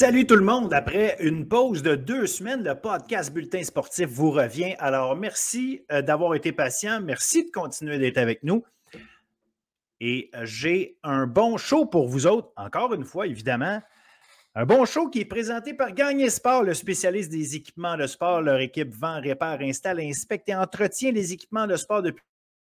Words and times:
Salut 0.00 0.26
tout 0.26 0.36
le 0.36 0.44
monde. 0.46 0.72
Après 0.72 1.18
une 1.20 1.46
pause 1.46 1.82
de 1.82 1.94
deux 1.94 2.26
semaines, 2.26 2.64
le 2.64 2.74
podcast 2.74 3.34
Bulletin 3.34 3.62
sportif 3.62 4.08
vous 4.08 4.30
revient. 4.30 4.74
Alors, 4.78 5.14
merci 5.14 5.84
euh, 5.92 6.00
d'avoir 6.00 6.34
été 6.34 6.52
patient. 6.52 7.02
Merci 7.02 7.44
de 7.44 7.50
continuer 7.50 7.98
d'être 7.98 8.16
avec 8.16 8.42
nous. 8.42 8.64
Et 10.00 10.30
j'ai 10.44 10.96
un 11.02 11.26
bon 11.26 11.58
show 11.58 11.84
pour 11.84 12.08
vous 12.08 12.26
autres, 12.26 12.50
encore 12.56 12.94
une 12.94 13.04
fois, 13.04 13.26
évidemment. 13.26 13.82
Un 14.54 14.64
bon 14.64 14.86
show 14.86 15.10
qui 15.10 15.20
est 15.20 15.26
présenté 15.26 15.74
par 15.74 15.92
Gagné 15.92 16.30
Sport, 16.30 16.62
le 16.62 16.72
spécialiste 16.72 17.30
des 17.30 17.56
équipements 17.56 17.98
de 17.98 18.06
sport. 18.06 18.40
Leur 18.40 18.58
équipe 18.60 18.94
vend, 18.94 19.20
répare, 19.20 19.60
installe, 19.60 20.00
inspecte 20.00 20.48
et 20.48 20.54
entretient 20.54 21.12
les 21.12 21.34
équipements 21.34 21.66
de 21.66 21.76
sport 21.76 22.00
depuis 22.00 22.24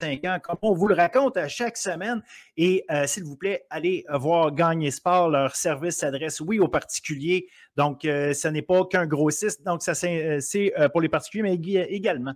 ans, 0.05 0.39
comme 0.43 0.59
on 0.63 0.75
vous 0.75 0.89
le 0.89 0.95
raconte 0.95 1.37
à 1.37 1.49
chaque 1.49 1.77
semaine. 1.77 2.23
Et 2.57 2.85
euh, 2.91 3.07
s'il 3.07 3.25
vous 3.25 3.37
plaît, 3.37 3.67
allez 3.71 4.05
voir 4.13 4.53
Gagner 4.53 4.91
Sport. 4.91 5.31
Leur 5.31 5.57
service 5.57 5.97
s'adresse, 5.97 6.41
oui, 6.41 6.59
aux 6.59 6.69
particuliers. 6.69 7.49
Donc, 7.77 8.05
euh, 8.05 8.33
ce 8.33 8.49
n'est 8.49 8.63
pas 8.63 8.85
qu'un 8.87 9.07
grossiste. 9.07 9.65
Donc, 9.65 9.83
ça, 9.83 9.95
c'est 9.95 10.73
euh, 10.79 10.89
pour 10.89 11.01
les 11.01 11.09
particuliers, 11.09 11.43
mais 11.43 11.55
également 11.55 12.35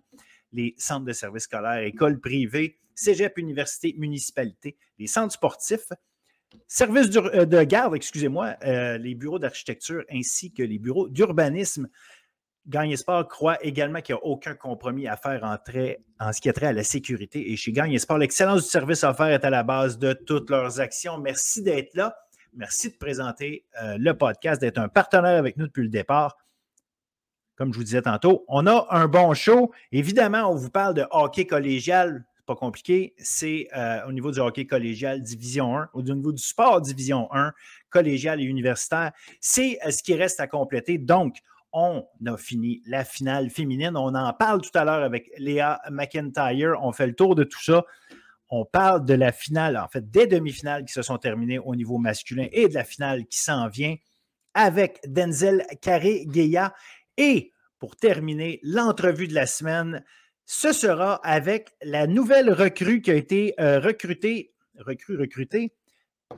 les 0.52 0.74
centres 0.76 1.06
de 1.06 1.12
services 1.12 1.44
scolaires, 1.44 1.82
écoles 1.82 2.20
privées, 2.20 2.78
cégep, 2.94 3.38
université, 3.38 3.94
municipalité, 3.96 4.76
les 4.98 5.06
centres 5.06 5.32
sportifs, 5.32 5.88
services 6.68 7.08
de 7.08 7.62
garde, 7.62 7.96
excusez-moi, 7.96 8.56
les 8.62 9.14
bureaux 9.14 9.38
d'architecture 9.38 10.04
ainsi 10.12 10.52
que 10.52 10.62
les 10.62 10.78
bureaux 10.78 11.08
d'urbanisme. 11.08 11.88
Gagné 12.66 12.96
Sport 12.96 13.26
croit 13.26 13.62
également 13.64 14.00
qu'il 14.00 14.14
n'y 14.14 14.20
a 14.20 14.24
aucun 14.24 14.54
compromis 14.54 15.08
à 15.08 15.16
faire 15.16 15.42
en, 15.42 15.56
en 16.20 16.32
ce 16.32 16.40
qui 16.40 16.48
a 16.48 16.52
trait 16.52 16.66
à 16.66 16.72
la 16.72 16.84
sécurité. 16.84 17.50
Et 17.50 17.56
chez 17.56 17.72
Gagné 17.72 17.98
Sport, 17.98 18.18
l'excellence 18.18 18.62
du 18.62 18.68
service 18.68 19.02
offert 19.02 19.26
est 19.26 19.44
à 19.44 19.50
la 19.50 19.64
base 19.64 19.98
de 19.98 20.12
toutes 20.12 20.48
leurs 20.48 20.80
actions. 20.80 21.18
Merci 21.18 21.62
d'être 21.62 21.94
là. 21.94 22.16
Merci 22.54 22.90
de 22.90 22.96
présenter 22.96 23.64
euh, 23.82 23.96
le 23.98 24.16
podcast, 24.16 24.60
d'être 24.60 24.78
un 24.78 24.88
partenaire 24.88 25.38
avec 25.38 25.56
nous 25.56 25.66
depuis 25.66 25.82
le 25.82 25.88
départ. 25.88 26.36
Comme 27.56 27.72
je 27.72 27.78
vous 27.78 27.84
disais 27.84 28.02
tantôt, 28.02 28.44
on 28.48 28.66
a 28.66 28.86
un 28.90 29.08
bon 29.08 29.34
show. 29.34 29.72
Évidemment, 29.90 30.50
on 30.50 30.54
vous 30.54 30.70
parle 30.70 30.94
de 30.94 31.04
hockey 31.10 31.46
collégial. 31.46 32.24
Pas 32.46 32.54
compliqué. 32.54 33.14
C'est 33.18 33.68
euh, 33.76 34.06
au 34.06 34.12
niveau 34.12 34.30
du 34.30 34.40
hockey 34.40 34.66
collégial 34.66 35.22
Division 35.22 35.78
1, 35.78 35.90
au 35.94 36.02
niveau 36.02 36.32
du 36.32 36.42
sport 36.42 36.80
Division 36.80 37.28
1, 37.32 37.52
collégial 37.88 38.40
et 38.40 38.44
universitaire. 38.44 39.12
C'est 39.40 39.78
euh, 39.86 39.90
ce 39.90 40.02
qui 40.02 40.14
reste 40.14 40.38
à 40.38 40.46
compléter. 40.46 40.98
Donc, 40.98 41.36
on 41.72 42.06
a 42.26 42.36
fini 42.36 42.82
la 42.86 43.04
finale 43.04 43.50
féminine. 43.50 43.96
On 43.96 44.14
en 44.14 44.32
parle 44.32 44.60
tout 44.60 44.76
à 44.76 44.84
l'heure 44.84 45.02
avec 45.02 45.30
Léa 45.38 45.80
McIntyre. 45.90 46.76
On 46.82 46.92
fait 46.92 47.06
le 47.06 47.14
tour 47.14 47.34
de 47.34 47.44
tout 47.44 47.62
ça. 47.62 47.84
On 48.50 48.64
parle 48.64 49.04
de 49.06 49.14
la 49.14 49.32
finale, 49.32 49.78
en 49.78 49.88
fait, 49.88 50.10
des 50.10 50.26
demi-finales 50.26 50.84
qui 50.84 50.92
se 50.92 51.00
sont 51.00 51.16
terminées 51.16 51.58
au 51.58 51.74
niveau 51.74 51.98
masculin 51.98 52.46
et 52.52 52.68
de 52.68 52.74
la 52.74 52.84
finale 52.84 53.26
qui 53.26 53.38
s'en 53.38 53.68
vient 53.68 53.96
avec 54.52 55.00
Denzel 55.06 55.64
Carré-Gueya. 55.80 56.74
Et 57.16 57.52
pour 57.78 57.96
terminer 57.96 58.60
l'entrevue 58.62 59.26
de 59.26 59.34
la 59.34 59.46
semaine, 59.46 60.04
ce 60.44 60.72
sera 60.72 61.14
avec 61.24 61.70
la 61.82 62.06
nouvelle 62.06 62.52
recrue 62.52 63.00
qui 63.00 63.10
a 63.10 63.14
été 63.14 63.54
euh, 63.58 63.80
recrutée, 63.80 64.52
recrue, 64.78 65.16
recrutée 65.16 65.72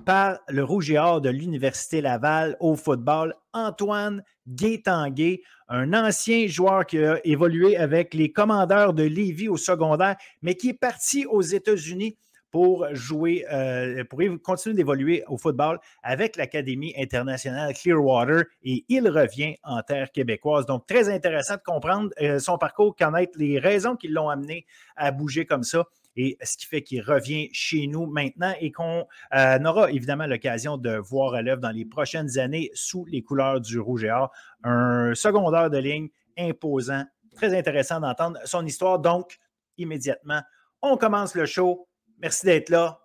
par 0.04 0.38
le 0.48 0.64
Rouge 0.64 0.90
et 0.90 0.98
Or 0.98 1.20
de 1.20 1.30
l'Université 1.30 2.00
Laval 2.00 2.56
au 2.60 2.76
football, 2.76 3.34
Antoine 3.52 4.22
Guétanguay, 4.48 5.42
un 5.68 5.92
ancien 5.94 6.46
joueur 6.46 6.86
qui 6.86 6.98
a 6.98 7.18
évolué 7.24 7.76
avec 7.76 8.14
les 8.14 8.32
commandeurs 8.32 8.94
de 8.94 9.02
Lévis 9.02 9.48
au 9.48 9.56
secondaire, 9.56 10.16
mais 10.42 10.54
qui 10.54 10.70
est 10.70 10.78
parti 10.78 11.26
aux 11.26 11.42
États-Unis 11.42 12.16
pour 12.50 12.86
jouer, 12.92 13.44
euh, 13.52 14.04
pour 14.04 14.20
continuer 14.40 14.76
d'évoluer 14.76 15.24
au 15.26 15.36
football 15.36 15.80
avec 16.04 16.36
l'Académie 16.36 16.94
internationale 16.96 17.74
Clearwater 17.74 18.44
et 18.62 18.84
il 18.88 19.08
revient 19.08 19.56
en 19.64 19.82
terre 19.82 20.12
québécoise. 20.12 20.64
Donc, 20.64 20.86
très 20.86 21.08
intéressant 21.08 21.54
de 21.54 21.62
comprendre 21.66 22.10
euh, 22.20 22.38
son 22.38 22.56
parcours, 22.56 22.94
connaître 22.94 23.32
les 23.36 23.58
raisons 23.58 23.96
qui 23.96 24.06
l'ont 24.06 24.28
amené 24.28 24.66
à 24.94 25.10
bouger 25.10 25.46
comme 25.46 25.64
ça 25.64 25.84
et 26.16 26.36
ce 26.42 26.56
qui 26.56 26.66
fait 26.66 26.82
qu'il 26.82 27.02
revient 27.02 27.48
chez 27.52 27.86
nous 27.86 28.06
maintenant 28.06 28.54
et 28.60 28.70
qu'on 28.72 29.06
euh, 29.34 29.64
aura 29.64 29.90
évidemment 29.90 30.26
l'occasion 30.26 30.76
de 30.76 30.96
voir 30.96 31.34
à 31.34 31.42
l'œuvre 31.42 31.60
dans 31.60 31.70
les 31.70 31.84
prochaines 31.84 32.38
années 32.38 32.70
sous 32.74 33.04
les 33.06 33.22
couleurs 33.22 33.60
du 33.60 33.78
rouge 33.78 34.04
et 34.04 34.10
or. 34.10 34.30
Un 34.62 35.14
secondaire 35.14 35.70
de 35.70 35.78
ligne 35.78 36.08
imposant, 36.38 37.04
très 37.34 37.56
intéressant 37.56 38.00
d'entendre 38.00 38.38
son 38.44 38.64
histoire. 38.64 38.98
Donc, 38.98 39.38
immédiatement, 39.76 40.42
on 40.82 40.96
commence 40.96 41.34
le 41.34 41.46
show. 41.46 41.88
Merci 42.20 42.46
d'être 42.46 42.70
là. 42.70 43.03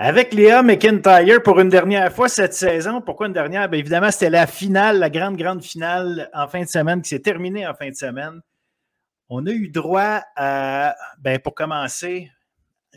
Avec 0.00 0.32
Léa 0.32 0.62
McIntyre 0.62 1.42
pour 1.42 1.58
une 1.58 1.70
dernière 1.70 2.12
fois 2.12 2.28
cette 2.28 2.54
saison. 2.54 3.00
Pourquoi 3.00 3.26
une 3.26 3.32
dernière? 3.32 3.68
Bien, 3.68 3.80
évidemment, 3.80 4.12
c'était 4.12 4.30
la 4.30 4.46
finale, 4.46 5.00
la 5.00 5.10
grande, 5.10 5.36
grande 5.36 5.60
finale 5.60 6.30
en 6.32 6.46
fin 6.46 6.62
de 6.62 6.68
semaine 6.68 7.02
qui 7.02 7.08
s'est 7.08 7.18
terminée 7.18 7.66
en 7.66 7.74
fin 7.74 7.88
de 7.88 7.96
semaine. 7.96 8.40
On 9.28 9.44
a 9.44 9.50
eu 9.50 9.70
droit 9.70 10.22
à, 10.36 10.94
ben, 11.18 11.40
pour 11.40 11.56
commencer, 11.56 12.30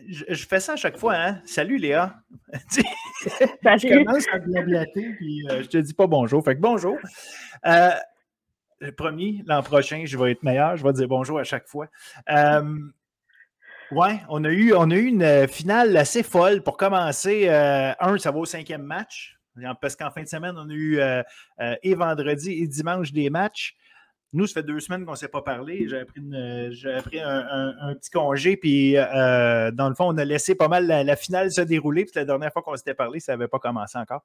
je, 0.07 0.45
fais 0.45 0.59
ça 0.59 0.73
à 0.73 0.75
chaque 0.75 0.97
fois, 0.97 1.15
hein? 1.15 1.41
Salut 1.43 1.79
Léa. 1.79 2.17
je 2.53 4.03
commence 4.03 4.27
à 4.31 4.37
blablater, 4.37 5.15
puis 5.17 5.43
euh, 5.49 5.63
je 5.63 5.69
te 5.69 5.77
dis 5.79 5.95
pas 5.95 6.05
bonjour. 6.05 6.43
Fait 6.45 6.55
que 6.55 6.61
bonjour. 6.61 6.99
Euh, 7.65 7.89
le 8.79 8.91
premier, 8.91 9.41
l'an 9.47 9.63
prochain, 9.63 10.03
je 10.05 10.17
vais 10.19 10.33
être 10.33 10.43
meilleur. 10.43 10.77
Je 10.77 10.83
vais 10.83 10.93
dire 10.93 11.07
bonjour 11.07 11.39
à 11.39 11.43
chaque 11.43 11.67
fois. 11.67 11.87
Euh, 12.29 12.61
oui, 13.91 14.09
on, 14.29 14.43
a 14.45 14.49
eu, 14.49 14.73
une 15.07 15.23
euh, 15.23 15.47
finale 15.47 15.97
assez 15.97 16.23
folle 16.23 16.63
pour 16.63 16.77
commencer. 16.77 17.49
Euh, 17.49 17.91
un, 17.99 18.17
ça 18.17 18.31
va 18.31 18.39
au 18.39 18.45
cinquième 18.45 18.83
match. 18.83 19.37
Parce 19.81 19.97
qu'en 19.97 20.09
fin 20.11 20.23
de 20.23 20.27
semaine, 20.27 20.55
on 20.57 20.69
a 20.69 20.73
eu 20.73 20.99
euh, 20.99 21.23
et 21.83 21.93
vendredi 21.93 22.51
et 22.51 22.67
dimanche 22.67 23.11
des 23.11 23.29
matchs. 23.29 23.75
Nous, 24.31 24.47
ça 24.47 24.61
fait 24.61 24.63
deux 24.63 24.79
semaines 24.79 25.03
qu'on 25.03 25.11
ne 25.11 25.17
s'est 25.17 25.27
pas 25.27 25.41
parlé. 25.41 25.89
J'ai 25.89 26.05
pris, 26.05 26.21
pris 26.21 27.19
un, 27.19 27.93
petit 27.95 28.09
congé, 28.11 28.55
puis 28.55 28.93
dans 28.93 29.89
le 29.89 29.93
fond, 29.93 30.07
on 30.07 30.17
a 30.17 30.23
laissé 30.23 30.55
pas 30.55 30.69
mal 30.69 30.87
la, 30.87 31.15
finale 31.17 31.51
se 31.51 31.59
dérouler. 31.59 32.05
Puis 32.05 32.13
la 32.15 32.23
dernière 32.23 32.53
fois 32.53 32.61
qu'on 32.61 32.77
s'était 32.77 32.93
parlé, 32.93 33.19
ça 33.19 33.33
n'avait 33.33 33.49
pas 33.49 33.59
commencé 33.59 33.97
encore. 33.97 34.23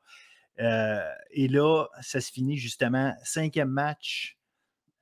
et 0.58 1.48
là, 1.48 1.86
ça 2.02 2.20
se 2.20 2.30
finit 2.30 2.56
justement, 2.56 3.12
cinquième 3.24 3.70
match. 3.70 4.35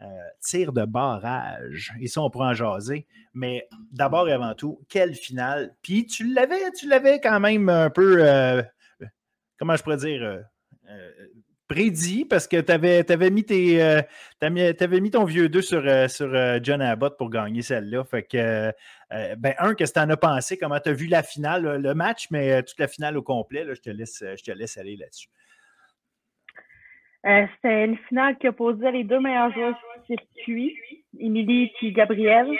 Euh, 0.04 0.28
tir 0.40 0.72
de 0.72 0.84
barrage. 0.84 1.94
Et 2.00 2.08
ça, 2.08 2.20
on 2.20 2.28
pourra 2.28 2.48
en 2.48 2.54
jaser. 2.54 3.06
Mais 3.32 3.66
d'abord 3.90 4.28
et 4.28 4.32
avant 4.32 4.54
tout, 4.54 4.80
quelle 4.88 5.14
finale? 5.14 5.74
Puis 5.82 6.04
tu 6.04 6.30
l'avais, 6.32 6.70
tu 6.72 6.86
l'avais 6.88 7.20
quand 7.20 7.40
même 7.40 7.70
un 7.70 7.88
peu, 7.88 8.18
euh, 8.20 8.62
comment 9.58 9.76
je 9.76 9.82
pourrais 9.82 9.96
dire, 9.96 10.22
euh, 10.22 10.42
prédit 11.68 12.26
parce 12.26 12.46
que 12.46 12.60
tu 12.60 12.70
avais, 12.70 13.30
mis, 13.30 13.46
mis 15.00 15.10
ton 15.10 15.24
vieux 15.24 15.48
2 15.48 15.62
sur, 15.62 16.10
sur 16.10 16.62
John 16.62 16.82
Abbott 16.82 17.16
pour 17.16 17.30
gagner 17.30 17.62
celle-là. 17.62 18.04
Fait 18.04 18.24
que, 18.24 18.72
ben, 19.10 19.54
un, 19.58 19.74
qu'est-ce 19.74 19.94
que 19.94 20.00
tu 20.00 20.04
en 20.04 20.10
as 20.10 20.18
pensé? 20.18 20.58
Comment 20.58 20.80
tu 20.80 20.90
as 20.90 20.92
vu 20.92 21.06
la 21.06 21.22
finale, 21.22 21.80
le 21.80 21.94
match, 21.94 22.26
mais 22.30 22.62
toute 22.62 22.78
la 22.78 22.88
finale 22.88 23.16
au 23.16 23.22
complet? 23.22 23.64
je, 23.74 23.80
te 23.80 23.88
laisse, 23.88 24.22
je 24.22 24.42
te 24.42 24.50
laisse 24.50 24.76
aller 24.76 24.96
là-dessus. 24.96 25.28
Euh, 27.26 27.46
c'était 27.56 27.86
une 27.86 27.96
finale 28.08 28.36
qui 28.36 28.48
opposait 28.48 28.92
les 28.92 29.04
deux 29.04 29.18
meilleurs 29.18 29.50
joueurs 29.52 29.80
du 30.08 30.14
circuit, 30.14 30.76
Émilie 31.18 31.72
et 31.80 31.92
Gabriel. 31.92 32.50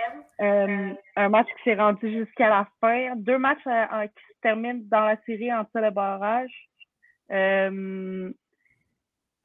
Euh, 0.41 0.95
un 1.17 1.29
match 1.29 1.49
qui 1.57 1.63
s'est 1.65 1.75
rendu 1.75 2.11
jusqu'à 2.11 2.49
la 2.49 2.69
fin. 2.81 3.15
Deux 3.17 3.37
matchs 3.37 3.67
euh, 3.67 4.07
qui 4.07 4.25
se 4.25 4.41
terminent 4.41 4.81
dans 4.85 5.05
la 5.05 5.17
série 5.27 5.53
en 5.53 5.67
le 5.75 5.91
barrage. 5.91 6.51
On 7.29 7.35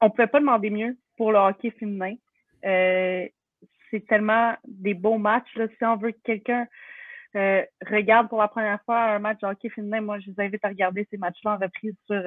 ne 0.06 0.08
pouvait 0.08 0.26
pas 0.26 0.40
demander 0.40 0.70
mieux 0.70 0.96
pour 1.18 1.32
le 1.32 1.38
hockey 1.38 1.70
féminin. 1.72 2.14
c'est 2.62 4.06
tellement 4.08 4.54
des 4.66 4.94
beaux 4.94 5.18
matchs. 5.18 5.54
Là. 5.54 5.66
Si 5.68 5.84
on 5.84 5.96
veut 5.96 6.12
que 6.12 6.22
quelqu'un 6.24 6.66
regarde 7.34 8.30
pour 8.30 8.40
la 8.40 8.48
première 8.48 8.82
fois 8.84 9.02
un 9.02 9.18
match 9.18 9.40
de 9.40 9.48
hockey 9.48 9.68
féminin, 9.68 10.00
moi, 10.00 10.18
je 10.18 10.30
vous 10.30 10.40
invite 10.40 10.64
à 10.64 10.68
regarder 10.68 11.06
ces 11.10 11.18
matchs-là 11.18 11.56
en 11.56 11.58
reprise 11.58 11.94
sur, 12.06 12.22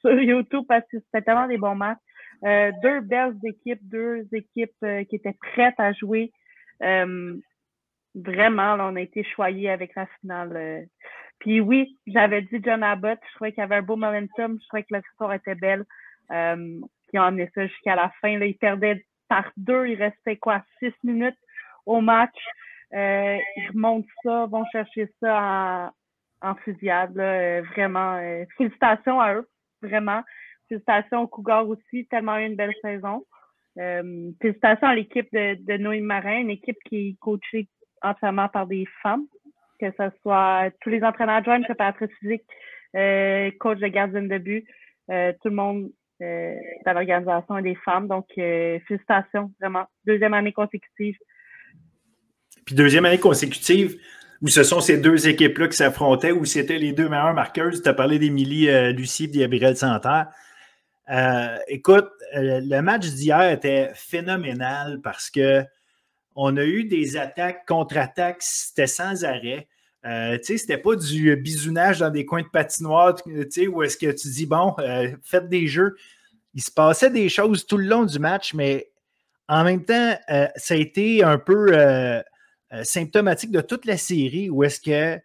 sur 0.00 0.20
YouTube 0.20 0.64
parce 0.68 0.84
que 0.90 0.98
c'était 0.98 1.22
tellement 1.22 1.46
des 1.46 1.58
bons 1.58 1.74
matchs. 1.74 1.98
Euh, 2.44 2.72
deux 2.82 3.00
belles 3.00 3.36
équipes, 3.44 3.80
deux 3.82 4.26
équipes 4.32 4.70
euh, 4.82 5.04
qui 5.04 5.16
étaient 5.16 5.36
prêtes 5.52 5.78
à 5.78 5.92
jouer. 5.92 6.32
Euh, 6.82 7.36
vraiment, 8.14 8.76
là, 8.76 8.88
on 8.90 8.96
a 8.96 9.00
été 9.00 9.22
choyés 9.24 9.70
avec 9.70 9.94
la 9.94 10.06
finale. 10.20 10.86
Puis 11.38 11.60
oui, 11.60 11.98
j'avais 12.06 12.42
dit 12.42 12.60
John 12.64 12.82
Abbott, 12.82 13.18
je 13.28 13.34
trouvais 13.34 13.52
qu'il 13.52 13.60
y 13.60 13.64
avait 13.64 13.76
un 13.76 13.82
beau 13.82 13.96
momentum, 13.96 14.58
je 14.60 14.66
trouvais 14.68 14.82
que 14.82 14.92
la 14.92 15.00
victoire 15.00 15.34
était 15.34 15.54
belle. 15.54 15.84
Euh, 16.32 16.80
puis 17.08 17.18
on 17.18 17.36
ça 17.54 17.66
jusqu'à 17.66 17.96
la 17.96 18.10
fin. 18.20 18.38
Là, 18.38 18.46
ils 18.46 18.56
perdaient 18.56 19.04
par 19.28 19.50
deux, 19.56 19.86
il 19.86 20.02
restait 20.02 20.36
quoi, 20.36 20.62
six 20.78 20.94
minutes 21.04 21.38
au 21.86 22.00
match. 22.00 22.36
ils 22.92 23.68
remontent 23.72 24.08
ça, 24.24 24.46
vont 24.46 24.64
chercher 24.72 25.12
ça 25.20 25.92
en, 26.42 26.50
en 26.50 26.54
fusillade. 26.56 27.14
Là. 27.14 27.60
Vraiment, 27.62 28.18
félicitations 28.56 29.20
à 29.20 29.34
eux 29.34 29.48
vraiment. 29.82 30.22
Félicitations 30.68 31.22
aux 31.22 31.28
Cougars 31.28 31.68
aussi, 31.68 32.06
tellement 32.06 32.36
une 32.36 32.56
belle 32.56 32.74
saison. 32.82 33.26
Euh, 33.78 34.30
félicitations 34.40 34.86
à 34.86 34.94
l'équipe 34.94 35.28
de, 35.32 35.76
Noé 35.76 36.00
Marin, 36.00 36.38
une 36.38 36.50
équipe 36.50 36.78
qui 36.86 36.96
est 36.96 37.16
coachée 37.20 37.68
entièrement 38.02 38.48
par 38.48 38.66
des 38.66 38.86
femmes, 39.02 39.26
que 39.80 39.86
ce 39.96 40.10
soit 40.22 40.70
tous 40.80 40.90
les 40.90 41.02
entraîneurs 41.02 41.36
adjoints, 41.36 41.62
préparatrices 41.62 42.10
physiques, 42.18 42.44
euh, 42.96 43.50
coach 43.60 43.78
de 43.78 43.86
gardien 43.86 44.22
de 44.22 44.38
but, 44.38 44.66
euh, 45.10 45.32
tout 45.42 45.48
le 45.48 45.54
monde 45.54 45.90
euh, 46.22 46.54
dans 46.84 46.92
l'organisation 46.92 47.58
est 47.58 47.62
des 47.62 47.76
femmes. 47.76 48.08
Donc, 48.08 48.26
félicitations, 48.34 49.52
vraiment. 49.60 49.84
Deuxième 50.04 50.34
année 50.34 50.52
consécutive. 50.52 51.16
Puis 52.66 52.74
deuxième 52.74 53.06
année 53.06 53.18
consécutive, 53.18 53.96
où 54.42 54.48
ce 54.48 54.62
sont 54.62 54.80
ces 54.80 54.98
deux 54.98 55.28
équipes-là 55.28 55.68
qui 55.68 55.76
s'affrontaient, 55.76 56.32
où 56.32 56.44
c'était 56.44 56.78
les 56.78 56.92
deux 56.92 57.08
meilleures 57.08 57.34
marqueuses. 57.34 57.82
Tu 57.82 57.88
as 57.88 57.94
parlé 57.94 58.18
d'Émilie 58.18 58.68
Lucie 58.92 59.24
et 59.24 59.28
de 59.28 59.38
Gabrielle 59.38 59.76
Santerre. 59.76 60.28
écoute, 61.68 62.08
le 62.34 62.80
match 62.80 63.06
d'hier 63.08 63.50
était 63.50 63.90
phénoménal 63.94 65.00
parce 65.02 65.30
que 65.30 65.64
on 66.36 66.56
a 66.56 66.64
eu 66.64 66.84
des 66.84 67.16
attaques, 67.16 67.66
contre-attaques, 67.66 68.42
c'était 68.42 68.86
sans 68.86 69.24
arrêt. 69.24 69.68
Euh, 70.06 70.38
tu 70.38 70.44
sais, 70.44 70.58
c'était 70.58 70.78
pas 70.78 70.96
du 70.96 71.36
bisounage 71.36 71.98
dans 71.98 72.10
des 72.10 72.24
coins 72.24 72.42
de 72.42 72.48
patinoire, 72.48 73.14
tu 73.16 73.46
sais, 73.50 73.66
où 73.66 73.82
est-ce 73.82 73.98
que 73.98 74.10
tu 74.10 74.28
dis, 74.28 74.46
bon, 74.46 74.74
euh, 74.78 75.10
faites 75.22 75.48
des 75.48 75.66
jeux. 75.66 75.96
Il 76.54 76.62
se 76.62 76.70
passait 76.70 77.10
des 77.10 77.28
choses 77.28 77.66
tout 77.66 77.76
le 77.76 77.86
long 77.86 78.04
du 78.04 78.18
match, 78.18 78.54
mais 78.54 78.90
en 79.48 79.64
même 79.64 79.84
temps, 79.84 80.16
euh, 80.30 80.46
ça 80.56 80.74
a 80.74 80.76
été 80.76 81.22
un 81.22 81.38
peu 81.38 81.72
symptomatique 82.82 83.50
de 83.50 83.60
toute 83.60 83.84
la 83.84 83.96
série 83.96 84.48
où 84.50 84.62
est-ce 84.64 84.80
que 84.80 85.20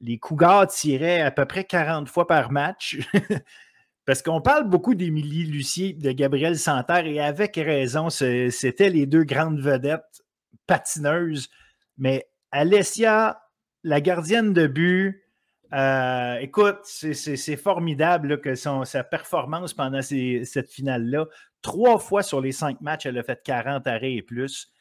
les 0.00 0.18
Cougars 0.18 0.66
tiraient 0.66 1.20
à 1.20 1.30
peu 1.30 1.44
près 1.46 1.64
40 1.64 2.08
fois 2.08 2.26
par 2.26 2.50
match. 2.50 2.98
Parce 4.04 4.20
qu'on 4.20 4.40
parle 4.40 4.68
beaucoup 4.68 4.96
d'Émilie 4.96 5.44
Lucier, 5.44 5.92
de 5.92 6.10
Gabriel 6.10 6.58
Santerre, 6.58 7.06
et 7.06 7.20
avec 7.20 7.54
raison, 7.54 8.10
c'était 8.10 8.90
les 8.90 9.06
deux 9.06 9.22
grandes 9.22 9.60
vedettes 9.60 10.22
patineuses. 10.66 11.48
Mais 11.98 12.28
Alessia 12.50 13.38
la 13.84 14.00
gardienne 14.00 14.52
de 14.52 14.66
but, 14.66 15.22
euh, 15.72 16.36
écoute, 16.36 16.80
c'est 16.84 17.56
formidable 17.56 18.40
que 18.40 18.54
sa 18.54 19.04
performance 19.04 19.72
pendant 19.72 20.02
cette 20.02 20.70
finale-là. 20.70 21.26
Trois 21.62 21.98
fois 21.98 22.22
sur 22.22 22.40
les 22.40 22.52
cinq 22.52 22.80
matchs, 22.80 23.06
elle 23.06 23.18
a 23.18 23.22
fait 23.22 23.40
40 23.42 23.86
arrêts 23.86 24.14
et 24.14 24.22
plus. 24.22 24.71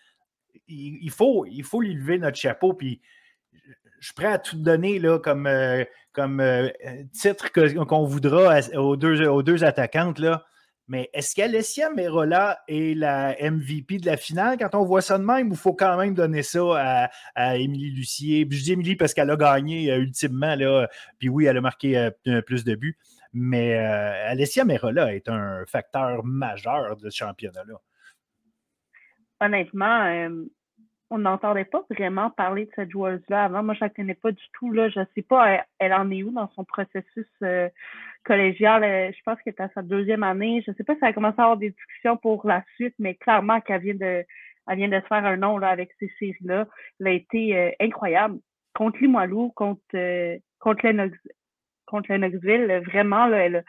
Il, 0.68 1.12
faut, 1.12 1.46
il 1.46 1.64
faut 1.64 1.82
lui 1.82 1.94
lever 1.94 2.18
notre 2.18 2.38
chapeau. 2.38 2.74
Puis 2.74 3.02
je 4.02 4.08
suis 4.08 4.14
prêt 4.16 4.34
à 4.34 4.40
tout 4.40 4.58
donner 4.58 5.00
là, 5.00 5.20
comme, 5.20 5.48
euh, 5.48 5.86
comme 6.12 6.42
euh, 6.42 6.70
titre 7.14 7.52
qu'on 7.52 8.04
voudra 8.04 8.60
aux 8.76 8.98
deux, 8.98 9.28
aux 9.28 9.44
deux 9.44 9.64
attaquantes. 9.64 10.18
Là. 10.18 10.44
Mais 10.88 11.10
est-ce 11.14 11.36
qu'Alessia 11.36 11.92
Merola 11.92 12.60
est 12.68 12.98
la 12.98 13.36
MVP 13.40 14.00
de 14.00 14.08
la 14.08 14.18
finale 14.18 14.58
quand 14.58 14.74
on 14.74 14.84
voit 14.84 15.02
ça 15.02 15.20
de 15.20 15.24
même 15.24 15.52
ou 15.52 15.56
faut 15.56 15.74
quand 15.74 15.98
même 15.98 16.16
donner 16.16 16.42
ça 16.42 17.10
à, 17.36 17.58
Émilie 17.58 17.92
Lucier? 17.92 18.48
je 18.50 18.64
dis 18.64 18.72
Émilie 18.74 18.96
parce 18.96 19.14
qu'elle 19.14 19.30
a 19.30 19.38
gagné 19.38 19.92
euh, 19.92 20.00
ultimement, 20.00 20.56
là, 20.56 20.90
puis 21.20 21.30
oui, 21.30 21.46
elle 21.46 21.58
a 21.58 21.62
marqué 21.62 22.10
plus 22.46 22.64
de 22.66 22.76
buts. 22.76 22.98
Mais 23.34 23.76
Alessia 23.76 24.66
Merola 24.66 25.14
est 25.16 25.30
un 25.30 25.64
facteur 25.66 26.26
majeur 26.26 26.98
de 26.98 27.10
ce 27.10 27.18
championnat-là. 27.18 27.76
Honnêtement, 29.42 30.30
on 31.10 31.18
n'entendait 31.18 31.66
pas 31.66 31.84
vraiment 31.90 32.30
parler 32.30 32.66
de 32.66 32.72
cette 32.76 32.92
joueuse-là 32.92 33.46
avant. 33.46 33.64
Moi, 33.64 33.74
je 33.74 33.84
ne 33.84 33.90
la 33.90 33.94
connais 33.94 34.14
pas 34.14 34.32
du 34.32 34.44
tout. 34.54 34.72
Là. 34.72 34.88
Je 34.90 35.02
ne 35.02 35.06
sais 35.14 35.24
pas, 35.24 35.66
elle, 35.80 35.94
en 35.94 36.10
est 36.10 36.24
où 36.24 36.32
dans 36.32 36.50
son 36.56 36.64
processus 36.64 37.28
collégiale. 38.24 38.84
Euh, 38.84 39.12
je 39.12 39.22
pense 39.24 39.42
qu'elle 39.42 39.54
est 39.58 39.62
à 39.62 39.70
sa 39.70 39.82
deuxième 39.82 40.24
année. 40.24 40.64
Je 40.66 40.72
ne 40.72 40.76
sais 40.76 40.84
pas 40.84 40.94
si 40.94 41.00
elle 41.02 41.10
a 41.10 41.14
commencé 41.14 41.40
à 41.40 41.44
avoir 41.44 41.58
des 41.58 41.72
discussions 41.72 42.18
pour 42.18 42.46
la 42.48 42.64
suite, 42.76 42.96
mais 43.00 43.16
clairement 43.16 43.62
qu'elle 43.62 43.82
vient 43.82 43.96
de 43.96 44.26
elle 44.68 44.78
vient 44.78 44.90
de 44.90 45.00
se 45.00 45.08
faire 45.08 45.26
un 45.26 45.38
nom 45.38 45.58
là, 45.58 45.70
avec 45.70 45.92
ces 46.00 46.12
séries-là. 46.20 46.68
Elle 47.00 47.08
a 47.08 47.12
été 47.12 47.58
euh, 47.58 47.72
incroyable. 47.80 48.40
Contre 48.76 49.00
Limoilou, 49.00 49.52
contre, 49.56 49.82
euh, 49.96 50.38
contre, 50.60 50.86
Lennox, 50.86 51.18
contre 51.88 52.12
Lennoxville, 52.12 52.82
vraiment, 52.86 53.26
là, 53.26 53.38
elle, 53.40 53.56
a, 53.58 53.62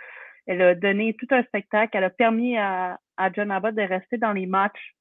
elle 0.47 0.63
a 0.63 0.75
donné 0.75 1.15
tout 1.15 1.27
un 1.31 1.43
spectacle. 1.45 1.97
Elle 1.97 2.05
a 2.05 2.11
permis 2.11 2.57
à, 2.57 2.99
à 3.17 3.33
John 3.33 3.51
Abbott 3.51 3.75
de 3.75 3.83
rester 3.83 4.19
dans 4.19 4.33
les 4.33 4.47
matchs. 4.47 4.95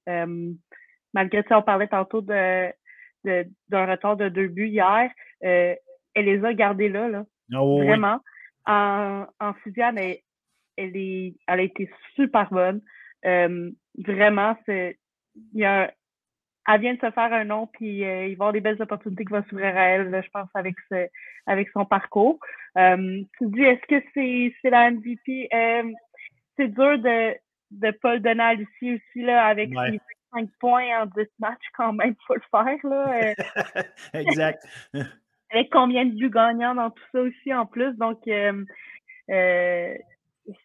malgré 1.14 1.44
ça, 1.44 1.60
on 1.60 1.64
parlait 1.64 1.88
tantôt 1.88 2.22
de, 2.22 2.72
d'un 3.24 3.86
retard 3.86 4.18
de 4.18 4.30
deux 4.30 4.48
buts 4.48 4.68
hier. 4.68 5.10
elle 5.42 5.78
les 6.16 6.44
a 6.44 6.54
gardés 6.54 6.90
là, 6.90 7.08
là. 7.08 7.26
Ah 7.54 7.60
vraiment. 7.60 8.20
En, 8.66 9.26
en 9.40 9.54
elle, 9.76 10.18
elle, 10.78 10.96
est, 10.96 11.36
elle 11.48 11.60
a 11.60 11.64
été 11.64 11.90
super 12.16 12.50
bonne. 12.52 12.82
Euh, 13.26 13.72
vraiment, 13.98 14.56
c'est, 14.66 14.98
il 15.54 15.60
y 15.60 15.66
a, 15.66 15.92
elle 16.68 16.82
vient 16.82 16.94
de 16.94 17.00
se 17.00 17.12
faire 17.12 17.34
un 17.34 17.44
nom, 17.44 17.68
puis 17.68 18.04
euh, 18.06 18.26
il 18.28 18.28
va 18.28 18.30
y 18.30 18.34
avoir 18.34 18.54
des 18.54 18.62
belles 18.62 18.82
opportunités 18.82 19.26
qui 19.26 19.34
vont 19.34 19.44
s'ouvrir 19.50 19.76
à 19.76 19.82
elle, 19.90 20.22
je 20.24 20.30
pense, 20.30 20.50
avec, 20.54 20.76
ce, 20.92 21.08
avec 21.48 21.70
son 21.70 21.86
parcours. 21.86 22.40
Euh, 22.78 23.22
tu 23.38 23.48
dis, 23.48 23.64
est-ce 23.64 23.88
que 23.88 24.04
c'est, 24.14 24.54
c'est 24.62 24.70
la 24.70 24.92
MVP? 24.92 25.50
Euh, 25.54 25.92
c'est 26.56 26.68
dur 26.68 27.00
de 27.00 27.34
ne 27.72 27.92
pas 27.92 28.16
le 28.16 28.20
donner 28.20 28.44
à 28.44 28.54
Lucie 28.54 28.94
aussi, 28.94 29.22
là, 29.24 29.46
avec 29.48 29.72
ouais. 29.72 30.00
5 30.34 30.50
points 30.60 31.02
en 31.02 31.06
10 31.08 31.28
matchs, 31.40 31.66
quand 31.76 31.94
même, 31.94 32.16
il 32.20 32.26
faut 32.26 32.36
le 32.36 32.42
faire. 32.52 32.78
Là. 32.84 33.34
exact. 34.14 34.64
avec 35.50 35.70
combien 35.72 36.06
de 36.06 36.12
buts 36.12 36.30
gagnants 36.30 36.76
dans 36.76 36.92
tout 36.92 37.04
ça 37.12 37.22
aussi 37.22 37.54
en 37.54 37.66
plus? 37.66 37.94
Donc, 37.98 38.20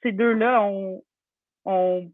ces 0.03 0.13
deux-là 0.13 0.63
ont, 0.63 1.03
ont, 1.65 2.11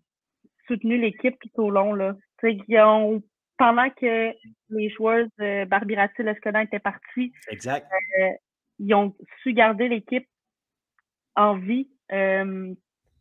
soutenu 0.68 0.96
l'équipe 0.96 1.36
tout 1.40 1.62
au 1.62 1.70
long. 1.70 1.92
Là. 1.92 2.14
Ils 2.44 2.78
ont, 2.78 3.22
pendant 3.62 3.90
que 3.90 4.32
les 4.70 4.90
joueurs 4.90 5.28
de 5.38 5.64
Barbirati 5.66 6.24
Lescodin 6.24 6.62
étaient 6.62 6.80
partis, 6.80 7.32
exact. 7.48 7.86
Euh, 8.18 8.30
ils 8.80 8.92
ont 8.92 9.14
su 9.40 9.52
garder 9.52 9.86
l'équipe 9.86 10.26
en 11.36 11.54
vie. 11.58 11.88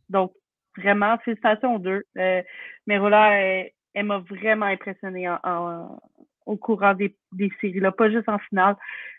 donc, 0.08 0.32
vraiment, 0.76 1.16
félicitations 1.18 1.76
aux 1.76 1.78
deux. 1.78 2.02
mais 2.16 2.98
voilà, 2.98 3.40
elle, 3.94 4.04
m'a 4.04 4.18
vraiment 4.18 4.66
impressionné 4.66 5.28
en, 5.28 6.00
au 6.44 6.56
courant 6.56 6.94
des, 6.94 7.16
des 7.30 7.52
séries, 7.60 7.78
là, 7.78 7.92
pas 7.92 8.10
juste 8.10 8.28
en 8.28 8.40
finale. 8.40 8.74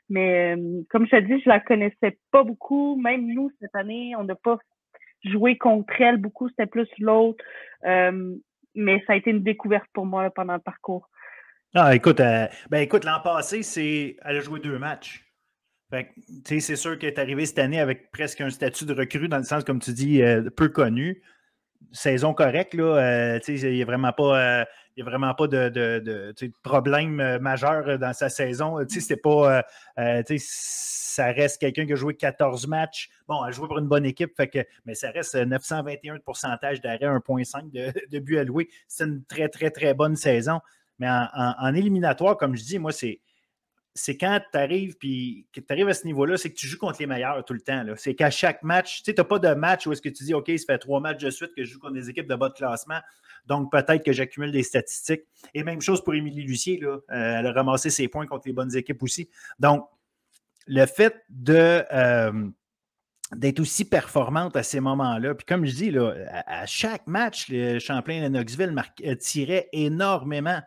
Mais 0.09 0.57
euh, 0.57 0.81
comme 0.89 1.05
je 1.05 1.11
te 1.11 1.21
dis, 1.21 1.41
je 1.41 1.47
la 1.47 1.61
connaissais 1.61 2.17
pas 2.31 2.43
beaucoup. 2.43 2.99
Même 3.01 3.33
nous, 3.33 3.49
cette 3.61 3.75
année, 3.75 4.13
on 4.17 4.25
n'a 4.25 4.35
pas 4.35 4.57
joué 5.23 5.57
contre 5.57 5.93
elle 6.01 6.17
beaucoup, 6.17 6.49
c'était 6.49 6.65
plus 6.65 6.89
l'autre. 6.99 7.41
Euh, 8.77 8.81
mais 8.81 9.03
ça 9.05 9.13
a 9.13 9.15
été 9.15 9.31
une 9.31 9.43
découverte 9.43 9.87
pour 9.93 10.05
moi 10.05 10.29
pendant 10.29 10.53
le 10.53 10.59
parcours. 10.59 11.09
Ah, 11.73 11.95
écoute, 11.95 12.19
euh, 12.19 12.47
ben 12.69 12.79
écoute, 12.79 13.03
l'an 13.03 13.19
passé, 13.23 13.63
c'est 13.63 14.17
elle 14.23 14.37
a 14.37 14.41
joué 14.41 14.59
deux 14.59 14.77
matchs. 14.77 15.25
c'est 16.45 16.75
sûr 16.75 16.99
qu'elle 16.99 17.13
est 17.13 17.19
arrivée 17.19 17.45
cette 17.45 17.59
année 17.59 17.79
avec 17.79 18.11
presque 18.11 18.41
un 18.41 18.49
statut 18.49 18.85
de 18.85 18.93
recrue, 18.93 19.27
dans 19.27 19.37
le 19.37 19.43
sens, 19.43 19.63
comme 19.63 19.79
tu 19.79 19.91
dis, 19.91 20.21
peu 20.55 20.69
connu. 20.69 21.21
Saison 21.91 22.33
correcte, 22.33 22.73
là. 22.73 23.39
il 23.47 23.73
n'y 23.73 23.81
a 23.81 23.85
vraiment 23.85 24.13
pas 24.13 24.65
n'y 24.97 25.03
a 25.03 25.05
vraiment 25.05 25.33
pas 25.33 25.47
de, 25.47 26.53
problème 26.61 27.19
euh, 27.19 27.39
majeur 27.39 27.87
euh, 27.87 27.97
dans 27.97 28.13
sa 28.13 28.29
saison. 28.29 28.77
C'était 28.87 29.17
pas. 29.17 29.63
Euh, 29.99 30.23
ça 30.37 31.25
reste 31.27 31.59
quelqu'un 31.59 31.85
qui 31.85 31.93
a 31.93 31.95
joué 31.95 32.15
14 32.15 32.67
matchs. 32.67 33.09
Bon, 33.27 33.41
a 33.41 33.51
joué 33.51 33.67
pour 33.67 33.77
une 33.77 33.87
bonne 33.87 34.05
équipe, 34.05 34.35
fait 34.35 34.47
que, 34.47 34.59
mais 34.85 34.95
ça 34.95 35.11
reste 35.11 35.35
921 35.35 36.15
de 36.15 36.19
pourcentage 36.21 36.81
d'arrêt, 36.81 37.05
1,5 37.05 37.71
de, 37.71 37.93
de 38.09 38.19
but 38.19 38.39
alloué. 38.39 38.69
C'est 38.87 39.05
une 39.05 39.23
très, 39.25 39.47
très, 39.49 39.69
très 39.69 39.93
bonne 39.93 40.15
saison. 40.15 40.59
Mais 40.99 41.07
en 41.09 41.73
éliminatoire, 41.73 42.37
comme 42.37 42.55
je 42.55 42.63
dis, 42.63 42.79
moi, 42.79 42.91
c'est 42.91 43.19
c'est 43.95 44.17
quand 44.17 44.41
tu 44.51 44.57
arrives 44.57 44.97
puis 44.97 45.45
tu 45.51 45.63
arrives 45.69 45.87
à 45.87 45.93
ce 45.93 46.05
niveau-là, 46.05 46.37
c'est 46.37 46.49
que 46.49 46.55
tu 46.55 46.67
joues 46.67 46.77
contre 46.77 46.97
les 46.99 47.05
meilleurs 47.05 47.43
tout 47.45 47.53
le 47.53 47.61
temps. 47.61 47.83
C'est 47.95 48.15
qu'à 48.15 48.31
chaque 48.31 48.63
match, 48.63 49.03
tu 49.03 49.11
sais, 49.11 49.15
n'as 49.17 49.23
pas 49.23 49.39
de 49.39 49.53
match 49.53 49.85
où 49.85 49.91
est-ce 49.91 50.01
que 50.01 50.09
tu 50.09 50.23
dis 50.23 50.33
OK, 50.33 50.51
ça 50.57 50.65
fait 50.65 50.79
trois 50.79 50.99
matchs 50.99 51.21
de 51.21 51.29
suite 51.29 51.53
que 51.55 51.63
je 51.63 51.73
joue 51.73 51.79
contre 51.79 51.93
des 51.93 52.09
équipes 52.09 52.27
de 52.27 52.35
bas 52.35 52.49
de 52.49 52.53
classement. 52.53 52.99
Donc 53.45 53.71
peut-être 53.71 54.03
que 54.03 54.11
j'accumule 54.11 54.51
des 54.51 54.63
statistiques. 54.63 55.23
Et 55.53 55.63
même 55.63 55.81
chose 55.81 56.03
pour 56.03 56.15
Émilie 56.15 56.43
Lucier. 56.43 56.83
Euh, 56.83 56.99
elle 57.09 57.45
a 57.45 57.51
ramassé 57.51 57.89
ses 57.89 58.07
points 58.07 58.25
contre 58.25 58.47
les 58.47 58.53
bonnes 58.53 58.75
équipes 58.75 59.03
aussi. 59.03 59.29
Donc, 59.59 59.87
le 60.65 60.85
fait 60.85 61.23
de 61.29 61.83
euh, 61.91 62.49
d'être 63.35 63.59
aussi 63.59 63.85
performante 63.85 64.55
à 64.55 64.63
ces 64.63 64.79
moments-là. 64.79 65.35
Puis 65.35 65.45
comme 65.45 65.65
je 65.65 65.73
dis, 65.73 65.95
à, 65.97 66.65
chaque 66.65 67.07
match, 67.07 67.47
le 67.49 67.79
Champlain 67.79 68.21
de 68.23 68.27
Knoxville 68.27 68.75
euh, 69.05 69.15
tirait 69.15 69.69
énormément. 69.71 70.59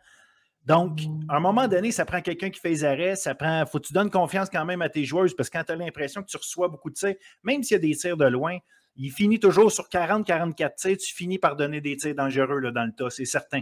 Donc, 0.66 0.98
à 1.28 1.36
un 1.36 1.40
moment 1.40 1.68
donné, 1.68 1.92
ça 1.92 2.04
prend 2.04 2.20
quelqu'un 2.20 2.50
qui 2.50 2.58
fait 2.58 2.70
les 2.70 2.84
arrêts, 2.84 3.14
ça 3.14 3.36
prend. 3.36 3.64
Faut 3.66 3.78
que 3.78 3.86
tu 3.86 3.92
donnes 3.92 4.10
confiance 4.10 4.50
quand 4.50 4.64
même 4.64 4.82
à 4.82 4.88
tes 4.88 5.04
joueuses 5.04 5.34
parce 5.34 5.48
que 5.48 5.58
quand 5.58 5.64
tu 5.64 5.72
as 5.72 5.76
l'impression 5.76 6.22
que 6.22 6.28
tu 6.28 6.36
reçois 6.36 6.68
beaucoup 6.68 6.90
de 6.90 6.96
tirs, 6.96 7.14
même 7.44 7.62
s'il 7.62 7.76
y 7.76 7.78
a 7.78 7.80
des 7.80 7.94
tirs 7.94 8.16
de 8.16 8.24
loin, 8.24 8.58
il 8.96 9.12
finit 9.12 9.38
toujours 9.38 9.70
sur 9.70 9.84
40-44 9.88 10.74
tirs, 10.74 10.96
tu 10.96 11.14
finis 11.14 11.38
par 11.38 11.54
donner 11.54 11.80
des 11.80 11.96
tirs 11.96 12.16
dangereux 12.16 12.72
dans 12.72 12.84
le 12.84 12.92
tas, 12.92 13.10
c'est 13.10 13.24
certain. 13.24 13.60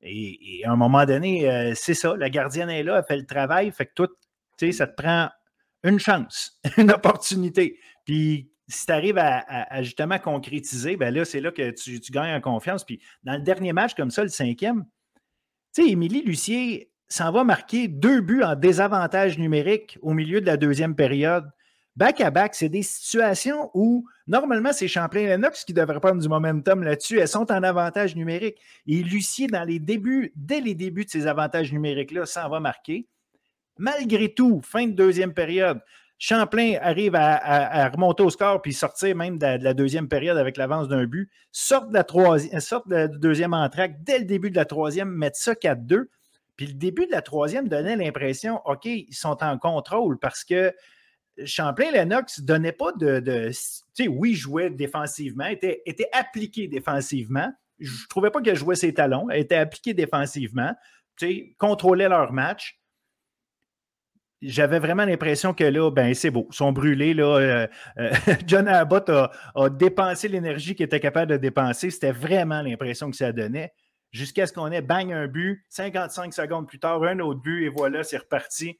Et, 0.00 0.62
à 0.64 0.70
un 0.70 0.76
moment 0.76 1.04
donné, 1.06 1.50
euh, 1.50 1.72
c'est 1.74 1.94
ça, 1.94 2.14
la 2.16 2.30
gardienne 2.30 2.70
est 2.70 2.84
là, 2.84 2.98
elle 2.98 3.04
fait 3.04 3.16
le 3.16 3.26
travail, 3.26 3.72
fait 3.72 3.86
que 3.86 3.94
toi, 3.94 4.08
tu 4.56 4.66
sais, 4.66 4.72
ça 4.72 4.86
te 4.86 4.94
prend 5.00 5.28
une 5.82 5.98
chance, 5.98 6.60
une 6.76 6.92
opportunité. 6.92 7.80
Puis 8.04 8.52
si 8.68 8.86
tu 8.86 8.92
arrives 8.92 9.18
à, 9.18 9.82
justement 9.82 10.18
concrétiser, 10.18 10.96
ben 10.96 11.12
là, 11.12 11.24
c'est 11.24 11.40
là 11.40 11.50
que 11.50 11.70
tu, 11.70 11.98
gagnes 12.12 12.36
en 12.36 12.40
confiance. 12.40 12.84
Puis 12.84 13.00
dans 13.24 13.32
le 13.32 13.40
dernier 13.40 13.72
match 13.72 13.94
comme 13.94 14.10
ça, 14.10 14.22
le 14.22 14.28
cinquième, 14.28 14.84
tu 15.78 15.84
sais, 15.84 15.90
Émilie 15.90 16.22
Lucier, 16.22 16.90
s'en 17.08 17.30
va 17.30 17.44
marquer 17.44 17.86
deux 17.86 18.20
buts 18.20 18.42
en 18.42 18.56
désavantage 18.56 19.38
numérique 19.38 19.96
au 20.02 20.12
milieu 20.12 20.40
de 20.40 20.46
la 20.46 20.56
deuxième 20.56 20.96
période. 20.96 21.48
Back-à-back, 21.94 22.56
c'est 22.56 22.68
des 22.68 22.82
situations 22.82 23.70
où 23.74 24.04
normalement 24.26 24.72
c'est 24.72 24.88
Champlain-Lennox 24.88 25.64
qui 25.64 25.72
devrait 25.72 26.00
prendre 26.00 26.20
du 26.20 26.28
momentum 26.28 26.82
là-dessus. 26.82 27.20
Elles 27.20 27.28
sont 27.28 27.52
en 27.52 27.62
avantage 27.62 28.16
numérique. 28.16 28.58
Et 28.88 29.04
Lucier, 29.04 29.46
dans 29.46 29.62
les 29.62 29.78
débuts, 29.78 30.32
dès 30.34 30.60
les 30.60 30.74
débuts 30.74 31.04
de 31.04 31.10
ces 31.10 31.28
avantages 31.28 31.72
numériques-là, 31.72 32.26
s'en 32.26 32.48
va 32.48 32.58
marquer. 32.58 33.06
Malgré 33.78 34.34
tout, 34.34 34.60
fin 34.64 34.88
de 34.88 34.92
deuxième 34.92 35.32
période, 35.32 35.80
Champlain 36.18 36.74
arrive 36.80 37.14
à, 37.14 37.88
remonter 37.88 38.24
au 38.24 38.30
score 38.30 38.60
puis 38.60 38.72
sortir 38.72 39.14
même 39.14 39.38
de 39.38 39.62
la, 39.62 39.72
deuxième 39.74 40.08
période 40.08 40.36
avec 40.36 40.56
l'avance 40.56 40.88
d'un 40.88 41.06
but. 41.06 41.30
Sorte 41.52 41.90
de 41.90 41.94
la 41.94 42.02
troisième, 42.02 42.60
sorte 42.60 42.88
de, 42.88 43.06
deuxième 43.06 43.54
entraque 43.54 44.02
dès 44.02 44.18
le 44.18 44.24
début 44.24 44.50
de 44.50 44.56
la 44.56 44.64
troisième, 44.64 45.10
mettre 45.10 45.38
ça 45.38 45.52
4-2. 45.52 46.06
Puis 46.56 46.66
le 46.66 46.72
début 46.72 47.06
de 47.06 47.12
la 47.12 47.22
troisième 47.22 47.68
donnait 47.68 47.94
l'impression, 47.94 48.60
OK, 48.64 48.86
ils 48.86 49.14
sont 49.14 49.44
en 49.44 49.58
contrôle 49.58 50.18
parce 50.18 50.42
que 50.42 50.74
Champlain-Lennox 51.44 52.40
ne 52.40 52.46
donnait 52.46 52.72
pas 52.72 52.90
de. 52.92 53.20
tu 53.20 53.52
sais, 53.52 54.08
oui, 54.08 54.34
jouait 54.34 54.70
défensivement, 54.70 55.46
était, 55.46 55.82
était 55.86 56.10
appliqué 56.12 56.66
défensivement. 56.66 57.52
Je 57.78 57.92
ne 57.92 58.08
trouvais 58.08 58.30
pas 58.30 58.42
qu'elle 58.42 58.56
jouait 58.56 58.74
ses 58.74 58.92
talons. 58.92 59.30
Elle 59.30 59.42
était 59.42 59.54
appliquée 59.54 59.94
défensivement. 59.94 60.74
Tu 61.16 61.26
sais, 61.26 61.54
contrôlait 61.58 62.08
leur 62.08 62.32
match 62.32 62.76
j'avais 64.42 64.78
vraiment 64.78 65.04
l'impression 65.04 65.52
que 65.52 65.64
là, 65.64 65.90
ben 65.90 66.14
c'est 66.14 66.30
beau, 66.30 66.46
ils 66.50 66.54
sont 66.54 66.72
brûlés. 66.72 67.14
Là, 67.14 67.36
euh, 67.38 67.66
euh, 67.98 68.10
John 68.46 68.68
Abbott 68.68 69.08
a, 69.10 69.30
dépensé 69.70 70.28
l'énergie 70.28 70.74
qu'il 70.74 70.86
était 70.86 71.00
capable 71.00 71.32
de 71.32 71.36
dépenser. 71.36 71.90
C'était 71.90 72.12
vraiment 72.12 72.62
l'impression 72.62 73.10
que 73.10 73.16
ça 73.16 73.32
donnait. 73.32 73.72
Jusqu'à 74.10 74.46
ce 74.46 74.52
qu'on 74.52 74.70
ait 74.70 74.80
bang 74.80 75.12
un 75.12 75.26
but, 75.26 75.64
55 75.68 76.32
secondes 76.32 76.66
plus 76.66 76.78
tard, 76.78 77.02
un 77.02 77.18
autre 77.18 77.40
but, 77.40 77.64
et 77.64 77.68
voilà, 77.68 78.02
c'est 78.02 78.18
reparti. 78.18 78.78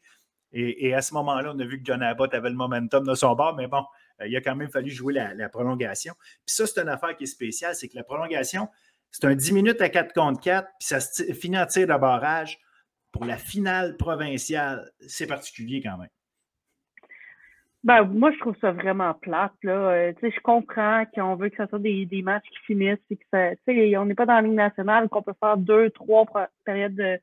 Et, 0.52 0.94
à 0.94 1.02
ce 1.02 1.12
moment-là, 1.12 1.52
on 1.54 1.58
a 1.58 1.64
vu 1.66 1.78
que 1.78 1.84
John 1.84 2.02
Abbott 2.02 2.32
avait 2.32 2.48
le 2.48 2.56
momentum 2.56 3.06
de 3.06 3.14
son 3.14 3.34
bord, 3.34 3.54
mais 3.54 3.66
bon, 3.66 3.84
euh, 4.22 4.26
il 4.26 4.34
a 4.34 4.40
quand 4.40 4.56
même 4.56 4.70
fallu 4.70 4.90
jouer 4.90 5.12
la, 5.12 5.48
prolongation. 5.50 6.14
Puis 6.46 6.54
ça, 6.54 6.66
c'est 6.66 6.80
une 6.80 6.88
affaire 6.88 7.14
qui 7.16 7.24
est 7.24 7.26
spéciale, 7.26 7.74
c'est 7.74 7.86
que 7.88 7.96
la 7.96 8.02
prolongation, 8.02 8.68
c'est 9.10 9.26
un 9.26 9.34
10 9.34 9.52
minutes 9.52 9.82
à 9.82 9.90
4 9.90 10.14
contre 10.14 10.40
4, 10.40 10.66
puis 10.78 10.88
ça 10.88 11.00
se 11.00 11.22
finit 11.34 11.58
en 11.58 11.66
tir 11.66 11.86
de 11.86 11.98
barrage 11.98 12.58
pour 13.12 13.24
la 13.24 13.36
finale 13.36 13.96
provinciale, 13.96 14.90
c'est 15.06 15.26
particulier 15.26 15.80
quand 15.82 15.98
même. 15.98 16.08
Ben, 17.84 18.02
moi, 18.04 18.32
je 18.32 18.38
trouve 18.40 18.56
ça 18.60 18.72
vraiment 18.72 19.14
plate. 19.14 19.52
Là. 19.62 19.72
Euh, 19.72 20.12
je 20.20 20.40
comprends 20.40 21.04
qu'on 21.14 21.36
veut 21.36 21.48
que 21.48 21.56
ce 21.56 21.66
soit 21.68 21.78
des, 21.78 22.22
matchs 22.22 22.48
qui 22.50 22.58
finissent 22.66 22.98
que 23.08 23.16
ça, 23.32 23.52
on 24.00 24.04
n'est 24.04 24.14
pas 24.14 24.26
dans 24.26 24.34
la 24.34 24.42
Ligue 24.42 24.52
nationale, 24.52 25.08
qu'on 25.08 25.22
peut 25.22 25.34
faire 25.40 25.56
deux, 25.56 25.90
trois 25.90 26.26
périodes 26.64 26.96
de, 26.96 27.18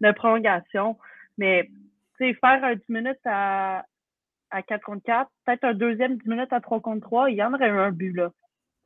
de 0.00 0.12
prolongation. 0.12 0.96
Mais 1.38 1.68
faire 2.18 2.64
un 2.64 2.74
10 2.74 2.82
minutes 2.88 3.20
à, 3.24 3.84
à 4.50 4.62
4 4.62 4.82
contre 4.84 5.02
4, 5.04 5.30
peut-être 5.44 5.64
un 5.64 5.74
deuxième 5.74 6.16
10 6.16 6.28
minutes 6.28 6.52
à 6.52 6.60
3 6.60 6.80
contre 6.80 7.06
3, 7.06 7.30
il 7.30 7.36
y 7.36 7.42
en 7.42 7.52
aurait 7.52 7.68
un 7.68 7.90
but 7.90 8.12
là 8.12 8.30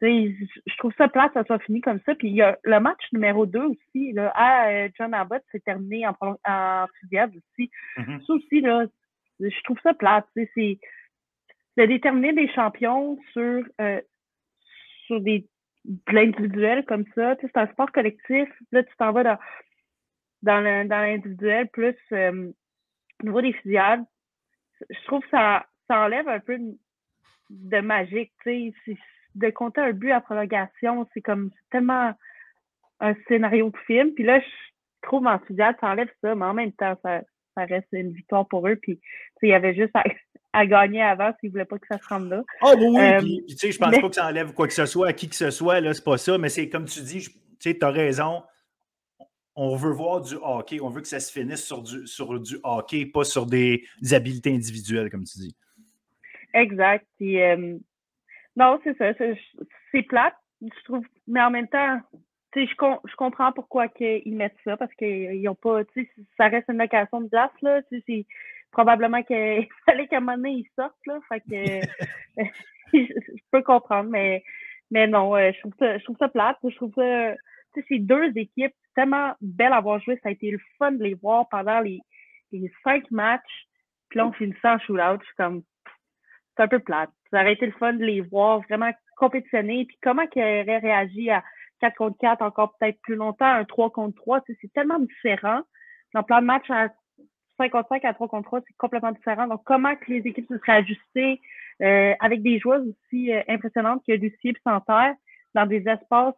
je 0.01 0.77
trouve 0.79 0.93
ça 0.97 1.09
plate, 1.09 1.33
ça 1.35 1.45
soit 1.45 1.59
fini 1.61 1.81
comme 1.81 2.01
ça. 2.07 2.15
Puis 2.15 2.29
il 2.29 2.35
y 2.35 2.43
a 2.43 2.59
le 2.65 2.81
match 2.81 3.03
numéro 3.13 3.47
2 3.47 3.61
aussi, 3.61 4.13
là, 4.13 4.33
à 4.35 4.71
euh, 4.71 4.89
John 4.99 5.13
Abbott, 5.15 5.43
c'est 5.53 5.65
terminé 5.65 6.07
en, 6.07 6.17
en 6.21 6.87
fusillade 6.99 7.33
aussi. 7.37 7.71
Mm-hmm. 7.99 8.27
Ça 8.27 8.33
aussi, 8.33 8.61
là, 8.61 8.87
je 9.41 9.63
trouve 9.65 9.79
ça 9.83 9.95
plate. 9.95 10.27
C'est 10.35 10.79
de 11.77 11.87
déterminer 11.87 12.33
des 12.33 12.49
champions 12.53 13.19
sur, 13.33 13.65
euh, 13.81 14.01
sur 15.07 15.21
des 15.21 15.47
de 15.85 16.13
l'individuel 16.13 16.85
comme 16.85 17.05
ça. 17.15 17.37
C'est 17.41 17.57
un 17.57 17.67
sport 17.69 17.91
collectif. 17.93 18.49
Là, 18.73 18.83
tu 18.83 18.97
t'en 18.99 19.13
vas 19.13 19.23
dans, 19.23 19.39
dans 20.43 21.01
l'individuel 21.01 21.69
plus 21.69 21.97
euh, 22.13 22.53
au 23.23 23.27
niveau 23.27 23.41
des 23.41 23.53
fusillades. 23.55 24.05
Je 24.89 25.05
trouve 25.07 25.23
que 25.23 25.31
ça, 25.31 25.67
ça 25.89 26.01
enlève 26.01 26.29
un 26.29 26.41
peu 26.41 26.59
de, 27.51 27.81
magique. 27.81 28.33
Tu 28.43 28.73
sais, 28.85 28.99
de 29.35 29.51
compter 29.51 29.81
un 29.81 29.93
but 29.93 30.13
à 30.13 30.21
prolongation, 30.21 31.07
c'est 31.15 31.21
comme 31.21 31.51
tellement 31.71 32.13
un 33.01 33.15
scénario 33.29 33.71
de 33.71 33.77
film. 33.87 34.13
Puis 34.13 34.25
là, 34.25 34.41
je 34.41 35.09
trouve 35.09 35.27
en 35.27 35.39
fusillade, 35.41 35.77
ça 35.81 35.89
enlève 35.89 36.11
ça, 36.23 36.35
mais 36.35 36.45
en 36.45 36.55
même 36.55 36.73
temps, 36.73 36.97
ça, 37.03 37.23
reste 37.57 37.89
une 37.93 38.13
victoire 38.13 38.49
pour 38.49 38.67
eux. 38.67 38.77
Puis 38.77 38.99
il 39.43 39.51
y 39.51 39.53
avait 39.53 39.75
juste 39.75 39.95
à, 40.53 40.67
gagner 40.67 41.03
avant 41.03 41.31
s'ils 41.39 41.49
ne 41.49 41.53
voulaient 41.53 41.65
pas 41.67 41.79
que 41.79 41.87
ça 41.91 41.99
se 41.99 42.09
rende 42.09 42.31
là. 42.31 42.43
Ah 42.63 42.73
oui, 42.77 42.87
oui. 42.89 43.01
Euh, 43.01 43.19
puis, 43.19 43.45
tu 43.49 43.57
sais, 43.57 43.73
je 43.73 43.79
pense 43.79 43.99
pas 43.99 44.09
que 44.09 44.15
ça 44.15 44.29
enlève 44.29 44.55
quoi 44.55 44.67
que 44.67 44.73
ce 44.73 44.87
soit 44.87 45.09
à 45.09 45.13
qui 45.13 45.29
que 45.29 45.35
ce 45.35 45.51
soit, 45.51 45.81
là, 45.81 45.93
c'est 45.93 46.05
pas 46.05 46.17
ça, 46.17 46.39
mais 46.39 46.49
c'est 46.49 46.69
comme 46.69 46.87
tu 46.87 47.03
dis, 47.03 47.29
tu 47.29 47.33
sais, 47.59 47.85
as 47.85 47.91
raison. 47.91 48.43
On 49.57 49.77
veut 49.77 49.93
voir 49.93 50.23
du 50.23 50.37
hockey, 50.41 50.81
on 50.81 50.89
veut 50.89 51.03
que 51.03 51.09
ça 51.09 51.21
se 51.21 51.31
finisse 51.31 51.67
sur 51.67 51.83
du, 51.83 52.07
sur 52.07 52.39
du 52.41 52.57
hockey, 52.63 53.05
pas 53.05 53.25
sur 53.25 53.45
des, 53.45 53.85
habiletés 54.11 54.55
individuelles, 54.55 55.11
comme 55.11 55.25
tu 55.25 55.39
dis. 55.39 55.55
Exact. 56.55 57.07
Puis, 57.19 57.43
euh, 57.43 57.77
non, 58.61 58.79
c'est 58.85 58.97
ça. 58.99 59.13
C'est 59.91 60.03
plate, 60.03 60.37
je 60.61 60.85
trouve. 60.85 61.07
Mais 61.27 61.41
en 61.41 61.51
même 61.51 61.69
temps, 61.69 61.99
je, 62.55 62.61
je 62.63 63.17
comprends 63.17 63.53
pourquoi 63.53 63.87
ils 63.99 64.37
mettent 64.37 64.59
ça, 64.65 64.77
parce 64.77 64.93
qu'ils 64.95 65.43
n'ont 65.43 65.55
pas, 65.55 65.83
tu 65.87 66.05
sais, 66.05 66.11
ça 66.37 66.49
reste 66.49 66.69
une 66.69 66.77
location 66.77 67.23
de 67.23 67.29
place, 67.29 67.51
là. 67.63 67.81
C'est 67.91 68.27
probablement 68.71 69.23
qu'il 69.23 69.67
fallait 69.87 70.07
qu'à 70.09 70.19
un 70.19 70.21
moment 70.21 70.37
donné, 70.37 70.51
ils 70.51 70.69
sortent, 70.77 71.07
là. 71.07 71.21
Je, 72.93 73.07
peux 73.53 73.63
comprendre, 73.63 74.11
mais, 74.11 74.43
mais 74.91 75.07
non, 75.07 75.37
euh, 75.37 75.53
je 75.55 75.61
trouve 75.61 75.75
ça, 75.79 75.97
je 75.97 76.03
trouve 76.03 76.17
ça 76.19 76.29
plate. 76.29 76.59
Je 76.65 76.75
trouve 76.75 76.93
ça, 76.95 77.35
tu 77.73 77.81
sais, 77.81 77.87
c'est 77.89 77.99
deux 78.01 78.33
équipes 78.37 78.75
tellement 78.97 79.33
belles 79.41 79.73
à 79.73 79.77
avoir 79.77 80.01
joué. 80.01 80.19
Ça 80.25 80.29
a 80.29 80.33
été 80.33 80.51
le 80.51 80.59
fun 80.77 80.91
de 80.91 81.05
les 81.05 81.15
voir 81.15 81.49
pendant 81.49 81.79
les, 81.81 82.01
les 82.51 82.71
cinq 82.83 83.09
matchs. 83.13 83.69
Puis 84.09 84.19
là, 84.19 84.27
on 84.27 84.33
finit 84.33 84.57
ça 84.61 84.75
en 84.75 84.79
shootout. 84.81 85.21
Je 85.21 85.27
suis 85.27 85.37
comme, 85.37 85.63
un 86.61 86.69
peu 86.69 86.79
plate. 86.79 87.11
Ça 87.31 87.41
aurait 87.41 87.53
été 87.53 87.67
le 87.67 87.73
fun 87.73 87.93
de 87.93 88.05
les 88.05 88.21
voir 88.21 88.61
vraiment 88.61 88.91
compétitionner. 89.17 89.85
Puis 89.87 89.99
comment 90.03 90.27
qu'ils 90.27 90.43
auraient 90.43 90.79
réagi 90.79 91.31
à 91.31 91.43
4 91.81 91.97
contre 91.97 92.19
4, 92.19 92.43
encore 92.43 92.77
peut-être 92.79 93.01
plus 93.03 93.17
longtemps, 93.17 93.47
un 93.47 93.65
3 93.65 93.91
contre 93.91 94.17
3. 94.17 94.41
C'est 94.47 94.73
tellement 94.73 94.99
différent. 94.99 95.63
Dans 96.15 96.23
plein 96.23 96.41
de 96.41 96.47
matchs 96.47 96.71
à 96.71 96.89
5 97.57 97.71
contre 97.71 97.89
5 97.89 98.05
à 98.05 98.15
3 98.15 98.29
contre 98.29 98.47
3, 98.47 98.61
c'est 98.67 98.77
complètement 98.77 99.13
différent. 99.13 99.47
Donc, 99.47 99.63
comment 99.65 99.95
que 99.97 100.11
les 100.11 100.27
équipes 100.27 100.49
se 100.49 100.59
seraient 100.59 100.79
ajustées 100.79 101.41
euh, 101.83 102.15
avec 102.21 102.43
des 102.43 102.59
joueuses 102.59 102.87
aussi 102.89 103.33
euh, 103.33 103.43
impressionnantes 103.49 104.03
que 104.07 104.13
Lucie 104.13 104.49
et 104.49 104.57
Santerre 104.65 105.15
dans 105.55 105.67
des 105.67 105.87
espaces 105.89 106.35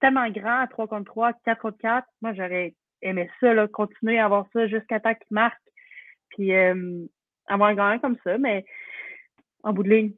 tellement 0.00 0.28
grands 0.30 0.60
à 0.60 0.66
3 0.66 0.86
contre 0.88 1.04
3, 1.04 1.32
4 1.44 1.60
contre 1.60 1.78
4. 1.78 2.06
Moi, 2.22 2.34
j'aurais 2.34 2.74
aimé 3.02 3.30
ça, 3.40 3.66
continuer 3.68 4.18
à 4.18 4.26
avoir 4.26 4.46
ça 4.52 4.66
jusqu'à 4.66 5.00
temps 5.00 5.14
qu'ils 5.14 5.26
marquent. 5.34 5.56
Puis 6.30 6.54
euh, 6.54 7.06
avoir 7.46 7.70
un 7.70 7.74
gagnant 7.74 7.98
comme 7.98 8.16
ça. 8.24 8.38
Mais 8.38 8.64
en 9.66 9.72
bout 9.72 9.82
de 9.82 9.90
ligne. 9.90 10.12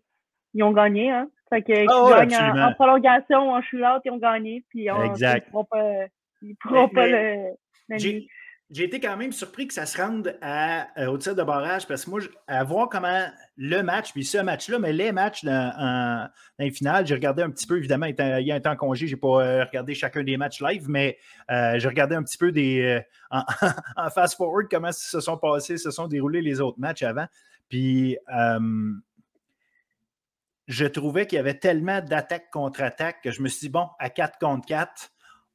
Ils 0.54 0.62
ont 0.62 0.72
gagné, 0.72 1.10
hein? 1.10 1.28
Fait 1.48 1.62
que, 1.62 1.72
ah 1.72 2.26
gagnent 2.26 2.60
en, 2.60 2.74
prolongation, 2.74 3.50
en 3.52 3.62
shootout, 3.62 4.02
ils 4.04 4.10
ont 4.10 4.18
gagné. 4.18 4.64
Puis 4.68 4.90
on, 4.90 5.02
exact. 5.02 5.48
ils 5.52 5.56
ne 5.56 5.62
pas, 5.62 6.06
ils 6.42 6.56
pourront 6.56 6.88
pas 6.88 7.06
le. 7.06 7.54
J'ai 8.70 8.84
été 8.84 9.00
quand 9.00 9.16
même 9.16 9.32
surpris 9.32 9.66
que 9.66 9.72
ça 9.72 9.86
se 9.86 9.96
rende 9.96 10.36
à, 10.42 10.88
euh, 11.00 11.06
au 11.06 11.16
tir 11.16 11.34
de 11.34 11.42
barrage 11.42 11.88
parce 11.88 12.04
que 12.04 12.10
moi, 12.10 12.20
à 12.46 12.62
voir 12.64 12.90
comment 12.90 13.26
le 13.56 13.80
match, 13.80 14.12
puis 14.12 14.24
ce 14.24 14.36
match-là, 14.36 14.78
mais 14.78 14.92
les 14.92 15.10
matchs 15.10 15.42
dans, 15.42 15.72
en, 15.78 16.28
les 16.58 16.70
finales, 16.70 17.06
j'ai 17.06 17.14
regardé 17.14 17.42
un 17.42 17.48
petit 17.48 17.66
peu, 17.66 17.78
évidemment, 17.78 18.04
il 18.04 18.46
y 18.46 18.52
a 18.52 18.54
un 18.54 18.60
temps 18.60 18.76
congé, 18.76 19.06
je 19.06 19.14
n'ai 19.14 19.18
pas 19.18 19.42
euh, 19.42 19.64
regardé 19.64 19.94
chacun 19.94 20.22
des 20.22 20.36
matchs 20.36 20.60
live, 20.60 20.84
mais 20.86 21.16
euh, 21.50 21.78
j'ai 21.78 21.88
regardé 21.88 22.14
un 22.14 22.22
petit 22.22 22.36
peu 22.36 22.52
des, 22.52 23.00
en, 23.30 23.42
en 23.96 24.10
fast-forward 24.10 24.66
comment 24.70 24.92
se 24.92 25.18
sont 25.18 25.38
passés, 25.38 25.78
se 25.78 25.90
sont 25.90 26.06
déroulés 26.06 26.42
les 26.42 26.60
autres 26.60 26.78
matchs 26.78 27.02
avant. 27.02 27.26
Puis 27.70 28.18
je 30.68 30.84
trouvais 30.84 31.26
qu'il 31.26 31.36
y 31.36 31.40
avait 31.40 31.58
tellement 31.58 32.00
d'attaques 32.00 32.50
contre 32.50 32.82
attaques 32.82 33.22
que 33.22 33.30
je 33.30 33.42
me 33.42 33.48
suis 33.48 33.60
dit, 33.60 33.68
bon, 33.70 33.88
à 33.98 34.10
4 34.10 34.38
contre 34.38 34.66
4, 34.66 35.10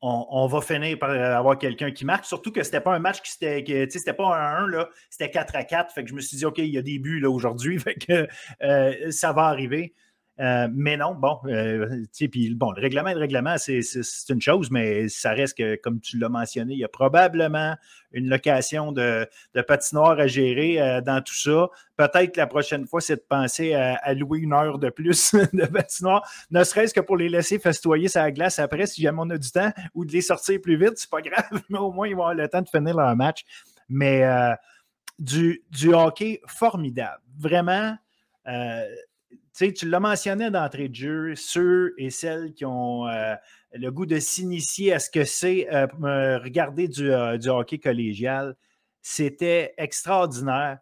on, 0.06 0.48
va 0.48 0.60
finir 0.60 1.00
par 1.00 1.12
avoir 1.12 1.58
quelqu'un 1.58 1.92
qui 1.92 2.04
marque. 2.04 2.26
Surtout 2.26 2.52
que 2.52 2.62
c'était 2.62 2.82
pas 2.82 2.94
un 2.94 3.00
match 3.00 3.22
qui 3.22 3.32
c'était, 3.32 3.88
c'était 3.90 4.12
pas 4.12 4.36
un 4.36 4.66
1, 4.66 4.68
là, 4.68 4.90
c'était 5.10 5.30
4 5.30 5.56
à 5.56 5.64
4. 5.64 5.94
Fait 5.94 6.04
que 6.04 6.10
je 6.10 6.14
me 6.14 6.20
suis 6.20 6.36
dit, 6.36 6.46
OK, 6.46 6.58
il 6.58 6.66
y 6.66 6.78
a 6.78 6.82
des 6.82 7.00
buts 7.00 7.22
là, 7.22 7.30
aujourd'hui, 7.30 7.80
fait 7.80 7.96
que 7.96 8.28
euh, 8.64 9.12
ça 9.12 9.32
va 9.32 9.44
arriver. 9.44 9.94
Euh, 10.40 10.68
mais 10.74 10.98
non, 10.98 11.14
bon, 11.14 11.40
euh, 11.46 12.06
bon, 12.56 12.72
le 12.72 12.82
règlement 12.82 13.14
le 13.14 13.20
règlement, 13.20 13.56
c'est 13.58 13.82
une 14.30 14.42
chose, 14.42 14.72
mais 14.72 15.08
ça 15.08 15.32
reste 15.32 15.58
que, 15.58 15.76
comme 15.76 16.00
tu 16.00 16.18
l'as 16.18 16.30
mentionné, 16.30 16.74
il 16.74 16.80
y 16.80 16.84
a 16.84 16.88
probablement 16.88 17.76
une 18.12 18.30
location 18.30 18.92
de, 18.92 19.28
de 19.54 19.62
patinoire 19.62 20.20
à 20.20 20.26
gérer 20.26 20.82
euh, 20.82 21.02
dans 21.02 21.22
tout 21.22 21.36
ça. 21.36 21.68
Peut-être 21.98 22.36
la 22.36 22.48
prochaine 22.48 22.88
fois, 22.88 23.00
c'est 23.00 23.18
de 23.18 23.26
penser 23.28 23.76
à, 23.76 24.14
louer 24.16 24.40
une 24.40 24.54
heure 24.54 24.80
de 24.80 24.90
plus 24.90 25.36
de 25.54 25.66
patinoire, 25.66 26.28
ne 26.50 26.64
serait-ce 26.64 26.94
que 26.96 27.02
pour 27.02 27.18
les 27.18 27.30
laisser 27.30 27.60
festoyer 27.60 28.08
sa 28.08 28.32
glace 28.32 28.58
après, 28.58 28.88
si 28.88 29.04
jamais 29.04 29.20
on 29.22 29.30
a 29.30 29.38
du 29.38 29.52
temps, 29.52 29.72
ou 29.94 30.04
de 30.04 30.12
les 30.12 30.22
sortir 30.22 30.60
plus 30.62 30.78
vite, 30.78 30.94
c'est 30.96 31.10
pas 31.10 31.22
grave, 31.22 31.62
mais 31.70 31.78
au 31.78 31.92
moins 31.92 32.08
ils 32.08 32.16
vont 32.16 32.24
avoir 32.24 32.34
le 32.34 32.48
temps 32.48 32.62
de 32.62 32.70
finir 32.70 32.96
leur 32.96 33.16
match. 33.16 33.44
Mais 33.88 34.24
du 35.20 35.94
hockey 35.94 36.42
formidable. 36.48 37.22
Vraiment 37.38 37.96
tu 39.54 39.88
l'as 39.88 40.00
mentionné 40.00 40.50
d'entrée 40.52 40.90
de 40.90 40.96
jeu, 40.96 41.36
ceux 41.36 41.94
et 41.98 42.10
celles 42.10 42.54
qui 42.54 42.66
ont 42.66 43.08
euh, 43.08 43.36
le 43.74 43.92
goût 43.92 44.06
de 44.06 44.20
s'initier 44.20 44.94
à 44.94 45.00
ce 45.00 45.10
que 45.10 45.26
c'est 45.26 45.68
euh, 45.74 45.88
regarder 46.40 46.88
du, 46.88 47.12
du, 47.40 47.50
hockey 47.50 47.80
collégial, 47.80 48.56
c'était 49.02 49.74
extraordinaire. 49.78 50.80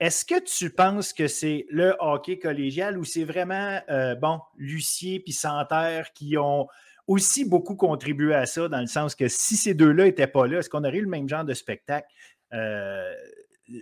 Est-ce 0.00 0.24
que 0.24 0.40
tu 0.40 0.70
penses 0.70 1.12
que 1.12 1.26
c'est 1.26 1.66
le 1.70 1.96
hockey 1.98 2.38
collégial 2.38 2.98
ou 2.98 3.04
c'est 3.04 3.24
vraiment, 3.24 3.80
bon, 4.20 4.40
Lucier 4.56 5.18
puis 5.18 5.32
Santerre 5.32 6.12
qui 6.12 6.38
ont 6.38 6.68
aussi 7.08 7.46
beaucoup 7.46 7.74
contribué 7.74 8.34
à 8.34 8.46
ça, 8.46 8.68
dans 8.68 8.80
le 8.80 8.86
sens 8.86 9.14
que 9.14 9.28
si 9.28 9.56
ces 9.56 9.74
deux-là 9.74 10.04
n'étaient 10.04 10.26
pas 10.26 10.46
là, 10.46 10.58
est-ce 10.58 10.70
qu'on 10.70 10.84
aurait 10.84 10.98
eu 10.98 11.02
le 11.02 11.08
même 11.08 11.28
genre 11.28 11.44
de 11.44 11.54
spectacle? 11.54 12.06
Euh, 12.52 13.14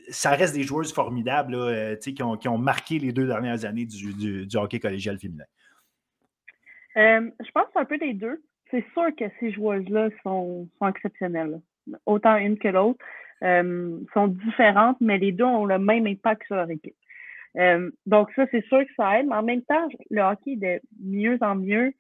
ça 0.09 0.31
reste 0.31 0.55
des 0.55 0.63
joueuses 0.63 0.93
formidables 0.93 1.55
euh, 1.55 1.97
qui, 1.97 2.23
ont, 2.23 2.59
marqué 2.59 2.99
les 2.99 3.13
deux 3.13 3.27
dernières 3.27 3.65
années 3.65 3.87
du, 3.87 4.47
hockey 4.55 4.81
collégial 4.81 5.19
féminin. 5.19 5.45
Euh, 6.97 7.31
je 7.45 7.51
pense 7.53 7.67
un 7.75 7.85
peu 7.85 7.99
des 7.99 8.15
deux. 8.15 8.43
C'est 8.71 8.85
sûr 8.93 9.15
que 9.17 9.25
ces 9.39 9.53
joueuses-là 9.53 10.09
sont, 10.23 10.69
exceptionnelles. 10.87 11.61
Autant 12.05 12.37
une 12.37 12.59
que 12.59 12.69
l'autre. 12.69 13.05
sont 13.41 14.29
différentes, 14.29 14.97
mais 15.01 15.19
les 15.19 15.33
deux 15.33 15.45
ont 15.45 15.67
le 15.67 15.79
même 15.79 16.07
impact 16.07 16.43
sur 16.47 16.57
leur 16.57 16.71
équipe. 16.71 16.97
donc, 18.07 18.31
ça, 18.35 18.47
c'est 18.51 18.65
sûr 18.67 18.81
que 18.81 18.93
ça 18.97 19.21
aide, 19.21 19.27
mais 19.29 19.37
en 19.37 19.43
même 19.43 19.63
temps, 19.63 19.89
le 20.11 20.23
hockey 20.23 20.53
est 20.53 20.57
de 20.57 20.81
mieux 21.01 21.39
en 21.43 21.55
mieux. 21.55 21.93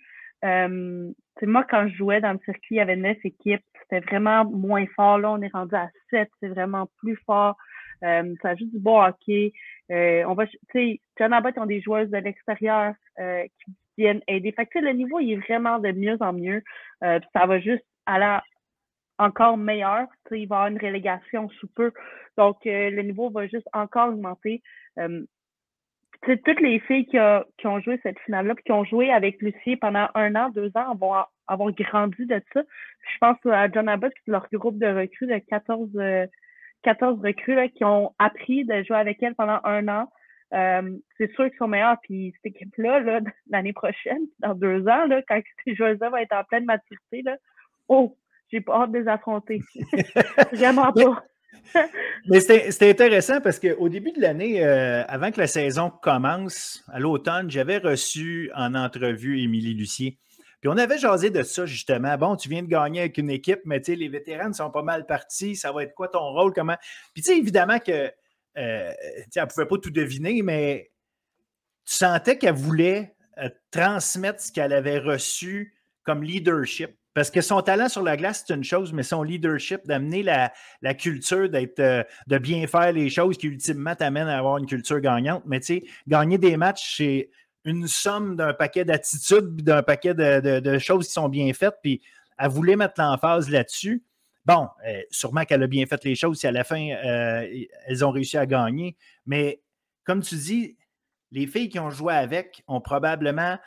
Euh, 0.45 1.13
moi, 1.43 1.65
quand 1.69 1.89
je 1.89 1.97
jouais 1.97 2.21
dans 2.21 2.33
le 2.33 2.39
circuit, 2.45 2.77
il 2.77 2.79
y 2.79 2.81
avait 2.81 2.97
neuf 2.97 3.19
équipes. 3.25 3.65
C'était 3.83 4.01
vraiment 4.01 4.45
moins 4.45 4.87
fort. 4.95 5.19
Là, 5.19 5.33
on 5.33 5.43
est 5.43 5.53
rendu 5.53 5.75
à 5.75 5.89
sept. 6.11 6.31
C'est 6.41 6.49
vraiment 6.49 6.89
plus 6.99 7.17
fort. 7.27 7.57
Euh, 8.05 8.35
ça 8.43 8.55
joue 8.55 8.67
du 8.67 8.79
bon 8.79 9.03
hockey. 9.03 9.53
Euh, 9.91 10.25
on 10.27 10.35
va, 10.35 10.47
tu 10.47 10.59
sais, 10.73 11.01
John 11.19 11.33
Abbott 11.33 11.57
ont 11.59 11.67
des 11.67 11.81
joueuses 11.81 12.11
de 12.11 12.19
l'extérieur 12.19 12.95
euh, 13.19 13.45
qui 13.45 13.73
viennent 13.97 14.23
aider. 14.27 14.53
Fait 14.53 14.67
que, 14.67 14.79
le 14.79 14.93
niveau, 14.93 15.21
il 15.21 15.33
est 15.33 15.37
vraiment 15.37 15.79
de 15.79 15.93
mieux 15.93 16.17
en 16.21 16.33
mieux. 16.33 16.63
Euh, 17.05 17.21
ça 17.33 17.47
va 17.47 17.61
juste 17.61 17.85
aller 18.05 18.39
encore 19.19 19.57
meilleur. 19.57 20.07
Tu 20.29 20.41
il 20.41 20.49
va 20.49 20.57
y 20.57 20.59
avoir 20.59 20.67
une 20.69 20.79
relégation 20.79 21.49
sous 21.61 21.69
peu. 21.69 21.93
Donc, 22.37 22.59
le 22.65 23.01
niveau 23.03 23.31
va 23.31 23.47
juste 23.47 23.69
encore 23.73 24.09
augmenter 24.09 24.63
toutes 26.23 26.61
les 26.61 26.81
filles 26.81 27.07
qui, 27.07 27.17
qui, 27.59 27.67
ont 27.67 27.81
joué 27.81 27.99
cette 28.03 28.19
finale-là, 28.21 28.55
qui 28.65 28.73
ont 28.73 28.85
joué 28.85 29.11
avec 29.11 29.41
Lucie 29.41 29.77
pendant 29.77 30.09
un 30.15 30.35
an, 30.35 30.51
deux 30.51 30.71
ans, 30.75 30.95
vont 30.97 31.15
avoir 31.47 31.73
grandi 31.73 32.27
de 32.27 32.43
ça. 32.53 32.63
Je 32.63 33.19
pense 33.21 33.39
à 33.47 33.71
John 33.71 33.89
Abbott, 33.89 34.13
leur 34.27 34.47
groupe 34.53 34.79
de 34.79 34.87
recrues 34.87 35.29
de 35.29 35.39
14, 35.39 35.89
14 36.83 37.19
euh, 37.19 37.29
recrues 37.29 37.71
qui 37.71 37.85
ont 37.85 38.13
appris 38.19 38.65
de 38.65 38.83
jouer 38.85 38.97
avec 38.97 39.23
elle 39.23 39.35
pendant 39.35 39.61
un 39.65 39.89
an. 39.89 40.11
Euh, 40.55 40.97
c'est 41.19 41.33
sûr 41.35 41.49
qu'ils 41.49 41.59
sont 41.59 41.69
meilleurs. 41.69 41.99
Puis 42.03 42.33
cette 42.37 42.55
équipe-là, 42.55 43.01
là, 43.01 43.21
l'année 43.51 43.73
prochaine, 43.73 44.21
dans 44.41 44.55
deux 44.55 44.87
ans, 44.89 45.07
là, 45.07 45.23
quand 45.29 45.41
ces 45.65 45.75
joueuses-là 45.75 46.11
vont 46.11 46.17
être 46.17 46.35
en 46.35 46.45
pleine 46.45 46.65
maturité, 46.65 47.23
là, 47.23 47.37
oh, 47.89 48.17
j'ai 48.51 48.61
pas 48.61 48.83
hâte 48.83 48.93
de 48.93 48.99
les 48.99 49.09
affronter. 49.09 49.61
Vraiment 50.53 50.93
pas. 50.93 51.25
Mais 52.29 52.41
c'était 52.41 52.91
intéressant 52.91 53.41
parce 53.41 53.59
qu'au 53.59 53.89
début 53.89 54.13
de 54.13 54.21
l'année, 54.21 54.65
euh, 54.65 55.03
avant 55.09 55.31
que 55.31 55.41
la 55.41 55.47
saison 55.47 55.91
commence, 55.91 56.85
à 56.93 57.01
l'automne, 57.01 57.51
j'avais 57.51 57.79
reçu 57.79 58.51
en 58.55 58.75
entrevue 58.75 59.43
Émilie 59.43 59.75
Lucier. 59.75 60.19
On 60.69 60.77
avait 60.79 60.99
jasé 60.99 61.31
de 61.31 61.43
ça 61.43 61.67
justement. 61.67 62.17
Bon, 62.17 62.37
tu 62.37 62.49
viens 62.49 62.63
de 62.63 62.69
gagner 62.69 63.01
avec 63.01 63.19
une 63.19 63.31
équipe, 63.31 63.61
mais 63.65 63.81
tu 63.81 63.93
sais, 63.93 63.97
les 63.97 64.09
vétérans 64.09 64.53
sont 64.53 64.71
pas 64.71 64.83
mal 64.83 65.07
partis. 65.07 65.57
Ça 65.57 65.73
va 65.73 65.83
être 65.83 65.95
quoi 65.95 66.09
ton 66.09 66.31
rôle? 66.33 66.53
Comment? 66.53 66.77
Puis 67.15 67.23
tu 67.23 67.33
sais, 67.33 67.39
évidemment 67.39 67.79
que 67.79 67.93
euh, 67.93 68.13
elle 68.55 69.43
ne 69.43 69.47
pouvait 69.47 69.67
pas 69.67 69.79
tout 69.79 69.91
deviner, 69.91 70.43
mais 70.43 70.91
tu 71.85 71.95
sentais 71.95 72.39
qu'elle 72.39 72.55
voulait 72.55 73.15
euh, 73.39 73.51
transmettre 73.71 74.41
ce 74.41 74.53
qu'elle 74.53 74.73
avait 74.73 74.99
reçu 74.99 75.75
comme 76.05 76.23
leadership. 76.23 76.91
Parce 77.13 77.31
que 77.31 77.41
son 77.41 77.63
talent 77.63 77.89
sur 77.89 78.03
la 78.03 78.17
glace, 78.17 78.45
c'est 78.47 78.55
une 78.55 78.63
chose, 78.63 78.93
mais 78.93 79.03
son 79.03 79.23
leadership, 79.23 79.87
d'amener 79.87 80.23
la, 80.23 80.95
culture, 80.95 81.49
d'être, 81.49 81.81
euh, 81.81 82.03
de 82.27 82.37
bien 82.37 82.67
faire 82.67 82.93
les 82.93 83.09
choses 83.09 83.39
qui 83.39 83.47
ultimement 83.47 83.95
t'amènent 83.95 84.29
à 84.29 84.39
avoir 84.39 84.59
une 84.59 84.67
culture 84.67 85.01
gagnante. 85.01 85.43
Mais 85.47 85.61
tu 85.61 85.67
sais, 85.67 85.85
gagner 86.07 86.37
des 86.37 86.59
matchs, 86.59 86.97
c'est 86.99 87.31
une 87.67 87.87
somme 87.87 88.37
d'un 88.37 88.55
paquet 88.55 88.87
d'attitudes, 88.87 89.63
d'un 89.63 89.83
paquet 89.83 90.15
de, 90.15 90.79
choses 90.79 91.09
qui 91.09 91.13
sont 91.13 91.29
bien 91.29 91.53
faites. 91.53 91.77
Puis 91.83 92.01
elle 92.39 92.49
voulait 92.49 92.77
mettre 92.77 92.95
l'emphase 92.99 93.51
là-dessus. 93.51 94.03
Bon, 94.47 94.69
euh, 94.87 95.03
sûrement 95.11 95.45
qu'elle 95.45 95.63
a 95.63 95.67
bien 95.67 95.85
fait 95.87 96.03
les 96.05 96.15
choses 96.15 96.39
si 96.39 96.47
à 96.47 96.53
la 96.53 96.65
fin, 96.65 96.91
euh, 96.91 97.47
elles 97.87 98.05
ont 98.05 98.11
réussi 98.11 98.39
à 98.39 98.47
gagner. 98.47 98.97
Mais 99.27 99.61
comme 100.05 100.23
tu 100.23 100.37
dis, 100.37 100.79
les 101.33 101.47
filles 101.47 101.69
qui 101.69 101.81
ont 101.81 101.91
joué 101.91 102.15
avec 102.15 102.63
ont 102.69 102.81
probablement 102.81 103.59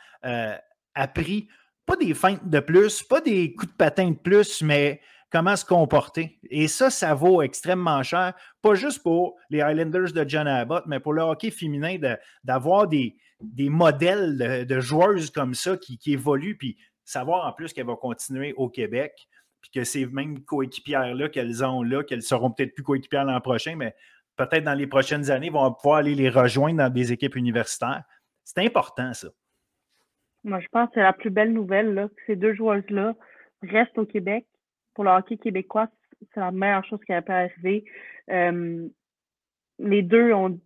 appris 0.94 1.48
pas 1.84 1.96
des 1.96 2.14
feintes 2.14 2.48
de 2.48 2.60
plus, 2.60 3.02
pas 3.02 3.20
des 3.20 3.54
coups 3.54 3.70
de 3.70 3.76
patin 3.76 4.10
de 4.10 4.16
plus, 4.16 4.62
mais 4.62 5.00
comment 5.30 5.56
se 5.56 5.64
comporter. 5.64 6.38
Et 6.50 6.68
ça, 6.68 6.90
ça 6.90 7.14
vaut 7.14 7.42
extrêmement 7.42 8.02
cher, 8.02 8.34
pas 8.62 8.74
juste 8.74 9.02
pour 9.02 9.36
les 9.48 9.60
Highlanders 9.60 10.12
de 10.12 10.24
John 10.28 10.46
Abbott, 10.46 10.84
mais 10.86 11.00
pour 11.00 11.12
le 11.12 11.22
hockey 11.22 11.50
féminin, 11.50 11.98
d'avoir 12.44 12.88
des, 12.88 13.16
des 13.40 13.68
modèles 13.68 14.66
de, 14.66 14.80
joueuses 14.80 15.30
comme 15.30 15.54
ça 15.54 15.76
qui, 15.76 15.98
évoluent, 16.06 16.56
puis 16.56 16.76
savoir 17.04 17.46
en 17.46 17.52
plus 17.52 17.72
qu'elles 17.72 17.86
vont 17.86 17.96
continuer 17.96 18.52
au 18.54 18.68
Québec, 18.68 19.28
puis 19.60 19.70
que 19.72 19.84
ces 19.84 20.06
mêmes 20.06 20.40
coéquipières-là 20.44 21.28
qu'elles 21.28 21.64
ont 21.64 21.82
là, 21.82 22.02
qu'elles 22.02 22.22
seront 22.22 22.50
peut-être 22.50 22.74
plus 22.74 22.84
coéquipières 22.84 23.24
l'an 23.24 23.40
prochain, 23.40 23.76
mais 23.76 23.94
peut-être 24.36 24.64
dans 24.64 24.74
les 24.74 24.86
prochaines 24.86 25.30
années, 25.30 25.50
vont 25.50 25.72
pouvoir 25.72 25.98
aller 25.98 26.14
les 26.14 26.30
rejoindre 26.30 26.78
dans 26.78 26.90
des 26.90 27.12
équipes 27.12 27.36
universitaires. 27.36 28.04
C'est 28.44 28.64
important, 28.64 29.12
ça. 29.12 29.28
Moi, 30.44 30.60
je 30.60 30.68
pense 30.68 30.88
que 30.88 30.94
c'est 30.94 31.02
la 31.02 31.12
plus 31.12 31.30
belle 31.30 31.52
nouvelle, 31.52 31.92
là, 31.94 32.08
que 32.08 32.22
ces 32.26 32.36
deux 32.36 32.54
joueuses-là 32.54 33.14
restent 33.62 33.98
au 33.98 34.06
Québec. 34.06 34.46
Pour 34.94 35.04
le 35.04 35.10
hockey 35.10 35.36
québécois, 35.36 35.88
c'est 36.32 36.40
la 36.40 36.50
meilleure 36.50 36.84
chose 36.84 37.00
qui 37.04 37.12
a 37.12 37.22
pu 37.22 37.32
arriver. 37.32 37.84
Euh, 38.30 38.88
les 39.78 40.02
deux 40.02 40.32
ont, 40.32 40.58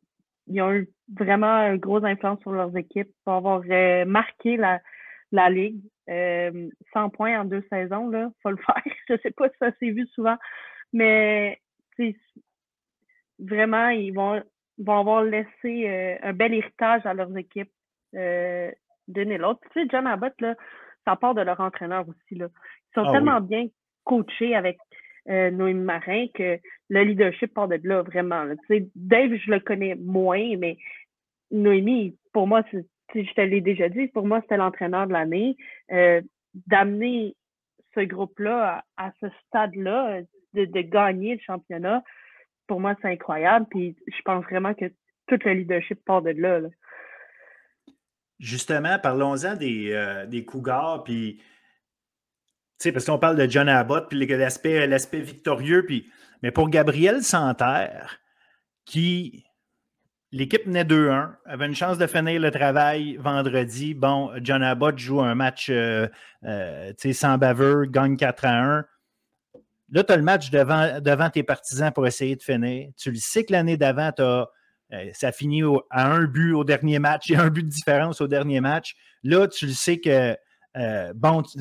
ils 0.47 0.63
ont 0.63 0.73
eu 0.73 0.89
vraiment 1.13 1.67
une 1.67 1.79
grosse 1.79 2.05
influence 2.05 2.41
sur 2.41 2.53
leurs 2.53 2.77
équipes 2.77 3.11
pour 3.25 3.35
avoir 3.35 3.63
euh, 3.69 4.05
marqué 4.05 4.57
la, 4.57 4.81
la 5.33 5.51
Ligue. 5.51 5.81
Euh, 6.11 6.69
100 6.93 7.11
points 7.11 7.41
en 7.41 7.45
deux 7.45 7.65
saisons, 7.71 8.09
là, 8.09 8.31
faut 8.43 8.51
le 8.51 8.57
faire. 8.67 8.83
Je 9.09 9.17
sais 9.23 9.31
pas 9.31 9.49
si 9.49 9.57
ça 9.59 9.71
s'est 9.81 9.91
vu 9.91 10.07
souvent, 10.09 10.37
mais 10.93 11.59
vraiment, 13.39 13.89
ils 13.89 14.13
vont, 14.13 14.43
vont 14.79 15.01
avoir 15.01 15.23
laissé 15.23 15.89
euh, 15.89 16.17
un 16.23 16.33
bel 16.33 16.55
héritage 16.55 17.07
à 17.07 17.15
leurs 17.15 17.37
équipes. 17.37 17.73
Euh, 18.15 18.71
d'une 19.09 19.31
et 19.31 19.39
l'autre. 19.39 19.61
Tu 19.73 19.83
sais, 19.83 19.89
John 19.91 20.07
Abbott, 20.07 20.35
là, 20.41 20.55
ça 21.05 21.17
part 21.17 21.35
de 21.35 21.43
leur 21.43 21.61
entraîneur 21.61 22.07
aussi. 22.09 22.35
Là. 22.35 22.49
Ils 22.91 22.95
sont 23.01 23.07
ah 23.09 23.13
tellement 23.13 23.41
bien 23.41 23.67
coachés 24.05 24.55
avec 24.55 24.79
euh, 25.29 25.51
Noémie 25.51 25.85
Marin 25.85 26.27
que 26.35 26.59
le 26.89 27.03
leadership 27.03 27.55
part 27.55 27.69
de 27.69 27.81
là, 27.83 28.03
vraiment. 28.03 28.45
Dave, 28.95 29.35
je 29.35 29.51
le 29.51 29.61
connais 29.61 29.95
moins, 29.95 30.57
mais 30.59 30.79
Noémie, 31.51 32.17
pour 32.33 32.47
moi, 32.47 32.63
je 32.73 32.81
te 33.33 33.41
l'ai 33.41 33.61
déjà 33.61 33.89
dit, 33.89 34.09
pour 34.09 34.27
moi, 34.27 34.41
c'était 34.43 34.57
l'entraîneur 34.57 35.07
de 35.07 35.13
l'année. 35.13 35.57
Euh, 35.93 36.21
D'amener 36.69 37.35
ce 37.97 38.01
groupe-là 38.01 38.85
à, 38.97 39.13
ce 39.21 39.27
stade-là, 39.47 40.21
de, 40.53 40.67
de, 40.67 40.81
gagner 40.83 41.35
le 41.35 41.41
championnat, 41.41 42.05
pour 42.69 42.81
moi, 42.81 42.95
c'est 43.03 43.09
incroyable. 43.09 43.67
Puis 43.71 43.97
je 44.07 44.23
pense 44.25 44.45
vraiment 44.45 44.73
que 44.73 44.85
tout 45.27 45.39
le 45.45 45.53
leadership 45.53 45.99
part 46.05 46.23
de 46.23 46.31
là. 46.31 46.61
là. 46.61 46.69
Justement, 48.39 48.99
parlons-en 49.01 49.57
des, 49.57 49.93
euh, 49.93 50.27
des 50.27 50.45
Cougars, 50.45 51.03
puis, 51.03 51.41
parce 52.93 53.07
qu'on 53.07 53.19
parle 53.19 53.37
de 53.37 53.49
John 53.49 53.69
Abbott, 53.69 54.09
puis 54.09 54.27
l'aspect, 54.27 55.21
victorieux, 55.21 55.85
puis, 55.87 56.11
mais 56.43 56.51
pour 56.51 56.69
Gabriel 56.69 57.23
Santerre, 57.23 58.19
qui, 58.85 59.45
l'équipe 60.33 60.67
menait 60.67 60.85
2-1, 60.85 61.35
avait 61.47 61.67
une 61.67 61.75
chance 61.75 61.99
de 61.99 62.07
finir 62.07 62.41
le 62.41 62.51
travail 62.51 63.17
vendredi. 63.17 63.95
Bon, 63.95 64.33
John 64.43 64.63
Abbott 64.63 64.99
joue 64.99 65.21
un 65.21 65.35
match 65.35 65.69
euh, 65.71 66.09
euh, 66.45 66.93
sans 67.13 67.39
baveur, 67.39 67.87
gagne 67.87 68.17
4 68.17 68.45
1. 68.45 68.85
Là, 69.91 70.03
tu 70.03 70.13
as 70.13 70.17
le 70.17 70.23
match 70.23 70.51
devant, 70.51 71.01
devant 71.01 71.31
tes 71.31 71.43
partisans 71.43 71.93
pour 71.93 72.07
essayer 72.07 72.37
de 72.37 72.43
finir. 72.43 72.91
Tu 72.97 73.11
le 73.11 73.17
sais 73.17 73.45
que 73.45 73.53
l'année 73.53 73.77
d'avant, 73.77 74.11
euh, 74.19 74.45
ça 75.13 75.31
finit 75.31 75.63
à 75.91 76.11
un 76.11 76.25
but 76.25 76.53
au 76.53 76.65
dernier 76.65 76.99
match. 76.99 77.29
Il 77.29 77.35
y 77.35 77.37
a 77.37 77.43
un 77.43 77.51
but 77.51 77.63
de 77.63 77.69
différence 77.69 78.21
au 78.21 78.27
dernier 78.27 78.61
match. 78.61 78.97
Là, 79.23 79.47
tu 79.47 79.67
le 79.67 79.73
sais 79.73 79.99
que, 80.01 80.37
bon, 81.15 81.45
sais, 81.45 81.61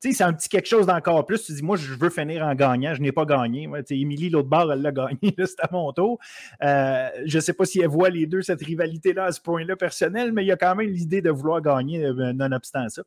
c'est 0.00 0.22
un 0.22 0.32
petit 0.32 0.48
quelque 0.48 0.68
chose 0.68 0.86
d'encore 0.86 1.26
plus. 1.26 1.44
Tu 1.44 1.52
dis, 1.52 1.62
moi, 1.62 1.76
je 1.76 1.94
veux 1.94 2.10
finir 2.10 2.44
en 2.44 2.54
gagnant. 2.54 2.94
Je 2.94 3.02
n'ai 3.02 3.12
pas 3.12 3.24
gagné. 3.24 3.68
Émilie, 3.90 4.30
l'autre 4.30 4.48
barre, 4.48 4.72
elle 4.72 4.82
l'a 4.82 4.92
gagné. 4.92 5.18
C'est 5.38 5.60
à 5.60 5.68
mon 5.70 5.92
tour. 5.92 6.18
Euh, 6.62 7.08
je 7.26 7.36
ne 7.36 7.40
sais 7.40 7.52
pas 7.52 7.64
si 7.64 7.80
elle 7.80 7.88
voit 7.88 8.10
les 8.10 8.26
deux, 8.26 8.42
cette 8.42 8.62
rivalité-là, 8.62 9.26
à 9.26 9.32
ce 9.32 9.40
point-là 9.40 9.76
personnel, 9.76 10.32
mais 10.32 10.44
il 10.44 10.46
y 10.46 10.52
a 10.52 10.56
quand 10.56 10.74
même 10.74 10.88
l'idée 10.88 11.20
de 11.20 11.30
vouloir 11.30 11.60
gagner, 11.60 12.10
nonobstant 12.32 12.88
ça. 12.88 13.02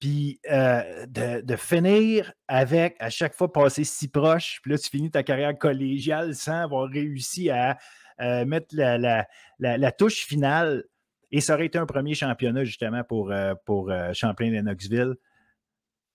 Puis 0.00 0.40
euh, 0.50 1.06
de, 1.06 1.56
finir 1.56 2.32
avec, 2.48 2.96
à 2.98 3.08
chaque 3.08 3.34
fois, 3.34 3.52
passer 3.52 3.84
si 3.84 4.08
proche, 4.08 4.60
puis 4.62 4.72
là, 4.72 4.78
tu 4.78 4.90
finis 4.90 5.10
ta 5.10 5.22
carrière 5.22 5.56
collégiale 5.58 6.34
sans 6.34 6.62
avoir 6.62 6.88
réussi 6.88 7.50
à 7.50 7.78
euh, 8.20 8.44
mettre 8.44 8.74
la, 8.76 9.92
touche 9.92 10.26
finale. 10.26 10.84
Et 11.32 11.40
ça 11.40 11.54
aurait 11.54 11.66
été 11.66 11.78
un 11.78 11.86
premier 11.86 12.14
championnat, 12.14 12.64
justement, 12.64 13.02
pour, 13.04 13.32
euh, 13.32 13.54
pour 13.64 13.90
Champlain-Lennoxville. 14.12 15.16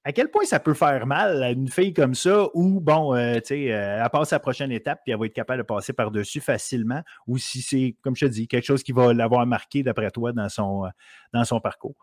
À 0.03 0.11
quel 0.13 0.31
point 0.31 0.45
ça 0.45 0.59
peut 0.59 0.73
faire 0.73 1.05
mal 1.05 1.43
à 1.43 1.51
une 1.51 1.67
fille 1.67 1.93
comme 1.93 2.15
ça, 2.15 2.47
ou, 2.55 2.79
bon, 2.79 3.13
tu 3.15 3.41
sais, 3.43 3.63
elle 3.65 4.09
passe 4.11 4.33
à 4.33 4.37
la 4.37 4.39
prochaine 4.39 4.71
étape, 4.71 5.01
puis 5.03 5.11
elle 5.11 5.19
va 5.19 5.27
être 5.27 5.33
capable 5.33 5.59
de 5.61 5.67
passer 5.67 5.93
par-dessus 5.93 6.41
facilement, 6.41 7.01
ou 7.27 7.37
si 7.37 7.61
c'est, 7.61 7.95
comme 8.01 8.15
je 8.15 8.25
te 8.25 8.31
dis, 8.31 8.47
quelque 8.47 8.65
chose 8.65 8.81
qui 8.81 8.93
va 8.93 9.13
l'avoir 9.13 9.45
marqué, 9.45 9.83
d'après 9.83 10.09
toi, 10.09 10.31
dans 10.31 10.49
son, 10.49 10.89
dans 11.33 11.43
son 11.43 11.59
parcours? 11.59 11.95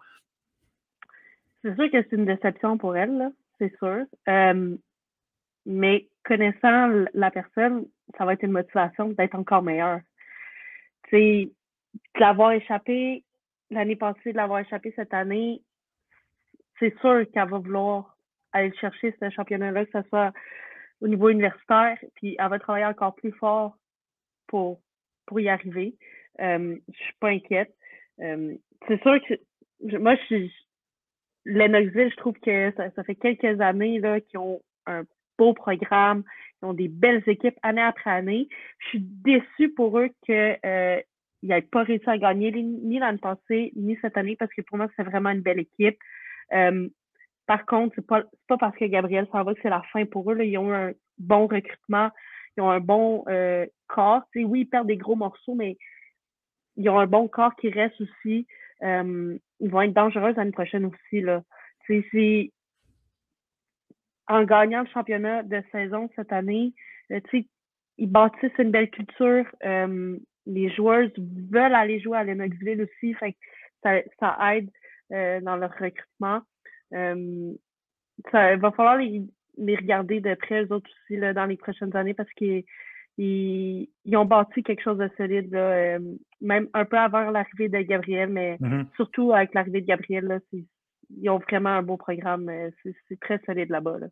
C'est 1.65 1.75
sûr 1.75 1.91
que 1.91 2.01
c'est 2.03 2.13
une 2.13 2.27
déception 2.27 2.79
pour 2.79 2.97
elle, 2.97 3.33
c'est 3.59 3.77
sûr. 3.79 4.05
Euh, 4.29 4.77
mais 5.67 6.09
connaissant 6.25 7.05
la 7.15 7.33
personne, 7.33 7.87
ça 8.17 8.25
va 8.25 8.35
être 8.35 8.45
une 8.45 8.53
motivation 8.53 9.09
d'être 9.09 9.35
encore 9.35 9.63
meilleure. 9.63 10.01
Tu 11.09 11.17
sais, 11.17 11.51
de 12.15 12.21
l'avoir 12.21 12.53
échappé 12.53 13.25
l'année 13.71 13.97
passée, 13.97 14.33
de 14.33 14.37
l'avoir 14.37 14.61
échappé 14.61 14.93
cette 14.95 15.13
année, 15.13 15.63
c'est 16.79 16.99
sûr 17.01 17.25
qu'elle 17.33 17.49
va 17.49 17.59
vouloir 17.59 18.17
aller 18.53 18.73
chercher 18.81 19.15
ce 19.21 19.31
championnat-là, 19.31 19.87
que 19.87 20.03
ce 20.03 20.09
soit 20.09 20.33
au 21.01 21.09
niveau 21.09 21.29
universitaire, 21.29 21.99
puis 22.15 22.37
elle 22.39 22.49
va 22.49 22.59
travailler 22.59 22.87
encore 22.87 23.15
plus 23.15 23.33
fort 23.33 23.77
pour, 24.47 24.81
pour 25.27 25.41
y 25.41 25.49
arriver. 25.49 25.97
Euh, 26.41 26.77
je 26.93 26.99
suis 26.99 27.15
pas 27.21 27.29
inquiète. 27.29 27.75
Euh, 28.21 28.55
c'est 28.87 29.01
sûr 29.03 29.19
que 29.27 29.35
moi, 29.99 30.17
je 30.17 30.23
suis 30.25 30.55
Lennoxville, 31.45 32.11
je 32.11 32.17
trouve 32.17 32.39
que 32.41 32.73
ça, 32.77 33.05
fait 33.05 33.15
quelques 33.15 33.61
années 33.61 34.01
qu'ils 34.29 34.39
ont 34.39 34.61
un 34.87 35.05
beau 35.39 35.55
programme, 35.55 36.25
ils 36.61 36.67
ont 36.67 36.75
des 36.75 36.89
belles 36.89 37.23
équipes 37.27 37.59
année 37.63 37.81
après 37.81 38.11
année. 38.11 38.49
Je 38.79 38.89
suis 38.89 39.01
déçue 39.01 39.71
pour 39.71 39.99
eux 39.99 40.11
qu'ils 40.25 40.59
euh, 40.65 41.01
n'aient 41.43 41.63
pas 41.63 41.85
réussi 41.85 42.09
à 42.09 42.19
gagner 42.19 42.51
ni 42.51 42.99
l'année 42.99 43.19
passée, 43.19 43.73
ni 43.77 43.97
cette 44.03 44.17
année, 44.17 44.37
parce 44.37 44.53
que 44.53 44.63
pour 44.63 44.77
moi, 44.77 44.89
c'est 44.97 45.05
vraiment 45.05 45.31
une 45.31 45.41
belle 45.41 45.61
équipe. 45.61 45.99
Euh, 46.53 46.89
par 47.47 47.65
contre, 47.65 47.95
c'est 47.97 48.07
pas, 48.07 48.25
pas 48.47 48.59
parce 48.59 48.77
que 48.77 48.85
Gabriel 48.85 49.27
s'en 49.33 49.43
va 49.43 49.55
que 49.55 49.61
c'est 49.63 49.71
la 49.71 49.83
fin 49.93 50.05
pour 50.05 50.31
eux. 50.31 50.35
Là. 50.35 50.45
Ils 50.45 50.59
ont 50.59 50.73
un 50.73 50.93
bon 51.19 51.47
recrutement, 51.47 52.11
ils 52.57 52.61
ont 52.61 52.71
un 52.71 52.81
bon 52.81 53.25
euh, 53.29 53.67
corps. 53.87 54.23
oui, 54.35 54.61
ils 54.61 54.69
perdent 54.69 54.89
des 54.89 54.97
gros 54.97 55.17
morceaux, 55.17 55.55
mais 55.55 55.77
ils 56.77 56.89
ont 56.89 56.99
un 56.99 57.07
bon 57.07 57.27
corps 57.29 57.55
qui 57.57 57.71
reste 57.71 58.01
aussi. 58.01 58.47
Euh, 58.83 59.37
ils 59.61 59.71
vont 59.71 59.83
être 59.83 59.95
dangereux 59.95 60.33
l'année 60.37 60.53
prochaine 60.53 60.87
aussi. 60.87 61.21
Là. 61.21 61.43
C'est, 61.87 62.53
en 64.29 64.45
gagnant 64.45 64.83
le 64.83 64.89
championnat 64.89 65.43
de 65.43 65.63
saison 65.73 66.09
cette 66.15 66.33
année, 66.33 66.73
euh, 67.11 67.21
ils 67.97 68.11
bâtissent 68.11 68.59
une 68.59 68.71
belle 68.71 68.91
culture. 68.91 69.47
Euh, 69.65 70.17
les 70.47 70.71
joueurs 70.71 71.09
veulent 71.51 71.75
aller 71.75 72.01
jouer 72.01 72.19
à 72.19 72.25
Lennoxville 72.25 72.83
aussi. 72.83 73.15
Fait 73.15 73.37
ça, 73.83 74.01
ça 74.21 74.57
aide 74.57 74.71
dans 75.11 75.57
leur 75.57 75.73
recrutement. 75.79 76.41
ça 76.91 78.57
va 78.57 78.71
falloir 78.73 78.97
les, 78.97 79.23
les, 79.59 79.77
regarder 79.77 80.21
de 80.21 80.35
près, 80.35 80.65
eux 80.65 80.73
autres 80.73 80.91
aussi, 80.91 81.19
là, 81.19 81.33
dans 81.33 81.47
les 81.47 81.57
prochaines 81.57 81.95
années 81.97 82.15
parce 82.15 82.31
qu'ils 82.33 82.65
ils, 83.19 84.17
ont 84.17 84.25
bâti 84.25 84.63
quelque 84.63 84.83
chose 84.83 84.99
de 84.99 85.11
solide, 85.17 85.53
là, 85.53 85.59
euh, 85.59 85.99
même 86.41 86.69
un 86.73 86.85
peu 86.85 86.97
avant 86.97 87.31
l'arrivée 87.31 87.69
de 87.69 87.81
Gabriel, 87.81 88.31
mais 88.31 88.57
mm-hmm. 88.61 88.87
surtout 88.97 89.33
avec 89.33 89.55
l'arrivée 89.55 89.81
de 89.81 89.87
Gabriel, 89.87 90.25
là, 90.25 90.39
ils 90.53 91.31
ont 91.31 91.39
vraiment 91.39 91.71
un 91.71 91.83
beau 91.83 91.97
programme. 91.97 92.49
Euh, 92.49 92.71
c'est 92.85 93.21
très 93.21 93.41
solide 93.45 93.71
là-bas. 93.71 93.99
Là. 93.99 94.07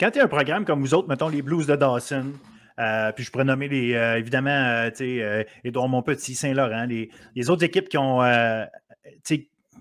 Quand 0.00 0.10
tu 0.10 0.20
as 0.20 0.24
un 0.24 0.28
programme 0.28 0.64
comme 0.64 0.80
vous 0.80 0.94
autres, 0.94 1.08
mettons 1.08 1.28
les 1.28 1.42
Blues 1.42 1.66
de 1.66 1.76
Dawson, 1.76 2.32
euh, 2.78 3.12
puis 3.12 3.24
je 3.24 3.30
pourrais 3.30 3.44
nommer 3.44 3.68
les, 3.68 3.92
évidemment, 4.18 4.88
tu 4.90 4.96
sais, 4.96 5.46
Édouard 5.64 5.88
Montpetit, 5.88 6.34
Saint-Laurent, 6.34 6.86
les, 6.86 7.10
les, 7.34 7.50
autres 7.50 7.64
équipes 7.64 7.88
qui 7.88 7.98
ont, 7.98 8.20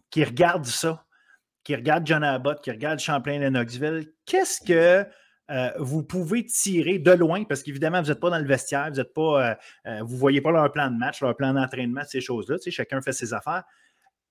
qui 0.10 0.24
regardent 0.24 0.66
ça, 0.66 1.06
qui 1.64 1.76
regardent 1.76 2.08
John 2.08 2.24
Abbott, 2.24 2.62
qui 2.62 2.72
regardent 2.72 3.00
Champlain-Lennoxville, 3.00 4.14
qu'est-ce 4.26 4.62
que 4.66 5.08
euh, 5.50 5.72
vous 5.80 6.04
pouvez 6.04 6.46
tirer 6.46 7.00
de 7.00 7.12
loin, 7.12 7.46
parce 7.46 7.64
qu'évidemment, 7.64 8.02
vous 8.02 8.10
n'êtes 8.10 8.20
pas 8.20 8.30
dans 8.30 8.40
le 8.40 8.46
vestiaire, 8.46 8.90
vous 8.90 8.98
ne 8.98 9.04
pas, 9.04 9.52
euh, 9.52 9.56
euh, 9.88 10.04
voyez 10.04 10.42
pas 10.42 10.52
leur 10.52 10.72
plan 10.72 10.90
de 10.90 10.98
match, 10.98 11.22
leur 11.22 11.36
plan 11.36 11.54
d'entraînement, 11.54 12.04
ces 12.04 12.22
choses-là. 12.22 12.58
chacun 12.70 13.02
fait 13.02 13.14
ses 13.14 13.34
affaires. 13.34 13.64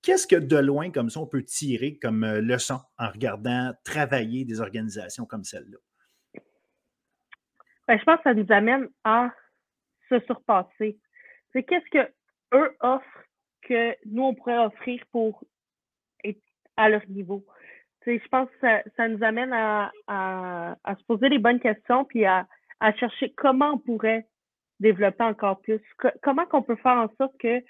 Qu'est-ce 0.02 0.26
que 0.26 0.36
de 0.36 0.56
loin, 0.56 0.90
comme 0.90 1.08
ça, 1.08 1.20
on 1.20 1.26
peut 1.26 1.42
tirer 1.42 1.98
comme 1.98 2.24
leçon 2.24 2.80
en 2.98 3.08
regardant 3.08 3.72
travailler 3.82 4.44
des 4.44 4.60
organisations 4.60 5.24
comme 5.24 5.42
celle-là? 5.42 5.78
Ben, 7.88 7.98
je 7.98 8.04
pense 8.04 8.18
que 8.18 8.22
ça 8.24 8.34
nous 8.34 8.46
amène 8.50 8.88
à 9.04 9.30
se 10.08 10.20
surpasser. 10.20 10.98
C'est 11.52 11.62
qu'est-ce 11.62 11.90
que 11.90 12.12
eux 12.54 12.76
offrent 12.80 13.24
que 13.62 13.96
nous, 14.06 14.22
on 14.22 14.34
pourrait 14.34 14.58
offrir 14.58 15.02
pour 15.10 15.42
à 16.76 16.88
leur 16.88 17.02
niveau 17.08 17.44
je 18.06 18.28
pense 18.28 18.48
que 18.60 18.66
ça, 18.96 19.08
nous 19.08 19.22
amène 19.22 19.52
à, 19.52 19.92
se 20.86 21.04
poser 21.04 21.28
les 21.28 21.38
bonnes 21.38 21.60
questions 21.60 22.04
puis 22.04 22.24
à, 22.24 22.46
chercher 22.98 23.32
comment 23.36 23.72
on 23.74 23.78
pourrait 23.78 24.26
développer 24.80 25.24
encore 25.24 25.60
plus. 25.60 25.80
comment 26.22 26.44
qu'on 26.46 26.62
peut 26.62 26.76
faire 26.76 26.98
en 26.98 27.08
sorte 27.16 27.36
que 27.38 27.62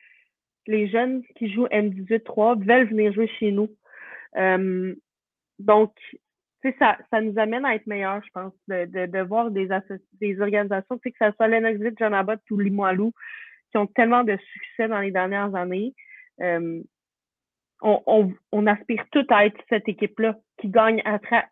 les 0.67 0.89
jeunes 0.89 1.23
qui 1.37 1.53
jouent 1.53 1.69
M18-3 1.69 2.65
veulent 2.65 2.89
venir 2.89 3.13
jouer 3.13 3.29
chez 3.39 3.53
nous. 3.53 3.69
Euh, 4.37 4.95
donc, 5.61 5.93
ça, 6.81 6.99
ça 7.11 7.21
nous 7.21 7.39
amène 7.39 7.65
à 7.65 7.77
être 7.77 7.87
meilleurs, 7.87 8.21
je 8.25 8.31
pense, 8.35 8.53
de, 8.67 9.23
voir 9.23 9.53
des, 9.53 9.69
des 10.21 10.41
organisations, 10.41 10.99
que 10.99 11.11
ce 11.17 11.31
soit 11.37 11.47
Lennoxville, 11.47 11.95
John 11.97 12.13
Abbott 12.13 12.41
ou 12.51 12.59
Limoilou, 12.59 13.13
qui 13.71 13.79
ont 13.79 13.87
tellement 13.87 14.25
de 14.25 14.37
succès 14.53 14.89
dans 14.89 14.99
les 15.01 15.13
dernières 15.13 15.55
années. 15.55 15.95
Euh, 16.41 16.83
on, 17.83 18.67
aspire 18.67 19.05
tout 19.13 19.27
à 19.31 19.47
être 19.47 19.61
cette 19.69 19.89
équipe-là 19.89 20.37
qui 20.59 20.69
gagne 20.69 21.03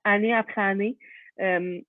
année 0.04 0.34
après 0.34 0.62
année. 0.62 0.96
Euh, 1.40 1.80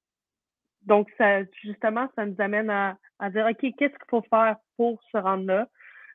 donc, 0.84 1.10
ça, 1.18 1.44
justement, 1.64 2.08
ça 2.16 2.26
nous 2.26 2.36
amène 2.40 2.70
à, 2.70 2.98
dire, 3.32 3.48
OK, 3.50 3.74
qu'est-ce 3.78 3.94
qu'il 3.94 4.10
faut 4.10 4.24
faire 4.30 4.58
pour 4.78 5.02
se 5.12 5.18
rendre 5.18 5.46
là? 5.46 5.68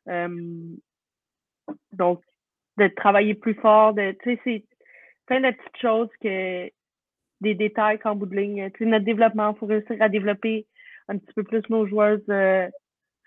Euh, 0.09 0.77
donc, 1.93 2.23
de 2.79 2.89
travailler 2.89 3.35
plus 3.35 3.55
fort, 3.55 3.95
de, 3.95 4.13
tu 4.23 4.35
sais, 4.35 4.41
c'est 4.45 4.65
plein 5.27 5.41
de 5.41 5.51
petites 5.57 5.81
choses 5.81 6.09
que 6.23 6.71
des 7.41 7.55
détails 7.55 7.99
qu'en 7.99 8.15
bout 8.15 8.27
de 8.27 8.37
ligne. 8.37 8.71
Tu 8.73 8.85
sais, 8.85 8.91
notre 8.91 9.05
développement, 9.05 9.53
il 9.53 9.59
faut 9.59 9.67
réussir 9.67 9.97
à 10.01 10.09
développer 10.09 10.67
un 11.09 11.19
petit 11.19 11.33
peu 11.35 11.43
plus 11.43 11.63
nos 11.69 11.87
joueurs 11.87 12.19
euh, 12.29 12.69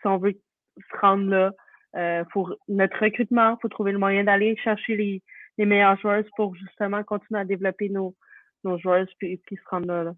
si 0.01 0.07
on 0.07 0.17
veut 0.17 0.33
se 0.77 0.97
rendre 0.99 1.29
là. 1.29 1.51
Euh, 1.95 2.23
pour 2.31 2.55
notre 2.67 2.99
recrutement, 2.99 3.51
il 3.51 3.57
faut 3.61 3.69
trouver 3.69 3.91
le 3.91 3.99
moyen 3.99 4.23
d'aller 4.23 4.55
chercher 4.63 4.95
les, 4.95 5.21
les, 5.57 5.65
meilleurs 5.65 5.99
joueurs 5.99 6.23
pour 6.35 6.55
justement 6.55 7.03
continuer 7.03 7.41
à 7.41 7.45
développer 7.45 7.89
nos, 7.89 8.15
nos 8.63 8.77
joueurs 8.79 9.05
puis, 9.19 9.37
puis 9.37 9.55
se 9.55 9.69
rendre 9.69 9.87
là. 9.87 10.13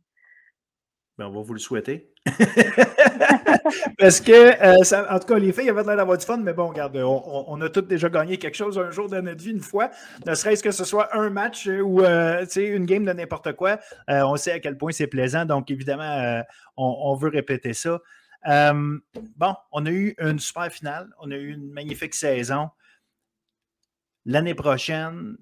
Ben, 1.17 1.27
on 1.27 1.31
va 1.31 1.41
vous 1.41 1.53
le 1.53 1.59
souhaiter. 1.59 2.11
Parce 3.97 4.19
que, 4.19 4.61
euh, 4.61 4.83
ça, 4.83 5.13
en 5.13 5.19
tout 5.19 5.27
cas, 5.27 5.39
les 5.39 5.53
filles 5.53 5.69
avaient 5.69 5.83
l'air 5.83 5.95
d'avoir 5.95 6.17
du 6.17 6.25
fun, 6.25 6.37
mais 6.37 6.51
bon, 6.51 6.67
regarde, 6.67 6.97
on, 6.97 7.45
on, 7.47 7.61
a 7.61 7.69
tous 7.69 7.83
déjà 7.83 8.09
gagné 8.09 8.37
quelque 8.37 8.55
chose 8.55 8.77
un 8.77 8.91
jour 8.91 9.07
de 9.07 9.21
notre 9.21 9.41
vie, 9.41 9.51
une 9.51 9.61
fois, 9.61 9.91
ne 10.25 10.35
serait-ce 10.35 10.61
que 10.61 10.71
ce 10.71 10.83
soit 10.83 11.15
un 11.15 11.29
match 11.29 11.67
ou 11.67 12.01
euh, 12.01 12.45
une 12.57 12.85
game 12.85 13.05
de 13.05 13.13
n'importe 13.13 13.53
quoi. 13.53 13.79
Euh, 14.09 14.23
on 14.23 14.35
sait 14.35 14.51
à 14.51 14.59
quel 14.59 14.77
point 14.77 14.91
c'est 14.91 15.07
plaisant, 15.07 15.45
donc 15.45 15.71
évidemment, 15.71 16.41
on, 16.75 16.97
on, 17.11 17.15
veut 17.15 17.29
répéter 17.29 17.73
ça. 17.73 18.01
Euh, 18.47 18.99
bon, 19.35 19.55
on 19.71 19.85
a 19.85 19.91
eu 19.91 20.15
une 20.19 20.39
super 20.39 20.71
finale, 20.71 21.09
on 21.19 21.31
a 21.31 21.35
eu 21.35 21.51
une 21.53 21.71
magnifique 21.71 22.13
saison. 22.13 22.69
L'année 24.25 24.55
prochaine, 24.55 25.37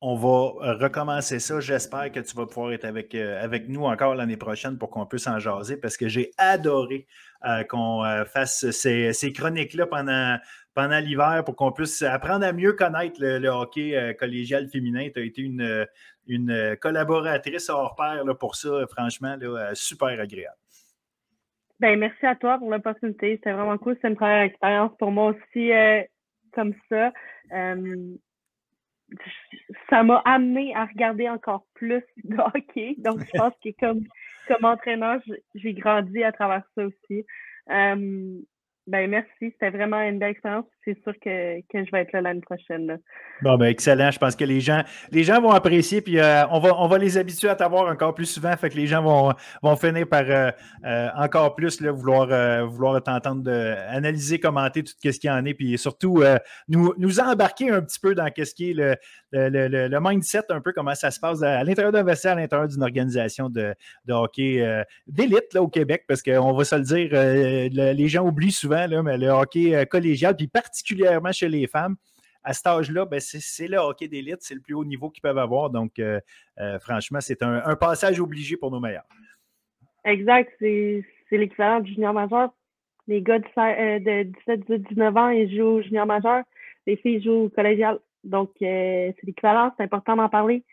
on 0.00 0.16
va 0.16 0.74
recommencer 0.74 1.38
ça. 1.38 1.60
J'espère 1.60 2.10
que 2.10 2.20
tu 2.20 2.34
vas 2.36 2.46
pouvoir 2.46 2.72
être 2.72 2.84
avec, 2.84 3.14
euh, 3.14 3.42
avec 3.42 3.68
nous 3.68 3.84
encore 3.84 4.14
l'année 4.14 4.36
prochaine 4.36 4.78
pour 4.78 4.90
qu'on 4.90 5.06
puisse 5.06 5.26
en 5.26 5.38
jaser 5.38 5.76
parce 5.76 5.96
que 5.96 6.08
j'ai 6.08 6.32
adoré 6.38 7.06
euh, 7.44 7.62
qu'on 7.64 8.04
fasse 8.26 8.70
ces, 8.70 9.32
chroniques-là 9.32 9.86
pendant, 9.86 10.38
pendant 10.74 10.98
l'hiver 10.98 11.42
pour 11.44 11.54
qu'on 11.54 11.72
puisse 11.72 12.02
apprendre 12.02 12.44
à 12.44 12.52
mieux 12.52 12.72
connaître 12.72 13.20
le, 13.20 13.48
hockey 13.48 14.16
collégial 14.18 14.68
féminin. 14.68 15.08
Tu 15.12 15.20
as 15.20 15.24
été 15.24 15.42
une, 15.42 15.86
une 16.26 16.76
collaboratrice 16.80 17.68
hors 17.68 17.94
pair 17.94 18.24
là, 18.24 18.34
pour 18.34 18.56
ça, 18.56 18.84
franchement, 18.88 19.36
super 19.74 20.20
agréable. 20.20 20.61
Ben, 21.82 21.98
merci 21.98 22.24
à 22.24 22.36
toi 22.36 22.58
pour 22.58 22.70
l'opportunité. 22.70 23.34
C'était 23.34 23.50
vraiment 23.50 23.76
cool. 23.76 23.98
C'est 24.00 24.08
une 24.08 24.14
première 24.14 24.42
expérience 24.42 24.92
pour 25.00 25.10
moi 25.10 25.34
aussi 25.34 25.72
euh, 25.72 26.00
comme 26.52 26.74
ça. 26.88 27.12
Euh, 27.52 28.14
ça 29.90 30.04
m'a 30.04 30.18
amené 30.24 30.76
à 30.76 30.84
regarder 30.84 31.28
encore 31.28 31.66
plus 31.74 32.04
de 32.22 32.36
hockey. 32.38 32.94
Donc, 32.98 33.18
je 33.26 33.36
pense 33.36 33.54
que 33.64 33.70
comme, 33.80 34.04
comme 34.46 34.64
entraîneur, 34.64 35.20
j'ai 35.56 35.74
grandi 35.74 36.22
à 36.22 36.30
travers 36.30 36.62
ça 36.76 36.86
aussi. 36.86 37.26
Euh, 37.68 38.38
Ben 38.88 39.08
merci, 39.08 39.28
c'était 39.40 39.70
vraiment 39.70 40.00
une 40.00 40.18
belle 40.18 40.32
expérience. 40.32 40.64
C'est 40.84 41.00
sûr 41.04 41.12
que, 41.24 41.60
que, 41.60 41.84
je 41.84 41.90
vais 41.92 42.00
être 42.00 42.10
là 42.10 42.20
l'année 42.20 42.40
prochaine. 42.40 42.98
Bon, 43.40 43.56
ben 43.56 43.66
excellent. 43.66 44.10
Je 44.10 44.18
pense 44.18 44.34
que 44.34 44.42
les 44.42 44.58
gens, 44.58 44.82
les 45.12 45.22
gens 45.22 45.40
vont 45.40 45.52
apprécier, 45.52 46.00
puis 46.00 46.18
euh, 46.18 46.44
on, 46.48 46.58
va, 46.58 46.76
on 46.76 46.88
va 46.88 46.98
les 46.98 47.16
habituer 47.16 47.48
à 47.48 47.54
t'avoir 47.54 47.88
encore 47.88 48.12
plus 48.12 48.26
souvent. 48.26 48.56
Fait 48.56 48.70
que 48.70 48.74
les 48.74 48.88
gens 48.88 49.00
vont, 49.00 49.32
vont 49.62 49.76
finir 49.76 50.08
par 50.08 50.24
euh, 50.26 50.50
euh, 50.84 51.08
encore 51.14 51.54
plus 51.54 51.80
vouloir, 51.80 52.66
vouloir 52.66 53.00
t'entendre 53.00 53.48
analyser, 53.88 54.40
commenter 54.40 54.82
tout 54.82 54.94
ce 55.00 55.10
qu'il 55.10 55.30
y 55.30 55.30
en 55.30 55.44
est, 55.44 55.54
puis 55.54 55.78
surtout 55.78 56.24
nous, 56.66 56.92
nous 56.98 57.20
embarquer 57.20 57.70
un 57.70 57.82
petit 57.82 58.00
peu 58.00 58.16
dans 58.16 58.28
ce 58.36 58.52
qui 58.52 58.70
est 58.70 58.74
le, 58.74 58.96
le, 59.30 59.68
le, 59.68 60.00
mindset, 60.00 60.42
un 60.48 60.60
peu 60.60 60.72
comment 60.72 60.96
ça 60.96 61.12
se 61.12 61.20
passe 61.20 61.40
à, 61.44 61.62
l'intérieur 61.62 61.92
d'un 61.92 62.02
vestiaire, 62.02 62.32
à 62.32 62.40
l'intérieur 62.40 62.66
d'une 62.66 62.82
organisation 62.82 63.48
de, 63.48 63.74
de 64.06 64.12
hockey 64.12 64.84
d'élite 65.06 65.54
au 65.54 65.68
Québec, 65.68 66.04
parce 66.08 66.22
qu'on 66.22 66.52
va 66.52 66.64
se 66.64 66.74
le 66.74 66.82
dire, 66.82 67.10
les 67.94 68.08
gens 68.08 68.26
oublient 68.26 68.50
souvent 68.50 68.71
mais 69.02 69.18
le 69.18 69.28
hockey 69.28 69.74
euh, 69.74 69.84
collégial, 69.84 70.36
puis 70.36 70.48
particulièrement 70.48 71.32
chez 71.32 71.48
les 71.48 71.66
femmes, 71.66 71.96
à 72.44 72.52
cet 72.52 72.66
âge-là, 72.66 73.04
ben, 73.04 73.20
c'est 73.20 73.68
le 73.68 73.78
hockey 73.78 74.08
d'élite, 74.08 74.38
c'est 74.40 74.54
le 74.54 74.60
plus 74.60 74.74
haut 74.74 74.84
niveau 74.84 75.10
qu'ils 75.10 75.22
peuvent 75.22 75.38
avoir. 75.38 75.70
Donc, 75.70 75.98
euh, 75.98 76.20
euh, 76.58 76.78
franchement, 76.80 77.20
c'est 77.20 77.42
un, 77.42 77.76
passage 77.76 78.20
obligé 78.20 78.56
pour 78.56 78.70
nos 78.70 78.80
meilleurs. 78.80 79.06
Exact, 80.04 80.52
c'est 80.58 81.04
l'équivalent 81.30 81.80
du 81.80 81.92
junior 81.94 82.12
majeur. 82.12 82.50
Les 83.06 83.22
gars 83.22 83.38
de, 83.38 84.22
17, 84.22 84.60
18, 84.60 84.88
19 84.88 85.16
ans, 85.16 85.28
ils 85.28 85.56
jouent 85.56 85.62
au 85.62 85.82
junior 85.82 86.06
majeur. 86.06 86.42
Les 86.86 86.96
filles 86.96 87.22
jouent 87.22 87.44
au 87.44 87.48
collégial. 87.48 87.98
Donc, 88.24 88.50
c'est 88.58 89.14
l'équivalent, 89.22 89.72
c'est 89.76 89.84
important 89.84 90.16
d'en 90.16 90.28
parler. 90.28 90.64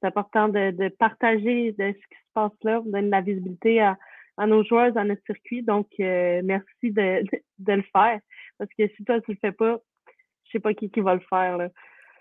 C'est 0.00 0.08
important 0.08 0.48
de, 0.48 0.88
partager 0.90 1.72
de 1.72 1.92
ce 1.92 1.92
qui 1.92 2.16
se 2.16 2.32
passe 2.34 2.52
là, 2.62 2.82
donner 2.84 3.06
de 3.06 3.10
la 3.10 3.20
visibilité 3.20 3.80
à, 3.80 3.96
à 4.36 4.46
nos 4.46 4.64
joueurs 4.64 4.92
dans 4.92 5.04
notre 5.04 5.24
circuit. 5.24 5.62
Donc, 5.62 5.88
euh, 6.00 6.40
merci 6.44 6.92
de, 6.92 7.22
de, 7.58 7.72
le 7.72 7.84
faire. 7.92 8.20
Parce 8.58 8.70
que 8.78 8.88
si 8.96 9.04
toi, 9.04 9.20
tu 9.20 9.32
le 9.32 9.38
fais 9.40 9.52
pas, 9.52 9.78
je 10.44 10.52
sais 10.52 10.60
pas 10.60 10.74
qui, 10.74 10.90
qui 10.90 11.00
va 11.00 11.14
le 11.14 11.22
faire. 11.28 11.56
Là. 11.56 11.68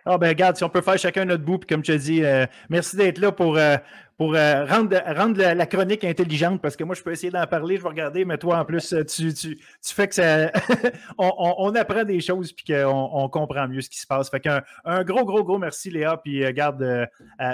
Ah 0.07 0.19
ben 0.19 0.29
regarde, 0.29 0.55
si 0.55 0.63
on 0.63 0.69
peut 0.69 0.81
faire 0.81 0.99
chacun 0.99 1.25
notre 1.25 1.43
bout, 1.43 1.57
puis 1.57 1.67
comme 1.67 1.83
je 1.83 1.93
te 1.93 1.97
dis, 1.97 2.23
euh, 2.23 2.45
merci 2.69 2.95
d'être 2.95 3.17
là 3.17 3.31
pour, 3.31 3.57
euh, 3.57 3.75
pour 4.17 4.33
rendre, 4.33 4.95
rendre 5.15 5.41
la, 5.41 5.65
chronique 5.65 6.03
intelligente, 6.03 6.61
parce 6.61 6.75
que 6.75 6.83
moi, 6.83 6.93
je 6.93 7.01
peux 7.01 7.11
essayer 7.11 7.31
d'en 7.31 7.45
parler, 7.47 7.77
je 7.77 7.81
vais 7.81 7.89
regarder, 7.89 8.23
mais 8.23 8.37
toi, 8.37 8.59
en 8.59 8.65
plus, 8.65 8.95
tu, 9.07 9.33
tu, 9.33 9.55
tu 9.55 9.59
fais 9.81 10.07
que 10.07 10.13
ça. 10.13 10.51
on, 11.17 11.55
on, 11.57 11.73
apprend 11.73 12.03
des 12.03 12.21
choses, 12.21 12.53
puis 12.53 12.65
qu'on 12.71 13.09
on 13.13 13.27
comprend 13.29 13.67
mieux 13.67 13.81
ce 13.81 13.89
qui 13.89 13.99
se 13.99 14.05
passe. 14.05 14.29
Fait 14.29 14.39
qu'un 14.39 14.61
un 14.85 15.03
gros, 15.03 15.25
gros, 15.25 15.43
gros 15.43 15.57
merci, 15.57 15.89
Léa, 15.89 16.17
puis 16.17 16.45
regarde, 16.45 17.07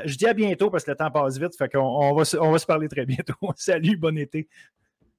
je 0.06 0.16
dis 0.18 0.28
à 0.28 0.34
bientôt, 0.34 0.70
parce 0.70 0.84
que 0.84 0.92
le 0.92 0.98
temps 0.98 1.10
passe 1.10 1.40
vite, 1.40 1.56
fait 1.58 1.70
qu'on 1.72 1.80
on 1.80 2.14
va, 2.14 2.24
on 2.42 2.52
va 2.52 2.60
se 2.60 2.66
parler 2.66 2.90
très 2.90 3.06
bientôt. 3.06 3.34
Salut, 3.56 3.96
bon 3.96 4.18
été. 4.18 4.50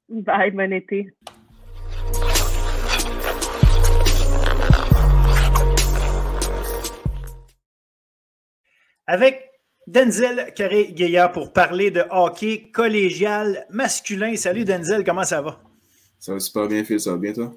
Bye, 0.08 0.50
bon 0.50 0.70
été. 0.70 1.08
Avec 9.06 9.50
Denzel 9.86 10.52
Carré-Gaillard 10.54 11.32
pour 11.32 11.52
parler 11.52 11.90
de 11.90 12.04
hockey 12.10 12.70
collégial 12.72 13.66
masculin. 13.70 14.36
Salut 14.36 14.64
Denzel, 14.64 15.04
comment 15.04 15.24
ça 15.24 15.42
va? 15.42 15.60
Ça 16.18 16.34
va 16.34 16.40
super 16.40 16.68
bien, 16.68 16.84
Phil, 16.84 17.00
ça 17.00 17.10
va 17.10 17.16
bien 17.16 17.32
toi? 17.32 17.52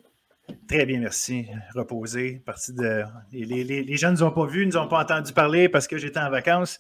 Très 0.68 0.86
bien, 0.86 1.00
merci. 1.00 1.48
Reposé. 1.76 2.42
Partie 2.46 2.74
de... 2.74 3.04
les, 3.32 3.64
les, 3.64 3.84
les 3.84 3.98
gens 3.98 4.10
ne 4.10 4.14
nous 4.14 4.24
ont 4.24 4.32
pas 4.32 4.46
vus, 4.46 4.66
ne 4.66 4.72
nous 4.72 4.78
ont 4.78 4.88
pas 4.88 5.02
entendu 5.02 5.34
parler 5.34 5.70
parce 5.70 5.88
que 5.88 5.98
j'étais 5.98 6.20
en 6.20 6.30
vacances. 6.30 6.80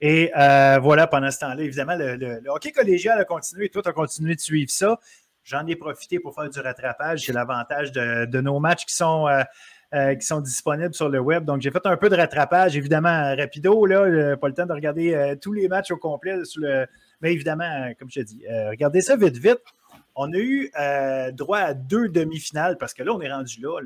Et 0.00 0.30
euh, 0.36 0.78
voilà, 0.80 1.06
pendant 1.06 1.30
ce 1.30 1.38
temps-là, 1.40 1.62
évidemment, 1.62 1.96
le, 1.96 2.40
hockey 2.48 2.72
collégial 2.72 3.18
a 3.18 3.24
continué. 3.24 3.68
Toi, 3.68 3.82
tu 3.82 3.88
as 3.88 3.92
continué 3.92 4.34
de 4.34 4.40
suivre 4.40 4.70
ça. 4.70 4.98
J'en 5.44 5.66
ai 5.66 5.76
profité 5.76 6.18
pour 6.18 6.34
faire 6.34 6.48
du 6.48 6.58
rattrapage. 6.60 7.24
C'est 7.26 7.32
l'avantage 7.32 7.92
de, 7.92 8.40
nos 8.40 8.58
matchs 8.58 8.84
qui 8.86 8.94
sont 8.94 9.28
euh, 9.28 9.42
euh, 9.94 10.16
qui 10.16 10.26
sont 10.26 10.40
disponibles 10.40 10.94
sur 10.94 11.08
le 11.08 11.20
web. 11.20 11.44
Donc, 11.44 11.60
j'ai 11.60 11.70
fait 11.70 11.86
un 11.86 11.96
peu 11.96 12.08
de 12.08 12.16
rattrapage, 12.16 12.76
évidemment, 12.76 13.36
rapido, 13.36 13.86
là, 13.86 14.00
euh, 14.00 14.36
pas 14.36 14.48
le 14.48 14.54
temps 14.54 14.66
de 14.66 14.72
regarder 14.72 15.14
euh, 15.14 15.36
tous 15.36 15.52
les 15.52 15.68
matchs 15.68 15.92
au 15.92 15.96
complet. 15.96 16.34
Mais 17.20 17.32
évidemment, 17.32 17.92
comme 17.96 18.10
je 18.10 18.20
te 18.20 18.24
dis, 18.26 18.44
regardez 18.68 19.00
ça 19.00 19.16
vite, 19.16 19.36
vite. 19.36 19.60
On 20.16 20.32
a 20.32 20.38
eu 20.38 20.70
droit 21.34 21.58
à 21.58 21.74
deux 21.74 22.08
demi-finales 22.08 22.78
parce 22.78 22.94
que 22.94 23.02
là, 23.02 23.12
on 23.12 23.20
est 23.20 23.32
rendu 23.32 23.60
là. 23.60 23.78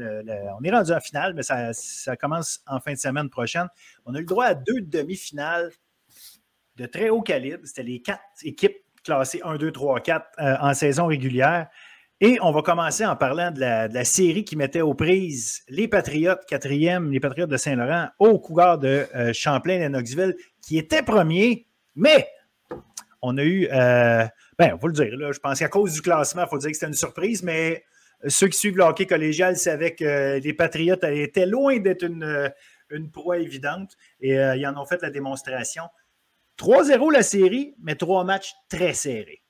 on 0.59 0.65
est 0.65 0.71
rendu 0.71 0.93
en 0.93 1.01
finale, 1.01 1.35
mais 1.35 1.43
ça, 1.43 1.73
ça, 1.75 2.17
commence 2.17 2.61
en 2.67 2.81
fin 2.81 2.93
de 2.93 2.99
semaine 2.99 3.29
prochaine. 3.29 3.69
On 4.07 4.15
a 4.15 4.21
eu 4.21 4.25
droit 4.25 4.47
à 4.47 4.55
deux 4.55 4.81
demi-finales 4.81 5.71
de 6.77 6.87
très 6.87 7.11
haut 7.11 7.21
calibre. 7.21 7.61
C'était 7.65 7.83
les 7.83 8.01
quatre 8.01 8.23
équipes 8.43 8.79
classées 9.05 9.43
1, 9.45 9.57
2, 9.57 9.71
3, 9.71 10.01
4 10.01 10.27
en 10.61 10.73
saison 10.75 11.07
régulière. 11.07 11.69
Et 12.23 12.39
on 12.43 12.53
va 12.53 12.61
commencer 12.61 13.07
en 13.07 13.17
parlant 13.17 13.51
de 13.51 13.61
la, 13.61 14.05
série 14.05 14.45
qui 14.45 14.55
mettait 14.55 14.83
aux 14.83 14.93
prises 14.93 15.63
les 15.69 15.89
Patriotes, 15.89 16.45
quatrième, 16.47 17.11
les 17.11 17.21
Patriotes 17.21 17.49
de 17.49 17.57
Saint-Laurent, 17.57 18.09
au 18.19 18.39
couvert 18.39 18.77
de 18.77 19.07
euh, 19.15 19.33
Champlain 19.33 19.81
et 19.81 20.35
qui 20.61 20.77
étaient 20.77 21.03
premiers, 21.03 21.67
mais 21.95 22.29
on 23.23 23.39
a 23.39 23.43
eu, 23.43 23.69
euh, 23.73 24.27
ben, 24.59 24.73
on 24.75 24.77
va 24.77 24.89
le 24.89 24.93
dire, 24.93 25.17
là, 25.17 25.33
je 25.33 25.39
pense 25.39 25.59
qu'à 25.59 25.69
cause 25.69 25.95
du 25.95 26.03
classement, 26.03 26.43
il 26.43 26.49
faut 26.49 26.59
dire 26.59 26.71
que 26.71 26.75
c'était 26.75 26.89
une 26.89 26.93
surprise, 26.93 27.43
mais 27.43 27.85
ceux 28.29 28.49
qui 28.49 28.59
suivent 28.59 28.77
le 28.77 28.85
hockey 28.85 29.07
collégial 29.07 29.57
savaient 29.57 29.95
que 29.95 30.39
les 30.39 30.53
Patriotes 30.53 31.05
étaient 31.05 31.47
loin 31.47 31.79
d'être 31.79 32.03
une, 32.03 32.53
une 32.91 33.11
proie 33.11 33.39
évidente 33.39 33.97
et 34.21 34.39
euh, 34.39 34.57
ils 34.57 34.67
en 34.67 34.77
ont 34.77 34.85
fait 34.85 35.01
la 35.03 35.11
démonstration. 35.11 35.85
3-0 36.59 37.13
la 37.13 37.23
série, 37.23 37.75
mais 37.83 37.95
trois 37.95 38.25
matchs 38.25 38.53
très 38.69 38.93
serrés. 38.93 39.43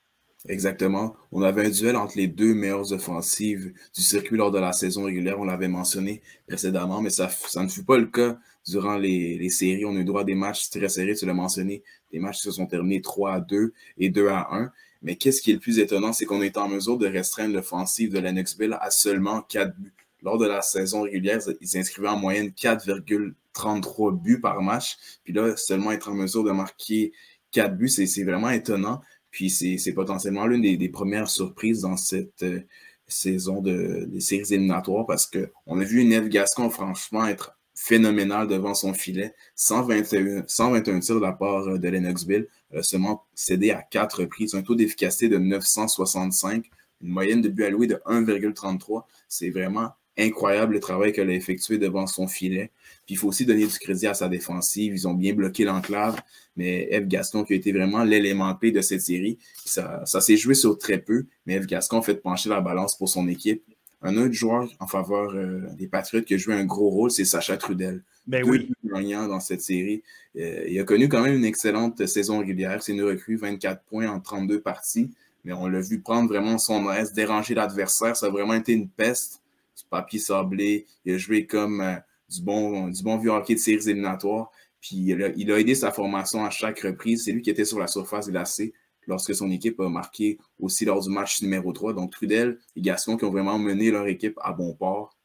Exactement. 0.49 1.17
On 1.33 1.43
avait 1.43 1.67
un 1.67 1.71
duel 1.71 1.97
entre 1.97 2.17
les 2.17 2.27
deux 2.27 2.55
meilleures 2.55 2.93
offensives 2.93 3.75
du 3.95 4.01
circuit 4.01 4.39
lors 4.39 4.51
de 4.51 4.59
la 4.59 4.73
saison 4.73 5.05
régulière. 5.05 5.39
On 5.39 5.45
l'avait 5.45 5.69
mentionné 5.69 6.23
précédemment, 6.49 7.03
mais 7.03 7.11
ça, 7.11 7.29
ça 7.29 7.63
ne 7.63 7.69
fut 7.69 7.85
pas 7.85 7.99
le 7.99 8.07
cas 8.07 8.39
durant 8.67 8.97
les, 8.97 9.51
séries. 9.51 9.85
On 9.85 9.97
a 9.97 10.01
eu 10.01 10.05
droit 10.05 10.23
à 10.23 10.25
des 10.25 10.35
matchs 10.35 10.71
très 10.71 10.89
serrés, 10.89 11.15
tu 11.15 11.27
l'as 11.27 11.35
mentionné, 11.35 11.83
des 12.11 12.19
matchs 12.19 12.39
qui 12.39 12.45
se 12.45 12.53
sont 12.53 12.67
terminés 12.67 13.03
3 13.03 13.33
à 13.33 13.41
2 13.41 13.73
et 13.99 14.09
2 14.09 14.29
à 14.29 14.49
1. 14.55 14.73
Mais 15.03 15.17
qu'est-ce 15.17 15.43
qui 15.43 15.51
est 15.51 15.55
le 15.55 15.61
plus 15.61 15.79
étonnant, 15.79 16.13
c'est 16.13 16.25
qu'on 16.25 16.43
est 16.43 16.57
en 16.57 16.69
mesure 16.69 16.99
de 16.99 17.07
restreindre 17.07 17.55
l'offensive 17.55 18.13
de 18.13 18.19
l'NXBL 18.19 18.79
à 18.81 18.91
seulement 18.91 19.43
4 19.43 19.77
buts. 19.77 19.93
Lors 20.23 20.39
de 20.39 20.47
la 20.47 20.61
saison 20.63 21.03
régulière, 21.03 21.41
ils 21.61 21.79
inscrivaient 21.79 22.09
en 22.09 22.19
moyenne 22.19 22.49
4,33 22.49 24.21
buts 24.21 24.41
par 24.41 24.61
match. 24.63 24.97
Puis 25.25 25.33
là, 25.33 25.57
seulement 25.57 25.93
être 25.93 26.11
en 26.11 26.15
mesure 26.15 26.45
de 26.45 26.51
marquer 26.51 27.13
4 27.53 27.77
buts, 27.77 27.89
c'est 27.89 28.25
vraiment 28.25 28.51
étonnant. 28.51 29.01
Puis 29.31 29.51
c'est 29.51 29.93
potentiellement 29.93 30.47
l'une 30.47 30.63
des, 30.63 30.89
premières 30.89 31.29
surprises 31.29 31.83
dans 31.83 31.97
cette 31.97 32.43
euh, 32.43 32.61
saison 33.07 33.61
de, 33.61 34.07
des 34.09 34.21
séries 34.21 34.53
éliminatoires 34.53 35.07
parce 35.07 35.27
qu'on 35.27 35.81
a 35.81 35.85
vu 35.85 36.05
Neve 36.05 36.29
Gascon 36.29 36.71
franchement 36.71 37.27
être 37.27 37.57
phénoménal 37.75 38.47
devant 38.47 38.75
son 38.75 38.93
filet. 38.93 39.35
121, 39.55 40.45
121 40.47 41.01
tirs 41.01 41.15
de 41.15 41.21
la 41.21 41.33
part 41.33 41.67
euh, 41.69 41.79
de 41.79 41.89
Lennox 41.89 42.25
Bill, 42.25 42.47
euh, 42.75 42.83
seulement 42.83 43.25
cédé 43.35 43.71
à 43.71 43.83
quatre 43.83 44.21
reprises, 44.21 44.55
un 44.55 44.63
taux 44.63 44.75
d'efficacité 44.75 45.29
de 45.29 45.39
965, 45.39 46.69
une 47.01 47.09
moyenne 47.09 47.41
de 47.41 47.49
but 47.49 47.65
alloué 47.65 47.87
de 47.87 47.97
1,33. 48.07 49.05
C'est 49.29 49.51
vraiment 49.51 49.91
incroyable 50.21 50.75
le 50.75 50.81
travail 50.81 51.13
qu'elle 51.13 51.31
a 51.31 51.35
effectué 51.35 51.79
devant 51.79 52.07
son 52.07 52.27
filet. 52.27 52.71
Puis 53.07 53.15
il 53.15 53.19
faut 53.19 53.29
aussi 53.29 53.45
donner 53.45 53.67
du 53.67 53.79
crédit 53.79 54.07
à 54.07 54.15
sa 54.15 54.29
défensive. 54.29 54.93
Ils 54.95 55.09
ont 55.09 55.15
bien 55.15 55.35
bloqué 55.35 55.65
l'enclave, 55.65 56.21
mais 56.57 56.89
Eve 56.91 57.07
Gaston 57.07 57.45
qui 57.45 57.55
a 57.55 57.57
été 57.57 57.73
vraiment 57.73 58.05
l'élément 58.05 58.55
clé 58.55 58.73
de 58.73 58.81
cette 58.81 59.03
série. 59.03 59.39
Ça, 59.65 60.03
ça 60.07 60.21
s'est 60.21 60.37
joué 60.37 60.55
sur 60.55 60.79
très 60.79 60.99
peu, 60.99 61.27
mais 61.47 61.55
Eve 61.55 61.67
Gaston 61.67 61.99
a 61.99 62.03
fait 62.03 62.15
pencher 62.15 62.49
la 62.49 62.61
balance 62.61 62.97
pour 62.97 63.09
son 63.09 63.29
équipe. 63.29 63.63
Un 64.03 64.17
autre 64.17 64.33
joueur 64.33 64.69
en 64.79 64.87
faveur 64.87 65.35
euh, 65.35 65.61
des 65.77 65.87
Patriots 65.87 66.23
qui 66.23 66.35
a 66.35 66.37
joué 66.39 66.55
un 66.55 66.65
gros 66.65 66.89
rôle, 66.89 67.11
c'est 67.11 67.27
Sacha 67.27 67.57
Trudel. 67.59 68.03
Ben 68.27 68.49
oui. 68.49 68.71
dans 68.83 69.41
cette 69.41 69.61
série. 69.61 70.03
Euh, 70.39 70.65
il 70.69 70.79
a 70.79 70.85
connu 70.85 71.09
quand 71.09 71.23
même 71.23 71.35
une 71.35 71.45
excellente 71.45 72.07
saison 72.07 72.39
régulière. 72.39 72.83
C'est 72.83 72.93
une 72.93 73.03
recrue, 73.03 73.37
24 73.37 73.83
points 73.85 74.09
en 74.09 74.21
32 74.21 74.61
parties. 74.61 75.11
Mais 75.45 75.53
on 75.53 75.67
l'a 75.67 75.81
vu 75.81 76.01
prendre 76.01 76.29
vraiment 76.29 76.59
son 76.59 76.85
reste, 76.85 77.15
déranger 77.15 77.55
l'adversaire. 77.55 78.17
Ça 78.17 78.27
a 78.27 78.31
vraiment 78.31 78.55
été 78.55 78.73
une 78.73 78.89
peste 78.89 79.40
papier 79.89 80.19
sablé. 80.19 80.87
Il 81.05 81.15
a 81.15 81.19
joué 81.19 81.47
comme 81.47 81.81
euh, 81.81 81.97
du, 82.29 82.43
bon, 82.43 82.89
du 82.89 83.03
bon 83.03 83.19
vieux 83.19 83.31
hockey 83.31 83.55
de 83.55 83.59
séries 83.59 83.89
éliminatoires. 83.89 84.51
Puis 84.81 84.97
il 84.97 85.53
a, 85.53 85.61
aidé 85.61 85.75
sa 85.75 85.93
formation 85.93 86.45
à 86.45 86.51
chaque 86.51 86.81
reprise. 86.81 87.25
C'est 87.25 87.33
lui 87.33 87.43
qui 87.43 87.51
était 87.51 87.65
sur 87.65 87.79
la 87.79 87.87
surface 87.87 88.29
glacée 88.29 88.73
lorsque 89.07 89.35
son 89.35 89.51
équipe 89.51 89.81
a 89.81 89.89
marqué 89.89 90.39
aussi 90.59 90.85
lors 90.85 91.01
du 91.01 91.11
match 91.11 91.43
numéro 91.43 91.73
3. 91.73 91.93
Donc 91.93 92.13
Trudel 92.13 92.59
et 92.77 92.81
Gaston 92.81 93.17
qui 93.17 93.25
ont 93.25 93.31
vraiment 93.31 93.59
mené 93.59 93.91
leur 93.91 94.07
équipe 94.07 94.39
à 94.43 94.53
bon 94.53 94.75
port. 94.75 95.17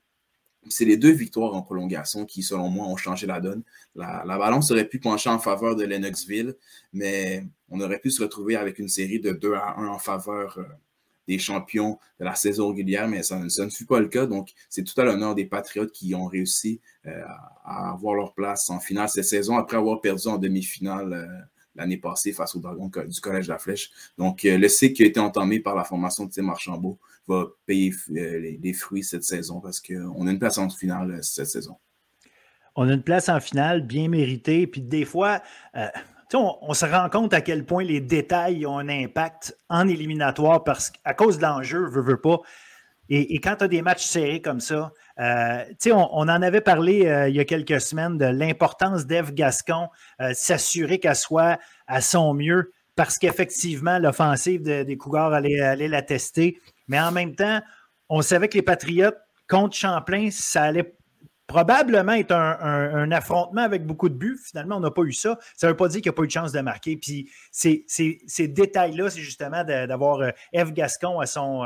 C'est 0.68 0.86
les 0.86 0.98
deux 0.98 1.12
victoires 1.12 1.54
en 1.54 1.62
prolongation 1.62 2.26
qui, 2.26 2.42
selon 2.42 2.70
moi, 2.70 2.88
ont 2.88 2.98
changé 2.98 3.28
la 3.28 3.40
donne. 3.40 3.62
La, 3.94 4.24
balance 4.26 4.72
aurait 4.72 4.88
pu 4.88 5.00
pencher 5.00 5.30
en 5.30 5.38
faveur 5.38 5.76
de 5.76 5.84
Lennoxville, 5.84 6.56
mais 6.92 7.46
on 7.70 7.80
aurait 7.82 8.00
pu 8.00 8.10
se 8.10 8.24
retrouver 8.24 8.56
avec 8.56 8.80
une 8.80 8.88
série 8.88 9.20
de 9.20 9.32
2 9.32 9.54
à 9.54 9.76
1 9.78 9.88
en 9.88 10.00
faveur 10.00 10.58
euh, 10.58 10.64
des 11.28 11.40
champions 11.40 12.00
de 12.20 12.26
la 12.26 12.36
saison 12.36 12.70
régulière, 12.70 13.08
mais 13.08 13.24
ça, 13.24 13.40
ne 13.40 13.70
fut 13.70 13.86
pas 13.86 14.00
le 14.00 14.08
cas. 14.08 14.26
Donc, 14.26 14.54
c'est 14.70 14.84
tout 14.84 15.00
à 15.00 15.04
l'honneur 15.04 15.36
des 15.36 15.46
Patriotes 15.46 15.92
qui 15.92 16.16
ont 16.16 16.26
réussi 16.26 16.82
euh, 17.06 17.22
à 17.64 17.92
avoir 17.92 18.16
leur 18.16 18.34
place 18.34 18.70
en 18.70 18.80
finale 18.80 19.10
cette 19.10 19.26
saison 19.26 19.58
après 19.58 19.78
avoir 19.78 20.02
perdu 20.02 20.28
en 20.28 20.38
demi-finale 20.38 21.14
euh, 21.14 21.26
l'année 21.76 21.98
passée 21.98 22.32
face 22.32 22.56
au 22.56 22.60
Dragon 22.60 22.90
du 23.08 23.20
Collège 23.22 23.48
de 23.48 23.52
la 23.52 23.60
Flèche. 23.60 23.92
Donc, 24.18 24.44
le 24.44 24.68
cycle 24.68 24.94
qui 24.94 25.04
a 25.04 25.08
été 25.08 25.20
entamé 25.20 25.60
par 25.60 25.76
la 25.76 25.84
formation 25.84 26.26
de 26.26 26.32
Tim 26.32 26.48
Archambault 26.50 27.00
va 27.28 27.48
payer 27.66 27.94
les, 28.08 28.74
fruits 28.74 29.04
cette 29.04 29.24
saison 29.24 29.60
parce 29.60 29.82
qu'on 29.82 30.26
a 30.26 30.32
une 30.32 30.40
place 30.40 30.58
en 30.58 30.70
finale 30.70 31.20
cette 31.22 31.48
saison. 31.48 31.76
On 32.78 32.88
a 32.88 32.94
une 32.94 33.04
place 33.04 33.28
en 33.28 33.42
finale 33.42 33.86
bien 33.86 34.08
méritée. 34.08 34.68
Puis 34.68 34.82
des 34.82 35.04
fois, 35.04 35.42
on, 36.34 36.74
se 36.74 36.86
rend 36.86 37.10
compte 37.10 37.34
à 37.34 37.42
quel 37.42 37.66
point 37.66 37.84
les 37.84 38.02
détails 38.02 38.66
ont 38.66 38.78
un 38.78 38.90
impact 38.90 39.58
en 39.70 39.88
éliminatoire 39.88 40.64
parce 40.64 40.90
qu'à 40.90 41.14
cause 41.14 41.38
de 41.38 41.44
l'enjeu, 41.44 41.88
veut, 41.88 42.02
veut 42.02 42.20
pas. 42.20 42.40
Et, 43.10 43.40
quand 43.40 43.58
tu 43.58 43.64
as 43.66 43.68
des 43.68 43.82
matchs 43.84 44.06
serrés 44.06 44.42
comme 44.42 44.60
ça, 44.60 44.92
euh, 45.20 45.64
on, 45.92 46.28
en 46.28 46.42
avait 46.42 46.62
parlé 46.62 47.06
euh, 47.06 47.30
il 47.30 47.36
y 47.36 47.40
a 47.40 47.46
quelques 47.46 47.80
semaines 47.80 48.18
de 48.18 48.26
l'importance 48.26 49.06
d'Eve 49.06 49.34
Gascon, 49.34 49.90
euh, 50.22 50.32
s'assurer 50.34 51.00
qu'elle 51.00 51.16
soit 51.16 51.60
à 51.88 52.02
son 52.02 52.34
mieux 52.34 52.72
parce 52.96 53.20
qu'effectivement, 53.20 54.00
l'offensive 54.00 54.64
des 54.64 54.98
Cougars 54.98 55.34
allait, 55.34 55.60
allait 55.60 55.90
la 55.90 56.02
tester. 56.02 56.60
Mais 56.88 57.00
en 57.00 57.12
même 57.12 57.36
temps, 57.36 57.62
on 58.08 58.22
savait 58.22 58.48
que 58.48 58.56
les 58.56 58.64
Patriotes 58.64 59.18
contre 59.50 59.76
Champlain, 59.76 60.30
ça 60.32 60.64
allait 60.64 60.96
probablement 61.48 62.14
être 62.14 62.32
un, 62.32 63.12
affrontement 63.12 63.62
avec 63.62 63.86
beaucoup 63.86 64.10
de 64.10 64.16
buts. 64.16 64.40
Finalement, 64.44 64.78
on 64.78 64.80
n'a 64.82 64.92
pas 64.92 65.04
eu 65.04 65.14
ça. 65.14 65.38
Ça 65.56 65.68
ne 65.68 65.72
veut 65.72 65.78
pas 65.78 65.88
dire 65.88 66.02
qu'il 66.02 66.10
n'y 66.10 66.16
a 66.16 66.18
pas 66.18 66.24
eu 66.24 66.28
de 66.28 66.32
chance 66.32 66.52
de 66.52 66.62
marquer. 66.62 66.98
Puis 66.98 67.30
ces, 67.52 67.86
détails-là, 68.40 69.10
c'est 69.10 69.22
justement 69.22 69.64
d'avoir 69.64 70.32
Eve 70.54 70.74
Gascon 70.74 71.20
à 71.20 71.26
son, 71.26 71.64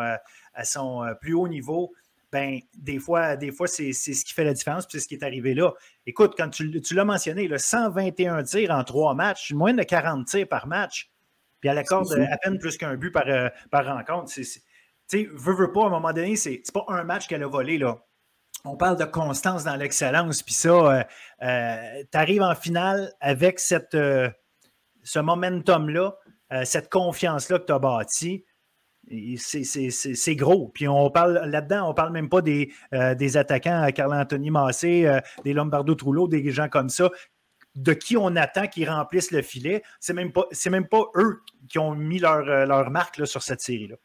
à 0.59 0.65
son 0.65 1.03
euh, 1.03 1.13
plus 1.13 1.33
haut 1.33 1.47
niveau, 1.47 1.93
ben, 2.31 2.59
des 2.77 2.99
fois, 2.99 3.35
des 3.35 3.51
fois 3.51 3.67
c'est 3.67 3.91
ce 3.93 4.23
qui 4.23 4.33
fait 4.33 4.43
la 4.43 4.53
différence, 4.53 4.87
c'est 4.89 4.99
ce 4.99 5.07
qui 5.07 5.15
est 5.15 5.23
arrivé 5.23 5.53
là. 5.53 5.73
Écoute, 6.05 6.33
quand 6.37 6.49
tu, 6.49 6.69
l'as 6.91 7.05
mentionné, 7.05 7.47
le 7.47 7.57
121 7.57 8.43
tirs 8.43 8.71
en 8.71 8.83
trois 8.83 9.15
matchs, 9.15 9.51
moins 9.53 9.73
de 9.73 9.81
40 9.81 10.27
tirs 10.27 10.47
par 10.47 10.67
match, 10.67 11.09
puis 11.59 11.69
à 11.69 11.73
l'accord 11.73 12.05
à 12.11 12.37
peine 12.37 12.59
plus 12.59 12.77
qu'un 12.77 12.95
but 12.95 13.11
par, 13.11 13.27
euh, 13.27 13.49
par 13.71 13.85
rencontre. 13.85 14.31
Tu 14.31 14.43
sais, 14.43 14.61
veux, 15.33 15.55
veux 15.55 15.71
pas, 15.71 15.83
à 15.83 15.87
un 15.87 15.89
moment 15.89 16.13
donné, 16.13 16.35
c'est 16.35 16.61
pas 16.71 16.85
un 16.89 17.03
match 17.03 17.27
qu'elle 17.27 17.43
a 17.43 17.47
volé, 17.47 17.77
là. 17.77 17.97
On 18.65 18.75
parle 18.75 18.97
de 18.97 19.05
constance 19.05 19.63
dans 19.63 19.75
l'excellence, 19.75 20.43
puis 20.43 20.53
ça, 20.53 20.69
euh, 21.41 22.03
tu 22.11 22.17
arrives 22.17 22.41
en 22.41 22.55
finale 22.55 23.13
avec 23.21 23.59
cette, 23.59 23.95
ce 23.95 25.19
momentum-là, 25.19 26.15
cette 26.65 26.89
confiance-là 26.89 27.59
que 27.59 27.65
tu 27.65 27.73
as 27.73 27.79
bâti 27.79 28.45
c'est 29.37 30.35
gros. 30.35 30.69
Puis 30.69 30.87
on 30.87 31.09
parle 31.09 31.41
là-dedans, 31.45 31.89
on 31.89 31.93
parle 31.93 32.11
même 32.11 32.29
pas 32.29 32.41
des, 32.41 32.71
euh, 32.93 33.15
attaquants, 33.35 33.87
euh, 33.87 33.91
Carl-Anthony 33.91 34.51
Massé, 34.51 35.05
euh, 35.07 35.19
des 35.43 35.53
Lombardo 35.53 35.95
Trullo, 35.95 36.27
des 36.27 36.51
gens 36.51 36.69
comme 36.69 36.89
ça, 36.89 37.09
de 37.75 37.93
qui 37.93 38.17
on 38.17 38.35
attend 38.35 38.67
qu'ils 38.67 38.89
remplissent 38.89 39.31
le 39.31 39.41
filet? 39.41 39.83
C'est 39.99 40.13
même 40.13 40.31
même 40.69 40.87
pas 40.87 41.05
eux 41.15 41.41
qui 41.67 41.79
ont 41.79 41.95
mis 41.95 42.19
leur 42.19 42.89
marque 42.89 43.25
sur 43.27 43.41
cette 43.41 43.61
série-là. 43.61 43.95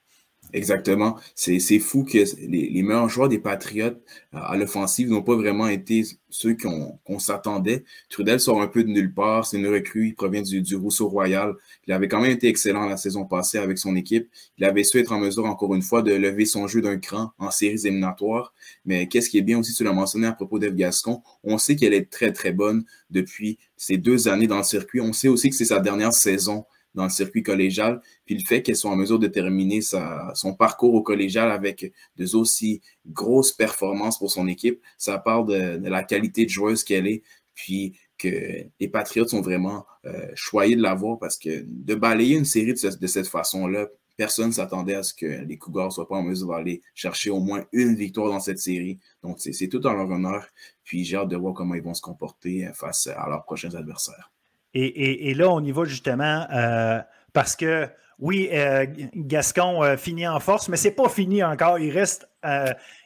Exactement. 0.52 1.18
C'est 1.34 1.78
fou 1.80 2.04
que 2.04 2.18
les, 2.46 2.82
meilleurs 2.82 3.08
joueurs 3.08 3.28
des 3.28 3.40
Patriotes 3.40 4.00
euh, 4.34 4.38
à 4.40 4.56
l'offensive 4.56 5.08
n'ont 5.10 5.22
pas 5.22 5.34
vraiment 5.34 5.66
été 5.66 6.04
ceux 6.30 6.56
qu'on 6.56 7.18
s'attendait. 7.18 7.84
Trudel 8.08 8.38
sort 8.38 8.62
un 8.62 8.68
peu 8.68 8.84
de 8.84 8.88
nulle 8.88 9.12
part. 9.12 9.46
C'est 9.46 9.56
une 9.56 9.66
recrue. 9.66 10.08
Il 10.08 10.14
provient 10.14 10.42
du, 10.42 10.62
du, 10.62 10.76
Rousseau 10.76 11.08
Royal. 11.08 11.54
Il 11.88 11.92
avait 11.92 12.06
quand 12.06 12.20
même 12.20 12.30
été 12.30 12.46
excellent 12.48 12.86
la 12.86 12.96
saison 12.96 13.24
passée 13.24 13.58
avec 13.58 13.78
son 13.78 13.96
équipe. 13.96 14.28
Il 14.58 14.64
avait 14.64 14.84
su 14.84 14.98
être 14.98 15.12
en 15.12 15.18
mesure, 15.18 15.46
encore 15.46 15.74
une 15.74 15.82
fois, 15.82 16.02
de 16.02 16.12
lever 16.12 16.44
son 16.44 16.68
jeu 16.68 16.80
d'un 16.80 16.98
cran 16.98 17.32
en 17.38 17.50
séries 17.50 17.80
éliminatoires. 17.86 18.54
Mais 18.84 19.08
qu'est-ce 19.08 19.30
qui 19.30 19.38
est 19.38 19.42
bien 19.42 19.58
aussi, 19.58 19.74
tu 19.74 19.82
l'as 19.82 19.92
mentionné 19.92 20.28
à 20.28 20.32
propos 20.32 20.60
d'Eve 20.60 20.76
Gascon, 20.76 21.22
on 21.42 21.58
sait 21.58 21.74
qu'elle 21.74 21.94
est 21.94 22.10
très, 22.10 22.32
très 22.32 22.52
bonne 22.52 22.84
depuis 23.10 23.58
ces 23.76 23.96
deux 23.96 24.28
années 24.28 24.46
dans 24.46 24.58
le 24.58 24.64
circuit. 24.64 25.00
On 25.00 25.12
sait 25.12 25.28
aussi 25.28 25.50
que 25.50 25.56
c'est 25.56 25.64
sa 25.64 25.80
dernière 25.80 26.12
saison 26.12 26.64
dans 26.94 27.04
le 27.04 27.10
circuit 27.10 27.42
collégial, 27.42 28.00
puis 28.24 28.36
le 28.36 28.44
fait 28.44 28.62
qu'elle 28.62 28.76
soit 28.76 28.90
en 28.90 28.96
mesure 28.96 29.18
de 29.18 29.26
terminer 29.26 29.80
son 29.80 30.54
parcours 30.54 30.94
au 30.94 31.02
collégial 31.02 31.50
avec 31.50 31.92
de 32.16 32.36
aussi 32.36 32.80
grosses 33.06 33.52
performances 33.52 34.18
pour 34.18 34.30
son 34.30 34.48
équipe, 34.48 34.80
ça 34.98 35.18
parle 35.18 35.46
de, 35.46 35.88
la 35.88 36.02
qualité 36.02 36.44
de 36.44 36.50
joueuse 36.50 36.84
qu'elle 36.84 37.06
est, 37.06 37.22
puis 37.54 37.98
que 38.18 38.64
les 38.80 38.88
Patriots 38.88 39.26
sont 39.26 39.40
vraiment 39.40 39.86
euh, 40.04 40.30
choyés 40.34 40.76
de 40.76 40.82
l'avoir 40.82 41.18
parce 41.18 41.36
que 41.36 41.64
de 41.66 41.94
balayer 41.94 42.36
une 42.36 42.44
série 42.44 42.74
de, 42.74 43.06
cette 43.06 43.26
façon-là, 43.26 43.88
personne 44.16 44.48
ne 44.48 44.52
s'attendait 44.52 44.94
à 44.94 45.02
ce 45.02 45.12
que 45.12 45.26
les 45.26 45.58
Cougars 45.58 45.86
ne 45.86 45.90
soient 45.90 46.08
pas 46.08 46.16
en 46.16 46.22
mesure 46.22 46.48
d'aller 46.48 46.82
chercher 46.94 47.30
au 47.30 47.40
moins 47.40 47.64
une 47.72 47.96
victoire 47.96 48.28
dans 48.28 48.40
cette 48.40 48.60
série. 48.60 49.00
Donc, 49.22 49.38
c'est 49.40 49.68
tout 49.68 49.84
en 49.86 49.92
leur 49.92 50.08
honneur. 50.08 50.46
Puis, 50.84 51.04
j'ai 51.04 51.16
hâte 51.16 51.28
de 51.28 51.36
voir 51.36 51.54
comment 51.54 51.74
ils 51.74 51.82
vont 51.82 51.94
se 51.94 52.02
comporter 52.02 52.68
face 52.74 53.08
à 53.08 53.28
leurs 53.28 53.44
prochains 53.44 53.74
adversaires. 53.74 54.30
Et, 54.74 55.34
là, 55.34 55.50
on 55.50 55.62
y 55.62 55.70
va 55.70 55.84
justement 55.84 56.46
euh, 56.52 57.00
parce 57.32 57.54
que, 57.54 57.88
oui, 58.18 58.48
euh, 58.52 58.86
Gascon 59.14 59.82
euh, 59.82 59.96
finit 59.96 60.26
en 60.26 60.40
force, 60.40 60.68
mais 60.68 60.76
ce 60.76 60.88
n'est 60.88 60.94
pas 60.94 61.08
fini 61.08 61.44
encore. 61.44 61.78
Il 61.78 61.90
reste, 61.90 62.28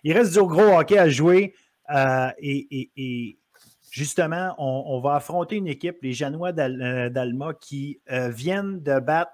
il 0.02 0.12
reste 0.12 0.32
du 0.32 0.42
gros 0.46 0.78
hockey 0.78 0.98
à 0.98 1.08
jouer. 1.08 1.54
Et, 2.40 3.38
justement, 3.90 4.54
on, 4.58 5.00
va 5.00 5.16
affronter 5.16 5.56
une 5.56 5.68
équipe, 5.68 5.98
les 6.02 6.12
Janois 6.12 6.52
d'Alma, 6.52 7.52
qui 7.60 8.00
viennent 8.08 8.82
de 8.82 8.98
battre 8.98 9.32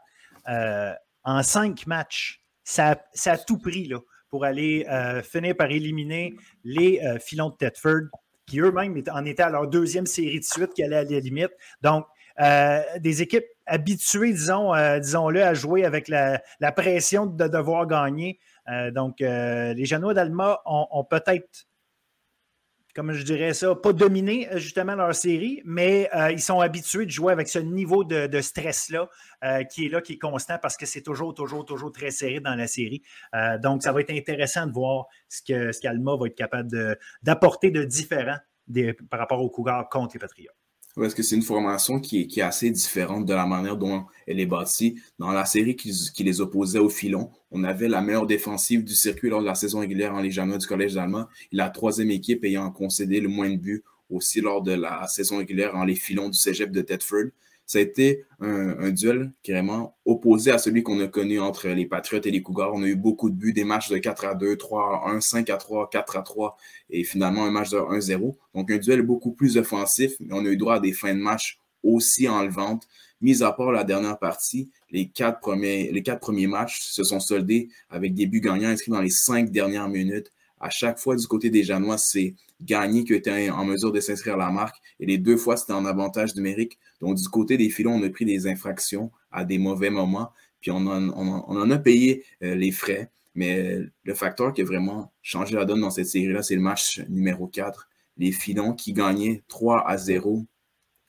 en 1.25 1.43
cinq 1.43 1.87
matchs. 1.87 2.41
Ça, 2.65 2.99
ça, 3.13 3.37
tout 3.37 3.59
pris 3.59 3.87
là, 3.87 3.99
pour 4.31 4.45
aller 4.45 4.87
finir 5.23 5.57
par 5.57 5.71
éliminer 5.71 6.35
les 6.65 7.01
filons 7.21 7.51
de 7.51 7.57
Tedford 7.57 8.09
qui 8.47 8.61
eux-mêmes 8.61 9.03
en 9.11 9.25
étaient 9.25 9.43
à 9.43 9.51
leur 9.51 9.69
deuxième 9.69 10.07
série 10.07 10.41
de 10.41 10.45
suite 10.45 10.75
qui 10.75 10.83
allait 10.83 10.97
à 10.97 11.05
la 11.05 11.21
limite. 11.21 11.53
Donc, 11.83 12.07
euh, 12.41 12.83
des 12.99 13.23
équipes 13.23 13.47
habituées, 13.67 14.33
disons, 14.33 14.75
euh, 14.75 14.99
disons-le, 14.99 15.43
à 15.43 15.55
jouer 15.55 15.85
avec 15.85 16.09
la, 16.09 16.41
pression 16.73 17.27
de 17.27 17.47
devoir 17.47 17.87
gagner. 17.87 18.39
Euh, 18.69 18.91
donc, 18.91 19.17
les 19.21 19.85
Genois 19.85 20.15
d'Alma 20.15 20.61
ont, 20.67 21.05
peut-être 21.05 21.67
comme 22.95 23.11
je 23.11 23.25
dirais 23.25 23.55
ça, 23.55 23.75
pas 23.75 23.93
dominé 23.93 24.47
justement 24.53 24.95
leur 24.95 25.13
série, 25.17 25.61
mais 25.65 26.09
ils 26.31 26.41
sont 26.41 26.61
habitués 26.61 27.07
de 27.07 27.11
jouer 27.11 27.33
avec 27.33 27.49
ce 27.49 27.59
niveau 27.59 28.05
de, 28.05 28.41
stress-là 28.41 29.09
qui 29.69 29.87
est 29.87 29.89
là, 29.89 30.01
qui 30.01 30.13
est 30.13 30.19
constant 30.19 30.59
parce 30.63 30.77
que 30.77 30.87
c'est 30.87 31.03
toujours, 31.03 31.35
toujours, 31.35 31.65
toujours 31.65 31.91
très 31.91 32.13
serré 32.13 32.39
dans 32.39 32.55
la 32.55 32.69
série. 32.69 33.03
donc, 33.61 33.83
ça 33.83 33.91
va 33.91 34.01
être 34.01 34.13
intéressant 34.13 34.69
de 34.69 34.73
voir 34.73 35.07
ce 35.29 35.43
que 35.43 35.73
ce 35.73 35.81
qu'Alma 35.81 36.15
va 36.17 36.29
être 36.29 36.37
capable 36.37 36.97
d'apporter 37.25 37.73
de, 37.73 37.83
différent 37.83 38.37
par 39.11 39.19
rapport 39.19 39.41
aux 39.41 39.51
Cougars 39.51 39.89
contre 39.89 40.15
les 40.15 40.21
Patriotes. 40.21 40.64
Parce 40.97 41.15
que 41.15 41.25
c'est 41.25 41.35
une 41.35 41.43
formation 41.43 41.99
qui 41.99 42.21
est, 42.21 42.41
assez 42.41 42.71
différente 42.71 43.27
de 43.27 43.35
la 43.35 43.47
manière 43.47 43.77
dont 43.77 44.05
elle 44.29 44.39
est 44.39 44.47
bâtie. 44.47 45.01
Dans 45.19 45.33
la 45.33 45.45
série 45.45 45.75
qui, 45.75 46.23
les 46.23 46.41
opposait 46.41 46.79
au 46.79 46.89
filon, 46.89 47.31
on 47.51 47.65
avait 47.65 47.89
la 47.89 48.01
meilleure 48.01 48.27
défensive 48.27 48.85
du 48.85 48.95
circuit 48.95 49.29
lors 49.29 49.41
de 49.41 49.47
la 49.47 49.57
saison 49.57 49.81
régulière 49.81 50.15
en 50.15 50.21
les 50.21 50.31
du 50.31 50.67
Collège 50.67 50.95
d'Allemagne 50.95 51.27
et 51.53 51.57
la 51.57 51.71
troisième 51.71 52.11
équipe 52.11 52.45
ayant 52.45 52.71
concédé 52.71 53.21
le 53.21 53.29
moins 53.29 53.51
de 53.51 53.57
buts 53.57 53.83
aussi 54.09 54.41
lors 54.41 54.63
de 54.63 54.73
la 54.73 55.09
saison 55.09 55.39
régulière 55.39 55.75
en 55.75 55.85
les 55.85 55.97
filons 55.97 56.29
du 56.29 56.39
cégep 56.39 56.71
de 56.71 56.83
Tedford 56.83 57.31
ça 57.67 57.79
a 57.79 57.81
été 57.81 58.25
un, 58.41 58.91
duel 58.91 59.33
vraiment 59.49 59.97
opposé 60.05 60.51
à 60.51 60.59
celui 60.59 60.83
qu'on 60.83 61.01
a 61.01 61.07
connu 61.07 61.41
entre 61.41 61.69
les 61.69 61.87
Patriotes 61.87 62.27
et 62.27 62.31
les 62.31 62.43
Cougars. 62.43 62.73
On 62.75 62.83
a 62.83 62.87
eu 62.87 62.97
beaucoup 62.97 63.31
de 63.31 63.35
buts, 63.35 63.53
des 63.53 63.65
matchs 63.65 63.89
de 63.89 63.97
4 63.97 64.25
à 64.27 64.35
2, 64.35 64.57
3 64.57 65.03
à 65.07 65.11
1, 65.11 65.21
5 65.21 65.49
à 65.51 65.57
3, 65.57 65.89
4 65.91 66.17
à 66.17 66.23
3 66.23 66.57
et 66.91 67.05
finalement 67.05 67.45
un 67.45 67.51
match 67.51 67.71
de 67.71 67.79
1-0. 67.79 68.37
Donc 68.55 68.71
un 68.71 68.79
duel 68.79 69.03
beaucoup 69.03 69.33
plus 69.33 69.57
offensif, 69.57 70.13
mais 70.21 70.35
on 70.35 70.45
a 70.45 70.49
eu 70.49 70.57
droit 70.57 70.77
à 70.77 70.81
des 70.81 70.93
fins 70.93 71.15
de 71.15 71.21
match 71.21 71.59
aussi 71.83 72.29
enlevantes. 72.29 72.87
Mis 73.21 73.43
à 73.43 73.53
part 73.53 73.73
la 73.73 73.85
dernière 73.85 74.19
partie, 74.19 74.71
les 74.91 75.09
quatre 75.09 75.41
premiers 75.41 76.47
matchs 76.47 76.81
se 76.83 77.03
sont 77.03 77.21
soldés 77.21 77.71
avec 77.89 78.15
des 78.15 78.27
buts 78.27 78.41
gagnants 78.41 78.69
inscrits 78.69 78.91
dans 78.91 79.01
les 79.01 79.11
cinq 79.11 79.51
dernières 79.51 79.89
minutes. 79.89 80.31
À 80.61 80.71
chaque 80.71 80.99
fois, 80.99 81.17
du 81.17 81.27
côté 81.27 81.51
des 81.51 81.63
Janois, 81.63 81.99
c'est 81.99 82.35
gagné 82.61 83.05
qui 83.05 83.15
était 83.15 83.51
en 83.51 83.65
mesure 83.65 83.93
de 83.93 84.01
s'inscrire 84.01 84.35
à 84.35 84.39
la 84.39 84.51
marque. 84.51 84.77
Et 85.01 85.07
les 85.07 85.19
deux 85.19 85.37
fois, 85.37 85.57
c'était 85.57 85.73
en 85.73 85.85
avantage 85.85 86.35
numérique. 86.37 86.79
Donc, 87.01 87.17
du 87.17 87.29
côté 87.29 87.57
des 87.57 87.71
filons, 87.71 87.95
on 87.95 88.03
a 88.03 88.11
pris 88.11 88.25
des 88.25 88.47
infractions 88.47 89.11
à 89.31 89.45
des 89.45 89.59
mauvais 89.59 89.91
moments, 89.91 90.31
puis 90.61 90.71
on 90.71 90.87
en, 90.87 91.71
a 91.71 91.79
payé 91.79 92.25
euh, 92.43 92.55
les 92.55 92.71
frais. 92.71 93.11
Mais 93.35 93.81
le 94.05 94.15
facteur 94.15 94.53
qui 94.53 94.63
a 94.63 94.65
vraiment 94.65 95.13
changé 95.23 95.57
la 95.57 95.65
donne 95.65 95.81
dans 95.81 95.91
cette 95.91 96.07
série-là, 96.07 96.43
c'est 96.43 96.55
le 96.55 96.61
match 96.61 97.01
numéro 97.09 97.49
4. 97.49 97.89
Les 98.17 98.31
filons 98.31 98.73
qui 98.73 98.93
gagnaient 98.93 99.43
3 99.49 99.87
à 99.87 99.97
0 99.97 100.47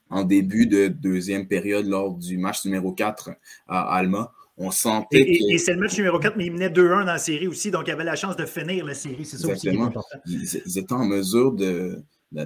en 0.09 0.23
début 0.23 0.65
de 0.67 0.87
deuxième 0.87 1.47
période 1.47 1.85
lors 1.85 2.13
du 2.13 2.37
match 2.37 2.65
numéro 2.65 2.91
4 2.91 3.31
à 3.67 3.95
Alma. 3.95 4.33
On 4.57 4.71
sentait 4.71 5.19
et, 5.19 5.57
c'est 5.57 5.73
le 5.73 5.79
match 5.79 5.97
numéro 5.97 6.17
4, 6.17 6.37
mais 6.37 6.45
ils 6.45 6.51
menaient 6.51 6.69
2-1 6.69 6.99
dans 6.99 7.05
la 7.05 7.17
série 7.17 7.47
aussi, 7.47 7.71
donc 7.71 7.83
ils 7.87 7.91
avaient 7.91 8.05
la 8.05 8.15
chance 8.15 8.37
de 8.37 8.45
finir 8.45 8.85
la 8.85 8.93
série. 8.93 9.25
C'est 9.25 9.37
ça 9.37 9.49
aussi 9.49 9.67
qui 9.67 9.75
est 9.75 9.79
important. 9.79 10.01
ils, 10.25 10.77
étaient 10.77 10.93
en 10.93 11.05
mesure 11.05 11.51
de, 11.51 12.01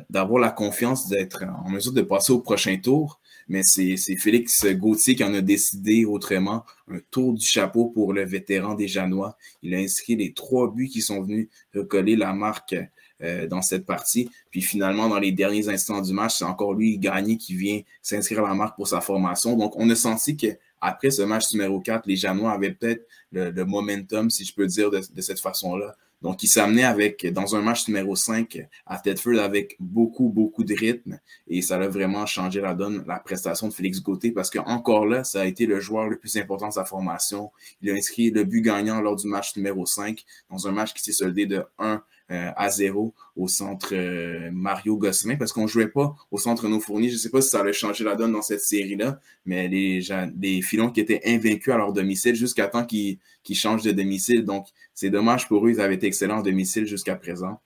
d'avoir 0.10 0.40
la 0.40 0.52
confiance 0.52 1.08
d'être 1.08 1.44
en 1.66 1.70
mesure 1.70 1.94
de 1.94 2.02
passer 2.02 2.32
au 2.32 2.40
prochain 2.40 2.78
tour. 2.78 3.20
mais 3.48 3.64
c'est 3.64 3.98
Félix 4.18 4.66
Gauthier 4.66 5.16
qui 5.16 5.24
en 5.24 5.34
a 5.34 5.42
décidé 5.42 6.06
autrement. 6.06 6.64
Un 6.88 7.00
tour 7.12 7.34
du 7.34 7.46
chapeau 7.46 7.86
pour 7.86 8.14
le 8.14 8.26
vétéran 8.26 8.74
des 8.74 8.88
Janois. 8.88 9.38
Il 9.62 9.74
a 9.76 9.78
inscrit 9.78 10.16
les 10.16 10.34
trois 10.34 10.72
buts 10.72 10.90
qui 10.90 11.02
sont 11.02 11.22
venus 11.22 11.50
recoller 11.76 12.16
la 12.16 12.34
marque 12.34 12.76
euh, 13.22 13.48
dans 13.48 13.62
cette 13.62 13.86
partie. 13.86 14.30
Puis 14.50 14.62
finalement, 14.62 15.10
dans 15.10 15.20
les 15.20 15.32
derniers 15.32 15.68
instants 15.70 16.02
du 16.02 16.14
match, 16.14 16.38
c'est 16.38 16.46
encore 16.46 16.74
lui, 16.74 16.98
Gagné, 16.98 17.38
qui 17.38 17.56
vient 17.56 17.82
s'inscrire 18.02 18.46
à 18.46 18.50
la 18.50 18.56
marque 18.56 18.76
pour 18.76 18.88
sa 18.88 19.02
formation. 19.02 19.58
Donc, 19.58 19.74
on 19.76 19.90
a 19.90 19.96
senti 19.96 20.38
qu'après 20.82 21.12
ce 21.12 21.22
match 21.22 21.52
numéro 21.54 21.80
4, 21.80 22.06
les 22.08 22.16
Janois 22.16 22.52
avaient 22.52 22.72
peut-être 22.72 23.06
le, 23.32 23.64
momentum, 23.64 24.30
si 24.30 24.46
je 24.46 24.54
peux 24.54 24.68
dire, 24.68 24.92
de, 24.92 25.22
cette 25.22 25.40
façon-là. 25.40 25.96
Donc, 26.22 26.44
il 26.44 26.48
s'amenait 26.48 26.84
avec, 26.84 27.26
dans 27.32 27.56
un 27.56 27.62
match 27.62 27.88
numéro 27.88 28.14
5 28.14 28.68
à 28.86 29.00
Tedford 29.00 29.40
avec 29.40 29.78
beaucoup, 29.80 30.28
beaucoup 30.28 30.66
de 30.66 30.74
rythme. 30.74 31.18
Et 31.48 31.62
ça 31.62 31.78
a 31.78 31.88
vraiment 31.88 32.26
changé 32.26 32.60
la 32.60 32.74
donne, 32.74 33.06
la 33.08 33.20
prestation 33.20 33.70
de 33.70 33.74
Félix 33.74 34.02
Gauthier, 34.02 34.32
parce 34.32 34.50
qu'encore 34.50 35.06
là, 35.06 35.24
ça 35.24 35.42
a 35.42 35.46
été 35.46 35.66
le 35.66 35.80
joueur 35.80 36.10
le 36.10 36.18
plus 36.18 36.36
important 36.36 36.68
de 36.68 36.74
sa 36.74 36.84
formation. 36.84 37.52
Il 37.82 37.90
a 37.90 37.94
inscrit 37.94 38.32
le 38.32 38.44
but 38.44 38.62
gagnant 38.62 39.00
lors 39.00 39.16
du 39.16 39.28
match 39.28 39.56
numéro 39.56 39.86
5, 39.86 40.26
dans 40.50 40.68
un 40.68 40.72
match 40.72 40.94
qui 40.94 41.02
s'est 41.02 41.14
soldé 41.14 41.46
de 41.46 41.64
1 41.78 42.04
euh, 42.32 42.52
à 42.56 42.70
0 42.70 43.14
au 43.36 43.48
centre 43.48 43.90
euh, 43.94 44.50
Mario 44.52 44.98
Gosselin, 44.98 45.36
parce 45.36 45.52
qu'on 45.52 45.64
ne 45.64 45.68
jouait 45.68 45.88
pas 45.88 46.16
au 46.30 46.38
centre 46.38 46.68
nos 46.68 46.80
fournis. 46.80 47.10
Je 47.10 47.14
ne 47.14 47.20
sais 47.20 47.30
pas 47.30 47.42
si 47.42 47.50
ça 47.50 47.62
allait 47.62 47.74
changer 47.74 48.04
la 48.04 48.16
donne 48.16 48.34
dans 48.34 48.42
cette 48.42 48.62
série-là, 48.62 49.20
mais 49.46 49.68
les, 49.68 50.02
les 50.40 50.62
filons 50.62 50.92
qui 50.92 51.00
étaient 51.00 51.22
invaincus 51.26 51.74
à 51.74 51.78
leur 51.78 51.92
domicile 51.92 52.36
jusqu'à 52.36 52.68
temps 52.68 52.86
qu'ils 52.86 53.20
changent 53.54 53.84
de 53.84 53.92
domicile. 53.92 54.46
Donc, 54.46 54.68
c'est 54.94 55.10
dommage 55.10 55.48
pour 55.48 55.66
eux, 55.66 55.72
ils 55.72 55.82
avaient 55.82 55.96
été 55.96 56.08
excellents 56.08 56.42
domicile 56.42 56.86
jusqu'à 56.86 57.16
présent. 57.16 57.60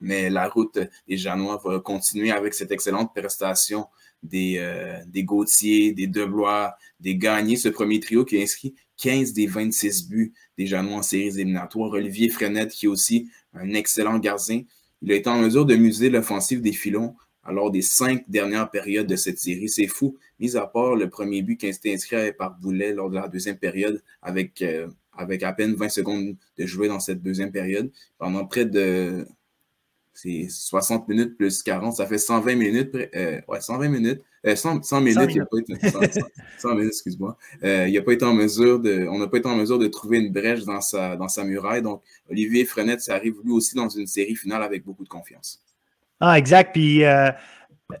Mais 0.00 0.30
la 0.30 0.48
route 0.48 0.78
des 1.08 1.16
Janois 1.16 1.60
va 1.64 1.80
continuer 1.80 2.30
avec 2.30 2.54
cette 2.54 2.70
excellente 2.70 3.14
prestation 3.14 3.86
des, 4.22 4.56
euh, 4.58 4.98
des 5.06 5.24
Gauthier, 5.24 5.92
des 5.92 6.06
Deblois, 6.06 6.74
des 7.00 7.16
Gagnés, 7.16 7.56
ce 7.56 7.68
premier 7.68 8.00
trio 8.00 8.24
qui 8.24 8.38
a 8.38 8.42
inscrit 8.42 8.74
15 8.98 9.32
des 9.32 9.46
26 9.46 10.08
buts 10.08 10.32
des 10.58 10.66
Janois 10.66 10.98
en 10.98 11.02
séries 11.02 11.28
éliminatoires. 11.28 11.90
Olivier 11.90 12.28
Frenette, 12.28 12.72
qui 12.72 12.88
aussi 12.88 13.30
un 13.56 13.74
excellent 13.74 14.18
gardien, 14.18 14.62
il 15.02 15.12
a 15.12 15.14
été 15.14 15.28
en 15.28 15.38
mesure 15.38 15.66
de 15.66 15.76
muser 15.76 16.10
l'offensive 16.10 16.60
des 16.60 16.72
filons 16.72 17.14
lors 17.48 17.70
des 17.70 17.82
cinq 17.82 18.28
dernières 18.28 18.70
périodes 18.70 19.06
de 19.06 19.16
cette 19.16 19.38
série. 19.38 19.68
C'est 19.68 19.86
fou, 19.86 20.16
mis 20.40 20.56
à 20.56 20.66
part 20.66 20.96
le 20.96 21.08
premier 21.08 21.42
but 21.42 21.56
qui 21.56 21.66
a 21.66 21.68
été 21.68 21.94
inscrit 21.94 22.32
par 22.32 22.58
Boulet 22.58 22.92
lors 22.92 23.10
de 23.10 23.16
la 23.16 23.28
deuxième 23.28 23.56
période 23.56 24.02
avec, 24.22 24.62
euh, 24.62 24.88
à 25.16 25.52
peine 25.52 25.74
20 25.74 25.88
secondes 25.88 26.36
de 26.58 26.66
jouer 26.66 26.88
dans 26.88 27.00
cette 27.00 27.22
deuxième 27.22 27.52
période. 27.52 27.90
Pendant 28.18 28.44
près 28.46 28.64
de 28.64 29.26
c'est 30.16 30.48
60 30.48 31.08
minutes 31.08 31.36
plus 31.36 31.62
40, 31.62 31.96
ça 31.96 32.06
fait 32.06 32.18
120 32.18 32.54
minutes. 32.56 32.96
Euh, 33.14 33.40
ouais, 33.48 33.60
120 33.60 33.88
minutes. 33.88 34.22
100, 34.54 34.92
euh, 34.92 35.00
minutes, 35.00 35.30
il 35.30 35.38
n'a 35.38 35.46
pas 35.46 35.58
été, 35.58 35.74
100, 36.58 36.74
minutes, 36.74 36.92
excuse-moi. 36.92 37.36
Euh, 37.64 37.88
il 37.88 37.98
a 37.98 38.02
pas 38.02 38.12
été 38.12 38.24
en 38.24 38.34
mesure 38.34 38.78
de, 38.78 39.06
on 39.08 39.18
n'a 39.18 39.26
pas 39.26 39.38
été 39.38 39.48
en 39.48 39.56
mesure 39.56 39.78
de 39.78 39.88
trouver 39.88 40.18
une 40.18 40.32
brèche 40.32 40.64
dans 40.64 40.80
sa, 40.80 41.16
dans 41.16 41.28
sa 41.28 41.44
muraille. 41.44 41.82
Donc, 41.82 42.02
Olivier 42.30 42.64
Frenette, 42.64 43.00
ça 43.00 43.14
arrive 43.14 43.34
lui 43.44 43.52
aussi 43.52 43.74
dans 43.74 43.88
une 43.88 44.06
série 44.06 44.36
finale 44.36 44.62
avec 44.62 44.84
beaucoup 44.84 45.04
de 45.04 45.08
confiance. 45.08 45.62
Ah, 46.20 46.38
exact. 46.38 46.72
Puis, 46.72 47.02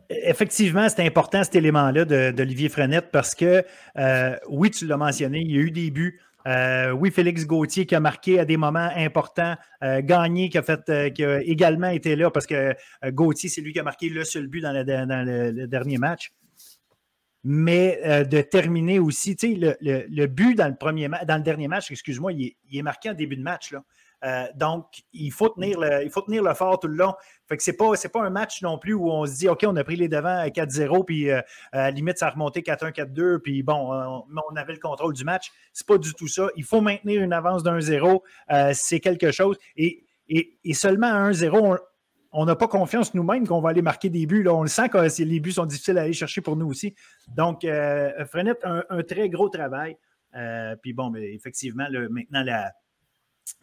effectivement, 0.08 0.88
c'est 0.88 1.04
important 1.04 1.42
cet 1.42 1.56
élément-là 1.56 2.32
d'Olivier 2.32 2.68
Frenette 2.68 3.10
parce 3.10 3.34
que, 3.34 3.64
oui, 4.48 4.70
tu 4.70 4.86
l'as 4.86 4.96
mentionné, 4.96 5.40
il 5.40 5.50
y 5.50 5.58
a 5.58 5.60
eu 5.60 5.70
des 5.70 5.90
buts 5.90 6.20
euh, 6.46 6.92
oui, 6.92 7.10
Félix 7.10 7.46
Gauthier 7.46 7.86
qui 7.86 7.94
a 7.94 8.00
marqué 8.00 8.38
à 8.38 8.44
des 8.44 8.56
moments 8.56 8.90
importants. 8.94 9.56
Euh, 9.82 10.00
Gagné 10.02 10.48
qui 10.48 10.58
a, 10.58 10.62
fait, 10.62 10.88
euh, 10.88 11.10
qui 11.10 11.22
également 11.22 11.88
été 11.88 12.14
là 12.14 12.30
parce 12.30 12.46
que 12.46 12.74
Gauthier, 13.04 13.48
c'est 13.48 13.60
lui 13.60 13.72
qui 13.72 13.80
a 13.80 13.82
marqué 13.82 14.08
le 14.08 14.24
seul 14.24 14.46
but 14.46 14.60
dans 14.60 14.72
le, 14.72 15.66
dernier 15.66 15.98
match. 15.98 16.32
Mais 17.48 18.00
de 18.28 18.40
terminer 18.40 18.98
aussi, 18.98 19.36
tu 19.36 19.54
sais, 19.54 19.76
le, 19.80 20.26
but 20.26 20.56
dans 20.56 20.66
le, 20.66 20.72
le 20.72 21.42
dernier 21.42 21.68
match, 21.68 21.92
excuse-moi, 21.92 22.32
il, 22.32 22.54
il, 22.70 22.78
est 22.78 22.82
marqué 22.82 23.10
en 23.10 23.14
début 23.14 23.36
de 23.36 23.42
match. 23.42 23.70
Là. 23.70 23.84
Euh, 24.24 24.46
donc, 24.54 25.02
il 25.12 25.30
faut, 25.30 25.48
tenir 25.48 25.78
le, 25.78 26.04
il 26.04 26.10
faut 26.10 26.22
tenir 26.22 26.42
le 26.42 26.54
fort 26.54 26.78
tout 26.78 26.88
le 26.88 26.96
long. 26.96 27.14
Fait 27.48 27.56
que 27.56 27.62
c'est 27.62 27.76
pas, 27.76 27.92
pas 28.12 28.22
un 28.22 28.30
match 28.30 28.62
non 28.62 28.78
plus 28.78 28.94
où 28.94 29.10
on 29.10 29.26
se 29.26 29.36
dit, 29.36 29.48
OK, 29.48 29.64
on 29.66 29.76
a 29.76 29.84
pris 29.84 29.96
les 29.96 30.08
devants 30.08 30.38
à 30.38 30.48
4-0, 30.48 31.04
puis 31.04 31.30
euh, 31.30 31.40
à 31.72 31.78
la 31.78 31.90
limite, 31.90 32.18
ça 32.18 32.28
a 32.28 32.30
remonté 32.30 32.62
4-1, 32.62 32.92
4-2, 32.92 33.38
puis 33.38 33.62
bon, 33.62 33.92
on, 33.92 34.56
avait 34.56 34.72
le 34.72 34.80
contrôle 34.80 35.12
du 35.12 35.24
match. 35.24 35.52
C'est 35.72 35.86
pas 35.86 35.98
du 35.98 36.14
tout 36.14 36.28
ça. 36.28 36.48
Il 36.56 36.64
faut 36.64 36.80
maintenir 36.80 37.22
une 37.22 37.32
avance 37.32 37.62
d'un 37.62 37.80
0. 37.80 38.22
Euh, 38.50 38.70
c'est 38.74 39.00
quelque 39.00 39.30
chose. 39.30 39.56
Et, 39.76 40.04
seulement 40.72 41.08
à 41.08 41.30
1-0, 41.30 41.78
on 42.32 42.44
n'a 42.44 42.56
pas 42.56 42.68
confiance 42.68 43.14
nous-mêmes 43.14 43.46
qu'on 43.46 43.60
va 43.60 43.70
aller 43.70 43.82
marquer 43.82 44.10
des 44.10 44.26
buts. 44.26 44.46
On 44.48 44.62
le 44.62 44.68
sent 44.68 44.88
que 44.88 45.22
les 45.22 45.40
buts 45.40 45.52
sont 45.52 45.66
difficiles 45.66 45.98
à 45.98 46.02
aller 46.02 46.12
chercher 46.12 46.40
pour 46.40 46.56
nous 46.56 46.66
aussi. 46.66 46.94
Donc, 47.28 47.60
Frenette, 47.60 48.58
un, 48.64 48.82
un, 48.90 49.02
très 49.02 49.28
gros 49.28 49.48
travail. 49.48 49.96
puis 50.82 50.92
bon, 50.92 51.10
mais 51.10 51.32
effectivement, 51.32 51.86
maintenant, 52.10 52.42
la, 52.42 52.72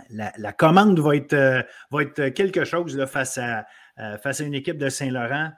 la, 0.10 0.54
commande 0.54 1.00
va 1.00 1.16
être, 1.16 1.34
euh, 1.34 2.32
quelque 2.32 2.64
chose 2.64 2.96
là, 2.98 3.08
face, 3.08 3.38
à, 3.38 3.66
euh, 4.00 4.18
face 4.18 4.42
à 4.42 4.44
une 4.44 4.54
équipe 4.54 4.78
de 4.78 4.90
Saint-Laurent 4.90 5.52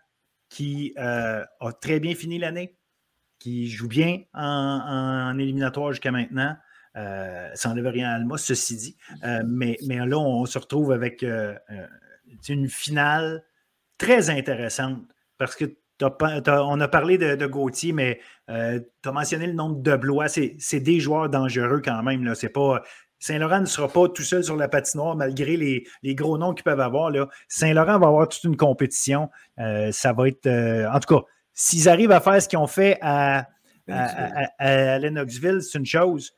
qui 0.49 0.93
euh, 0.97 1.43
a 1.59 1.71
très 1.73 1.99
bien 1.99 2.15
fini 2.15 2.39
l'année, 2.39 2.77
qui 3.39 3.69
joue 3.69 3.87
bien 3.87 4.21
en, 4.33 5.37
éliminatoire 5.37 5.91
jusqu'à 5.91 6.11
maintenant. 6.11 6.55
ça 6.93 7.69
n'enlève 7.69 7.87
rien 7.87 8.09
à 8.09 8.15
Alma, 8.15 8.37
ceci 8.37 8.77
dit. 8.77 8.97
mais, 9.45 9.77
là, 9.87 10.17
on 10.17 10.45
se 10.45 10.57
retrouve 10.57 10.91
avec 10.91 11.25
une 12.47 12.69
finale 12.69 13.43
très 13.97 14.29
intéressante 14.29 15.01
parce 15.37 15.55
que 15.55 15.65
on 16.01 16.81
a 16.81 16.87
parlé 16.89 17.17
de, 17.17 17.45
Gauthier, 17.45 17.93
mais 17.93 18.19
tu 18.47 18.53
as 18.53 19.11
mentionné 19.11 19.47
le 19.47 19.53
nombre 19.53 19.81
de 19.81 19.95
Blois. 19.95 20.27
C'est 20.27 20.79
des 20.79 20.99
joueurs 20.99 21.29
dangereux 21.29 21.81
quand 21.83 22.03
même. 22.03 22.33
Saint-Laurent 23.19 23.61
ne 23.61 23.65
sera 23.65 23.87
pas 23.87 24.07
tout 24.09 24.23
seul 24.23 24.43
sur 24.43 24.55
la 24.55 24.67
patinoire 24.67 25.15
malgré 25.15 25.57
les, 25.57 26.15
gros 26.15 26.37
noms 26.37 26.53
qu'ils 26.53 26.63
peuvent 26.63 26.79
avoir. 26.79 27.11
Saint-Laurent 27.47 27.99
va 27.99 28.07
avoir 28.07 28.27
toute 28.27 28.43
une 28.43 28.57
compétition. 28.57 29.29
Euh, 29.59 29.91
ça 29.91 30.13
va 30.13 30.27
être. 30.27 30.45
Euh, 30.45 30.89
en 30.91 30.99
tout 30.99 31.15
cas, 31.15 31.25
s'ils 31.53 31.89
arrivent 31.89 32.11
à 32.11 32.19
faire 32.19 32.41
ce 32.41 32.47
qu'ils 32.47 32.59
ont 32.59 32.67
fait 32.67 32.97
à, 33.01 33.47
Lennoxville, 34.59 35.61
c'est 35.61 35.77
une 35.77 35.85
chose. 35.85 36.35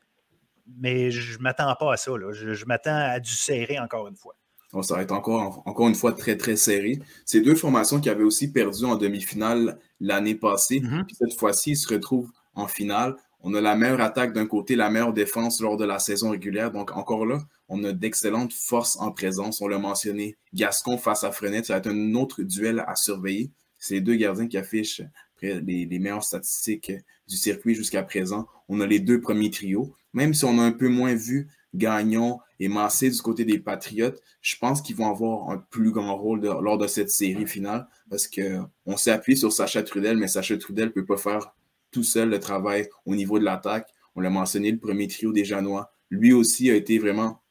Mais 0.80 1.11
je 1.11 1.38
ne 1.38 1.43
m'attends 1.43 1.73
pas 1.75 1.93
à 1.93 1.97
ça. 1.97 2.11
Je, 2.32 2.65
m'attends 2.65 2.95
à 2.95 3.19
du 3.19 3.32
serré 3.32 3.80
encore 3.80 4.07
une 4.07 4.17
fois. 4.17 4.36
ça 4.84 4.95
va 4.95 5.01
être 5.01 5.13
encore, 5.13 5.63
encore 5.65 5.88
une 5.88 5.95
fois 5.95 6.11
très, 6.13 6.36
très 6.36 6.57
serré. 6.57 6.99
Ces 7.25 7.41
deux 7.41 7.55
formations 7.55 8.01
qui 8.01 8.09
avaient 8.09 8.23
aussi 8.23 8.51
perdu 8.51 8.84
en 8.84 8.95
demi-finale 8.95 9.80
l'année 9.99 10.36
passée. 10.36 10.82
Mm-hmm. 10.82 11.05
cette 11.13 11.39
fois-ci, 11.39 11.71
ils 11.71 11.78
se 11.78 11.93
retrouvent 11.93 12.32
en 12.53 12.67
finale. 12.67 13.15
On 13.41 13.53
a 13.53 13.61
la 13.61 13.75
meilleure 13.75 14.01
attaque 14.01 14.33
d'un 14.33 14.47
côté, 14.47 14.75
la 14.75 14.89
meilleure 14.89 15.13
défense 15.13 15.61
lors 15.61 15.77
de 15.77 15.85
la 15.85 15.99
saison 15.99 16.31
régulière. 16.31 16.71
Donc, 16.71 16.95
encore 16.95 17.25
là, 17.25 17.39
on 17.69 17.83
a 17.83 17.93
d'excellentes 17.93 18.53
forces 18.53 18.97
en 18.99 19.11
présence. 19.11 19.61
On 19.61 19.67
l'a 19.67 19.77
mentionné, 19.77 20.38
Gascon 20.53 20.97
face 20.97 21.23
à 21.23 21.31
Frenette, 21.31 21.65
ça 21.65 21.73
va 21.73 21.79
être 21.79 21.88
un 21.88 22.15
autre 22.15 22.41
duel 22.41 22.83
à 22.88 22.95
surveiller. 22.95 23.51
C'est 23.77 23.95
les 23.95 24.01
deux 24.01 24.15
gardiens 24.15 24.47
qui 24.47 24.57
affichent 24.57 25.01
les, 25.41 25.99
meilleures 25.99 26.23
statistiques 26.23 26.91
du 27.27 27.38
circuit 27.38 27.75
jusqu'à 27.75 28.03
présent. 28.03 28.47
On 28.69 28.81
a 28.81 28.88
les 28.88 28.99
deux 28.99 29.21
premiers 29.21 29.51
trios. 29.51 29.93
Même 30.13 30.33
si 30.33 30.45
on 30.45 30.57
a 30.57 30.63
un 30.63 30.71
peu 30.71 30.88
moins 30.88 31.13
vu 31.13 31.47
Gagnon 31.75 32.39
et 32.59 32.69
Massé 32.69 33.09
du 33.11 33.21
côté 33.21 33.45
des 33.45 33.59
Patriotes, 33.59 34.19
je 34.41 34.55
pense 34.57 34.81
qu'ils 34.81 34.95
vont 34.95 35.09
avoir 35.09 35.51
un 35.51 35.57
plus 35.69 35.91
grand 35.91 36.17
rôle 36.17 36.41
lors 36.41 36.77
de 36.77 36.88
cette 36.88 37.11
série 37.11 37.45
finale 37.45 37.88
parce 38.09 38.27
qu'on 38.27 38.97
s'est 38.97 39.11
appuyé 39.11 39.38
sur 39.38 39.51
Sacha 39.51 39.83
Trudel, 39.83 40.17
mais 40.17 40.27
Sacha 40.27 40.57
Trudel 40.57 40.88
ne 40.88 40.91
peut 40.91 41.05
pas 41.05 41.17
faire 41.17 41.53
tout 41.91 42.03
seul 42.03 42.29
le 42.29 42.39
travail 42.39 42.88
au 43.05 43.15
niveau 43.15 43.39
de 43.39 43.43
l'attaque. 43.43 43.89
On 44.15 44.21
l'a 44.21 44.29
mentionné, 44.29 44.71
le 44.71 44.79
premier 44.79 45.07
trio 45.07 45.31
des 45.31 45.45
Janois. 45.45 45.91
Lui 46.09 46.33
aussi 46.33 46.71
a 46.71 46.75
été 46.75 46.99
vraiment 46.99 47.41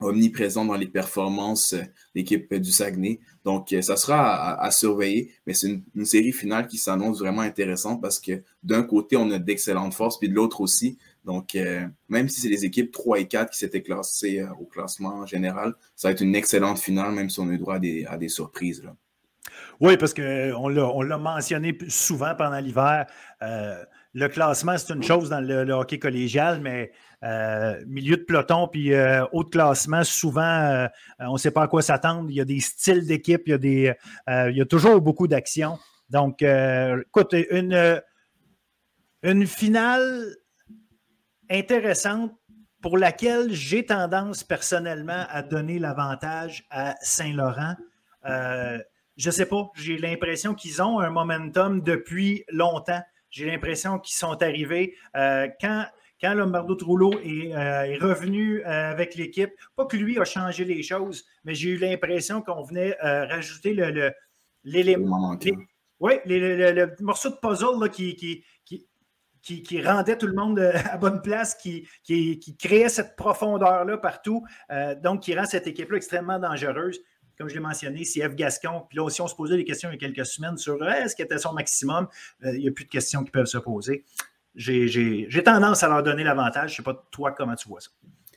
omniprésent 0.00 0.64
dans 0.64 0.74
les 0.74 0.86
performances 0.86 1.72
de 1.74 1.84
l'équipe 2.14 2.52
du 2.54 2.70
Saguenay. 2.70 3.20
Donc, 3.44 3.72
euh, 3.72 3.80
ça 3.80 3.96
sera 3.96 4.60
à, 4.60 4.70
surveiller, 4.70 5.32
mais 5.46 5.54
c'est 5.54 5.68
une, 5.94 6.04
série 6.04 6.32
finale 6.32 6.66
qui 6.66 6.78
s'annonce 6.78 7.20
vraiment 7.20 7.42
intéressante 7.42 8.02
parce 8.02 8.20
que 8.20 8.42
d'un 8.62 8.82
côté, 8.82 9.16
on 9.16 9.30
a 9.30 9.38
d'excellentes 9.38 9.94
forces, 9.94 10.18
puis 10.18 10.28
de 10.28 10.34
l'autre 10.34 10.60
aussi. 10.60 10.98
Donc, 11.24 11.54
euh, 11.54 11.86
même 12.08 12.28
si 12.28 12.40
c'est 12.40 12.48
les 12.48 12.64
équipes 12.64 12.92
3 12.92 13.20
et 13.20 13.26
4 13.26 13.50
qui 13.50 13.58
s'étaient 13.58 13.82
classées 13.82 14.40
euh, 14.40 14.52
au 14.60 14.66
classement 14.66 15.24
général, 15.26 15.74
ça 15.94 16.08
va 16.08 16.12
être 16.12 16.20
une 16.20 16.34
excellente 16.34 16.78
finale, 16.78 17.12
même 17.12 17.30
si 17.30 17.40
on 17.40 17.48
a 17.48 17.52
eu 17.52 17.58
droit 17.58 17.76
à 17.76 18.16
des, 18.18 18.28
surprises. 18.28 18.82
Oui, 19.80 19.96
parce 19.96 20.14
qu'on 20.14 20.68
l'a 20.68 21.18
mentionné 21.18 21.76
souvent 21.88 22.34
pendant 22.34 22.58
l'hiver. 22.58 23.06
Euh, 23.42 23.84
le 24.14 24.28
classement, 24.28 24.78
c'est 24.78 24.94
une 24.94 25.02
chose 25.02 25.28
dans 25.28 25.40
le, 25.40 25.70
hockey 25.72 25.98
collégial, 25.98 26.60
mais 26.60 26.92
euh, 27.22 27.78
milieu 27.86 28.16
de 28.16 28.22
peloton 28.22 28.68
puis 28.68 28.94
euh, 28.94 29.24
haut 29.32 29.44
de 29.44 29.50
classement, 29.50 30.04
souvent, 30.04 30.88
on 31.18 31.34
ne 31.34 31.38
sait 31.38 31.50
pas 31.50 31.64
à 31.64 31.68
quoi 31.68 31.82
s'attendre. 31.82 32.30
Il 32.30 32.36
y 32.36 32.40
a 32.40 32.46
des 32.46 32.60
styles 32.60 33.06
d'équipe, 33.06 33.42
il, 33.46 33.50
y 33.50 33.88
a 33.88 34.48
il 34.48 34.56
y 34.56 34.60
a 34.60 34.66
toujours 34.66 35.00
beaucoup 35.00 35.28
d'actions. 35.28 35.78
Donc, 36.08 36.42
écoute, 36.42 37.34
une, 37.50 38.00
une 39.22 39.46
finale 39.46 40.34
intéressante 41.50 42.32
pour 42.80 42.96
laquelle 42.96 43.52
j'ai 43.52 43.84
tendance 43.84 44.44
personnellement 44.44 45.26
à 45.28 45.42
donner 45.42 45.78
l'avantage 45.78 46.64
à 46.70 46.94
Saint-Laurent 47.00 47.74
je 49.16 49.30
sais 49.30 49.46
pas, 49.46 49.70
j'ai 49.76 49.98
l'impression 49.98 50.54
qu'ils 50.54 50.82
ont 50.82 51.00
un 51.00 51.10
momentum 51.10 51.80
depuis 51.80 52.44
longtemps. 52.48 53.02
J'ai 53.30 53.46
l'impression 53.46 53.98
qu'ils 53.98 54.16
sont 54.16 54.42
arrivés 54.42 54.94
quand 55.14 55.86
quand 56.20 56.32
Lombardo 56.34 56.74
Trullo 56.74 57.12
est, 57.22 57.98
revenu 57.98 58.62
avec 58.64 59.16
l'équipe, 59.16 59.50
pas 59.74 59.84
que 59.84 59.98
lui 59.98 60.18
a 60.18 60.24
changé 60.24 60.64
les 60.64 60.82
choses, 60.82 61.26
mais 61.44 61.54
j'ai 61.54 61.70
eu 61.70 61.76
l'impression 61.76 62.40
qu'on 62.40 62.62
venait 62.62 62.96
rajouter 63.02 63.74
l'élément. 64.64 65.36
Le, 65.44 65.52
oui, 66.00 66.14
le, 66.26 67.02
morceau 67.02 67.30
de 67.30 67.36
puzzle 67.36 67.90
qui, 67.90 68.16
qui, 68.16 69.62
qui, 69.62 69.82
rendait 69.82 70.18
tout 70.18 70.26
le 70.26 70.34
monde 70.34 70.58
euh, 70.58 70.72
à 70.90 70.96
bonne 70.96 71.22
place, 71.22 71.54
qui, 71.54 71.88
qui 72.02 72.56
créait 72.58 72.88
cette 72.88 73.16
profondeur-là 73.16 73.96
partout, 73.98 74.44
euh, 74.70 74.94
donc 74.94 75.22
qui 75.22 75.36
rend 75.36 75.44
cette 75.44 75.66
équipe-là 75.66 75.96
extrêmement 75.96 76.38
dangereuse. 76.38 77.00
Comme 77.38 77.48
je 77.48 77.54
l'ai 77.54 77.60
mentionné, 77.60 78.04
c'est 78.04 78.26
F. 78.28 78.34
Gascon. 78.34 78.82
Puis 78.88 78.96
là 78.96 79.04
aussi, 79.04 79.20
on 79.20 79.28
se 79.28 79.34
posait 79.34 79.56
des 79.56 79.64
questions 79.64 79.90
il 79.90 79.92
y 79.92 79.96
a 79.96 79.98
quelques 79.98 80.26
semaines 80.26 80.56
sur 80.56 80.82
euh, 80.82 80.86
est-ce 80.86 81.14
qu'il 81.14 81.24
était 81.24 81.38
son 81.38 81.52
maximum? 81.52 82.08
il 82.44 82.60
n'y 82.60 82.68
a 82.68 82.72
plus 82.72 82.84
de 82.84 82.90
questions 82.90 83.24
qui 83.24 83.30
peuvent 83.30 83.46
se 83.46 83.58
poser. 83.58 84.04
J'ai 84.54 85.42
tendance 85.44 85.82
à 85.82 85.88
leur 85.88 86.02
donner 86.02 86.24
l'avantage. 86.24 86.70
Je 86.70 86.74
ne 86.74 86.76
sais 86.76 86.82
pas, 86.82 87.06
toi, 87.10 87.32
comment 87.32 87.54
tu 87.54 87.68
vois 87.68 87.80
ça. 87.80 87.90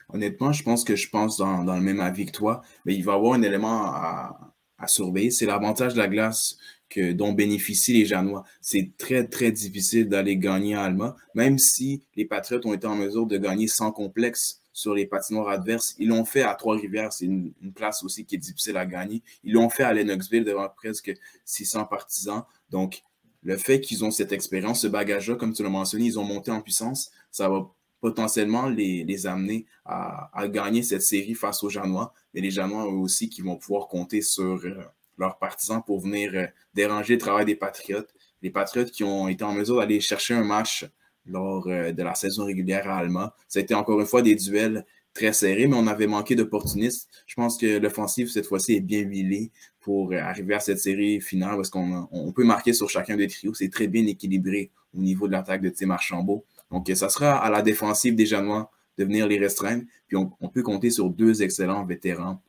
Honnêtement, 0.09 0.51
je 0.51 0.63
pense 0.63 0.83
que 0.83 0.95
je 0.95 1.09
pense 1.09 1.37
dans, 1.37 1.63
le 1.63 1.81
même 1.81 1.99
avis 1.99 2.25
que 2.25 2.31
toi, 2.31 2.61
mais 2.83 2.95
il 2.95 3.03
va 3.03 3.13
y 3.13 3.15
avoir 3.15 3.33
un 3.33 3.41
élément 3.43 3.85
à, 3.85 4.53
à 4.79 4.87
surveiller. 4.87 5.31
C'est 5.31 5.45
l'avantage 5.45 5.93
de 5.93 5.99
la 5.99 6.07
glace 6.07 6.57
que, 6.89 7.13
dont 7.13 7.33
bénéficient 7.33 7.93
les 7.93 8.05
Janois. 8.05 8.43
C'est 8.61 8.93
très, 8.97 9.27
très 9.27 9.51
difficile 9.51 10.09
d'aller 10.09 10.37
gagner 10.37 10.75
à 10.75 10.83
Alma, 10.83 11.15
même 11.35 11.57
si 11.57 12.03
les 12.15 12.25
Patriotes 12.25 12.65
ont 12.65 12.73
été 12.73 12.87
en 12.87 12.95
mesure 12.95 13.27
de 13.27 13.37
gagner 13.37 13.67
sans 13.67 13.91
complexe 13.91 14.61
sur 14.79 14.93
les 14.93 15.05
patinoires 15.05 15.49
adverses. 15.49 15.95
Ils 15.99 16.07
l'ont 16.07 16.25
fait 16.25 16.41
à 16.41 16.55
Trois-Rivières, 16.55 17.11
c'est 17.11 17.25
une, 17.25 17.53
place 17.75 18.03
aussi 18.03 18.25
qui 18.25 18.35
est 18.35 18.39
difficile 18.39 18.77
à 18.77 18.85
gagner. 18.85 19.21
Ils 19.43 19.53
l'ont 19.53 19.69
fait 19.69 19.83
à 19.83 19.93
Lennoxville 19.93 20.43
devant 20.43 20.67
presque 20.69 21.13
600 21.45 21.85
partisans. 21.85 22.43
Donc, 22.69 23.03
le 23.43 23.57
fait 23.57 23.81
qu'ils 23.81 24.03
ont 24.03 24.11
cette 24.11 24.31
expérience, 24.31 24.81
ce 24.81 24.87
bagage-là, 24.87 25.35
comme 25.35 25.53
tu 25.53 25.63
l'as 25.63 25.69
mentionné, 25.69 26.05
ils 26.05 26.19
ont 26.19 26.23
monté 26.23 26.51
en 26.51 26.61
puissance, 26.61 27.11
ça 27.31 27.49
va 27.49 27.69
potentiellement 28.01 28.67
les, 28.67 29.27
amener 29.27 29.65
à, 29.85 30.29
à, 30.33 30.47
gagner 30.47 30.83
cette 30.83 31.01
série 31.01 31.33
face 31.33 31.63
aux 31.63 31.69
Janois, 31.69 32.13
mais 32.33 32.41
les 32.41 32.51
Janois 32.51 32.85
eux 32.85 32.97
aussi 32.97 33.29
qui 33.29 33.41
vont 33.41 33.57
pouvoir 33.57 33.87
compter 33.87 34.21
sur, 34.21 34.55
euh, 34.63 34.73
leurs 35.17 35.37
partisans 35.37 35.83
pour 35.85 35.99
venir 35.99 36.31
euh, 36.33 36.45
déranger 36.73 37.15
le 37.15 37.19
travail 37.19 37.45
des 37.45 37.55
Patriotes. 37.55 38.09
Les 38.41 38.49
Patriotes 38.49 38.91
qui 38.91 39.03
ont 39.03 39.27
été 39.27 39.43
en 39.43 39.51
mesure 39.51 39.77
d'aller 39.77 39.99
chercher 39.99 40.33
un 40.33 40.45
match 40.45 40.85
lors 41.29 41.67
euh, 41.67 41.91
de 41.91 42.03
la 42.03 42.15
saison 42.15 42.45
régulière 42.45 42.89
à 42.89 42.97
Alma. 42.97 43.35
Ça 43.47 43.59
a 43.59 43.61
été 43.61 43.73
encore 43.73 43.99
une 43.99 44.05
fois 44.05 44.21
des 44.21 44.35
duels 44.35 44.85
très 45.13 45.33
serrés, 45.33 45.67
mais 45.67 45.75
on 45.75 45.87
avait 45.87 46.07
manqué 46.07 46.35
d'opportunistes. 46.35 47.09
Je 47.25 47.35
pense 47.35 47.57
que 47.57 47.77
l'offensive, 47.77 48.29
cette 48.29 48.45
fois-ci, 48.45 48.75
est 48.75 48.81
bien 48.81 49.01
huilée 49.01 49.51
pour 49.79 50.11
euh, 50.11 50.17
arriver 50.17 50.55
à 50.55 50.59
cette 50.59 50.79
série 50.79 51.21
finale 51.21 51.55
parce 51.55 51.69
qu'on 51.69 52.33
peut 52.35 52.43
marquer 52.43 52.73
sur 52.73 52.89
chacun 52.89 53.17
des 53.17 53.27
trios. 53.27 53.53
C'est 53.53 53.69
très 53.69 53.87
bien 53.87 54.05
équilibré 54.05 54.71
au 54.97 55.01
niveau 55.01 55.27
de 55.27 55.33
l'attaque 55.33 55.61
de 55.61 55.69
Tim 55.69 55.91
Archambault. 55.91 56.45
Donc, 56.71 56.91
ça 56.93 57.09
sera 57.09 57.37
à 57.37 57.49
la 57.49 57.61
défensive 57.61 58.15
des 58.15 58.25
de 58.25 59.05
venir 59.05 59.27
les 59.27 59.39
restreindre. 59.39 59.83
Puis, 60.07 60.17
on 60.17 60.49
peut 60.49 60.61
compter 60.61 60.91
sur 60.91 61.09
deux 61.09 61.41
excellents 61.41 61.85
vétérans 61.85 62.41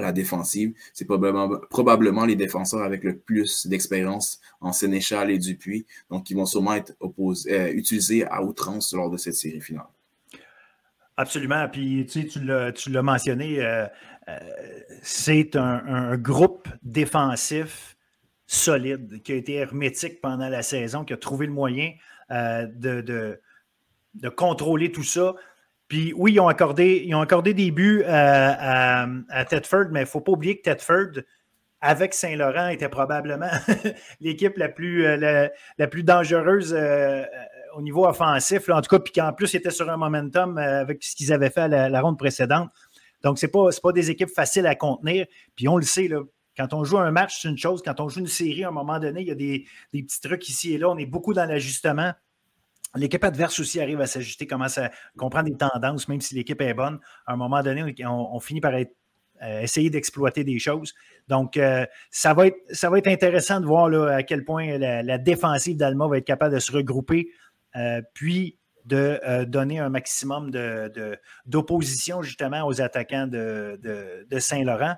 la 0.00 0.12
défensive. 0.12 0.74
C'est 0.92 1.06
probablement, 1.06 2.24
les 2.24 2.36
défenseurs 2.36 2.82
avec 2.82 3.04
le 3.04 3.18
plus 3.18 3.66
d'expérience 3.66 4.40
en 4.60 4.72
Sénéchal 4.72 5.30
et 5.30 5.38
Dupuis, 5.38 5.86
donc 6.10 6.30
ils 6.30 6.36
vont 6.36 6.46
sûrement 6.46 6.74
être 6.74 6.94
euh, 7.00 7.72
utilisés 7.72 8.24
à 8.26 8.42
outrance 8.42 8.92
lors 8.92 9.10
de 9.10 9.16
cette 9.16 9.34
série 9.34 9.60
finale. 9.60 9.86
Absolument. 11.16 11.66
Puis 11.68 12.06
tu, 12.06 12.40
l'as 12.40 13.02
mentionné, 13.02 13.64
euh, 13.64 13.86
euh, 14.28 14.38
c'est 15.02 15.56
un, 15.56 16.16
groupe 16.16 16.68
défensif 16.82 17.96
solide 18.46 19.22
qui 19.22 19.32
a 19.32 19.36
été 19.36 19.54
hermétique 19.54 20.20
pendant 20.20 20.48
la 20.48 20.62
saison, 20.62 21.04
qui 21.04 21.12
a 21.12 21.16
trouvé 21.16 21.46
le 21.46 21.52
moyen 21.52 21.92
de, 22.30 23.40
contrôler 24.36 24.92
tout 24.92 25.02
ça. 25.02 25.34
Puis 25.88 26.12
oui, 26.16 26.32
ils 26.34 26.40
ont 26.40 26.48
accordé, 26.48 27.02
ils 27.04 27.14
ont 27.14 27.20
accordé 27.20 27.54
des 27.54 27.70
buts 27.70 28.02
à, 28.06 29.06
Tedford, 29.48 29.86
mais 29.92 30.00
il 30.00 30.04
ne 30.04 30.08
faut 30.08 30.20
pas 30.20 30.32
oublier 30.32 30.58
que 30.58 30.62
Tedford, 30.62 31.22
avec 31.80 32.14
Saint-Laurent, 32.14 32.68
était 32.68 32.88
probablement 32.88 33.50
l'équipe 34.20 34.56
la 34.56 34.68
plus, 34.68 35.06
euh, 35.06 35.48
la, 35.78 35.86
plus 35.86 36.02
dangereuse 36.02 36.74
euh, 36.76 37.22
au 37.76 37.82
niveau 37.82 38.06
offensif. 38.06 38.68
en 38.68 38.80
tout 38.80 38.88
cas, 38.88 38.98
puis 38.98 39.12
qu'en 39.12 39.32
plus, 39.32 39.52
ils 39.54 39.58
étaient 39.58 39.70
sur 39.70 39.88
un 39.88 39.96
momentum 39.96 40.58
euh, 40.58 40.80
avec 40.80 41.04
ce 41.04 41.14
qu'ils 41.14 41.32
avaient 41.32 41.50
fait 41.50 41.72
à 41.72 41.88
la, 41.88 42.00
ronde 42.00 42.18
précédente. 42.18 42.70
Donc, 43.22 43.38
ce 43.38 43.46
n'est 43.46 43.52
pas, 43.52 43.68
pas 43.82 43.92
des 43.92 44.10
équipes 44.10 44.30
faciles 44.30 44.66
à 44.66 44.74
contenir. 44.74 45.26
Puis 45.54 45.68
on 45.68 45.76
le 45.76 45.84
sait, 45.84 46.08
là, 46.08 46.22
quand 46.56 46.72
on 46.72 46.84
joue 46.84 46.98
un 46.98 47.10
match, 47.10 47.42
c'est 47.42 47.48
une 47.48 47.58
chose. 47.58 47.82
Quand 47.84 48.00
on 48.00 48.08
joue 48.08 48.20
une 48.20 48.26
série, 48.26 48.64
à 48.64 48.68
un 48.68 48.72
moment 48.72 48.98
donné, 48.98 49.20
il 49.20 49.28
y 49.28 49.30
a 49.30 49.34
des, 49.34 49.66
des 49.92 50.02
petits 50.02 50.20
trucs 50.20 50.48
ici 50.48 50.74
et 50.74 50.78
là. 50.78 50.88
On 50.88 50.98
est 50.98 51.06
beaucoup 51.06 51.34
dans 51.34 51.44
l'ajustement. 51.44 52.12
L'équipe 52.96 53.22
adverse 53.24 53.58
aussi 53.60 53.80
arrive 53.80 54.00
à 54.00 54.06
s'ajuster, 54.06 54.46
commence 54.46 54.78
à 54.78 54.90
comprendre 55.16 55.48
des 55.48 55.56
tendances, 55.56 56.08
même 56.08 56.20
si 56.20 56.34
l'équipe 56.34 56.60
est 56.60 56.74
bonne. 56.74 56.98
À 57.26 57.34
un 57.34 57.36
moment 57.36 57.62
donné, 57.62 57.94
on, 58.06 58.40
finit 58.40 58.60
par 58.60 58.74
euh, 58.74 59.60
essayer 59.60 59.90
d'exploiter 59.90 60.44
des 60.44 60.58
choses. 60.58 60.94
Donc, 61.28 61.56
euh, 61.56 61.84
ça, 62.10 62.34
va 62.34 62.46
être, 62.46 63.08
intéressant 63.08 63.60
de 63.60 63.66
voir 63.66 63.92
à 64.08 64.22
quel 64.22 64.44
point 64.44 64.78
la, 64.78 65.18
défensive 65.18 65.76
d'Alma 65.76 66.08
va 66.08 66.18
être 66.18 66.26
capable 66.26 66.54
de 66.54 66.60
se 66.60 66.72
regrouper, 66.72 67.28
euh, 67.76 68.00
puis 68.14 68.58
de 68.84 69.44
donner 69.46 69.80
un 69.80 69.88
maximum 69.88 70.52
d'opposition 71.44 72.22
justement 72.22 72.64
aux 72.68 72.80
attaquants 72.80 73.26
de 73.26 74.38
Saint-Laurent. 74.38 74.94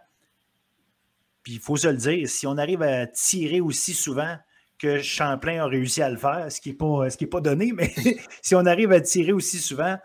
Puis 1.43 1.55
il 1.55 1.61
faut 1.61 1.77
se 1.77 1.89
le 1.89 1.97
dire, 1.97 2.29
si 2.29 2.47
on 2.47 2.59
arrive 2.59 2.83
à 2.83 3.07
tirer 3.07 3.63
aussi 3.63 3.95
souvent 3.95 4.37
que 4.79 5.01
Champlain 5.01 5.63
a 5.63 5.67
réussi 5.67 6.03
à 6.03 6.11
le 6.11 6.17
faire, 6.17 6.51
ce 6.51 6.61
qui 6.61 6.71
n'est 6.71 6.77
pas, 6.77 7.09
pas 7.31 7.41
donné, 7.41 7.73
mais 7.77 7.93
si 8.43 8.55
on 8.55 8.65
arrive 8.67 8.93
à 8.93 9.01
tirer 9.01 9.33
aussi 9.33 9.59
souvent, 9.59 9.97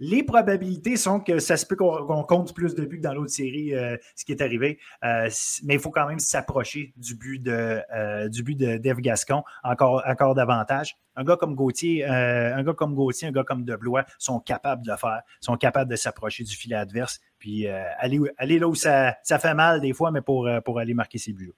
les 0.00 0.22
probabilités 0.22 0.96
sont 0.96 1.20
que 1.20 1.38
ça 1.38 1.56
se 1.56 1.66
peut 1.66 1.76
qu'on 1.76 2.22
compte 2.22 2.54
plus 2.54 2.74
de 2.74 2.84
buts 2.84 2.98
que 2.98 3.02
dans 3.02 3.14
l'autre 3.14 3.32
série, 3.32 3.74
euh, 3.74 3.96
ce 4.14 4.24
qui 4.24 4.32
est 4.32 4.42
arrivé. 4.42 4.78
Euh, 5.04 5.28
mais 5.64 5.74
il 5.74 5.80
faut 5.80 5.90
quand 5.90 6.06
même 6.06 6.20
s'approcher 6.20 6.92
du 6.96 7.16
but 7.16 7.40
de 7.40 7.80
euh, 7.94 8.28
du 8.28 8.42
but 8.42 8.56
de 8.56 8.78
Gascon 9.00 9.42
encore, 9.64 10.02
encore 10.06 10.34
davantage. 10.34 10.96
Un 11.16 11.24
gars 11.24 11.36
comme 11.36 11.56
Gauthier, 11.56 12.04
un 12.04 12.62
gars 12.62 12.74
comme 12.74 12.94
Gauthier, 12.94 13.28
un 13.28 13.32
gars 13.32 13.42
comme 13.42 13.64
Deblois 13.64 14.04
sont 14.18 14.38
capables 14.38 14.84
de 14.84 14.92
le 14.92 14.96
faire, 14.96 15.22
sont 15.40 15.56
capables 15.56 15.90
de 15.90 15.96
s'approcher 15.96 16.44
du 16.44 16.54
filet 16.54 16.76
adverse, 16.76 17.18
puis 17.40 17.66
aller, 17.66 18.20
aller 18.36 18.60
là 18.60 18.68
où 18.68 18.76
ça, 18.76 19.16
ça, 19.24 19.40
fait 19.40 19.54
mal 19.54 19.80
des 19.80 19.92
fois, 19.92 20.12
mais 20.12 20.20
pour, 20.20 20.48
pour 20.64 20.78
aller 20.78 20.94
marquer 20.94 21.18
ses 21.18 21.32
buts. 21.32 21.52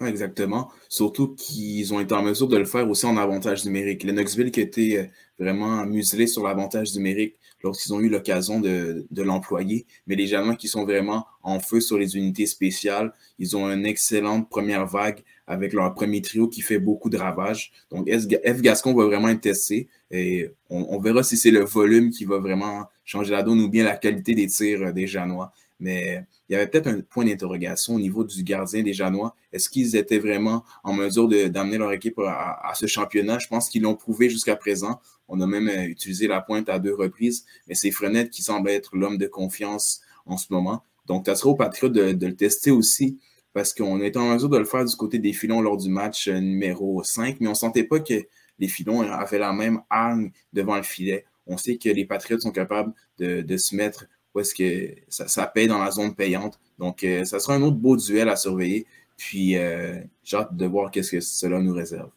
Exactement. 0.00 0.72
Surtout 0.88 1.34
qu'ils 1.36 1.94
ont 1.94 2.00
été 2.00 2.14
en 2.14 2.22
mesure 2.22 2.48
de 2.48 2.56
le 2.56 2.64
faire 2.64 2.88
aussi 2.90 3.06
en 3.06 3.16
avantage 3.16 3.64
numérique. 3.64 4.04
Knoxville 4.04 4.50
qui 4.50 4.60
était 4.60 4.98
euh, 4.98 5.06
vraiment 5.38 5.86
muselé 5.86 6.26
sur 6.26 6.42
l'avantage 6.42 6.94
numérique 6.96 7.36
lorsqu'ils 7.62 7.94
ont 7.94 8.00
eu 8.00 8.08
l'occasion 8.08 8.60
de, 8.60 9.06
l'employer. 9.16 9.86
Mais 10.06 10.16
les 10.16 10.26
Janois 10.26 10.56
qui 10.56 10.66
sont 10.66 10.84
vraiment 10.84 11.26
en 11.42 11.60
feu 11.60 11.80
sur 11.80 11.96
les 11.96 12.16
unités 12.16 12.46
spéciales, 12.46 13.12
ils 13.38 13.56
ont 13.56 13.70
une 13.70 13.86
excellente 13.86 14.50
première 14.50 14.86
vague 14.86 15.22
avec 15.46 15.72
leur 15.72 15.94
premier 15.94 16.20
trio 16.22 16.48
qui 16.48 16.60
fait 16.60 16.78
beaucoup 16.78 17.08
de 17.08 17.16
ravages. 17.16 17.72
Donc 17.90 18.10
F. 18.10 18.60
Gascon 18.60 18.94
va 18.94 19.06
vraiment 19.06 19.28
être 19.28 19.40
testé 19.40 19.88
et 20.10 20.50
on, 20.70 20.86
on 20.90 20.98
verra 20.98 21.22
si 21.22 21.36
c'est 21.36 21.52
le 21.52 21.64
volume 21.64 22.10
qui 22.10 22.24
va 22.24 22.38
vraiment 22.38 22.84
changer 23.04 23.32
la 23.32 23.42
donne 23.42 23.60
ou 23.60 23.68
bien 23.68 23.84
la 23.84 23.96
qualité 23.96 24.34
des 24.34 24.48
tirs 24.48 24.82
euh, 24.82 24.92
des 24.92 25.06
Janois. 25.06 25.52
Mais 25.80 26.24
il 26.48 26.52
y 26.52 26.56
avait 26.56 26.66
peut-être 26.66 26.86
un 26.86 27.00
point 27.00 27.24
d'interrogation 27.24 27.94
au 27.94 28.00
niveau 28.00 28.24
du 28.24 28.42
gardien 28.42 28.82
des 28.82 28.92
Janois. 28.92 29.34
Est-ce 29.52 29.68
qu'ils 29.68 29.96
étaient 29.96 30.18
vraiment 30.18 30.64
en 30.84 30.92
mesure 30.92 31.28
d'amener 31.28 31.78
leur 31.78 31.92
équipe 31.92 32.18
à, 32.20 32.72
ce 32.74 32.86
championnat? 32.86 33.38
Je 33.38 33.48
pense 33.48 33.68
qu'ils 33.68 33.82
l'ont 33.82 33.96
prouvé 33.96 34.30
jusqu'à 34.30 34.56
présent. 34.56 35.00
On 35.28 35.40
a 35.40 35.46
même 35.46 35.68
euh, 35.68 35.84
utilisé 35.84 36.26
la 36.26 36.40
pointe 36.40 36.68
à 36.68 36.78
deux 36.78 36.94
reprises, 36.94 37.44
mais 37.66 37.74
c'est 37.74 37.90
Frenette 37.90 38.30
qui 38.30 38.42
semble 38.42 38.68
être 38.68 38.96
l'homme 38.96 39.16
de 39.16 39.26
confiance 39.26 40.02
en 40.26 40.36
ce 40.36 40.46
moment. 40.50 40.84
Donc, 41.06 41.26
ça 41.26 41.34
sera 41.34 41.50
au 41.50 41.54
Patriot 41.54 41.88
de, 41.88 42.26
le 42.26 42.36
tester 42.36 42.70
aussi 42.70 43.18
parce 43.52 43.72
qu'on 43.72 44.00
était 44.02 44.18
en 44.18 44.34
mesure 44.34 44.48
de 44.48 44.58
le 44.58 44.64
faire 44.64 44.84
du 44.84 44.94
côté 44.96 45.18
des 45.18 45.32
filons 45.32 45.62
lors 45.62 45.76
du 45.76 45.88
match 45.88 46.28
euh, 46.28 46.40
numéro 46.40 47.02
5, 47.02 47.38
mais 47.40 47.46
on 47.46 47.50
ne 47.50 47.56
sentait 47.56 47.84
pas 47.84 48.00
que 48.00 48.26
les 48.58 48.68
filons 48.68 49.00
avaient 49.00 49.38
la 49.38 49.52
même 49.52 49.80
arme 49.90 50.30
devant 50.52 50.76
le 50.76 50.82
filet. 50.82 51.24
On 51.46 51.56
sait 51.56 51.76
que 51.76 51.88
les 51.88 52.04
Patriots 52.04 52.40
sont 52.40 52.52
capables 52.52 52.92
de 53.18 53.56
se 53.56 53.74
mettre 53.74 54.06
où 54.34 54.40
est-ce 54.40 54.54
que 54.54 54.94
ça, 55.08 55.46
paye 55.46 55.68
dans 55.68 55.82
la 55.82 55.90
zone 55.90 56.14
payante. 56.14 56.58
Donc, 56.78 57.04
euh, 57.04 57.24
ça 57.24 57.38
sera 57.38 57.54
un 57.54 57.62
autre 57.62 57.76
beau 57.76 57.96
duel 57.96 58.28
à 58.28 58.36
surveiller. 58.36 58.86
Puis, 59.16 59.56
euh, 59.56 60.00
j'ai 60.24 60.36
hâte 60.36 60.56
de 60.56 60.66
voir 60.66 60.90
qu'est-ce 60.90 61.12
que 61.12 61.20
cela 61.20 61.60
nous 61.60 61.72
réserve. 61.72 62.10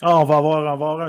Ah, 0.00 0.18
on 0.18 0.24
va 0.24 0.36
avoir, 0.36 0.60
on 0.60 0.64
va 0.64 0.70
avoir 0.72 1.00
un, 1.00 1.08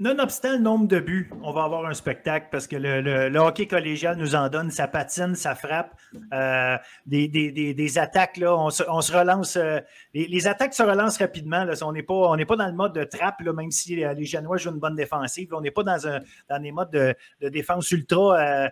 Nonobstant 0.00 0.52
le 0.52 0.60
nombre 0.60 0.88
de 0.88 0.98
buts, 0.98 1.30
on 1.42 1.52
va 1.52 1.64
avoir 1.64 1.84
un 1.84 1.92
spectacle 1.92 2.46
parce 2.50 2.66
que 2.66 2.74
le, 2.74 3.38
hockey 3.38 3.66
collégial 3.66 4.16
nous 4.16 4.34
en 4.34 4.48
donne, 4.48 4.70
ça 4.70 4.88
patine, 4.88 5.34
ça 5.34 5.54
frappe. 5.54 5.94
Euh, 6.32 6.78
des, 7.04 7.98
attaques, 7.98 8.40
on, 8.42 8.70
se, 8.70 9.12
relance. 9.12 9.56
Euh, 9.56 9.78
les, 10.14 10.46
attaques 10.46 10.72
se 10.72 10.82
relancent 10.82 11.18
rapidement. 11.18 11.66
On 11.82 11.92
n'est 11.92 12.02
pas, 12.02 12.56
dans 12.56 12.66
le 12.66 12.72
mode 12.72 12.94
de 12.94 13.04
trappe, 13.04 13.42
même 13.42 13.70
si 13.70 13.94
les 13.94 14.24
Janois 14.24 14.56
jouent 14.56 14.70
une 14.70 14.78
bonne 14.78 14.96
défensive. 14.96 15.52
on 15.52 15.60
n'est 15.60 15.70
pas 15.70 15.82
dans, 15.82 16.60
des 16.62 16.72
modes 16.72 16.90
de, 16.92 17.14
défense 17.50 17.90
ultra 17.90 18.38
euh, 18.38 18.68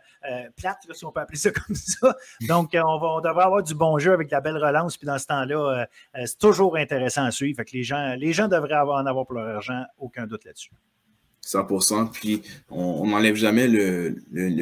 plate, 0.56 0.78
si 0.90 1.04
on 1.04 1.12
peut 1.12 1.20
appeler 1.20 1.36
ça 1.36 1.50
comme 1.66 1.76
ça. 1.76 2.16
Donc, 2.48 2.70
on, 2.74 2.98
va, 2.98 3.20
devrait 3.28 3.44
avoir 3.44 3.62
du 3.62 3.74
bon 3.74 3.98
jeu 3.98 4.14
avec 4.14 4.30
la 4.30 4.40
belle 4.40 4.56
relance. 4.56 4.96
Puis 4.96 5.06
dans 5.06 5.18
ce 5.18 5.26
temps-là, 5.26 5.88
c'est 6.24 6.38
toujours 6.38 6.78
intéressant 6.78 7.24
à 7.24 7.30
suivre. 7.30 7.62
Les 7.70 7.82
gens, 8.32 8.48
devraient 8.48 8.76
en 8.76 9.04
avoir 9.04 9.26
pour 9.26 9.34
leur 9.34 9.56
argent, 9.56 9.84
aucun 9.98 10.26
doute 10.26 10.46
là-dessus. 10.46 10.70
100%. 11.49 12.11
Puis, 12.11 12.42
on 12.70 13.07
n'enlève 13.07 13.34
jamais 13.34 13.66
le, 13.68 14.14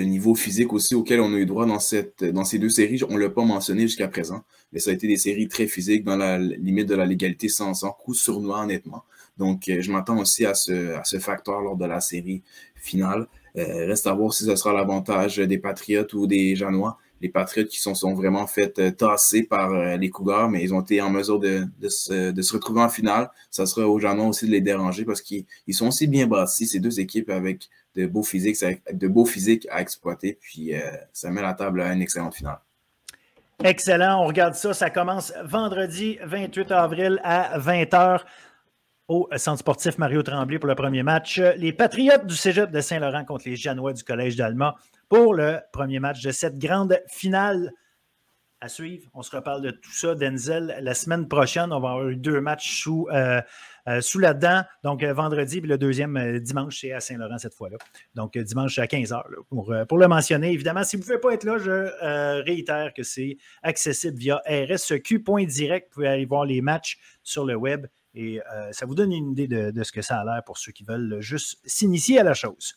niveau 0.05 0.34
physique 0.34 0.72
aussi 0.72 0.95
auquel 0.95 1.20
on 1.20 1.34
a 1.34 1.37
eu 1.37 1.47
droit 1.47 1.66
dans, 1.66 1.80
cette, 1.80 2.22
dans 2.22 2.45
ces 2.45 2.59
deux 2.59 2.68
séries. 2.68 3.03
On 3.09 3.14
ne 3.14 3.18
l'a 3.18 3.30
pas 3.30 3.45
mentionné 3.45 3.82
jusqu'à 3.82 4.09
présent, 4.09 4.45
mais 4.72 4.78
ça 4.78 4.91
a 4.91 4.95
été 4.95 5.09
des 5.09 5.16
séries 5.16 5.49
très 5.49 5.66
physiques 5.66 6.05
dans 6.05 6.16
la 6.16 6.39
limite 6.39 6.89
de 6.89 6.95
la 6.95 7.07
légalité 7.07 7.49
sans, 7.49 7.74
sans 7.74 7.91
coup 7.91 8.14
sournois, 8.14 8.62
honnêtement. 8.62 9.05
Donc, 9.37 9.68
euh, 9.68 9.80
je 9.80 9.93
m'attends 9.93 10.18
aussi 10.18 10.47
à 10.47 10.55
ce, 10.55 11.18
facteur 11.20 11.61
lors 11.61 11.76
de 11.76 11.84
la 11.84 12.01
série 12.01 12.43
finale. 12.76 13.26
Euh, 13.57 13.87
reste 13.87 14.07
à 14.07 14.14
voir 14.14 14.32
si 14.32 14.45
ce 14.45 14.55
sera 14.55 14.72
l'avantage 14.72 15.39
des 15.39 15.59
Patriotes 15.59 16.12
ou 16.14 16.26
des 16.26 16.57
Janois 16.57 16.99
les 17.20 17.28
Patriots 17.28 17.66
qui 17.66 17.80
sont, 17.80 17.94
sont 17.94 18.14
vraiment 18.14 18.46
fait 18.46 18.78
euh, 18.78 18.90
tasser 18.90 19.42
par 19.42 19.72
euh, 19.72 19.96
les 19.96 20.10
Cougars, 20.10 20.50
mais 20.50 20.62
ils 20.62 20.74
ont 20.74 20.80
été 20.80 21.00
en 21.00 21.10
mesure 21.10 21.38
de, 21.38 21.66
se, 21.88 22.52
retrouver 22.52 22.82
en 22.82 22.88
finale. 22.88 23.30
Ça 23.50 23.66
sera 23.66 23.86
aux 23.86 23.98
gens 23.98 24.16
aussi 24.28 24.46
de 24.46 24.50
les 24.50 24.60
déranger 24.60 25.04
parce 25.04 25.22
qu'ils 25.22 25.46
sont 25.70 25.88
aussi 25.88 26.06
bien 26.06 26.26
bâtis, 26.26 26.66
ces 26.66 26.80
deux 26.80 27.00
équipes 27.00 27.30
avec 27.30 27.68
de 27.94 28.06
beaux 28.06 28.22
physiques, 28.22 28.58
de 28.92 29.08
beaux 29.08 29.24
physiques 29.24 29.66
à 29.70 29.80
exploiter. 29.80 30.38
Puis 30.40 30.74
euh, 30.74 30.80
ça 31.12 31.30
met 31.30 31.42
la 31.42 31.54
table 31.54 31.80
à 31.80 31.92
une 31.92 32.02
excellente 32.02 32.34
finale. 32.34 32.58
Excellent, 33.64 34.22
on 34.22 34.26
regarde 34.26 34.54
ça. 34.54 34.74
Ça 34.74 34.90
commence 34.90 35.32
vendredi 35.44 36.18
28 36.22 36.70
avril 36.72 37.20
à 37.24 37.58
20h 37.58 38.20
au 39.08 39.28
Centre 39.36 39.60
sportif 39.60 39.96
Mario 39.96 40.22
Tremblay 40.22 40.58
pour 40.58 40.68
le 40.68 40.74
premier 40.74 41.02
match. 41.02 41.40
Les 41.56 41.72
Patriotes 41.72 42.26
du 42.26 42.34
Cégep 42.34 42.70
de 42.70 42.80
Saint-Laurent 42.80 43.24
contre 43.24 43.48
les 43.48 43.56
Janois 43.56 43.94
du 43.94 44.02
Collège 44.02 44.36
d'Alma 44.36 44.74
pour 45.09 45.34
le 45.34 45.61
premier 45.72 46.00
match 46.00 46.22
de 46.22 46.30
cette 46.30 46.59
grande 46.59 47.00
finale 47.09 47.72
à 48.61 48.68
suivre. 48.68 49.09
On 49.12 49.22
se 49.22 49.34
reparle 49.34 49.61
de 49.61 49.70
tout 49.70 49.92
ça, 49.92 50.14
Denzel. 50.14 50.78
La 50.80 50.94
semaine 50.94 51.28
prochaine, 51.28 51.72
on 51.72 51.80
va 51.80 51.90
avoir 51.90 52.09
eu 52.09 52.16
deux 52.16 52.40
matchs 52.40 52.80
sous, 52.82 53.07
euh, 53.12 53.40
euh, 53.86 54.32
dent. 54.34 54.64
Donc, 54.82 55.02
euh, 55.02 55.12
vendredi, 55.12 55.61
puis 55.61 55.68
le 55.68 55.76
deuxième 55.76 56.38
dimanche, 56.40 56.80
c'est 56.80 56.92
à 56.92 57.00
Saint-Laurent 57.00 57.38
cette 57.38 57.54
fois-là. 57.54 57.76
Donc, 58.14 58.36
dimanche 58.38 58.78
à 58.78 58.86
15h, 58.86 59.22
pour, 59.50 59.74
pour, 59.88 59.98
le 59.98 60.09
mentionner. 60.09 60.52
Évidemment, 60.52 60.84
si 60.84 60.96
vous 60.96 61.02
ne 61.02 61.07
pouvez 61.07 61.18
pas 61.18 61.34
être 61.34 61.44
là, 61.44 61.59
je 61.59 62.42
réitère 62.42 62.94
que 62.94 63.02
c'est 63.02 63.36
accessible 63.62 64.16
via 64.16 64.42
rsq.direct. 64.46 65.88
Vous 65.88 65.94
pouvez 65.94 66.09
aller 66.09 66.24
voir 66.24 66.46
les 66.46 66.62
matchs 66.62 66.98
sur 67.22 67.44
le 67.44 67.54
web 67.54 67.86
et 68.14 68.40
ça 68.72 68.86
vous 68.86 68.94
donne 68.94 69.12
une 69.12 69.32
idée 69.32 69.46
de, 69.46 69.70
de 69.70 69.82
ce 69.82 69.92
que 69.92 70.00
ça 70.00 70.20
a 70.20 70.24
l'air 70.24 70.42
pour 70.44 70.57
ceux 70.57 70.72
qui 70.72 70.84
veulent 70.84 71.20
juste 71.20 71.59
s'initier 71.66 72.18
à 72.18 72.22
la 72.22 72.32
chose. 72.32 72.74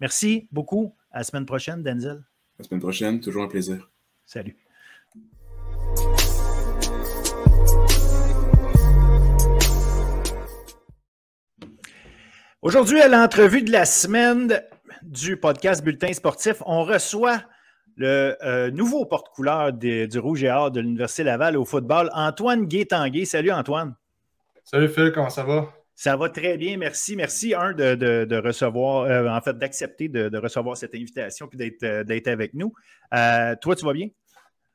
Merci 0.00 0.48
beaucoup. 0.52 0.94
À 1.12 1.18
la 1.18 1.24
semaine 1.24 1.44
prochaine, 1.44 1.82
Denzel. 1.82 2.10
À 2.12 2.22
la 2.60 2.64
semaine 2.64 2.80
prochaine, 2.80 3.20
toujours 3.20 3.42
un 3.42 3.48
plaisir. 3.48 3.90
Salut. 4.24 4.56
Aujourd'hui, 12.62 13.02
à 13.02 13.08
l'entrevue 13.08 13.62
de 13.62 13.70
la 13.70 13.84
semaine 13.84 14.62
du 15.02 15.36
podcast 15.36 15.84
Bulletin 15.84 16.14
sportif, 16.14 16.62
on 16.64 16.84
reçoit 16.84 17.42
le 17.96 18.34
euh, 18.42 18.70
nouveau 18.70 19.04
porte-couleur 19.04 19.74
du 19.74 20.18
Rouge 20.18 20.42
et 20.44 20.50
Or 20.50 20.70
de 20.70 20.80
l'Université 20.80 21.24
Laval 21.24 21.58
au 21.58 21.66
football, 21.66 22.08
Antoine 22.14 22.64
Guétanguay. 22.64 23.26
Salut 23.26 23.52
Antoine. 23.52 23.94
Salut 24.64 24.88
Phil, 24.88 25.12
comment 25.12 25.28
ça 25.28 25.44
va? 25.44 25.74
Ça 25.94 26.16
va 26.16 26.28
très 26.30 26.56
bien, 26.56 26.76
merci. 26.76 27.16
Merci, 27.16 27.54
un, 27.54 27.72
de, 27.72 28.36
recevoir, 28.44 29.04
euh, 29.04 29.28
en 29.28 29.40
fait, 29.40 29.56
d'accepter 29.58 30.08
de, 30.08 30.36
recevoir 30.38 30.76
cette 30.76 30.94
invitation 30.94 31.48
et 31.52 31.56
d'être, 31.56 31.82
euh, 31.82 32.04
d'être 32.04 32.28
avec 32.28 32.54
nous. 32.54 32.72
Euh, 33.14 33.54
toi, 33.60 33.76
tu 33.76 33.84
vas 33.84 33.92
bien? 33.92 34.08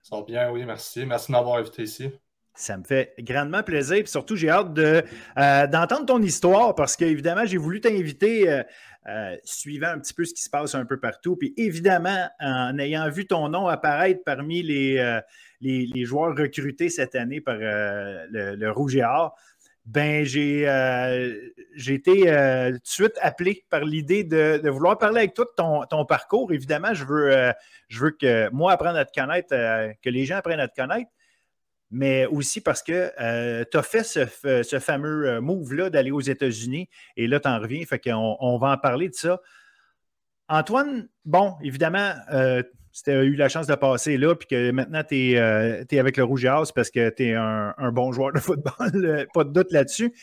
Ça 0.01 0.15
va 0.15 0.23
bien, 0.23 0.51
oui, 0.51 0.65
merci. 0.65 1.05
Merci 1.05 1.27
de 1.27 1.31
m'avoir 1.33 1.57
invité 1.57 1.83
ici. 1.83 2.09
Ça 2.53 2.77
me 2.77 2.83
fait 2.83 3.13
grandement 3.19 3.61
plaisir. 3.61 3.97
Puis 3.97 4.07
surtout, 4.07 4.35
j'ai 4.35 4.49
hâte 4.49 4.73
de, 4.73 5.03
d'entendre 5.35 6.05
ton 6.05 6.21
histoire 6.21 6.73
parce 6.73 6.95
qu'évidemment, 6.95 7.45
j'ai 7.45 7.57
voulu 7.57 7.81
t'inviter 7.81 8.63
suivant 9.43 9.89
un 9.89 9.99
petit 9.99 10.13
peu 10.15 10.25
ce 10.25 10.33
qui 10.33 10.41
se 10.41 10.49
passe 10.49 10.73
un 10.73 10.85
peu 10.85 10.99
partout. 10.99 11.35
Puis 11.35 11.53
évidemment, 11.55 12.27
en 12.39 12.79
ayant 12.79 13.07
vu 13.11 13.27
ton 13.27 13.47
nom 13.49 13.67
apparaître 13.67 14.21
parmi 14.25 14.63
les, 14.63 15.19
les, 15.61 16.05
joueurs 16.05 16.35
recrutés 16.35 16.89
cette 16.89 17.13
année 17.13 17.41
par 17.41 17.57
le, 17.57 18.55
le, 18.55 18.71
Rouge 18.71 18.95
et 18.95 19.03
Or, 19.03 19.35
ben 19.87 20.25
j'ai 20.25 20.67
euh, 20.67 21.49
été 21.87 22.29
euh, 22.29 22.71
tout 22.71 22.77
de 22.77 22.81
suite 22.83 23.17
appelé 23.21 23.65
par 23.69 23.85
l'idée 23.85 24.25
de, 24.25 24.69
vouloir 24.69 24.97
parler 24.97 25.19
avec 25.19 25.33
toi 25.33 25.45
de 25.45 25.85
ton, 25.87 26.05
parcours. 26.05 26.51
Évidemment, 26.51 26.93
je 26.93 27.05
veux, 27.05 27.31
euh, 27.31 27.53
je 27.87 28.01
veux 28.01 28.11
que 28.11 28.49
moi 28.51 28.73
apprenne 28.73 28.97
à 28.97 29.05
te 29.05 29.17
connaître, 29.17 29.49
que 29.49 30.09
les 30.09 30.25
gens 30.25 30.35
apprennent 30.35 30.59
à 30.59 30.67
te 30.67 30.75
connaître, 30.75 31.09
mais 31.89 32.25
aussi 32.25 32.59
parce 32.59 32.83
que 32.83 33.13
tu 33.71 33.77
as 33.77 33.83
fait 33.83 34.03
ce, 34.03 34.79
fameux 34.79 35.39
move-là 35.39 35.89
d'aller 35.89 36.11
aux 36.11 36.19
États-Unis 36.19 36.89
et 37.15 37.27
là, 37.27 37.39
tu 37.39 37.47
en 37.47 37.57
reviens. 37.57 37.85
Fait 37.85 37.99
qu'on 37.99 38.35
on 38.41 38.57
va 38.57 38.71
en 38.71 38.77
parler 38.77 39.07
de 39.07 39.15
ça. 39.15 39.39
Antoine, 40.49 41.07
bon, 41.23 41.55
évidemment, 41.61 42.13
si 42.97 43.03
tu 43.03 43.11
as 43.11 43.21
eu 43.21 43.35
la 43.35 43.47
chance 43.47 43.67
de 43.67 43.75
passer 43.75 44.17
là, 44.17 44.33
puis 44.33 44.47
que 44.47 44.71
maintenant 44.71 45.03
tu 45.03 45.33
es, 45.33 45.37
euh, 45.37 45.83
avec 45.91 46.17
le 46.17 46.23
Rouge 46.23 46.45
et 46.45 46.47
House 46.47 46.71
parce 46.71 46.89
que 46.89 47.09
tu 47.11 47.27
es 47.27 47.35
un, 47.35 47.91
bon 47.91 48.11
joueur 48.11 48.33
de 48.33 48.39
football, 48.39 48.73
euh, 48.95 49.25
pas 49.35 49.43
de 49.43 49.51
doute 49.51 49.71
là-dessus. 49.71 50.15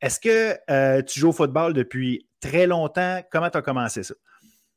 Est-ce 0.00 0.18
que 0.18 0.58
euh, 0.68 1.00
tu 1.02 1.20
joues 1.20 1.28
au 1.28 1.32
football 1.32 1.74
depuis 1.74 2.26
très 2.40 2.66
longtemps? 2.66 3.22
Comment 3.30 3.50
tu 3.50 3.58
as 3.58 3.62
commencé 3.62 4.02
ça? 4.02 4.14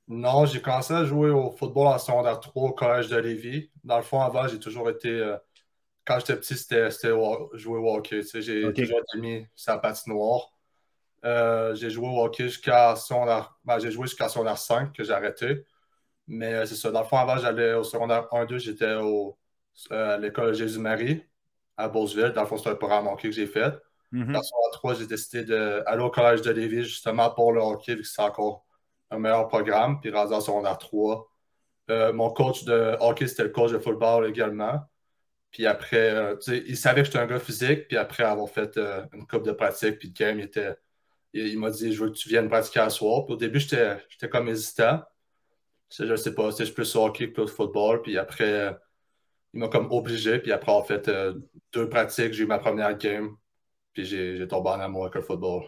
Non, 0.08 0.46
j'ai 0.46 0.62
commencé 0.62 0.94
à 0.94 1.04
jouer 1.04 1.32
au 1.32 1.50
football 1.50 1.88
en 1.88 1.98
secondaire 1.98 2.40
3 2.40 2.64
au 2.64 2.74
collège 2.74 3.08
de 3.08 3.18
Lévis. 3.18 3.72
Dans 3.84 3.98
le 3.98 4.04
fond, 4.04 4.22
avant, 4.22 4.48
j'ai 4.48 4.60
toujours 4.60 4.88
été. 4.92 5.36
quand 6.06 6.20
j'étais 6.20 6.36
petit, 6.36 6.56
c'était 6.56 6.92
jouer 6.92 7.80
au 7.80 7.96
hockey. 7.96 8.22
J'ai 8.36 8.72
toujours 8.72 9.00
été 9.00 9.20
mis 9.20 9.48
sur 9.56 9.72
la 9.72 9.80
patinoire. 9.80 10.52
j'ai 11.24 11.90
joué 11.90 12.08
au 12.08 12.24
hockey 12.24 12.44
jusqu'à 12.44 12.96
secondaire. 12.96 13.58
Ben, 13.64 13.80
j'ai 13.80 13.90
joué 13.90 14.06
jusqu'à 14.06 14.30
secondaire 14.30 14.60
5 14.60 14.94
que 14.94 15.04
j'ai 15.04 15.12
arrêté. 15.12 15.66
Mais 16.28 16.54
euh, 16.54 16.66
c'est 16.66 16.76
ça. 16.76 16.92
Dans 16.92 17.02
le 17.02 17.06
fond, 17.06 17.18
avant, 17.18 17.38
j'allais 17.38 17.74
au 17.74 17.84
secondaire 17.84 18.28
1-2, 18.32 18.58
j'étais 18.58 18.86
euh, 18.86 19.32
à 19.90 20.18
l'école 20.18 20.54
Jésus-Marie 20.54 21.24
à 21.78 21.88
Beauceville. 21.88 22.32
Dans 22.34 22.42
le 22.42 22.48
fond, 22.48 22.58
c'est 22.58 22.70
un 22.70 22.76
programme 22.76 23.08
hockey 23.08 23.30
que 23.30 23.36
j'ai 23.36 23.48
fait. 23.48 23.74
Mm 24.12 24.32
Dans 24.32 24.40
le 24.40 24.44
secondaire 24.44 24.72
3, 24.72 24.94
j'ai 24.96 25.08
décidé 25.08 25.44
d'aller 25.44 26.04
au 26.04 26.10
collège 26.10 26.42
de 26.42 26.52
Lévis 26.52 26.84
justement 26.84 27.30
pour 27.30 27.52
le 27.54 27.62
hockey, 27.62 27.96
vu 27.96 28.02
que 28.02 28.08
c'est 28.08 28.22
encore 28.22 28.66
un 29.12 29.20
meilleur 29.20 29.48
programme. 29.48 30.00
Puis 30.00 30.12
rendu 30.12 30.34
en 30.34 30.42
secondaire 30.42 30.78
3. 30.78 31.28
Euh, 31.92 32.14
mon 32.14 32.32
coach 32.32 32.64
de 32.64 32.98
hockey, 33.00 33.28
c'était 33.28 33.44
le 33.44 33.50
coach 33.50 33.72
de 33.72 33.80
football 33.80 34.28
également. 34.28 34.82
Puis 35.52 35.68
après, 35.68 36.36
il 36.48 36.76
savait 36.76 37.02
que 37.02 37.06
j'étais 37.06 37.20
un 37.20 37.28
gars 37.28 37.40
physique. 37.40 37.88
Puis 37.88 37.98
après 37.98 38.24
avoir 38.24 38.50
fait 38.50 38.78
une 39.14 39.26
coupe 39.26 39.46
de 39.46 39.54
pratique, 39.54 40.00
puis 40.00 40.10
de 40.10 40.14
game, 40.14 40.40
il, 40.40 40.46
était, 40.46 40.76
il, 41.34 41.58
m'a 41.60 41.70
dit 41.70 41.94
Je 41.94 42.04
veux 42.04 42.10
que 42.10 42.18
tu 42.18 42.28
viennes 42.28 42.50
pratiquer 42.50 42.82
à 42.82 42.90
soir. 42.90 43.26
Puis 43.26 43.36
au 43.36 43.38
début, 43.38 43.60
j'étais 43.60 44.30
comme 44.30 44.50
hésitant. 44.50 45.02
Je 45.90 46.16
sais 46.16 46.34
pas, 46.34 46.52
c'est 46.52 46.74
plus 46.74 46.96
hockey 46.96 47.28
plus 47.28 47.48
football. 47.48 48.02
Puis 48.02 48.18
après, 48.18 48.76
il 49.54 49.60
m'a 49.60 49.70
comme 49.70 49.92
obligé. 49.92 50.40
Puis 50.40 50.52
après, 50.52 50.72
en 50.72 50.84
fait, 50.84 51.08
euh, 51.08 51.34
deux 51.74 51.90
pratiques, 51.90 52.34
j'ai 52.34 52.44
eu 52.44 52.48
ma 52.48 52.60
première 52.60 52.98
game. 52.98 53.36
Puis 53.94 54.06
j'ai 54.06 54.48
tombé 54.48 54.70
en 54.70 54.80
amour 54.82 55.04
avec 55.04 55.16
le 55.16 55.22
football. 55.22 55.64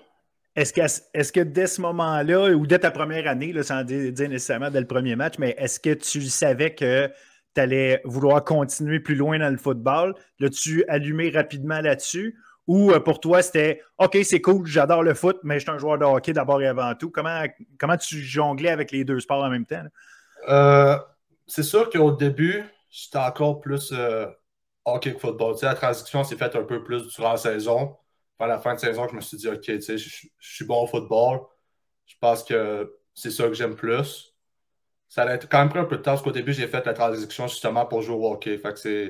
Est-ce 0.56 0.74
que, 0.74 0.82
est 0.82 1.32
que, 1.32 1.40
dès 1.40 1.68
ce 1.68 1.82
moment-là, 1.82 2.50
ou 2.50 2.68
dès 2.68 2.80
ta 2.80 2.92
première 2.92 3.28
année, 3.28 3.54
là, 3.54 3.64
sans 3.64 3.84
dire, 3.84 4.12
nécessairement 4.12 4.70
dès 4.70 4.82
le 4.82 4.88
premier 4.88 5.16
match, 5.16 5.36
mais 5.40 5.56
est-ce 5.58 5.80
que 5.80 5.94
tu 5.94 6.22
savais 6.24 6.74
que 6.74 7.08
tu 7.56 7.62
allais 7.62 8.02
vouloir 8.04 8.44
continuer 8.44 9.00
plus 9.00 9.16
loin 9.16 9.40
dans 9.40 9.52
le 9.52 9.58
football? 9.58 10.16
L'as-tu 10.40 10.84
allumé 10.88 11.30
rapidement 11.30 11.80
là-dessus? 11.80 12.38
Ou 12.68 12.92
euh, 12.92 13.00
pour 13.00 13.20
toi, 13.20 13.42
c'était 13.42 13.82
OK, 13.98 14.18
c'est 14.24 14.42
cool, 14.42 14.68
j'adore 14.68 15.02
le 15.02 15.14
foot, 15.14 15.40
mais 15.44 15.56
je 15.56 15.62
suis 15.62 15.72
un 15.72 15.78
joueur 15.78 15.98
de 15.98 16.04
hockey 16.04 16.34
d'abord 16.34 16.62
et 16.62 16.68
avant 16.68 16.94
tout. 16.96 17.10
Comment, 17.10 17.44
comment 17.80 17.98
tu 17.98 18.22
jonglais 18.22 18.70
avec 18.70 18.92
les 18.92 19.06
deux 19.06 19.22
sports 19.22 19.44
en 19.44 19.50
même 19.50 19.66
temps? 19.66 19.84
Euh, 20.50 20.98
c'est 21.48 21.64
sûr 21.64 21.90
qu'au 21.90 22.12
début, 22.12 22.64
j'étais 22.90 23.18
encore 23.18 23.62
plus 23.62 23.94
euh, 23.94 24.28
hockey 24.84 25.14
que 25.14 25.20
football. 25.20 25.56
la 25.62 25.76
transition 25.76 26.26
s'est 26.26 26.36
faite 26.36 26.56
un 26.58 26.64
peu 26.64 26.84
plus 26.84 27.08
durant 27.08 27.32
la 27.32 27.38
saison. 27.38 27.96
À 28.40 28.48
la 28.48 28.60
fin 28.60 28.76
de 28.76 28.80
saison, 28.80 29.08
je 29.08 29.16
me 29.16 29.22
suis 29.22 29.38
dit 29.38 29.48
OK, 29.48 29.64
je, 29.66 30.28
suis 30.40 30.66
bon 30.66 30.84
au 30.84 30.88
football. 30.88 31.40
Je 32.06 32.16
pense 32.20 32.44
que 32.44 32.94
c'est 33.14 33.32
ça 33.32 33.48
que 33.48 33.54
j'aime 33.54 33.76
plus. 33.76 34.36
Ça 35.08 35.24
a 35.24 35.38
quand 35.38 35.60
même 35.60 35.70
pris 35.70 35.80
un 35.80 35.86
peu 35.86 35.98
de 35.98 36.02
temps 36.02 36.12
parce 36.12 36.22
qu'au 36.22 36.32
début, 36.32 36.54
j'ai 36.54 36.68
fait 36.68 36.86
la 36.86 36.94
transition 36.94 37.48
justement 37.48 37.86
pour 37.86 38.02
jouer 38.02 38.16
au 38.16 38.34
hockey. 38.34 38.62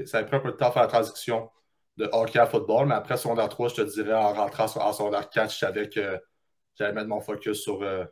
Ça 0.05 0.20
a 0.20 0.24
pris 0.24 0.36
un 0.36 0.39
peu 0.39 0.51
de 0.51 0.58
temps 0.58 0.70
à 0.70 0.72
faire 0.72 0.84
la 0.84 0.88
transition 0.88 1.49
de 1.98 2.08
hockey 2.12 2.39
à 2.39 2.45
football, 2.45 2.88
mais 2.88 2.95
après 2.95 3.18
secondaire 3.18 3.50
3, 3.50 3.70
je 3.70 3.76
te 3.76 3.82
dirais, 3.82 4.14
en 4.14 4.34
rentrant 4.34 4.66
en 4.66 4.93
secondaire 4.93 5.30
4, 5.30 5.52
je 5.52 5.58
savais 5.58 5.89
que 5.89 6.22
j'allais 6.76 6.93
mettre 6.93 7.08
mon 7.08 7.22
focus 7.22 7.62
sur, 7.62 7.82
euh, 7.82 8.06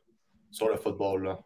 sur 0.51 0.69
le 0.69 0.77
football. 0.77 1.37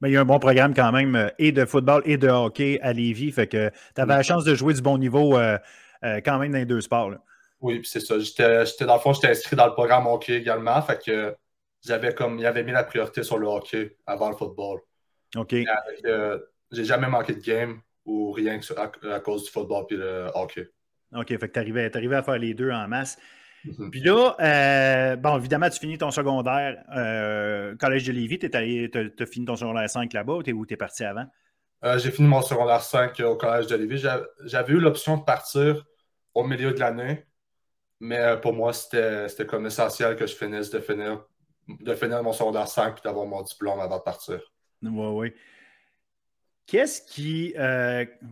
Mais 0.00 0.10
il 0.10 0.14
y 0.14 0.16
a 0.16 0.20
un 0.20 0.24
bon 0.24 0.40
programme 0.40 0.74
quand 0.74 0.90
même, 0.90 1.14
euh, 1.14 1.28
et 1.38 1.52
de 1.52 1.64
football 1.64 2.02
et 2.04 2.16
de 2.16 2.28
hockey 2.28 2.80
à 2.82 2.92
Lévis, 2.92 3.30
fait 3.30 3.46
que 3.46 3.70
tu 3.94 4.00
avais 4.00 4.14
la 4.14 4.22
chance 4.22 4.44
de 4.44 4.54
jouer 4.54 4.74
du 4.74 4.82
bon 4.82 4.98
niveau 4.98 5.38
euh, 5.38 5.58
quand 6.02 6.38
même 6.38 6.52
dans 6.52 6.58
les 6.58 6.66
deux 6.66 6.80
sports. 6.80 7.12
Oui, 7.60 7.78
puis 7.78 7.88
c'est 7.88 8.00
ça. 8.00 8.18
J'étais, 8.18 8.84
dans 8.84 8.94
le 8.94 9.00
fond, 9.00 9.12
j'étais 9.12 9.28
inscrit 9.28 9.54
dans 9.54 9.66
le 9.66 9.72
programme 9.72 10.08
hockey 10.08 10.34
également, 10.34 10.82
fait 10.82 11.00
que 11.00 11.36
j'avais 11.84 12.12
comme, 12.12 12.40
il 12.40 12.46
avait 12.46 12.64
mis 12.64 12.72
la 12.72 12.82
priorité 12.82 13.22
sur 13.22 13.38
le 13.38 13.46
hockey 13.46 13.96
avant 14.04 14.30
le 14.30 14.36
football. 14.36 14.80
OK. 15.36 15.54
j'ai 16.72 16.84
jamais 16.84 17.08
manqué 17.08 17.34
de 17.34 17.40
game 17.40 17.80
ou 18.04 18.32
rien 18.32 18.58
à, 18.76 19.14
à 19.14 19.20
cause 19.20 19.44
du 19.44 19.50
football 19.50 19.86
et 19.90 19.94
le 19.94 20.26
hockey. 20.34 20.68
OK, 21.14 21.28
fait 21.28 21.38
que 21.38 21.52
tu 21.52 21.58
arrivais, 21.58 22.16
à 22.16 22.22
faire 22.22 22.38
les 22.38 22.54
deux 22.54 22.70
en 22.70 22.88
masse. 22.88 23.18
Mhm. 23.64 23.90
Puis 23.90 24.00
là, 24.00 24.34
euh, 24.40 25.16
bon, 25.16 25.38
évidemment, 25.38 25.68
tu 25.68 25.78
finis 25.78 25.98
ton 25.98 26.10
secondaire 26.10 26.82
euh, 26.96 27.76
Collège 27.76 28.04
de 28.04 28.12
Lévis. 28.12 28.38
Tu 28.38 28.50
as, 28.54 29.26
fini 29.26 29.46
ton 29.46 29.56
secondaire 29.56 29.88
5 29.88 30.12
là-bas 30.12 30.34
ou 30.34 30.42
tu 30.42 30.72
es, 30.72 30.76
parti 30.76 31.04
avant? 31.04 31.26
Euh, 31.84 31.98
j'ai 31.98 32.10
fini 32.10 32.28
mon 32.28 32.42
secondaire 32.42 32.80
5 32.80 33.20
au 33.20 33.36
Collège 33.36 33.66
de 33.66 33.76
Lévis. 33.76 34.04
J'avais 34.44 34.72
eu 34.72 34.80
l'option 34.80 35.16
de 35.16 35.22
partir 35.22 35.84
au 36.34 36.44
milieu 36.44 36.72
de 36.72 36.80
l'année, 36.80 37.24
mais 38.00 38.36
pour 38.40 38.52
moi, 38.52 38.72
c'était 38.72 39.46
comme 39.46 39.66
essentiel 39.66 40.16
que 40.16 40.26
je 40.26 40.34
finisse 40.34 40.70
de 40.70 40.80
finir, 40.80 41.24
de 41.68 41.94
finir 41.94 42.22
mon 42.22 42.32
secondaire 42.32 42.68
5 42.68 42.98
et 42.98 43.00
d'avoir 43.04 43.26
mon 43.26 43.42
diplôme 43.42 43.80
avant 43.80 43.98
de 43.98 44.02
partir. 44.02 44.40
Oui, 44.82 44.90
oui. 44.90 45.32
Qu'est-ce 46.66 47.02
qui. 47.02 47.54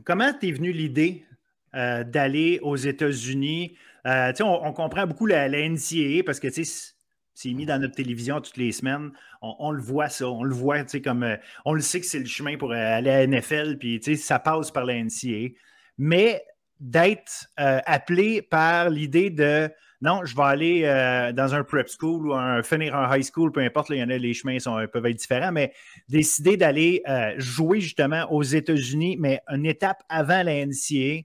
comment 0.04 0.32
t'es 0.32 0.50
venu 0.50 0.72
l'idée 0.72 1.24
d'aller 1.72 2.58
aux 2.62 2.76
États-Unis? 2.76 3.76
Euh, 4.06 4.32
on, 4.40 4.72
comprend 4.72 5.06
beaucoup 5.06 5.26
la, 5.26 5.48
NCAA 5.48 6.22
parce 6.24 6.40
que 6.40 6.48
c'est 6.50 7.52
mis 7.52 7.66
dans 7.66 7.80
notre 7.80 7.94
télévision 7.94 8.40
toutes 8.40 8.56
les 8.56 8.72
semaines. 8.72 9.10
On, 9.42 9.70
le 9.70 9.80
voit, 9.80 10.08
ça. 10.08 10.28
On 10.28 10.42
le 10.42 10.54
voit, 10.54 10.84
comme 11.02 11.22
euh, 11.22 11.36
on 11.64 11.74
le 11.74 11.80
sait 11.80 12.00
que 12.00 12.06
c'est 12.06 12.18
le 12.18 12.26
chemin 12.26 12.56
pour 12.56 12.72
aller 12.72 13.10
à 13.10 13.26
la 13.26 13.26
NFL, 13.26 13.78
puis 13.78 14.00
ça 14.16 14.38
passe 14.38 14.70
par 14.70 14.84
la 14.84 14.94
NCAA. 15.02 15.54
Mais 15.98 16.42
d'être 16.78 17.46
euh, 17.58 17.80
appelé 17.84 18.42
par 18.42 18.88
l'idée 18.90 19.30
de 19.30 19.70
non, 20.02 20.24
je 20.24 20.34
vais 20.34 20.44
aller 20.44 21.32
dans 21.36 21.54
un 21.54 21.62
prep 21.62 21.86
school 21.86 22.28
ou 22.28 22.32
un, 22.32 22.62
finir 22.62 22.96
un 22.96 23.14
high 23.14 23.22
school, 23.22 23.52
peu 23.52 23.60
importe, 23.60 23.90
il 23.90 23.96
y 23.96 24.02
en 24.02 24.08
a, 24.08 24.16
les 24.16 24.32
chemins 24.32 24.58
sont, 24.58 24.82
peuvent 24.90 25.04
être 25.04 25.18
différents, 25.18 25.52
mais 25.52 25.74
décider 26.08 26.56
d'aller 26.56 27.02
jouer 27.36 27.80
justement 27.80 28.24
aux 28.32 28.42
États-Unis, 28.42 29.18
mais 29.20 29.42
une 29.48 29.66
étape 29.66 30.02
avant 30.08 30.42
la 30.42 30.64
NCAA, 30.64 31.24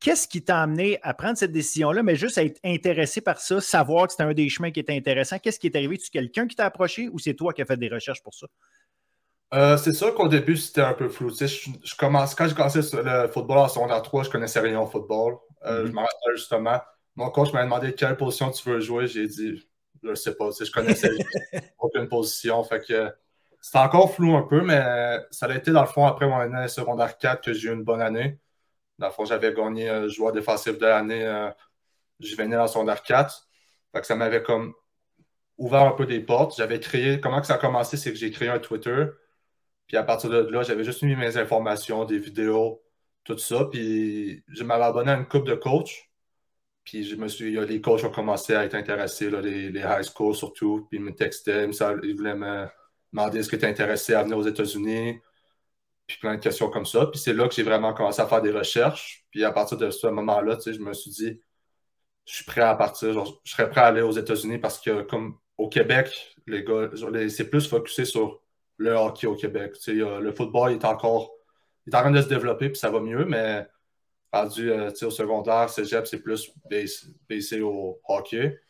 Qu'est-ce 0.00 0.28
qui 0.28 0.42
t'a 0.42 0.62
amené 0.62 1.00
à 1.02 1.12
prendre 1.12 1.36
cette 1.36 1.50
décision-là, 1.50 2.04
mais 2.04 2.14
juste 2.14 2.38
à 2.38 2.44
être 2.44 2.60
intéressé 2.64 3.20
par 3.20 3.40
ça, 3.40 3.60
savoir 3.60 4.06
que 4.06 4.12
c'était 4.12 4.22
un 4.22 4.32
des 4.32 4.48
chemins 4.48 4.70
qui 4.70 4.78
était 4.78 4.96
intéressant? 4.96 5.38
Qu'est-ce 5.38 5.58
qui 5.58 5.66
est 5.66 5.76
arrivé? 5.76 5.98
Tu 5.98 6.10
quelqu'un 6.10 6.46
qui 6.46 6.54
t'a 6.54 6.66
approché 6.66 7.08
ou 7.08 7.18
c'est 7.18 7.34
toi 7.34 7.52
qui 7.52 7.62
as 7.62 7.64
fait 7.64 7.76
des 7.76 7.88
recherches 7.88 8.22
pour 8.22 8.34
ça? 8.34 8.46
Euh, 9.54 9.76
c'est 9.76 9.94
sûr 9.94 10.14
qu'au 10.14 10.28
début, 10.28 10.56
c'était 10.56 10.82
un 10.82 10.92
peu 10.92 11.08
flou. 11.08 11.30
Je, 11.30 11.96
commence, 11.96 12.34
quand 12.34 12.46
j'ai 12.46 12.54
commencé 12.54 12.80
le 12.80 13.28
football 13.28 13.58
en 13.58 13.68
secondaire 13.68 14.02
3, 14.02 14.24
je 14.24 14.30
connaissais 14.30 14.60
rien 14.60 14.80
au 14.80 14.86
football. 14.86 15.38
Euh, 15.64 15.82
mm-hmm. 15.82 15.86
Je 15.86 15.92
me 15.92 15.98
rappelle 15.98 16.36
justement, 16.36 16.80
mon 17.16 17.30
coach 17.30 17.52
m'a 17.52 17.64
demandé 17.64 17.92
quelle 17.94 18.16
position 18.16 18.50
tu 18.50 18.68
veux 18.68 18.78
jouer. 18.78 19.08
J'ai 19.08 19.26
dit, 19.26 19.66
je 20.04 20.08
ne 20.10 20.14
sais 20.14 20.34
pas, 20.36 20.50
je 20.50 20.70
connaissais 20.70 21.10
aucune 21.78 22.06
position. 22.08 22.62
Fait 22.62 22.86
que 22.86 23.10
c'était 23.60 23.78
encore 23.78 24.14
flou 24.14 24.36
un 24.36 24.42
peu, 24.42 24.60
mais 24.60 24.80
ça 25.32 25.46
a 25.46 25.54
été 25.56 25.72
dans 25.72 25.80
le 25.80 25.88
fond 25.88 26.06
après 26.06 26.28
mon 26.28 26.38
année 26.38 26.68
secondaire 26.68 27.18
4 27.18 27.42
que 27.42 27.52
j'ai 27.52 27.68
eu 27.68 27.72
une 27.72 27.82
bonne 27.82 28.02
année. 28.02 28.38
Dans 28.98 29.06
le 29.08 29.12
fond, 29.12 29.24
j'avais 29.24 29.52
gagné 29.54 29.88
euh, 29.88 30.08
joueur 30.08 30.32
défensif 30.32 30.78
de 30.78 30.86
l'année 30.86 31.24
euh, 31.24 31.50
venais 32.36 32.56
dans 32.56 32.66
son 32.66 32.86
4. 32.86 33.48
Fait 33.92 34.00
que 34.00 34.06
ça 34.06 34.16
m'avait 34.16 34.42
comme 34.42 34.74
ouvert 35.58 35.82
un 35.82 35.92
peu 35.92 36.06
des 36.06 36.20
portes. 36.20 36.56
J'avais 36.56 36.80
créé, 36.80 37.20
comment 37.20 37.40
que 37.40 37.46
ça 37.46 37.54
a 37.54 37.58
commencé, 37.58 37.96
c'est 37.96 38.12
que 38.12 38.18
j'ai 38.18 38.30
créé 38.30 38.48
un 38.48 38.58
Twitter. 38.58 39.06
Puis 39.86 39.96
à 39.96 40.02
partir 40.02 40.30
de 40.30 40.38
là, 40.50 40.62
j'avais 40.62 40.84
juste 40.84 41.02
mis 41.02 41.16
mes 41.16 41.36
informations, 41.38 42.04
des 42.04 42.18
vidéos, 42.18 42.82
tout 43.24 43.38
ça. 43.38 43.66
Puis 43.66 44.44
je 44.48 44.64
m'avais 44.64 44.84
abonné 44.84 45.12
à 45.12 45.16
une 45.16 45.26
coupe 45.26 45.46
de 45.46 45.54
coach. 45.54 46.10
Puis 46.84 47.04
je 47.04 47.16
me 47.16 47.28
suis, 47.28 47.52
les 47.66 47.80
coachs 47.80 48.04
ont 48.04 48.10
commencé 48.10 48.54
à 48.54 48.64
être 48.64 48.74
intéressés, 48.74 49.30
les, 49.30 49.70
les, 49.70 49.80
high 49.80 50.02
school 50.02 50.34
surtout. 50.34 50.86
Puis 50.90 50.98
ils 50.98 51.04
me 51.04 51.14
textaient, 51.14 51.68
ils 51.68 52.16
voulaient 52.16 52.34
me 52.34 52.66
demander 53.12 53.40
est-ce 53.40 53.50
que 53.50 53.56
tu 53.56 53.64
es 53.64 53.68
intéressé 53.68 54.14
à 54.14 54.22
venir 54.22 54.38
aux 54.38 54.46
États-Unis 54.46 55.20
puis 56.08 56.18
plein 56.18 56.34
de 56.34 56.40
questions 56.40 56.70
comme 56.70 56.86
ça. 56.86 57.06
Puis 57.06 57.20
c'est 57.20 57.34
là 57.34 57.46
que 57.46 57.54
j'ai 57.54 57.62
vraiment 57.62 57.94
commencé 57.94 58.20
à 58.20 58.26
faire 58.26 58.42
des 58.42 58.50
recherches. 58.50 59.24
Puis 59.30 59.44
à 59.44 59.52
partir 59.52 59.76
de 59.78 59.90
ce 59.90 60.08
moment-là, 60.08 60.56
tu 60.56 60.62
sais, 60.62 60.72
je 60.72 60.80
me 60.80 60.92
suis 60.92 61.12
dit, 61.12 61.40
je 62.26 62.34
suis 62.34 62.44
prêt 62.44 62.62
à 62.62 62.74
partir, 62.74 63.24
je 63.44 63.52
serais 63.52 63.70
prêt 63.70 63.82
à 63.82 63.86
aller 63.86 64.02
aux 64.02 64.12
États-Unis 64.12 64.58
parce 64.58 64.80
que 64.80 65.02
comme 65.02 65.38
au 65.58 65.68
Québec, 65.68 66.36
les 66.46 66.64
gars, 66.64 66.90
c'est 67.28 67.50
plus 67.50 67.68
focusé 67.68 68.04
sur 68.04 68.40
le 68.78 68.92
hockey 68.92 69.26
au 69.26 69.36
Québec. 69.36 69.74
Tu 69.74 69.80
sais, 69.80 69.92
le 69.92 70.32
football 70.32 70.72
est 70.72 70.84
encore 70.84 71.38
il 71.88 71.94
est 71.94 71.96
en 71.96 72.00
train 72.00 72.10
de 72.10 72.20
se 72.20 72.28
développer, 72.28 72.68
puis 72.68 72.78
ça 72.78 72.90
va 72.90 73.00
mieux, 73.00 73.24
mais 73.24 73.66
rendu 74.30 74.70
euh, 74.70 74.90
au 74.90 75.10
secondaire, 75.10 75.70
cégep, 75.70 76.06
c'est 76.06 76.20
plus 76.20 76.52
baissé 77.28 77.62
au 77.62 77.98
hockey. 78.06 78.60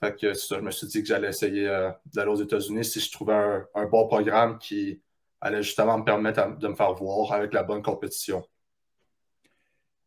Fait 0.00 0.16
que 0.18 0.32
ça, 0.32 0.56
je 0.56 0.62
me 0.62 0.70
suis 0.70 0.86
dit 0.86 1.02
que 1.02 1.08
j'allais 1.08 1.28
essayer 1.28 1.68
euh, 1.68 1.90
d'aller 2.14 2.30
aux 2.30 2.42
États-Unis 2.42 2.84
si 2.84 3.00
je 3.00 3.12
trouvais 3.12 3.34
un 3.74 3.84
bon 3.86 4.06
programme 4.06 4.58
qui, 4.58 5.02
allait 5.40 5.62
justement 5.62 5.98
me 5.98 6.04
permettre 6.04 6.58
de 6.58 6.68
me 6.68 6.74
faire 6.74 6.92
voir 6.94 7.32
avec 7.32 7.52
la 7.52 7.62
bonne 7.62 7.82
compétition. 7.82 8.44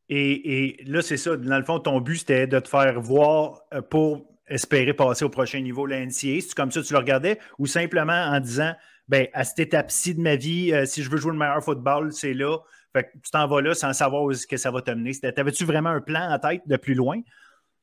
Et, 0.09 0.77
là, 0.88 1.01
c'est 1.01 1.17
ça. 1.17 1.38
Dans 1.38 1.57
le 1.57 1.63
fond, 1.63 1.80
ton 1.80 2.01
but, 2.01 2.17
c'était 2.17 2.47
de 2.47 2.59
te 2.59 2.67
faire 2.67 2.99
voir 2.99 3.61
euh, 3.73 3.82
pour 3.82 4.25
espérer 4.47 4.93
passer 4.93 5.23
au 5.23 5.30
prochain 5.30 5.59
niveau, 5.59 5.86
la 5.86 6.03
NCA. 6.03 6.41
C'est 6.41 6.55
comme 6.55 6.71
ça 6.71 6.82
que 6.82 6.88
tu 6.88 6.93
le 6.93 6.99
regardais? 6.99 7.38
Ou 7.59 7.67
simplement 7.67 8.13
en 8.13 8.39
disant, 8.39 8.73
ben, 9.07 9.27
à 9.34 9.43
cette 9.43 9.59
étape-ci 9.59 10.15
de 10.15 10.21
ma 10.21 10.36
vie, 10.36 10.73
euh, 10.73 10.86
si 10.86 11.03
je 11.03 11.11
veux 11.11 11.17
jouer 11.17 11.32
le 11.32 11.38
meilleur 11.38 11.63
football, 11.63 12.11
c'est 12.11 12.34
là. 12.34 12.57
Fait 12.91 13.03
que 13.03 13.09
tu 13.23 13.30
t'en 13.30 13.47
vas 13.47 13.61
là 13.61 13.75
sans 13.75 13.93
savoir 13.93 14.23
où 14.23 14.32
que 14.49 14.57
ça 14.57 14.71
va 14.71 14.82
t'amener. 14.82 15.13
T'avais-tu 15.13 15.63
vraiment 15.63 15.89
un 15.89 16.01
plan 16.01 16.32
en 16.32 16.39
tête 16.39 16.63
de 16.65 16.75
plus 16.75 16.95
loin? 16.95 17.21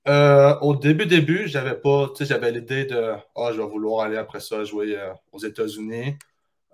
Euh, 0.09 0.59
au 0.61 0.75
début, 0.75 1.07
début, 1.07 1.47
j'avais 1.47 1.77
pas, 1.77 2.13
j'avais 2.19 2.51
l'idée 2.51 2.87
de, 2.87 3.13
ah, 3.37 3.51
je 3.53 3.61
vais 3.61 3.69
vouloir 3.69 4.05
aller 4.05 4.17
après 4.17 4.41
ça 4.41 4.65
jouer 4.65 4.99
aux 5.31 5.39
États-Unis. 5.39 6.17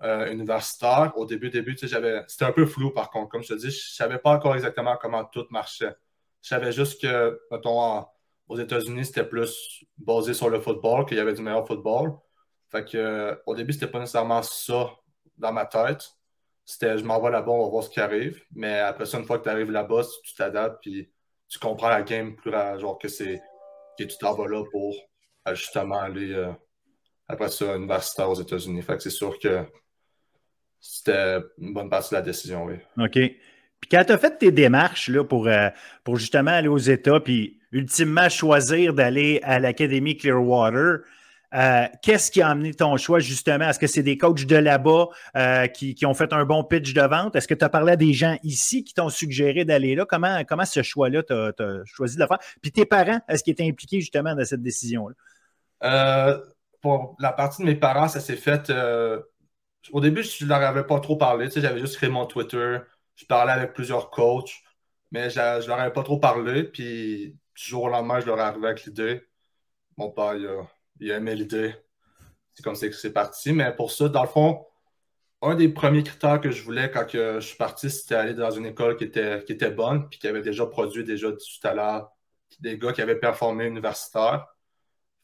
Euh, 0.03 0.29
universitaire. 0.29 1.13
Au 1.15 1.25
début, 1.25 1.49
début, 1.49 1.77
j'avais. 1.81 2.23
C'était 2.27 2.43
un 2.43 2.51
peu 2.51 2.65
flou 2.65 2.91
par 2.91 3.09
contre. 3.09 3.29
Comme 3.29 3.41
je 3.41 3.53
te 3.53 3.53
dis, 3.53 3.71
je 3.71 3.93
savais 3.93 4.17
pas 4.17 4.31
encore 4.31 4.53
exactement 4.53 4.97
comment 5.01 5.23
tout 5.23 5.45
marchait. 5.49 5.95
Je 6.41 6.49
savais 6.49 6.73
juste 6.73 7.01
que, 7.01 7.39
mettons, 7.49 8.05
aux 8.49 8.57
États-Unis, 8.57 9.05
c'était 9.05 9.23
plus 9.23 9.85
basé 9.97 10.33
sur 10.33 10.49
le 10.49 10.59
football, 10.59 11.05
qu'il 11.05 11.15
y 11.15 11.21
avait 11.21 11.33
du 11.33 11.41
meilleur 11.41 11.65
football. 11.65 12.17
Fait 12.69 12.83
que 12.83 12.97
euh, 12.97 13.35
au 13.45 13.55
début, 13.55 13.71
c'était 13.71 13.87
pas 13.87 13.99
nécessairement 13.99 14.41
ça 14.43 14.91
dans 15.37 15.53
ma 15.53 15.65
tête. 15.65 16.11
C'était 16.65 16.97
je 16.97 17.05
m'en 17.05 17.21
vais 17.21 17.31
là-bas, 17.31 17.51
on 17.51 17.63
va 17.63 17.69
voir 17.69 17.83
ce 17.83 17.89
qui 17.89 18.01
arrive. 18.01 18.43
Mais 18.53 18.79
après 18.79 19.05
ça, 19.05 19.17
une 19.19 19.25
fois 19.25 19.37
que 19.39 19.43
tu 19.43 19.49
arrives 19.49 19.71
là-bas, 19.71 20.01
tu 20.25 20.35
t'adaptes 20.35 20.81
puis 20.81 21.09
tu 21.47 21.59
comprends 21.59 21.89
la 21.89 22.01
game 22.01 22.35
plus 22.35 22.51
genre 22.51 22.97
que 22.97 23.07
c'est 23.07 23.41
que 23.97 24.03
tu 24.03 24.17
t'en 24.17 24.33
vas 24.33 24.47
là 24.47 24.65
pour 24.69 24.95
euh, 25.47 25.55
justement 25.55 25.99
aller 25.99 26.35
après 27.29 27.49
ça 27.49 27.75
universitaire 27.77 28.29
aux 28.29 28.35
États-Unis. 28.41 28.81
Fait 28.81 28.97
que 28.97 29.03
c'est 29.03 29.09
sûr 29.09 29.39
que 29.39 29.65
c'était 30.83 31.37
une 31.59 31.73
bonne 31.73 31.89
partie 31.89 32.09
de 32.09 32.15
la 32.15 32.21
décision, 32.21 32.65
oui. 32.65 32.75
OK. 32.97 33.13
Puis 33.13 33.89
quand 33.89 34.03
tu 34.05 34.11
as 34.11 34.17
fait 34.17 34.37
tes 34.37 34.51
démarches 34.51 35.07
là, 35.07 35.23
pour, 35.23 35.47
euh, 35.47 35.69
pour 36.03 36.17
justement 36.17 36.51
aller 36.51 36.67
aux 36.67 36.77
États, 36.77 37.21
puis 37.21 37.57
ultimement 37.71 38.27
choisir 38.27 38.93
d'aller 38.93 39.39
à 39.43 39.59
l'Académie 39.59 40.17
Clearwater, 40.17 40.99
euh, 41.53 41.85
qu'est-ce 42.01 42.31
qui 42.31 42.41
a 42.41 42.49
amené 42.49 42.73
ton 42.73 42.97
choix 42.97 43.19
justement? 43.19 43.69
Est-ce 43.69 43.79
que 43.79 43.87
c'est 43.87 44.03
des 44.03 44.17
coachs 44.17 44.45
de 44.45 44.55
là-bas 44.57 45.07
euh, 45.37 45.67
qui, 45.67 46.05
ont 46.05 46.13
fait 46.13 46.33
un 46.33 46.43
bon 46.43 46.65
pitch 46.65 46.93
de 46.93 47.01
vente? 47.01 47.35
Est-ce 47.37 47.47
que 47.47 47.53
tu 47.53 47.63
as 47.63 47.69
parlé 47.69 47.93
à 47.93 47.95
des 47.95 48.11
gens 48.11 48.37
ici 48.43 48.83
qui 48.83 48.93
t'ont 48.93 49.09
suggéré 49.09 49.63
d'aller 49.63 49.95
là? 49.95 50.05
Comment, 50.05 50.43
comment 50.43 50.65
ce 50.65 50.81
choix-là, 50.81 51.23
tu 51.23 51.33
as, 51.33 51.81
choisi 51.85 52.17
de 52.17 52.21
le 52.21 52.27
faire? 52.27 52.39
Puis 52.61 52.73
tes 52.73 52.85
parents, 52.85 53.21
est-ce 53.29 53.43
qu'ils 53.43 53.53
étaient 53.53 53.67
impliqués 53.67 54.01
justement 54.01 54.35
dans 54.35 54.43
cette 54.43 54.61
décision-là? 54.61 55.15
pour 56.81 57.15
la 57.19 57.31
partie 57.31 57.61
de 57.61 57.67
mes 57.67 57.75
parents, 57.75 58.09
ça 58.09 58.19
s'est 58.19 58.35
fait 58.35 58.69
au 59.91 59.99
début, 60.01 60.23
je 60.23 60.45
leur 60.45 60.61
avais 60.61 60.85
pas 60.85 60.99
trop 60.99 61.17
parlé. 61.17 61.47
Tu 61.47 61.53
sais, 61.53 61.61
j'avais 61.61 61.79
juste 61.79 61.97
créé 61.97 62.09
mon 62.09 62.25
Twitter. 62.25 62.79
Je 63.15 63.25
parlais 63.25 63.51
avec 63.51 63.73
plusieurs 63.73 64.09
coachs, 64.09 64.63
mais 65.11 65.29
je 65.29 65.39
ne 65.39 65.67
leur 65.67 65.79
avais 65.79 65.93
pas 65.93 66.03
trop 66.03 66.19
parlé. 66.19 66.63
Puis, 66.63 67.37
du 67.55 67.63
jour 67.63 67.83
au 67.83 67.89
lendemain, 67.89 68.19
je 68.19 68.25
leur 68.25 68.39
ai 68.39 68.41
arrivé 68.41 68.67
avec 68.67 68.85
l'idée. 68.85 69.23
Mon 69.97 70.11
père, 70.11 70.35
il 70.99 71.11
a, 71.11 71.17
aimé 71.17 71.35
l'idée. 71.35 71.75
C'est 72.53 72.63
comme 72.63 72.75
ça 72.75 72.87
que 72.87 72.95
c'est 72.95 73.13
parti. 73.13 73.51
Mais 73.53 73.75
pour 73.75 73.91
ça, 73.91 74.09
dans 74.09 74.23
le 74.23 74.29
fond, 74.29 74.65
un 75.41 75.55
des 75.55 75.69
premiers 75.69 76.03
critères 76.03 76.39
que 76.39 76.51
je 76.51 76.63
voulais 76.63 76.89
quand 76.91 77.05
je 77.11 77.39
suis 77.41 77.57
parti, 77.57 77.89
c'était 77.89 78.15
aller 78.15 78.33
dans 78.33 78.51
une 78.51 78.65
école 78.65 78.95
qui 78.97 79.03
était, 79.05 79.43
qui 79.45 79.53
était 79.53 79.71
bonne, 79.71 80.09
puis 80.09 80.19
qui 80.19 80.27
avait 80.27 80.41
déjà 80.41 80.65
produit 80.65 81.03
déjà 81.03 81.31
du 81.31 81.59
talent, 81.61 82.09
des 82.59 82.77
gars 82.77 82.93
qui 82.93 83.01
avaient 83.01 83.19
performé 83.19 83.65
universitaire. 83.65 84.47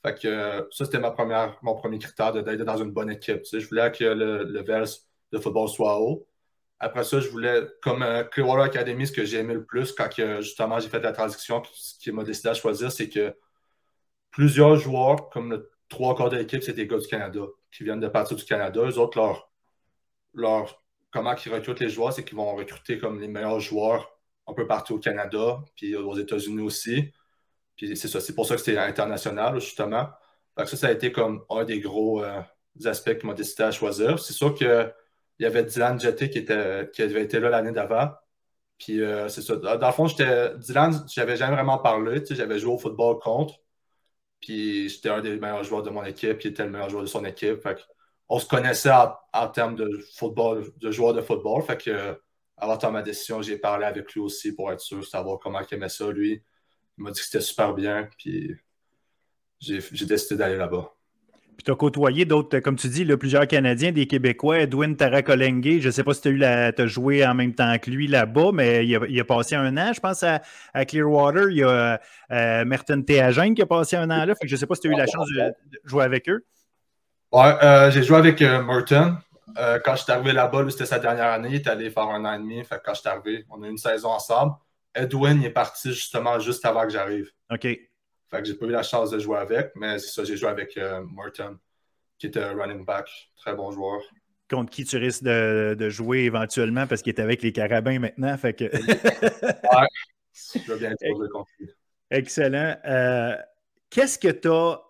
Fait 0.03 0.17
que 0.17 0.27
euh, 0.27 0.61
ça, 0.71 0.85
c'était 0.85 0.99
ma 0.99 1.11
première, 1.11 1.57
mon 1.61 1.75
premier 1.75 1.99
critère 1.99 2.31
d'être 2.31 2.63
dans 2.63 2.77
une 2.77 2.91
bonne 2.91 3.09
équipe. 3.09 3.41
je 3.51 3.67
voulais 3.67 3.91
que 3.91 4.05
le, 4.05 4.43
le 4.43 4.85
de 5.31 5.37
football 5.37 5.67
soit 5.69 5.99
haut. 5.99 6.25
Après 6.79 7.03
ça, 7.03 7.19
je 7.19 7.27
voulais, 7.29 7.63
comme 7.81 8.03
euh, 8.03 8.23
Clearwater 8.23 8.63
Academy, 8.63 9.05
ce 9.05 9.11
que 9.11 9.25
j'ai 9.25 9.39
aimé 9.39 9.53
le 9.53 9.65
plus 9.65 9.91
quand 9.91 10.09
justement 10.39 10.79
j'ai 10.79 10.87
fait 10.89 11.01
la 11.01 11.11
transition, 11.11 11.61
ce 11.73 11.99
qui 11.99 12.11
m'a 12.11 12.23
décidé 12.23 12.49
à 12.49 12.53
choisir, 12.53 12.91
c'est 12.91 13.09
que 13.09 13.35
plusieurs 14.31 14.77
joueurs, 14.77 15.29
comme 15.29 15.51
le 15.51 15.71
trois 15.89 16.15
quarts 16.15 16.29
de 16.29 16.37
l'équipe, 16.37 16.63
c'est 16.63 16.73
des 16.73 16.87
gars 16.87 16.97
du 16.97 17.07
Canada 17.07 17.41
qui 17.71 17.83
viennent 17.83 17.99
de 17.99 18.07
partir 18.07 18.37
du 18.37 18.45
Canada. 18.45 18.81
Eux 18.81 18.97
autres, 18.97 19.17
leur, 19.17 19.51
leur, 20.33 20.83
comment 21.11 21.35
ils 21.35 21.53
recrutent 21.53 21.79
les 21.81 21.89
joueurs, 21.89 22.13
c'est 22.13 22.23
qu'ils 22.23 22.37
vont 22.37 22.55
recruter 22.55 22.97
comme 22.97 23.19
les 23.19 23.27
meilleurs 23.27 23.59
joueurs 23.59 24.17
un 24.47 24.53
peu 24.53 24.65
partout 24.65 24.95
au 24.95 24.99
Canada, 24.99 25.59
puis 25.75 25.95
aux 25.95 26.17
États-Unis 26.17 26.61
aussi. 26.61 27.11
Puis 27.79 27.95
c'est 27.95 28.09
ça, 28.09 28.19
c'est 28.19 28.35
pour 28.35 28.45
ça 28.45 28.55
que 28.55 28.61
c'était 28.61 28.77
international, 28.77 29.61
justement. 29.61 30.09
ça, 30.57 30.65
ça 30.65 30.87
a 30.87 30.91
été 30.91 31.13
comme 31.13 31.45
un 31.49 31.63
des 31.63 31.79
gros 31.79 32.21
euh, 32.21 32.41
aspects 32.83 33.17
qui 33.17 33.25
m'a 33.25 33.33
décidé 33.33 33.63
à 33.63 33.71
choisir. 33.71 34.19
C'est 34.19 34.33
sûr 34.33 34.53
qu'il 34.53 34.93
y 35.39 35.45
avait 35.45 35.63
Dylan 35.63 35.97
Jetty 35.97 36.29
qui, 36.29 36.39
était, 36.39 36.89
qui 36.91 37.01
avait 37.03 37.23
été 37.23 37.39
là 37.39 37.49
l'année 37.49 37.71
d'avant. 37.71 38.11
Puis 38.77 39.01
euh, 39.01 39.29
c'est 39.29 39.41
ça. 39.41 39.55
Dans 39.55 39.87
le 39.87 39.93
fond, 39.93 40.07
Dylan, 40.07 41.05
j'avais 41.07 41.37
jamais 41.37 41.55
vraiment 41.55 41.77
parlé. 41.77 42.21
J'avais 42.29 42.59
joué 42.59 42.73
au 42.73 42.77
football 42.77 43.17
contre. 43.19 43.55
Puis 44.41 44.89
j'étais 44.89 45.09
un 45.09 45.21
des 45.21 45.37
meilleurs 45.37 45.63
joueurs 45.63 45.83
de 45.83 45.89
mon 45.89 46.03
équipe, 46.03 46.43
il 46.43 46.51
était 46.51 46.65
le 46.65 46.71
meilleur 46.71 46.89
joueur 46.89 47.03
de 47.03 47.07
son 47.07 47.23
équipe. 47.23 47.65
on 48.27 48.39
se 48.39 48.45
connaissait 48.45 48.91
en, 49.33 49.47
termes 49.47 49.75
de 49.75 49.89
football, 50.17 50.65
de 50.77 50.91
joueurs 50.91 51.13
de 51.13 51.21
football. 51.21 51.63
Fait 51.63 51.77
que 51.77 52.19
avant 52.57 52.75
de 52.75 52.87
ma 52.87 53.01
décision, 53.03 53.41
j'ai 53.41 53.57
parlé 53.57 53.85
avec 53.85 54.13
lui 54.13 54.19
aussi 54.19 54.53
pour 54.53 54.69
être 54.71 54.81
sûr, 54.81 55.05
savoir 55.05 55.39
comment 55.39 55.61
il 55.61 55.75
aimait 55.75 55.87
ça, 55.89 56.11
lui. 56.11 56.43
Il 56.99 57.03
m'a 57.03 57.11
dit 57.11 57.19
que 57.19 57.25
c'était 57.25 57.41
super 57.41 57.73
bien, 57.73 58.09
puis 58.17 58.57
j'ai 59.61 60.05
décidé 60.05 60.35
d'aller 60.35 60.57
là-bas. 60.57 60.93
Puis 61.55 61.63
tu 61.63 61.71
as 61.71 61.75
côtoyé 61.75 62.25
d'autres, 62.25 62.59
comme 62.59 62.75
tu 62.75 62.89
dis, 62.89 63.05
plusieurs 63.17 63.47
Canadiens, 63.47 63.93
des 63.93 64.05
Québécois, 64.05 64.59
Edwin 64.59 64.95
Tarakolengue. 64.97 65.79
Je 65.79 65.87
ne 65.87 65.91
sais 65.91 66.03
pas 66.03 66.13
si 66.13 66.21
tu 66.21 66.43
as, 66.43 66.87
joué 66.87 67.25
en 67.25 67.33
même 67.33 67.53
temps 67.53 67.77
que 67.77 67.89
lui 67.89 68.07
là-bas, 68.07 68.51
mais 68.53 68.85
il 68.85 69.19
a, 69.19 69.23
passé 69.23 69.55
un 69.55 69.77
an, 69.77 69.93
je 69.93 69.99
pense, 70.01 70.23
à, 70.23 70.41
Clearwater. 70.85 71.49
Il 71.51 71.57
y 71.57 71.63
a 71.63 72.01
euh, 72.31 72.65
Merton 72.65 73.01
Théagène 73.01 73.55
qui 73.55 73.61
a 73.61 73.65
passé 73.65 73.95
un 73.95 74.09
an 74.09 74.25
là. 74.25 74.33
je 74.41 74.53
ne 74.53 74.59
sais 74.59 74.67
pas 74.67 74.75
si 74.75 74.81
tu 74.81 74.89
as 74.89 74.91
eu 74.91 74.97
la 74.97 75.07
chance 75.07 75.27
de, 75.37 75.53
jouer 75.85 76.03
avec 76.03 76.27
eux. 76.29 76.45
Ouais, 77.31 77.55
euh, 77.63 77.91
j'ai 77.91 78.03
joué 78.03 78.17
avec 78.17 78.41
euh, 78.41 78.61
Merton. 78.61 79.15
quand 79.85 79.95
je 79.95 80.03
suis 80.03 80.11
arrivé 80.11 80.33
là-bas, 80.33 80.65
c'était 80.69 80.85
sa 80.85 80.99
dernière 80.99 81.27
année. 81.27 81.49
Il 81.51 81.55
est 81.55 81.67
allé 81.67 81.89
faire 81.89 82.03
un 82.03 82.25
an 82.25 82.33
et 82.33 82.39
demi. 82.39 82.63
Fait 82.65 82.81
quand 82.83 82.93
je 82.93 82.99
suis 82.99 83.09
arrivé, 83.09 83.45
on 83.49 83.63
a 83.63 83.67
eu 83.67 83.69
une 83.71 83.77
saison 83.77 84.09
ensemble. 84.09 84.53
Edwin 84.95 85.43
est 85.43 85.49
parti 85.51 85.89
justement 85.93 86.39
juste 86.39 86.65
avant 86.65 86.83
que 86.83 86.89
j'arrive. 86.89 87.31
OK. 87.51 87.61
Fait 87.61 87.87
que 88.31 88.45
j'ai 88.45 88.53
pas 88.53 88.65
eu 88.65 88.71
la 88.71 88.83
chance 88.83 89.09
de 89.09 89.19
jouer 89.19 89.37
avec, 89.37 89.71
mais 89.75 89.97
c'est 89.99 90.09
ça, 90.09 90.23
j'ai 90.23 90.37
joué 90.37 90.49
avec 90.49 90.77
euh, 90.77 91.01
Morton, 91.03 91.57
qui 92.17 92.27
était 92.27 92.41
un 92.41 92.53
running 92.55 92.85
back, 92.85 93.09
très 93.37 93.55
bon 93.55 93.71
joueur. 93.71 94.01
Contre 94.49 94.71
qui 94.71 94.85
tu 94.85 94.97
risques 94.97 95.23
de, 95.23 95.89
jouer 95.89 96.19
éventuellement 96.19 96.87
parce 96.87 97.01
qu'il 97.01 97.13
est 97.13 97.19
avec 97.19 97.41
les 97.41 97.51
Carabins 97.51 97.99
maintenant. 97.99 98.35
Fait 98.37 98.53
que... 98.53 98.65
ouais, 98.65 99.87
je 100.33 100.73
vais 100.73 100.79
bien 100.79 100.93
jouer 101.01 101.29
contre 101.29 101.49
lui. 101.59 101.69
Excellent. 102.11 102.75
Euh, 102.85 103.35
qu'est-ce 103.89 104.17
que 104.17 104.29
tu 104.29 104.47
as 104.47 104.81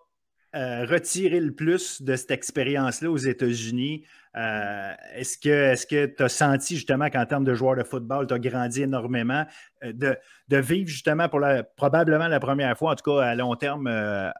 euh, 0.56 0.84
retiré 0.84 1.38
le 1.38 1.54
plus 1.54 2.02
de 2.02 2.16
cette 2.16 2.32
expérience-là 2.32 3.10
aux 3.10 3.16
États-Unis? 3.16 4.04
Euh, 4.36 4.92
est-ce 5.14 5.38
que 5.38 6.06
tu 6.06 6.22
as 6.22 6.28
senti 6.28 6.74
justement 6.74 7.08
qu'en 7.08 7.24
termes 7.24 7.44
de 7.44 7.54
joueur 7.54 7.76
de 7.76 7.84
football, 7.84 8.26
tu 8.26 8.34
as 8.34 8.38
grandi 8.38 8.82
énormément, 8.82 9.44
euh, 9.84 9.92
de, 9.92 10.56
vivre 10.56 10.88
justement 10.88 11.28
pour 11.28 11.40
probablement 11.76 12.26
la 12.26 12.40
première 12.40 12.76
fois, 12.76 12.92
en 12.92 12.94
tout 12.96 13.10
cas 13.12 13.22
à 13.22 13.34
long 13.34 13.54
terme, 13.54 13.88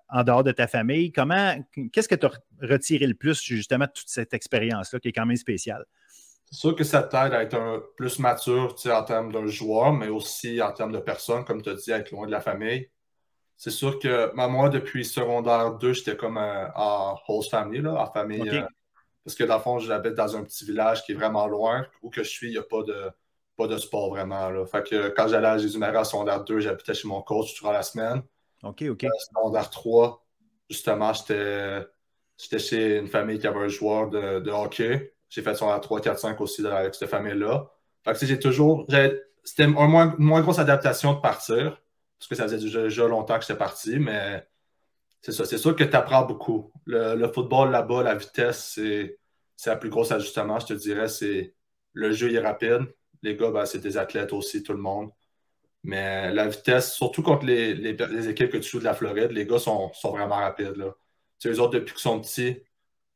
en 0.09 0.25
dehors 0.25 0.43
de 0.43 0.53
ta 0.53 0.67
famille? 0.67 1.13
Comment, 1.13 1.55
qu'est-ce 1.93 2.09
que 2.09 2.17
tu 2.17 2.27
as 2.27 2.33
retiré 2.61 3.07
le 3.07 3.15
plus 3.15 3.41
justement 3.43 3.85
de 3.85 3.93
toute 3.93 4.09
cette 4.09 4.35
expérience-là 4.35 4.99
qui 4.99 5.09
est 5.09 5.13
quand 5.13 5.27
même 5.27 5.37
spéciale? 5.37 5.85
C'est 6.51 6.59
sûr 6.59 6.75
que 6.75 6.83
ça 6.83 7.05
t'aide 7.05 7.33
à 7.33 7.43
être 7.43 7.55
un, 7.55 7.81
plus 7.97 8.19
mature 8.19 8.75
en 8.87 9.05
termes 9.05 9.31
d'un 9.31 9.47
joueur, 9.47 9.93
mais 9.93 10.09
aussi 10.09 10.61
en 10.61 10.73
termes 10.73 10.91
de 10.91 10.99
personne, 10.99 11.45
comme 11.45 11.63
tu 11.63 11.71
as 11.71 11.75
dit, 11.75 11.93
être 11.93 12.11
loin 12.11 12.27
de 12.27 12.33
la 12.33 12.41
famille. 12.41 12.89
C'est 13.61 13.71
sûr 13.71 13.99
que 13.99 14.35
moi, 14.35 14.71
depuis 14.71 15.05
secondaire 15.05 15.75
2, 15.75 15.93
j'étais 15.93 16.17
comme 16.17 16.39
en 16.39 17.21
host 17.29 17.51
family, 17.51 17.83
là, 17.83 17.93
en 17.93 18.11
famille. 18.11 18.65
Parce 19.23 19.37
que 19.37 19.45
dans 19.45 19.57
le 19.57 19.61
fond, 19.61 19.79
j'habite 19.79 20.15
dans 20.15 20.35
un 20.35 20.45
petit 20.45 20.65
village 20.65 21.05
qui 21.05 21.13
est 21.13 21.15
vraiment 21.15 21.47
loin. 21.47 21.87
Où 22.01 22.09
que 22.09 22.23
je 22.23 22.31
suis, 22.31 22.47
il 22.47 22.53
n'y 22.53 22.57
a 22.57 22.63
pas 22.63 22.83
de, 22.85 23.11
pas 23.59 23.67
de 23.67 23.77
sport 23.77 24.09
vraiment. 24.09 24.49
Là. 24.49 24.65
Fait 24.65 24.83
que 24.89 25.11
quand 25.11 25.29
j'allais 25.29 25.49
à 25.49 25.59
Jésus-Marie 25.59 25.99
en 25.99 26.05
secondaire 26.05 26.43
2, 26.43 26.61
j'habitais 26.61 26.95
chez 26.95 27.07
mon 27.07 27.21
coach 27.21 27.53
durant 27.53 27.73
la 27.73 27.83
semaine. 27.83 28.23
OK, 28.63 28.83
OK. 28.89 29.05
En 29.05 29.19
secondaire 29.19 29.69
3, 29.69 30.27
justement, 30.71 31.13
j'étais 31.13 32.59
chez 32.59 32.97
une 32.97 33.09
famille 33.09 33.39
qui 33.39 33.47
avait 33.47 33.61
un 33.61 33.69
joueur 33.69 34.09
de, 34.09 34.51
hockey. 34.51 35.13
J'ai 35.29 35.43
fait 35.43 35.55
secondaire 35.55 35.83
3, 35.83 36.01
4, 36.01 36.19
5 36.19 36.41
aussi 36.41 36.67
avec 36.67 36.95
cette 36.95 37.11
famille-là. 37.11 37.71
Fait 38.07 38.15
que 38.15 38.25
j'ai 38.25 38.39
toujours. 38.39 38.87
C'était 39.45 39.65
une 39.65 39.73
moins, 39.73 40.15
moins 40.17 40.41
grosse 40.41 40.59
adaptation 40.59 41.13
de 41.13 41.21
partir. 41.21 41.79
Parce 42.21 42.29
que 42.29 42.35
ça 42.35 42.45
faisait 42.45 42.59
déjà 42.59 43.09
longtemps 43.09 43.39
que 43.39 43.47
j'étais 43.47 43.59
parti, 43.59 43.99
mais 43.99 44.47
c'est 45.23 45.33
ça. 45.33 45.47
C'est 45.47 45.59
sûr 45.59 45.75
que 45.75 45.85
tu 45.85 45.97
apprends 45.97 46.25
beaucoup. 46.25 46.71
Le, 46.85 47.27
football 47.29 47.71
là-bas, 47.71 48.03
la 48.03 48.14
vitesse, 48.14 48.73
c'est, 48.75 49.18
c'est 49.57 49.79
plus 49.81 49.89
grosse 49.89 50.12
ajustement, 50.12 50.59
je 50.61 50.66
te 50.66 50.75
dirais. 50.75 51.09
C'est 51.09 51.55
le 51.95 52.12
jeu 52.12 52.33
est 52.33 52.39
rapide. 52.39 52.95
Les 53.23 53.37
gars, 53.37 53.51
ben, 53.51 53.64
c'est 53.66 53.81
des 53.81 53.97
athlètes 53.97 54.33
aussi, 54.35 54.62
tout 54.62 54.73
le 54.73 54.81
monde. 54.81 55.11
Mais 55.83 56.33
la 56.33 56.47
vitesse, 56.49 56.93
surtout 56.93 57.23
contre 57.23 57.47
les, 57.47 57.75
les, 57.75 58.29
équipes 58.29 58.51
que 58.51 58.59
tu 58.59 58.68
joues 58.71 58.81
de 58.81 58.85
la 58.85 58.95
Floride, 58.95 59.33
les 59.33 59.47
gars 59.47 59.59
sont, 59.59 59.93
sont 59.95 60.11
vraiment 60.11 60.37
rapides. 60.37 60.77
Là. 60.77 60.95
Tu 61.39 61.49
eux 61.49 61.61
autres, 61.61 61.73
depuis 61.73 61.93
qu'ils 61.95 62.03
sont 62.03 62.21
petits, 62.21 62.62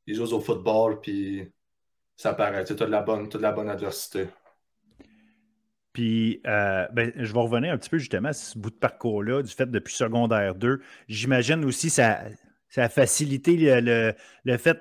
ils 0.07 0.15
jouent 0.15 0.33
au 0.33 0.41
football, 0.41 1.01
puis 1.01 1.53
ça 2.17 2.33
paraît. 2.35 2.65
Tu 2.65 2.73
as 2.73 2.77
de 2.77 2.85
la 2.87 3.53
bonne 3.53 3.69
adversité. 3.69 4.29
Puis, 5.95 6.43
euh, 6.45 6.87
ben, 6.93 7.13
je 7.17 7.33
vais 7.33 7.39
revenir 7.39 7.73
un 7.73 7.79
petit 7.79 7.89
peu 7.89 7.99
justement 7.99 8.31
à 8.31 8.33
ce 8.33 8.59
bout 8.59 8.71
de 8.71 8.75
parcours-là, 8.75 9.43
du 9.43 9.53
fait 9.53 9.71
depuis 9.71 9.95
secondaire 9.95 10.57
2. 10.57 10.83
J'imagine 11.07 11.65
aussi 11.65 11.89
ça, 11.89 12.19
ça 12.69 12.83
a 12.83 12.89
facilité 12.89 13.57
le, 13.57 14.13
le, 14.45 14.57
fait 14.57 14.81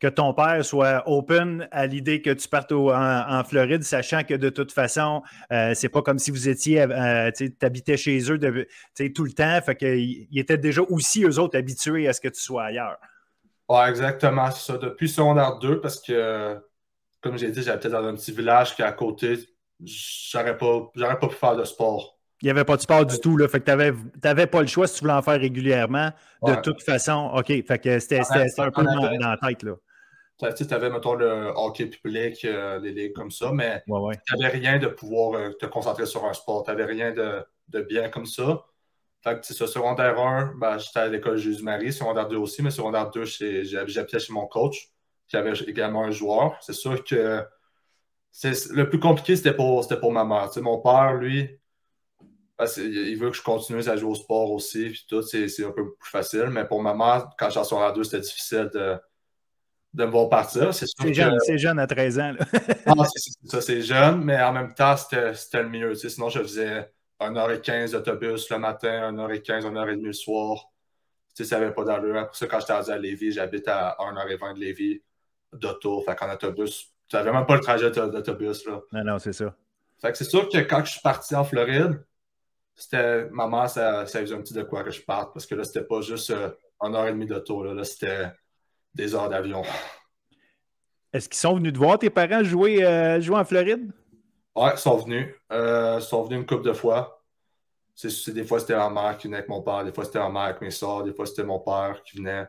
que 0.00 0.08
ton 0.08 0.34
père 0.34 0.62
soit 0.62 1.02
open 1.06 1.66
à 1.72 1.86
l'idée 1.86 2.20
que 2.20 2.28
tu 2.28 2.46
partes 2.46 2.72
en, 2.72 3.42
Floride, 3.44 3.82
sachant 3.84 4.22
que 4.22 4.34
de 4.34 4.50
toute 4.50 4.70
façon, 4.70 5.22
euh, 5.50 5.72
c'est 5.74 5.88
pas 5.88 6.02
comme 6.02 6.18
si 6.18 6.30
vous 6.30 6.50
étiez, 6.50 6.82
euh, 6.82 7.30
tu 7.34 7.50
habitais 7.62 7.96
chez 7.96 8.30
eux 8.30 8.36
de, 8.36 8.68
tout 9.14 9.24
le 9.24 9.32
temps. 9.32 9.58
Fait 9.62 9.76
qu'ils 9.76 10.38
étaient 10.38 10.58
déjà 10.58 10.82
aussi, 10.82 11.24
eux 11.24 11.38
autres, 11.38 11.56
habitués 11.56 12.06
à 12.06 12.12
ce 12.12 12.20
que 12.20 12.28
tu 12.28 12.40
sois 12.40 12.64
ailleurs. 12.64 12.98
Oui, 13.70 13.80
exactement. 13.88 14.50
C'est 14.50 14.72
ça. 14.72 14.76
Depuis 14.76 15.08
secondaire 15.08 15.58
2, 15.58 15.80
parce 15.80 16.02
que, 16.02 16.58
comme 17.22 17.38
j'ai 17.38 17.50
dit, 17.50 17.62
j'habitais 17.62 17.88
dans 17.88 18.04
un 18.04 18.14
petit 18.14 18.32
village 18.32 18.76
qui 18.76 18.82
est 18.82 18.84
à 18.84 18.92
côté 18.92 19.38
j'aurais 19.84 20.56
pas, 20.56 20.90
pas 20.94 21.28
pu 21.28 21.34
faire 21.34 21.56
de 21.56 21.64
sport. 21.64 22.18
Il 22.42 22.46
n'y 22.46 22.50
avait 22.50 22.64
pas 22.64 22.76
de 22.76 22.82
sport 22.82 23.04
du 23.04 23.18
tout. 23.20 23.36
Là. 23.36 23.48
Fait 23.48 23.60
que 23.60 23.70
tu 23.70 23.94
n'avais 24.24 24.46
pas 24.46 24.60
le 24.62 24.66
choix 24.66 24.86
si 24.86 24.94
tu 24.94 25.00
voulais 25.00 25.12
en 25.12 25.22
faire 25.22 25.38
régulièrement. 25.38 26.10
De 26.42 26.54
toute 26.56 26.82
façon, 26.82 27.30
OK. 27.34 27.46
Fait 27.46 27.78
que 27.78 27.98
c'était 27.98 28.20
un 28.58 28.70
peu 28.70 28.82
dans, 28.82 29.10
la 29.10 29.36
tête. 29.36 29.62
Là. 29.62 29.74
Tu 30.38 30.74
avais, 30.74 30.88
mettons, 30.88 31.14
le 31.14 31.52
hockey 31.54 31.86
public, 31.86 32.42
euh, 32.46 32.78
les 32.78 32.92
ligues 32.92 33.12
comme 33.12 33.30
ça, 33.30 33.52
mais 33.52 33.82
tu 33.86 34.36
n'avais 34.38 34.56
rien 34.56 34.78
de 34.78 34.86
pouvoir 34.86 35.34
euh, 35.34 35.50
te 35.52 35.66
concentrer 35.66 36.06
sur 36.06 36.24
un 36.24 36.32
sport. 36.32 36.64
Tu 36.64 36.70
n'avais 36.70 36.86
rien 36.86 37.12
de, 37.12 37.44
de, 37.68 37.82
bien 37.82 38.08
comme 38.08 38.24
ça. 38.24 38.64
Fait 39.22 39.38
que, 39.38 39.46
ce 39.46 39.66
secondaire 39.66 40.18
1, 40.18 40.54
ben, 40.56 40.78
j'étais 40.78 41.00
à 41.00 41.08
l'école 41.08 41.36
Jésus-Marie, 41.36 41.92
secondaire 41.92 42.26
2 42.26 42.38
aussi, 42.38 42.62
mais 42.62 42.70
secondaire 42.70 43.10
2, 43.10 43.24
j'habitais 43.64 44.18
chez 44.18 44.32
mon 44.32 44.46
coach, 44.46 44.88
qui 45.28 45.36
avait 45.36 45.52
également 45.66 46.04
un 46.04 46.10
joueur. 46.10 46.56
C'est 46.62 46.72
sûr 46.72 47.04
que 47.04 47.44
le 48.44 48.84
plus 48.84 49.00
compliqué, 49.00 49.36
c'était 49.36 49.54
pour, 49.54 49.86
pour 50.00 50.12
ma 50.12 50.24
mère. 50.24 50.50
mon 50.62 50.78
père, 50.80 51.14
lui, 51.14 51.60
il 52.76 53.16
veut 53.16 53.30
que 53.30 53.36
je 53.36 53.42
continue 53.42 53.86
à 53.88 53.96
jouer 53.96 54.10
au 54.10 54.14
sport 54.14 54.50
aussi, 54.52 54.90
puis 54.90 55.06
tout, 55.08 55.22
c'est 55.22 55.64
un 55.64 55.70
peu 55.70 55.94
plus 55.94 56.10
facile. 56.10 56.48
Mais 56.50 56.66
pour 56.66 56.82
ma 56.82 56.94
mère, 56.94 57.30
quand 57.38 57.50
j'en 57.50 57.64
suis 57.64 57.76
à 57.76 57.92
deux, 57.92 58.04
c'était 58.04 58.20
difficile 58.20 58.70
de, 58.72 58.96
de 59.94 60.04
me 60.04 60.10
voir 60.10 60.28
partir. 60.28 60.72
C'est 60.74 60.86
jeune, 61.12 61.38
jeune 61.56 61.78
à 61.78 61.86
13 61.86 62.18
ans. 62.18 62.34
c'est 62.52 63.48
ça, 63.48 63.60
c'est 63.60 63.82
jeune, 63.82 64.24
mais 64.24 64.40
en 64.40 64.52
même 64.52 64.74
temps, 64.74 64.96
c'était 64.96 65.62
le 65.62 65.68
mieux. 65.68 65.94
Sinon, 65.94 66.28
je 66.28 66.40
faisais 66.40 66.90
1h15 67.20 67.92
d'autobus 67.92 68.48
le 68.50 68.58
matin, 68.58 69.12
1h15, 69.12 69.62
1h30 69.62 70.02
le 70.02 70.12
soir. 70.12 70.70
ça 71.34 71.58
n'avait 71.58 71.72
pas 71.72 71.84
d'allure. 71.84 72.26
Pour 72.26 72.36
ça, 72.36 72.46
quand 72.46 72.60
j'étais 72.60 72.72
à 72.72 72.98
Lévis, 72.98 73.32
j'habite 73.32 73.68
à 73.68 73.96
1h20 73.98 74.54
de 74.54 74.60
Lévis 74.60 75.02
d'auto. 75.52 76.02
Fait 76.02 76.14
qu'en 76.14 76.32
autobus, 76.32 76.92
tu 77.10 77.16
n'avais 77.16 77.32
même 77.32 77.44
pas 77.44 77.56
le 77.56 77.60
trajet 77.60 77.90
d'autobus. 77.90 78.64
Là. 78.66 78.80
Non, 78.92 79.04
non, 79.04 79.18
c'est 79.18 79.32
ça. 79.32 79.54
Fait 80.00 80.12
que 80.12 80.18
c'est 80.18 80.24
sûr 80.24 80.48
que 80.48 80.58
quand 80.58 80.84
je 80.84 80.92
suis 80.92 81.00
parti 81.00 81.34
en 81.34 81.44
Floride, 81.44 82.02
c'était 82.74 83.28
maman, 83.30 83.66
ça, 83.66 84.06
ça 84.06 84.20
faisait 84.20 84.34
un 84.34 84.40
petit 84.40 84.54
de 84.54 84.62
quoi 84.62 84.84
que 84.84 84.90
je 84.90 85.02
parte 85.02 85.34
parce 85.34 85.44
que 85.44 85.54
là, 85.54 85.64
c'était 85.64 85.84
pas 85.84 86.00
juste 86.00 86.30
euh, 86.30 86.50
une 86.80 86.94
heure 86.94 87.08
et 87.08 87.12
demie 87.12 87.26
d'auto. 87.26 87.64
Là, 87.64 87.74
là 87.74 87.84
c'était 87.84 88.30
des 88.94 89.14
heures 89.14 89.28
d'avion. 89.28 89.62
Est-ce 91.12 91.28
qu'ils 91.28 91.38
sont 91.38 91.56
venus 91.56 91.72
te 91.72 91.78
voir 91.78 91.98
tes 91.98 92.10
parents 92.10 92.44
jouer, 92.44 92.84
euh, 92.84 93.20
jouer 93.20 93.36
en 93.36 93.44
Floride? 93.44 93.90
Ouais, 94.54 94.70
ils 94.72 94.78
sont 94.78 94.96
venus. 94.96 95.34
Euh, 95.52 95.96
ils 96.00 96.02
sont 96.02 96.22
venus 96.22 96.40
une 96.40 96.46
couple 96.46 96.64
de 96.64 96.72
fois. 96.72 97.22
C'est, 97.94 98.32
des 98.32 98.44
fois, 98.44 98.60
c'était 98.60 98.76
ma 98.76 98.88
mère 98.88 99.18
qui 99.18 99.26
venait 99.26 99.38
avec 99.38 99.48
mon 99.48 99.60
père, 99.60 99.84
des 99.84 99.92
fois, 99.92 100.04
c'était 100.04 100.20
ma 100.20 100.30
mère 100.30 100.42
avec 100.42 100.62
mes 100.62 100.70
soeurs, 100.70 101.02
des 101.02 101.12
fois, 101.12 101.26
c'était 101.26 101.44
mon 101.44 101.58
père 101.58 102.00
qui 102.04 102.16
venait. 102.16 102.46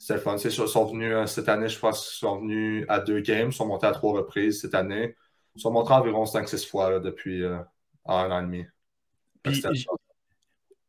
C'était 0.00 0.18
fun. 0.18 0.36
Ils 0.42 0.50
sont 0.50 0.84
venus 0.86 1.12
euh, 1.12 1.26
cette 1.26 1.50
année, 1.50 1.68
je 1.68 1.78
pense 1.78 2.08
qu'ils 2.08 2.18
sont 2.20 2.40
venus 2.40 2.86
à 2.88 3.00
deux 3.00 3.20
games. 3.20 3.48
Ils 3.50 3.52
sont 3.52 3.66
montés 3.66 3.86
à 3.86 3.92
trois 3.92 4.14
reprises 4.14 4.62
cette 4.62 4.74
année. 4.74 5.14
Ils 5.54 5.60
sont 5.60 5.70
montés 5.70 5.92
environ 5.92 6.24
5-6 6.24 6.66
fois 6.66 7.00
depuis 7.00 7.42
euh, 7.42 7.58
un 8.06 8.30
an 8.30 8.40
et 8.40 8.44
demi. 8.44 8.64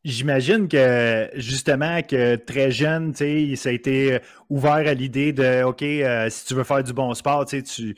J'imagine 0.05 0.70
que 0.70 1.30
justement 1.36 2.01
que 2.03 2.38
très 2.38 2.72
jeune, 2.72 3.14
ça 3.14 3.26
a 3.26 3.72
été 3.74 4.20
ouvert 4.49 4.72
à 4.76 4.93
l'idée 4.93 5.34
de 5.34 5.64
OK, 5.64 5.84
euh, 5.84 6.30
si 6.30 6.45
tu 6.45 6.53
veux 6.53 6.64
faire 6.64 6.82
du 6.82 6.93
bon 6.93 7.14
sport, 7.14 7.45
tu, 7.45 7.95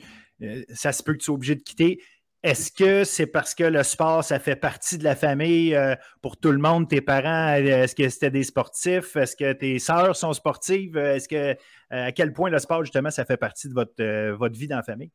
ça 0.74 0.92
se 0.92 1.02
peut 1.04 1.12
que 1.12 1.18
tu 1.18 1.26
sois 1.26 1.36
obligé 1.36 1.54
de 1.54 1.62
quitter. 1.62 2.00
Est-ce 2.44 2.70
que 2.70 3.04
c'est 3.04 3.26
parce 3.26 3.54
que 3.54 3.64
le 3.64 3.82
sport, 3.82 4.22
ça 4.22 4.38
fait 4.38 4.54
partie 4.54 4.98
de 4.98 5.04
la 5.04 5.16
famille 5.16 5.74
euh, 5.74 5.94
pour 6.20 6.36
tout 6.36 6.52
le 6.52 6.58
monde, 6.58 6.86
tes 6.86 7.00
parents? 7.00 7.54
Est-ce 7.54 7.94
que 7.94 8.06
c'était 8.10 8.30
des 8.30 8.42
sportifs? 8.42 9.16
Est-ce 9.16 9.34
que 9.34 9.54
tes 9.54 9.78
sœurs 9.78 10.14
sont 10.14 10.34
sportives? 10.34 10.98
Est-ce 10.98 11.26
que 11.26 11.36
euh, 11.36 11.54
à 11.88 12.12
quel 12.12 12.34
point 12.34 12.50
le 12.50 12.58
sport, 12.58 12.84
justement, 12.84 13.10
ça 13.10 13.24
fait 13.24 13.38
partie 13.38 13.70
de 13.70 13.72
votre, 13.72 13.94
euh, 14.00 14.36
votre 14.36 14.58
vie 14.58 14.68
dans 14.68 14.76
la 14.76 14.82
famille? 14.82 15.10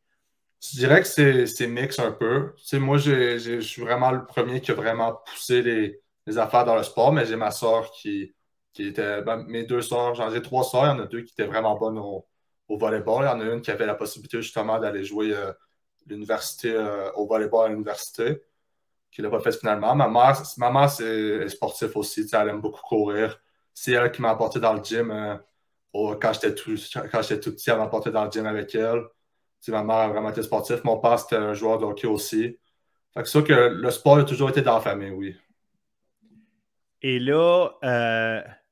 Je 0.60 0.80
dirais 0.80 1.04
que 1.04 1.46
c'est 1.46 1.68
mix 1.68 2.00
un 2.00 2.14
peu. 2.14 2.56
moi, 2.74 2.98
je 2.98 3.60
suis 3.60 3.84
vraiment 3.84 4.10
le 4.10 4.26
premier 4.26 4.60
qui 4.60 4.72
a 4.72 4.74
vraiment 4.74 5.22
poussé 5.28 5.62
les, 5.62 6.02
affaires 6.40 6.66
dans 6.66 6.76
le 6.76 6.84
sport, 6.84 7.14
mais 7.14 7.28
j'ai 7.28 7.36
ma 7.36 7.52
soeur 7.52 7.92
qui, 7.92 8.34
qui 8.74 8.88
étaient 8.88 9.22
ben, 9.22 9.46
mes 9.48 9.66
deux 9.66 9.84
soeurs. 9.84 10.16
J'en 10.16 10.34
ai 10.34 10.42
trois 10.42 10.64
soeurs. 10.64 10.86
Il 10.86 10.98
y 10.98 11.00
en 11.00 11.04
a 11.04 11.06
deux 11.06 11.22
qui 11.22 11.34
étaient 11.34 11.48
vraiment 11.48 11.78
bonnes 11.78 12.00
au, 12.00 12.26
au 12.68 12.78
volleyball. 12.78 13.24
Il 13.24 13.28
y 13.28 13.30
en 13.30 13.40
a 13.40 13.54
une 13.54 13.62
qui 13.62 13.70
avait 13.70 13.86
la 13.86 13.96
possibilité 13.96 14.42
justement 14.42 14.80
d'aller 14.80 15.04
jouer 15.04 15.36
euh, 15.36 15.52
l'université 16.10 16.74
euh, 16.74 17.12
au 17.14 17.28
volleyball 17.28 17.68
à 17.68 17.70
l'université, 17.70 18.42
qui 19.12 19.22
l'a 19.22 19.30
pas 19.30 19.40
fait 19.40 19.52
finalement. 19.52 19.96
Ma 19.96 20.08
mère, 20.08 20.42
ma 20.58 20.72
mère 20.72 20.90
c'est 20.90 21.48
sportive 21.50 21.92
aussi. 21.96 22.28
Elle 22.32 22.50
aime 22.50 22.62
beaucoup 22.62 22.82
courir. 22.82 23.40
C'est 23.74 23.94
elle 23.94 24.12
qui 24.12 24.22
m'a 24.22 24.32
apporté 24.32 24.60
dans 24.60 24.74
le 24.74 24.84
gym. 24.84 25.12
Euh, 25.12 25.36
quand 25.94 26.34
j'étais 26.34 26.54
tout, 26.54 26.72
petit, 26.76 27.70
elle 27.70 27.78
m'a 27.78 27.84
apporté 27.84 28.12
dans 28.12 28.26
le 28.26 28.32
gym 28.32 28.46
avec 28.46 28.76
elle. 28.76 29.02
ma 29.70 29.84
mère 29.84 29.96
a 29.96 30.08
vraiment 30.10 30.30
été 30.30 30.44
sportive. 30.44 30.82
Mon 30.84 31.00
père, 31.00 31.20
c'était 31.20 31.38
un 31.38 31.54
joueur 31.54 31.80
de 31.80 31.86
hockey 31.86 32.08
aussi. 32.08 32.58
c'est 33.16 33.26
sûr 33.26 33.44
que 33.44 33.54
le 33.54 33.92
sport 33.92 34.18
a 34.18 34.24
toujours 34.24 34.50
été 34.50 34.62
dans 34.62 34.76
la 34.76 34.82
famille, 34.82 35.12
oui. 35.12 35.36
Et 37.02 37.18
là, 37.18 37.70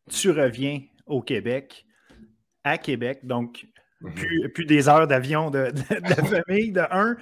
tu 0.10 0.32
reviens 0.32 0.82
au 1.08 1.22
Québec, 1.22 1.86
à 2.64 2.78
Québec, 2.78 3.22
donc 3.24 3.66
mhm. 4.02 4.50
plus, 4.54 4.66
des 4.66 4.90
heures 4.90 5.08
d'avion 5.08 5.50
de, 5.50 5.72
famille, 6.46 6.72
de 6.72 6.82
un. 6.92 7.18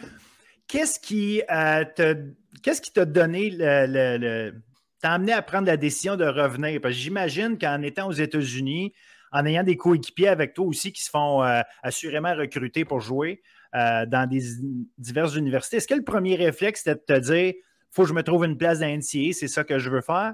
Qu'est-ce 0.68 1.00
qui 1.00 1.42
euh, 1.52 1.84
t'a 1.86 3.06
donné 3.06 3.50
le, 3.52 4.52
t'a 5.00 5.12
amené 5.12 5.34
à 5.34 5.42
prendre 5.42 5.68
la 5.68 5.78
décision 5.78 6.16
de 6.16 6.26
revenir? 6.26 6.82
Parce 6.82 6.96
que 6.96 7.00
j'imagine 7.00 7.58
qu'en 7.58 7.82
étant 7.82 8.08
aux 8.08 8.14
États-Unis, 8.14 8.94
en 9.32 9.46
ayant 9.46 9.64
des 9.64 9.78
coéquipiers 9.78 10.28
avec 10.28 10.54
toi 10.54 10.66
aussi 10.66 10.92
qui 10.92 11.04
se 11.04 11.10
font 11.10 11.44
euh, 11.44 11.62
assurément 11.84 12.34
recruter 12.36 12.86
pour 12.86 13.00
jouer 13.00 13.42
euh, 13.76 14.06
dans 14.06 14.28
des 14.28 14.42
diverses 14.98 15.36
universités, 15.36 15.78
est-ce 15.78 15.88
que 15.88 15.94
le 15.94 16.04
premier 16.04 16.36
réflexe 16.36 16.82
c'était 16.84 16.96
de 16.96 17.20
te 17.20 17.20
dire 17.20 17.54
faut 17.92 18.04
que 18.04 18.10
je 18.10 18.14
me 18.14 18.24
trouve 18.24 18.46
une 18.46 18.58
place 18.58 18.80
dans 18.80 18.88
NCA, 18.88 19.34
c'est 19.34 19.48
ça 19.48 19.64
que 19.64 19.80
je 19.80 19.90
veux 19.90 20.02
faire? 20.02 20.34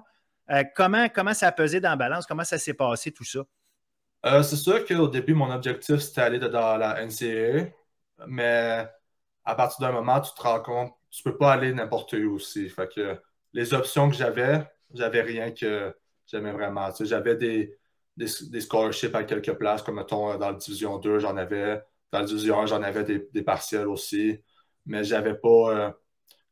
comment, 0.76 1.08
comment 1.08 1.34
ça 1.34 1.48
a 1.48 1.52
pesé 1.52 1.80
dans 1.80 1.92
la 1.92 1.96
balance? 1.96 2.26
Comment 2.26 2.44
ça 2.44 2.58
s'est 2.58 2.74
passé 2.74 3.12
tout 3.12 3.24
ça? 3.24 3.42
Euh, 4.26 4.44
c'est 4.44 4.56
sûr 4.56 4.86
qu'au 4.86 5.08
début, 5.08 5.34
mon 5.34 5.52
objectif, 5.52 5.98
c'était 5.98 6.22
aller 6.22 6.40
dans 6.40 6.78
la 6.78 7.02
NCAA, 7.04 7.72
mais 8.28 8.88
à 9.46 9.56
partir 9.56 9.80
d'un 9.88 9.94
moment, 9.94 10.22
tu 10.22 10.32
te 10.34 10.42
rends 10.42 10.62
compte, 10.62 10.94
tu 11.10 11.24
peux 11.24 11.38
pas 11.38 11.54
aller 11.54 11.74
n'importe 11.74 12.14
où 12.14 12.36
aussi. 12.36 12.70
Fait 12.70 12.88
que 12.94 13.20
les 13.54 13.74
options 13.74 14.10
que 14.10 14.16
j'avais, 14.16 14.64
j'avais 14.94 15.22
rien 15.22 15.52
que 15.52 15.96
j'aimais 16.28 16.52
vraiment. 16.52 16.90
j'avais 17.02 17.36
des, 17.36 17.78
des, 18.18 18.62
scholarships 18.62 19.16
à 19.16 19.24
quelques 19.24 19.54
places, 19.54 19.82
comme 19.84 19.96
mettons 19.96 20.38
dans 20.38 20.52
la 20.52 20.58
Division 20.58 20.98
2, 21.00 21.20
j'en 21.20 21.38
avais. 21.38 21.82
Dans 22.12 22.20
la 22.20 22.26
Division 22.26 22.62
1, 22.62 22.66
j'en 22.68 22.84
avais 22.84 23.04
des, 23.04 23.44
partiels 23.44 23.88
aussi. 23.88 24.40
Mais 24.86 25.04
j'avais 25.04 25.36
pas. 25.36 25.88
Euh, 25.88 25.92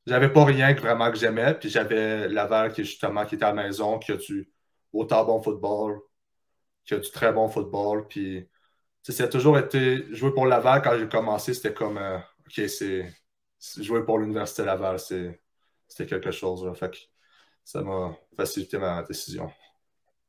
j'avais 0.08 0.32
pas 0.34 0.46
rien 0.46 0.74
que 0.74 0.82
vraiment 0.82 1.12
que 1.12 1.18
j'aimais. 1.18 1.54
Puis 1.56 1.70
j'avais 1.70 2.28
Laval 2.30 2.74
qui 2.74 2.84
justement 2.86 3.26
qui 3.26 3.36
était 3.36 3.46
à 3.46 3.54
la 3.54 3.64
maison, 3.64 4.00
qui 4.00 4.12
a 4.14 4.18
du 4.18 4.52
autant 4.94 5.26
bon 5.26 5.42
football, 5.42 6.00
qui 6.90 6.96
a 6.96 7.00
du 7.00 7.12
très 7.12 7.32
bon 7.32 7.48
football. 7.48 8.08
Puis, 8.08 8.48
ça 9.04 9.24
a 9.24 9.28
toujours 9.28 9.58
été. 9.58 10.06
Jouer 10.14 10.34
pour 10.34 10.46
Laval, 10.46 10.82
quand 10.82 10.98
j'ai 10.98 11.08
commencé, 11.08 11.54
c'était 11.54 11.74
comme. 11.74 11.98
Euh, 11.98 12.18
OK, 12.18 12.68
c'est. 12.68 13.14
Jouer 13.78 14.04
pour 14.04 14.20
l'Université 14.20 14.64
Laval, 14.64 15.00
c'était 15.00 16.06
quelque 16.08 16.32
chose. 16.32 16.66
Fait 16.78 16.92
que 16.92 16.98
ça 17.64 17.82
m'a 17.82 18.16
facilité 18.36 18.78
ma 18.78 19.04
décision. 19.04 19.52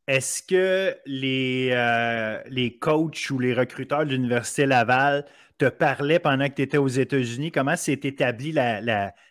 Est-ce 0.07 0.43
que 0.43 0.97
les, 1.07 1.71
euh, 1.73 2.43
les 2.47 2.77
coachs 2.79 3.31
ou 3.31 3.39
les 3.39 3.55
recruteurs 3.55 4.05
de 4.05 4.11
l'Université 4.11 4.67
Laval 4.67 5.25
te 5.57 5.67
parlaient 5.67 6.19
pendant 6.19 6.49
que 6.49 6.55
tu 6.55 6.63
étais 6.63 6.79
aux 6.79 6.89
États-Unis? 6.89 7.53
Comment 7.53 7.77
s'est 7.77 7.93
établie 7.93 8.51
la, 8.51 8.81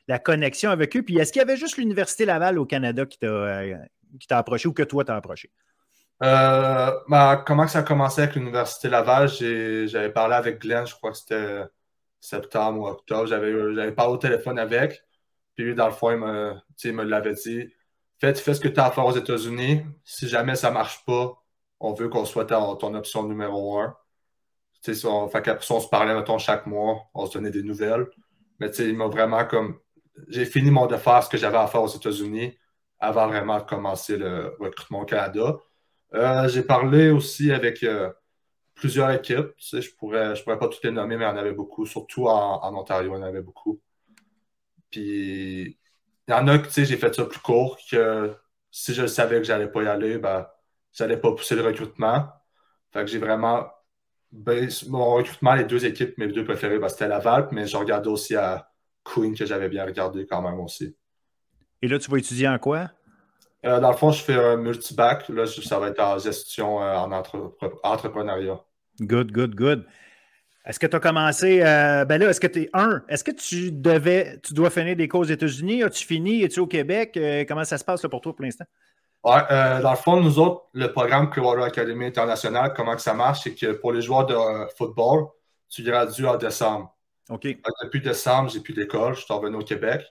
la, 0.08 0.20
connexion 0.20 0.72
avec 0.72 0.96
eux? 0.96 1.04
Puis 1.04 1.18
est-ce 1.18 1.34
qu'il 1.34 1.42
y 1.42 1.44
avait 1.44 1.58
juste 1.58 1.76
l'Université 1.76 2.24
Laval 2.24 2.58
au 2.58 2.66
Canada 2.66 3.06
qui 3.06 3.20
t'a 3.20 3.28
euh, 3.28 3.76
approché 4.30 4.70
ou 4.70 4.74
que 4.74 4.84
toi 4.84 5.04
t'as 5.04 5.18
approché? 5.18 5.52
Euh, 6.22 6.92
bah, 7.08 7.44
comment 7.46 7.68
ça 7.68 7.80
a 7.80 7.84
commencé 7.84 8.22
avec 8.22 8.36
l'Université 8.36 8.90
Laval? 8.90 9.30
J'avais 9.30 10.12
parlé 10.12 10.36
avec 10.36 10.60
Glenn, 10.62 10.86
je 10.86 10.96
crois 10.96 11.12
que 11.12 11.18
c'était 11.18 11.64
septembre 12.20 12.82
ou 12.82 12.88
octobre. 12.88 13.28
J'avais 13.28 13.92
parlé 13.94 14.14
au 14.14 14.18
téléphone 14.18 14.60
avec. 14.60 15.04
Puis 15.56 15.66
lui, 15.66 15.76
dans 15.76 15.88
le 15.88 15.94
fond, 15.94 16.12
il 16.12 16.18
me, 16.18 16.54
me 16.92 17.04
l'avait 17.04 17.34
dit. 17.34 17.74
Fais, 18.20 18.34
fais 18.36 18.54
ce 18.54 18.60
que 18.60 18.68
tu 18.68 18.80
as 18.80 18.88
à 18.88 18.92
faire 18.92 19.06
aux 19.06 19.16
États-Unis. 19.16 19.84
Si 20.04 20.28
jamais 20.28 20.56
ça 20.56 20.70
ne 20.70 20.74
marche 20.76 21.06
pas, 21.06 21.34
on 21.80 21.94
veut 21.94 22.10
qu'on 22.10 22.26
soit 22.26 22.46
ton, 22.46 22.94
option 22.94 23.24
numéro 23.24 23.80
un. 23.80 23.96
fait 24.84 25.42
qu'après 25.42 25.66
ça, 25.66 25.74
on 25.76 25.80
se 25.80 25.88
parlait, 25.88 26.14
mettons, 26.14 26.38
chaque 26.38 26.66
mois. 26.66 27.04
On 27.14 27.26
se 27.26 27.34
donnait 27.34 27.52
des 27.52 27.64
nouvelles. 27.64 28.08
Mais 28.60 28.70
il 28.70 28.98
m'a 28.98 29.08
vraiment 29.08 29.46
comme. 29.46 29.80
J'ai 30.28 30.46
fini 30.46 30.70
mon 30.70 30.86
de 30.86 30.98
faire 30.98 31.24
ce 31.24 31.30
que 31.30 31.38
j'avais 31.38 31.58
à 31.58 31.68
faire 31.68 31.82
aux 31.82 31.88
États-Unis 31.88 32.58
avant 33.00 33.28
vraiment 33.28 33.58
de 33.60 33.64
commencer 33.64 34.18
le 34.18 34.56
recrutement 34.60 35.02
au 35.02 35.06
Canada. 35.06 35.58
Euh, 36.14 36.48
j'ai 36.48 36.64
parlé 36.64 37.12
aussi 37.12 37.52
avec 37.52 37.84
euh, 37.84 38.12
plusieurs 38.74 39.12
équipes. 39.12 39.52
je 39.60 39.78
ne 39.78 39.98
pourrais, 39.98 40.34
pas 40.46 40.68
toutes 40.68 40.84
les 40.84 40.92
nommer, 40.92 41.18
mais 41.18 41.26
il 41.26 41.28
y 41.28 41.32
en 41.32 41.38
avait 41.38 41.54
beaucoup, 41.54 41.86
surtout 41.86 42.28
en, 42.28 42.76
Ontario, 42.76 43.14
il 43.16 43.20
y 43.20 43.20
en 43.20 43.24
avait 43.24 43.42
beaucoup. 43.42 43.80
Puis, 44.90 45.78
il 46.28 46.32
y 46.32 46.34
en 46.34 46.48
a 46.48 46.58
que 46.58 46.70
j'ai 46.70 46.98
fait 46.98 47.14
ça 47.14 47.26
plus 47.26 47.40
court, 47.40 47.78
que 47.90 48.34
si 48.72 48.94
je 48.94 49.06
savais 49.08 49.38
que 49.38 49.44
j'allais 49.44 49.68
pas 49.68 49.84
y 49.84 49.88
aller, 49.88 50.18
ben, 50.18 50.48
n'allais 51.00 51.18
pas 51.18 51.32
pousser 51.32 51.56
le 51.56 51.62
recrutement. 51.62 52.28
Fait 52.92 53.02
que 53.02 53.08
j'ai 53.08 53.20
vraiment. 53.20 53.68
Ben, 54.32 54.70
mon 54.88 55.16
recrutement, 55.16 55.56
les 55.56 55.64
deux 55.64 55.86
équipes, 55.86 56.18
mes 56.18 56.28
deux 56.28 56.44
préférées, 56.44 56.80
ben, 56.80 56.90
c'était 56.90 57.08
Laval, 57.08 57.50
mais 57.52 57.66
je 57.68 57.78
regardais 57.78 58.10
aussi 58.10 58.36
à 58.36 58.70
Queen 59.04 59.36
que 59.36 59.46
j'avais 59.46 59.70
bien 59.70 59.86
regardé 59.86 60.26
quand 60.28 60.42
même 60.42 60.60
aussi. 60.60 60.96
Et 61.82 61.88
là, 61.88 61.98
tu 61.98 62.12
vas 62.12 62.18
étudier 62.18 62.48
en 62.48 62.60
quoi? 62.60 62.92
Euh, 63.66 63.80
dans 63.80 63.92
le 63.92 63.98
fond, 63.98 64.12
je 64.12 64.24
fais 64.24 64.36
un 64.36 64.56
multibac. 64.58 65.28
Là, 65.30 65.46
ça 65.46 65.80
va 65.80 65.90
être 65.90 66.00
en 66.00 66.18
gestion 66.18 66.82
euh, 66.82 66.96
en 66.96 67.12
entrepreneuriat. 67.84 68.60
Good, 69.02 69.32
good, 69.32 69.56
good. 69.56 69.86
Est-ce 70.66 70.80
que 70.80 70.88
tu 70.88 70.96
as 70.96 71.00
commencé. 71.00 71.62
Euh, 71.62 72.06
ben 72.06 72.20
là, 72.20 72.30
est-ce 72.30 72.40
que 72.40 72.48
tu 72.48 72.64
es 72.64 72.70
un? 72.74 73.02
Est-ce 73.10 73.24
que 73.24 73.32
tu 73.32 73.72
devais 73.72 74.40
tu 74.44 74.54
dois 74.54 74.70
finir 74.70 74.96
des 74.96 75.08
cours 75.08 75.22
aux 75.22 75.26
États-Unis? 75.26 75.84
As-tu 75.84 76.06
fini? 76.06 76.44
Es-tu 76.44 76.60
au 76.60 76.68
Québec? 76.68 77.18
comment 77.48 77.64
ça 77.64 77.78
se 77.78 77.84
passe 77.84 78.02
pour 78.02 78.22
toi 78.22 78.36
pour 78.36 78.46
l'instant? 78.46 78.66
Ouais, 79.24 79.42
dans 79.82 79.92
le 79.92 79.98
fond, 79.98 80.22
nous 80.22 80.40
autres, 80.40 80.66
le 80.74 80.92
programme 80.94 81.30
Clearwater 81.30 81.64
Academy 81.66 82.06
International, 82.06 82.74
comment 82.74 82.96
que 82.96 83.02
ça 83.02 83.14
marche, 83.14 83.42
c'est 83.44 83.56
que 83.56 83.74
pour 83.74 83.92
les 83.92 84.02
joueurs 84.02 84.26
de 84.26 84.36
football, 84.78 85.26
tu 85.70 85.84
gradues 85.84 86.26
en 86.26 86.38
décembre. 86.38 86.96
OK. 87.30 87.44
Depuis 87.84 88.02
décembre, 88.02 88.50
j'ai 88.50 88.62
plus 88.62 88.74
d'école, 88.74 89.16
je 89.16 89.22
suis 89.22 89.34
revenu 89.34 89.58
au 89.58 89.64
Québec. 89.64 90.02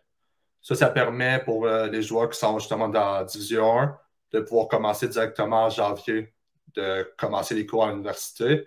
Ça, 0.61 0.75
ça 0.75 0.89
permet 0.89 1.43
pour 1.45 1.67
euh, 1.67 1.87
les 1.87 2.03
joueurs 2.03 2.29
qui 2.29 2.39
sont 2.39 2.59
justement 2.59 2.89
dans 2.89 3.13
la 3.13 3.25
Division 3.25 3.81
1 3.81 3.99
de 4.33 4.41
pouvoir 4.41 4.69
commencer 4.69 5.09
directement 5.09 5.65
en 5.65 5.71
janvier, 5.71 6.35
de 6.75 7.11
commencer 7.17 7.55
les 7.55 7.65
cours 7.65 7.87
à 7.87 7.91
l'université, 7.91 8.67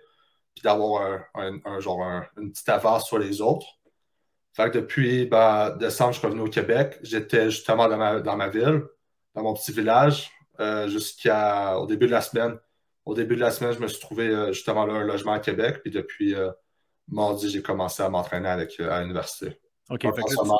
puis 0.54 0.62
d'avoir 0.62 1.22
un, 1.34 1.80
genre 1.80 2.02
une 2.36 2.50
petite 2.50 2.68
avance 2.68 3.06
sur 3.06 3.18
les 3.18 3.40
autres. 3.40 3.66
Fait 4.54 4.70
que 4.70 4.78
depuis 4.78 5.26
ben, 5.26 5.70
décembre, 5.76 6.12
je 6.12 6.18
suis 6.18 6.26
revenu 6.26 6.42
au 6.42 6.48
Québec. 6.48 6.98
J'étais 7.02 7.50
justement 7.50 7.88
dans 7.88 7.96
ma, 7.96 8.20
dans 8.20 8.36
ma 8.36 8.48
ville, 8.48 8.82
dans 9.34 9.42
mon 9.42 9.54
petit 9.54 9.72
village, 9.72 10.30
euh, 10.60 10.88
jusqu'au 10.88 11.86
début 11.86 12.06
de 12.06 12.12
la 12.12 12.20
semaine. 12.20 12.58
Au 13.04 13.14
début 13.14 13.36
de 13.36 13.40
la 13.40 13.50
semaine, 13.50 13.72
je 13.72 13.80
me 13.80 13.88
suis 13.88 14.00
trouvé 14.00 14.28
euh, 14.28 14.52
justement 14.52 14.84
là 14.84 14.94
un 14.94 15.04
logement 15.04 15.32
à 15.32 15.40
Québec. 15.40 15.78
Puis 15.82 15.90
depuis 15.90 16.34
mardi, 17.08 17.48
j'ai 17.48 17.62
commencé 17.62 18.02
à 18.02 18.08
m'entraîner 18.08 18.48
avec, 18.48 18.78
à 18.80 19.00
l'université. 19.00 19.58
OK. 19.88 20.02
Donc, 20.02 20.18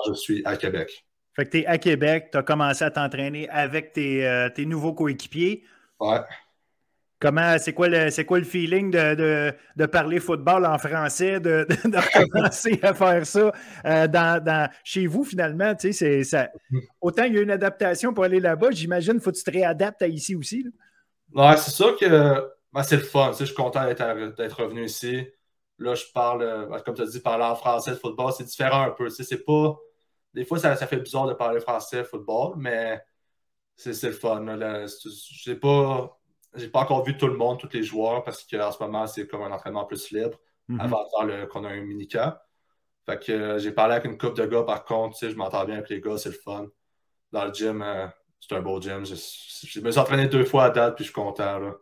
je 0.08 0.14
suis 0.14 0.42
à 0.44 0.56
Québec. 0.56 1.06
Fait 1.34 1.46
que 1.46 1.50
tu 1.50 1.58
es 1.60 1.66
à 1.66 1.78
Québec, 1.78 2.28
tu 2.30 2.38
as 2.38 2.42
commencé 2.42 2.84
à 2.84 2.90
t'entraîner 2.90 3.48
avec 3.48 3.92
tes, 3.92 4.26
euh, 4.26 4.48
nouveaux 4.58 4.92
coéquipiers. 4.92 5.64
Ouais. 5.98 6.20
Comment, 7.20 7.56
c'est 7.58 7.72
quoi 7.72 7.88
le, 7.88 8.10
c'est 8.10 8.24
quoi 8.24 8.38
le 8.38 8.44
feeling 8.44 8.90
de, 8.90 9.86
parler 9.86 10.18
football 10.18 10.66
en 10.66 10.76
français, 10.76 11.38
de, 11.38 11.64
recommencer 11.68 12.80
à 12.82 12.92
faire 12.92 13.24
ça 13.24 13.52
euh, 13.84 14.08
dans, 14.08 14.68
chez 14.82 15.06
vous 15.06 15.24
finalement? 15.24 15.74
Tu 15.76 15.92
sais, 15.92 16.24
ça, 16.24 16.50
autant 17.00 17.22
il 17.24 17.34
y 17.34 17.38
a 17.38 17.42
une 17.42 17.52
adaptation 17.52 18.12
pour 18.12 18.24
aller 18.24 18.40
là-bas, 18.40 18.72
j'imagine 18.72 19.20
faut 19.20 19.30
que 19.30 19.36
tu 19.36 19.44
te 19.44 19.52
réadaptes 19.52 20.02
à 20.02 20.08
ici 20.08 20.34
aussi. 20.34 20.66
Ouais, 21.32 21.56
c'est 21.56 21.70
sûr 21.70 21.96
que 21.96 22.42
ben, 22.72 22.82
c'est 22.82 22.96
le 22.96 23.02
fun. 23.02 23.32
je 23.38 23.44
suis 23.44 23.54
content 23.54 23.86
d'être, 23.86 24.60
revenu 24.60 24.84
ici. 24.84 25.26
Là, 25.78 25.94
je 25.94 26.04
parle, 26.12 26.42
euh, 26.42 26.78
comme 26.84 26.94
tu 26.94 27.02
as 27.02 27.06
dit, 27.06 27.20
parler 27.20 27.44
en 27.44 27.54
français 27.54 27.92
de 27.92 27.96
football, 27.96 28.32
c'est 28.36 28.44
différent 28.44 28.82
un 28.82 28.90
peu. 28.90 29.08
Tu 29.08 29.16
sais, 29.16 29.24
c'est 29.24 29.44
pas 29.44 29.78
des 30.34 30.44
fois, 30.44 30.58
ça, 30.58 30.74
fait 30.76 30.96
bizarre 30.96 31.26
de 31.26 31.34
parler 31.34 31.60
français 31.60 32.04
football, 32.04 32.54
mais 32.56 33.02
c'est 33.76 34.02
le 34.02 34.12
fun. 34.12 34.44
Je 34.44 35.50
n'ai 35.50 35.56
pas, 35.56 36.18
pas 36.72 36.80
encore 36.80 37.04
vu 37.04 37.16
tout 37.16 37.26
le 37.26 37.36
monde, 37.36 37.58
tous 37.58 37.72
les 37.72 37.82
joueurs, 37.82 38.24
parce 38.24 38.44
qu'en 38.44 38.72
ce 38.72 38.82
moment, 38.82 39.06
c'est 39.06 39.26
comme 39.26 39.42
un 39.42 39.52
entraînement 39.52 39.84
plus 39.84 40.10
libre 40.10 40.38
mhm. 40.68 40.80
avant 40.80 41.04
qu'on 41.50 41.64
a 41.64 41.68
un 41.68 41.80
mini-camp. 41.80 42.34
Fait 43.04 43.18
que 43.18 43.32
euh, 43.32 43.58
j'ai 43.58 43.72
parlé 43.72 43.94
avec 43.94 44.04
une 44.04 44.16
couple 44.16 44.40
de 44.40 44.46
gars, 44.46 44.62
par 44.62 44.84
contre, 44.84 45.18
je 45.20 45.34
m'entends 45.34 45.64
bien 45.64 45.76
avec 45.76 45.90
les 45.90 46.00
gars, 46.00 46.18
c'est 46.18 46.28
le 46.28 46.36
fun. 46.36 46.68
Dans 47.32 47.44
le 47.46 47.52
gym, 47.52 47.82
euh, 47.82 48.06
c'est 48.38 48.54
un 48.54 48.60
beau 48.60 48.80
gym. 48.80 49.04
Je, 49.04 49.80
me 49.80 49.90
suis 49.90 50.00
entraîné 50.00 50.28
deux 50.28 50.44
fois 50.44 50.64
à 50.64 50.70
date, 50.70 50.94
puis 50.94 51.04
je 51.04 51.10
suis 51.10 51.14
content. 51.14 51.72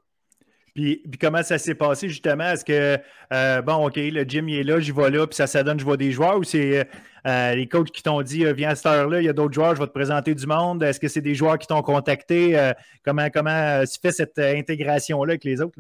Puis, 0.74 1.02
comment 1.20 1.42
ça 1.42 1.58
s'est 1.58 1.74
passé 1.74 2.08
justement? 2.08 2.44
Est-ce 2.44 2.64
que, 2.64 2.98
euh, 3.32 3.62
bon, 3.62 3.86
OK, 3.86 3.96
le 3.96 4.22
gym 4.24 4.48
il 4.48 4.60
est 4.60 4.62
là, 4.62 4.80
j'y 4.80 4.92
vais 4.92 5.10
là, 5.10 5.26
puis 5.26 5.36
ça, 5.36 5.46
ça 5.46 5.62
donne, 5.62 5.78
je 5.78 5.84
vois 5.84 5.96
des 5.96 6.12
joueurs 6.12 6.38
ou 6.38 6.44
c'est 6.44 6.88
euh, 7.26 7.54
les 7.54 7.68
coachs 7.68 7.90
qui 7.90 8.02
t'ont 8.02 8.22
dit, 8.22 8.44
viens 8.52 8.70
à 8.70 8.74
cette 8.74 8.86
heure-là, 8.86 9.20
il 9.20 9.24
y 9.24 9.28
a 9.28 9.32
d'autres 9.32 9.54
joueurs, 9.54 9.74
je 9.74 9.80
vais 9.80 9.86
te 9.86 9.92
présenter 9.92 10.34
du 10.34 10.46
monde? 10.46 10.82
Est-ce 10.82 11.00
que 11.00 11.08
c'est 11.08 11.20
des 11.20 11.34
joueurs 11.34 11.58
qui 11.58 11.66
t'ont 11.66 11.82
contacté? 11.82 12.72
comment 13.04 13.28
comment 13.30 13.84
se 13.84 13.98
fait 14.00 14.12
cette 14.12 14.38
intégration-là 14.38 15.32
avec 15.32 15.44
les 15.44 15.60
autres? 15.60 15.78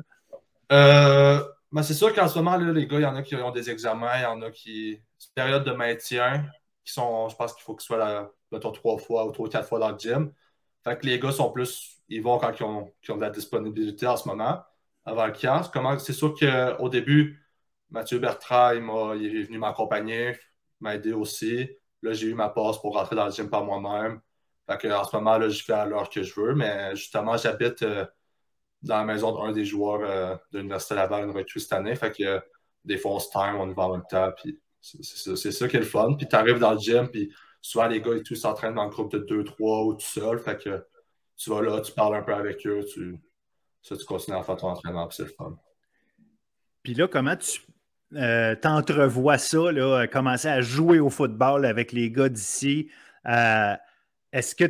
Ben, 1.72 1.84
c'est 1.84 1.94
sûr 1.94 2.12
qu'en 2.12 2.26
ce 2.26 2.36
moment, 2.38 2.56
là, 2.56 2.72
les 2.72 2.86
gars, 2.86 2.98
il 2.98 3.02
y 3.02 3.06
en 3.06 3.14
a 3.14 3.22
qui 3.22 3.36
ont 3.36 3.52
des 3.52 3.70
examens, 3.70 4.16
il 4.16 4.22
y 4.22 4.26
en 4.26 4.42
a 4.42 4.50
qui. 4.50 5.00
C'est 5.18 5.28
une 5.28 5.34
période 5.34 5.64
de 5.64 5.70
maintien, 5.70 6.44
qui 6.84 6.92
sont, 6.92 7.28
je 7.28 7.36
pense 7.36 7.54
qu'il 7.54 7.62
faut 7.62 7.74
qu'ils 7.74 7.86
soient 7.86 7.98
là, 7.98 8.58
trois 8.58 8.98
fois 8.98 9.26
ou 9.26 9.30
trois, 9.30 9.48
quatre 9.48 9.68
fois 9.68 9.78
dans 9.78 9.90
le 9.90 9.98
gym. 9.98 10.32
Fait 10.82 10.98
que 10.98 11.06
les 11.06 11.20
gars 11.20 11.30
sont 11.30 11.50
plus. 11.52 12.00
Ils 12.08 12.22
vont 12.22 12.38
quand 12.38 12.52
ils 12.58 12.64
ont, 12.64 12.92
ont 13.08 13.16
de 13.16 13.20
la 13.20 13.30
disponibilité 13.30 14.06
en 14.06 14.16
ce 14.16 14.26
moment 14.28 14.60
avant 15.04 15.26
le 15.26 15.32
camp. 15.32 15.62
C'est 15.98 16.12
sûr 16.12 16.34
qu'au 16.34 16.88
début, 16.88 17.40
Mathieu 17.90 18.18
Bertrand, 18.18 18.72
il, 19.14 19.36
est 19.36 19.42
venu 19.42 19.58
m'accompagner, 19.58 20.36
m'aider 20.80 21.12
aussi. 21.12 21.68
Là, 22.02 22.12
j'ai 22.12 22.28
eu 22.28 22.34
ma 22.34 22.48
passe 22.48 22.78
pour 22.78 22.94
rentrer 22.94 23.16
dans 23.16 23.26
le 23.26 23.32
gym 23.32 23.50
par 23.50 23.64
moi-même. 23.64 24.20
en 24.68 25.04
ce 25.04 25.16
moment, 25.16 25.38
là, 25.38 25.48
je 25.48 25.62
fais 25.62 25.72
à 25.72 25.86
l'heure 25.86 26.08
que 26.08 26.22
je 26.22 26.38
veux, 26.40 26.54
mais 26.54 26.94
justement, 26.96 27.36
j'habite 27.36 27.82
euh, 27.82 28.06
dans 28.82 28.98
la 28.98 29.04
maison 29.04 29.32
d'un 29.32 29.52
des 29.52 29.64
joueurs 29.64 30.00
euh, 30.02 30.36
de 30.52 30.58
l'Université 30.58 30.94
Laval, 30.94 31.24
une 31.24 31.36
recrue 31.36 31.60
cette 31.60 31.72
année. 31.72 31.94
Fait 31.96 32.12
que 32.12 32.40
des 32.84 32.96
fois, 32.96 33.12
on 33.12 33.18
se 33.18 33.30
time, 33.30 33.56
on 33.58 33.68
y 33.68 33.74
va 33.74 33.84
en 33.84 33.92
même 33.92 34.06
temps. 34.08 34.32
c'est 34.80 35.52
ça 35.52 35.68
qui 35.68 35.76
est 35.76 35.80
le 35.80 35.84
fun. 35.84 36.14
Puis 36.16 36.28
tu 36.28 36.36
arrives 36.36 36.58
dans 36.58 36.72
le 36.72 36.78
gym, 36.78 37.08
puis 37.08 37.32
souvent 37.60 37.86
les 37.88 38.00
gars 38.00 38.12
tout 38.24 38.34
s'entraînent 38.34 38.74
dans 38.74 38.82
un 38.82 38.88
groupe 38.88 39.12
de 39.12 39.18
2-3 39.18 39.86
ou 39.86 39.94
tout 39.94 40.00
seul. 40.00 40.42
Tu 41.36 41.50
vas 41.50 41.62
là, 41.62 41.80
tu 41.80 41.92
parles 41.92 42.16
un 42.16 42.22
peu 42.22 42.34
avec 42.34 42.66
eux, 42.66 42.84
tu, 42.84 43.18
ça, 43.82 43.96
tu 43.96 44.04
continues 44.04 44.36
à 44.36 44.42
faire 44.42 44.56
ton 44.56 44.68
entraînement, 44.68 45.06
puis 45.06 45.16
c'est 45.16 45.24
le 45.24 45.30
fun. 45.30 45.56
Puis 46.82 46.94
là, 46.94 47.08
comment 47.08 47.36
tu 47.36 47.60
euh, 48.14 48.54
t'entrevois 48.56 49.38
ça, 49.38 49.72
là, 49.72 50.06
commencer 50.06 50.48
à 50.48 50.60
jouer 50.60 50.98
au 50.98 51.10
football 51.10 51.64
avec 51.64 51.92
les 51.92 52.10
gars 52.10 52.28
d'ici? 52.28 52.90
Euh, 53.26 53.74
est-ce 54.32 54.54
que, 54.54 54.64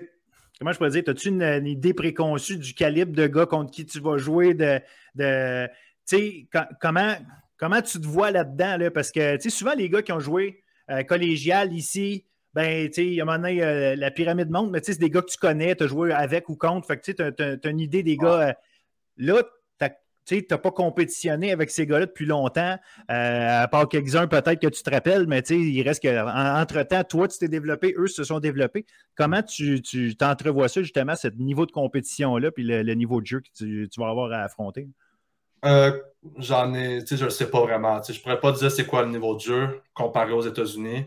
comment 0.58 0.72
je 0.72 0.78
pourrais 0.78 0.90
dire, 0.90 1.02
as-tu 1.06 1.28
une, 1.28 1.66
idée 1.66 1.94
préconçue 1.94 2.58
du 2.58 2.74
calibre 2.74 3.12
de 3.12 3.26
gars 3.26 3.46
contre 3.46 3.70
qui 3.70 3.86
tu 3.86 4.00
vas 4.00 4.18
jouer? 4.18 4.54
De, 4.54 4.80
de 5.14 5.66
tu 6.06 6.16
sais, 6.16 6.48
comment, 6.80 7.14
comment 7.56 7.82
tu 7.82 8.00
te 8.00 8.06
vois 8.06 8.30
là-dedans? 8.30 8.76
Là? 8.76 8.90
Parce 8.90 9.10
que, 9.10 9.36
tu 9.36 9.42
sais, 9.42 9.50
souvent, 9.50 9.74
les 9.74 9.88
gars 9.88 10.02
qui 10.02 10.12
ont 10.12 10.20
joué 10.20 10.62
euh, 10.90 11.02
collégial 11.04 11.72
ici, 11.72 12.26
ben, 12.52 12.88
tu 12.88 12.94
sais, 12.94 13.06
il 13.06 13.14
y 13.14 13.20
a 13.20 13.22
un 13.22 13.26
moment 13.26 13.38
donné, 13.38 13.62
euh, 13.62 13.94
la 13.94 14.10
pyramide 14.10 14.50
monte, 14.50 14.72
mais 14.72 14.80
tu 14.80 14.86
sais, 14.86 14.92
c'est 14.94 15.00
des 15.00 15.10
gars 15.10 15.22
que 15.22 15.30
tu 15.30 15.38
connais, 15.38 15.76
tu 15.76 15.84
as 15.84 15.86
joué 15.86 16.12
avec 16.12 16.48
ou 16.48 16.56
contre. 16.56 16.86
Fait 16.86 16.96
que 16.96 17.02
tu 17.02 17.14
sais, 17.16 17.32
tu 17.32 17.42
as, 17.42 17.70
une 17.70 17.80
idée 17.80 18.02
des 18.02 18.16
gars 18.16 18.56
Là, 19.20 19.42
tu 20.26 20.46
n'as 20.50 20.58
pas 20.58 20.70
compétitionné 20.70 21.52
avec 21.52 21.70
ces 21.70 21.86
gars-là 21.86 22.06
depuis 22.06 22.26
longtemps, 22.26 22.76
euh, 23.10 23.62
à 23.62 23.68
part 23.68 23.88
quelques-uns 23.88 24.26
peut-être 24.26 24.60
que 24.60 24.68
tu 24.68 24.82
te 24.82 24.90
rappelles, 24.90 25.26
mais 25.26 25.40
il 25.40 25.82
reste 25.82 26.02
qu'entre-temps, 26.02 27.04
toi, 27.04 27.28
tu 27.28 27.38
t'es 27.38 27.48
développé, 27.48 27.94
eux 27.98 28.06
se 28.06 28.24
sont 28.24 28.38
développés. 28.38 28.86
Comment 29.16 29.42
tu 29.42 29.82
t'entrevois 30.16 30.68
ça, 30.68 30.82
justement, 30.82 31.16
ce 31.16 31.28
niveau 31.28 31.66
de 31.66 31.72
compétition-là, 31.72 32.50
puis 32.50 32.64
le, 32.64 32.94
niveau 32.94 33.20
de 33.20 33.26
jeu 33.26 33.40
que 33.40 33.48
tu, 33.56 33.88
vas 33.98 34.08
avoir 34.08 34.32
à 34.32 34.42
affronter? 34.42 34.88
Euh, 35.64 35.98
j'en 36.38 36.72
ai, 36.74 37.04
je 37.04 37.24
ne 37.24 37.30
sais 37.30 37.50
pas 37.50 37.60
vraiment. 37.60 38.00
Je 38.02 38.12
ne 38.12 38.18
pourrais 38.18 38.40
pas 38.40 38.52
dire 38.52 38.70
c'est 38.70 38.86
quoi 38.86 39.02
le 39.02 39.10
niveau 39.10 39.34
de 39.34 39.40
jeu 39.40 39.82
comparé 39.92 40.32
aux 40.32 40.42
États-Unis. 40.42 41.06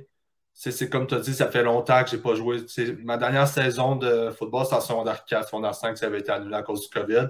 C'est 0.54 0.88
comme 0.88 1.08
tu 1.08 1.16
as 1.16 1.20
dit, 1.20 1.34
ça 1.34 1.50
fait 1.50 1.64
longtemps 1.64 2.04
que 2.04 2.12
je 2.12 2.16
n'ai 2.16 2.22
pas 2.22 2.36
joué. 2.36 2.58
Ma 3.04 3.18
dernière 3.18 3.48
saison 3.48 3.96
de 3.96 4.30
football, 4.30 4.66
c'est 4.68 4.76
en 4.76 4.82
secondaire 4.82 5.26
4, 5.26 5.48
secondaire 5.48 5.74
5, 5.74 5.98
ça 5.98 6.06
avait 6.06 6.20
été 6.20 6.32
annulé 6.32 6.54
à 6.54 6.62
cause 6.62 6.82
du 6.82 6.90
COVID. 6.90 7.30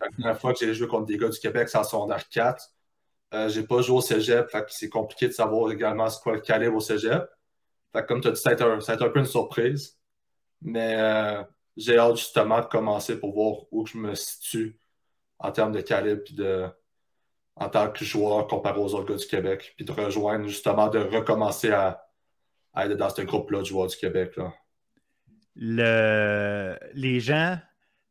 La 0.00 0.08
première 0.10 0.40
fois 0.40 0.52
que 0.52 0.60
j'ai 0.60 0.72
joué 0.72 0.86
contre 0.86 1.06
des 1.06 1.18
gars 1.18 1.28
du 1.28 1.38
Québec, 1.38 1.68
c'est 1.68 1.78
en 1.78 1.84
secondaire 1.84 2.28
4. 2.28 2.70
Euh, 3.34 3.48
j'ai 3.48 3.64
pas 3.64 3.82
joué 3.82 3.96
au 3.96 4.00
cégep, 4.00 4.48
c'est 4.68 4.88
compliqué 4.88 5.26
de 5.26 5.32
savoir 5.32 5.72
également 5.72 6.08
ce 6.08 6.20
quoi 6.20 6.34
le 6.34 6.40
calibre 6.40 6.76
au 6.76 6.80
cégep. 6.80 7.24
comme 8.06 8.20
tu 8.20 8.28
as 8.28 8.30
dit, 8.30 8.40
ça 8.40 8.50
a, 8.50 8.52
été 8.52 8.62
un, 8.62 9.08
peu 9.08 9.18
une 9.18 9.26
surprise. 9.26 9.98
Mais 10.62 10.94
euh, 10.96 11.42
j'ai 11.76 11.98
hâte 11.98 12.16
justement 12.16 12.60
de 12.60 12.66
commencer 12.66 13.18
pour 13.18 13.34
voir 13.34 13.64
où 13.72 13.86
je 13.86 13.98
me 13.98 14.14
situe 14.14 14.78
en 15.38 15.50
termes 15.50 15.72
de 15.72 15.80
calibre 15.80 16.22
puis 16.24 16.34
de, 16.34 16.68
en 17.56 17.68
tant 17.68 17.90
que 17.90 18.04
joueur 18.04 18.46
comparé 18.46 18.78
aux 18.78 18.94
autres 18.94 19.06
gars 19.06 19.16
du 19.16 19.26
Québec. 19.26 19.74
Puis 19.76 19.84
de 19.84 19.92
rejoindre 19.92 20.46
justement, 20.46 20.88
de 20.88 21.00
recommencer 21.00 21.72
à, 21.72 22.06
être 22.76 22.94
dans 22.94 23.10
ce 23.10 23.22
groupe-là 23.22 23.60
de 23.60 23.64
joueurs 23.64 23.88
du 23.88 23.96
Québec. 23.96 24.38
les 25.56 27.20
gens 27.20 27.58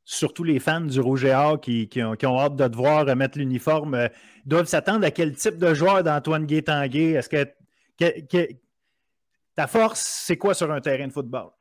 surtout 0.06 0.44
les 0.44 0.60
fans 0.60 0.82
du 0.82 1.00
Rouge 1.00 1.26
et 1.26 1.34
Or 1.34 1.60
qui, 1.60 1.90
ont, 1.98 2.40
hâte 2.40 2.56
de 2.56 2.68
te 2.68 2.76
voir 2.76 3.06
remettre 3.06 3.38
l'uniforme, 3.38 3.96
euh, 3.96 4.08
doivent 4.46 4.66
s'attendre 4.66 5.06
à 5.06 5.12
quel 5.12 5.36
type 5.36 5.58
de 5.58 5.74
joueur 5.74 6.04
d'Antoine 6.04 6.46
Guétanguay? 6.46 7.12
Est-ce 7.12 7.30
que, 7.30 8.48
ta 9.56 9.68
force, 9.68 10.02
c'est 10.02 10.38
quoi 10.38 10.54
sur 10.54 10.72
un 10.72 10.82
terrain 10.82 11.08
de 11.08 11.14
football? 11.14 11.52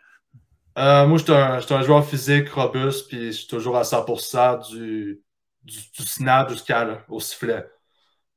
Euh, 0.78 1.06
moi, 1.06 1.18
je 1.18 1.60
suis 1.60 1.74
un, 1.74 1.82
joueur 1.82 2.04
physique, 2.06 2.48
robuste, 2.48 3.08
puis 3.08 3.26
je 3.26 3.38
suis 3.38 3.46
toujours 3.46 3.76
à 3.76 3.82
100% 3.82 4.70
du, 4.70 5.22
du, 5.62 6.02
snap 6.02 6.48
jusqu'au 6.48 7.20
sifflet, 7.20 7.66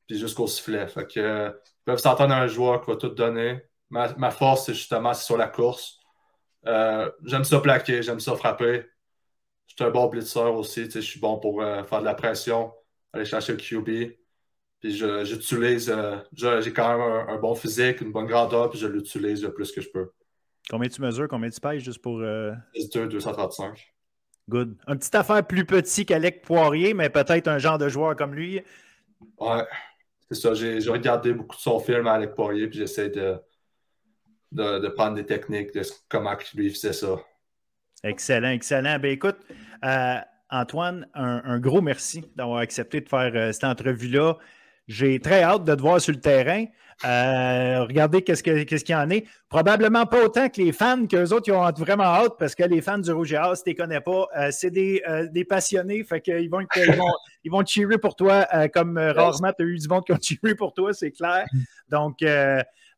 puis 0.06 0.20
jusqu'au 0.20 0.46
sifflet. 0.46 0.88
Que, 1.14 1.50
ils 1.50 1.84
peuvent 1.86 2.00
s'entendre 2.00 2.34
à 2.34 2.42
un 2.42 2.48
joueur 2.48 2.82
qui 2.82 2.92
va 2.92 2.98
tout 2.98 3.10
donner. 3.10 3.62
Ma, 3.90 4.32
force, 4.32 4.66
c'est 4.66 4.74
justement 4.74 5.14
sur 5.14 5.38
la 5.38 5.48
course. 5.48 6.00
Euh, 6.68 7.10
j'aime 7.24 7.46
ça 7.46 7.60
plaquer, 7.60 8.04
j'aime 8.04 8.20
ça 8.20 8.36
frapper. 8.36 8.86
Je 9.78 9.84
suis 9.84 9.90
un 9.90 9.94
bon 9.94 10.08
blitzer 10.08 10.40
aussi. 10.40 10.90
Je 10.90 11.00
suis 11.02 11.20
bon 11.20 11.38
pour 11.38 11.62
euh, 11.62 11.84
faire 11.84 12.00
de 12.00 12.06
la 12.06 12.14
pression, 12.14 12.72
aller 13.12 13.26
chercher 13.26 13.54
le 13.54 13.58
QB. 13.58 14.16
Puis 14.80 14.98
j'utilise, 15.26 15.90
euh, 15.90 16.18
j'ai 16.34 16.72
quand 16.72 16.98
même 16.98 17.28
un, 17.30 17.38
bon 17.38 17.56
physique, 17.56 18.02
une 18.02 18.12
bonne 18.12 18.28
grandeur, 18.28 18.70
puis 18.70 18.80
je 18.80 18.88
l'utilise 18.88 19.44
le 19.44 19.54
plus 19.54 19.72
que 19.72 19.82
je 19.82 19.90
peux. 19.90 20.12
Combien 20.70 20.88
tu 20.88 21.02
mesures, 21.02 21.28
combien 21.28 21.50
tu 21.50 21.60
pèses 21.60 21.84
juste 21.84 22.02
pour. 22.02 22.20
2, 22.20 22.24
euh... 22.24 22.56
235. 23.08 23.94
Good. 24.48 24.78
Un 24.88 24.96
petit 24.96 25.16
affaire 25.18 25.46
plus 25.46 25.66
petit 25.66 26.06
qu'Alec 26.06 26.42
Poirier, 26.44 26.94
mais 26.94 27.10
peut-être 27.10 27.48
un 27.48 27.58
genre 27.58 27.78
de 27.78 27.90
joueur 27.90 28.16
comme 28.16 28.34
lui. 28.34 28.62
Ouais, 29.40 29.64
c'est 30.30 30.36
ça. 30.36 30.54
J'ai 30.54 30.80
regardé 30.90 31.34
beaucoup 31.34 31.56
de 31.56 31.62
son 31.62 31.80
film 31.80 32.08
à 32.08 32.14
Alec 32.14 32.34
Poirier, 32.36 32.68
puis 32.68 32.78
j'essaie 32.78 33.10
de, 33.10 33.38
de, 34.52 34.88
prendre 34.90 35.16
des 35.16 35.26
techniques 35.26 35.74
de 35.74 35.82
comment 36.08 36.36
lui 36.54 36.70
faisait 36.70 36.94
ça. 36.94 37.18
Excellent, 38.06 38.52
excellent. 38.52 39.00
Ben 39.00 39.12
écoute, 39.12 39.38
euh, 39.84 40.18
Antoine, 40.52 41.08
un, 41.16 41.58
gros 41.58 41.82
merci 41.82 42.24
d'avoir 42.36 42.60
accepté 42.60 43.02
de 43.02 43.10
faire 43.10 43.32
euh, 43.34 43.52
cette 43.52 43.64
entrevue-là. 43.64 44.36
J'ai 44.88 45.20
très 45.20 45.42
hâte 45.42 45.64
de 45.64 45.74
te 45.74 45.82
voir 45.82 46.00
sur 46.00 46.14
le 46.14 46.20
terrain. 46.20 46.66
Euh, 47.04 47.84
regardez 47.84 48.22
qu'est-ce 48.22 48.44
qu'il 48.44 48.96
y 48.96 48.96
en 48.96 49.10
est. 49.10 49.26
Probablement 49.50 50.06
pas 50.06 50.24
autant 50.24 50.50
que 50.50 50.62
les 50.62 50.72
fans, 50.72 51.08
qu'eux 51.08 51.34
autres, 51.34 51.48
ils 51.48 51.54
ont 51.54 51.68
vraiment 51.72 52.04
hâte 52.04 52.34
parce 52.38 52.54
que 52.54 52.64
les 52.64 52.80
fans 52.80 53.00
du 53.00 53.12
Rouge 53.12 53.34
et 53.34 53.38
Or, 53.40 53.58
si 53.58 53.64
tu 53.64 53.70
les 53.72 53.76
connais 53.76 54.02
pas, 54.02 54.28
c'est 54.52 54.70
des, 54.70 55.02
passionnés. 55.50 56.04
Fait 56.04 56.22
qu'ils 56.22 56.48
vont, 56.48 56.60
ils 56.60 56.96
vont, 56.96 57.12
ils 57.44 57.52
vont 57.52 57.66
cheerer 57.66 57.98
pour 57.98 58.16
toi 58.16 58.46
comme 58.72 59.00
rarement 59.00 59.52
tu 59.58 59.64
as 59.64 59.66
eu 59.66 59.80
du 59.80 59.88
monde 59.88 60.06
qui 60.06 60.14
ont 60.14 60.20
cheeré 60.22 60.54
pour 60.54 60.74
toi, 60.76 60.94
c'est 60.94 61.12
clair. 61.12 61.46
Donc, 61.90 62.24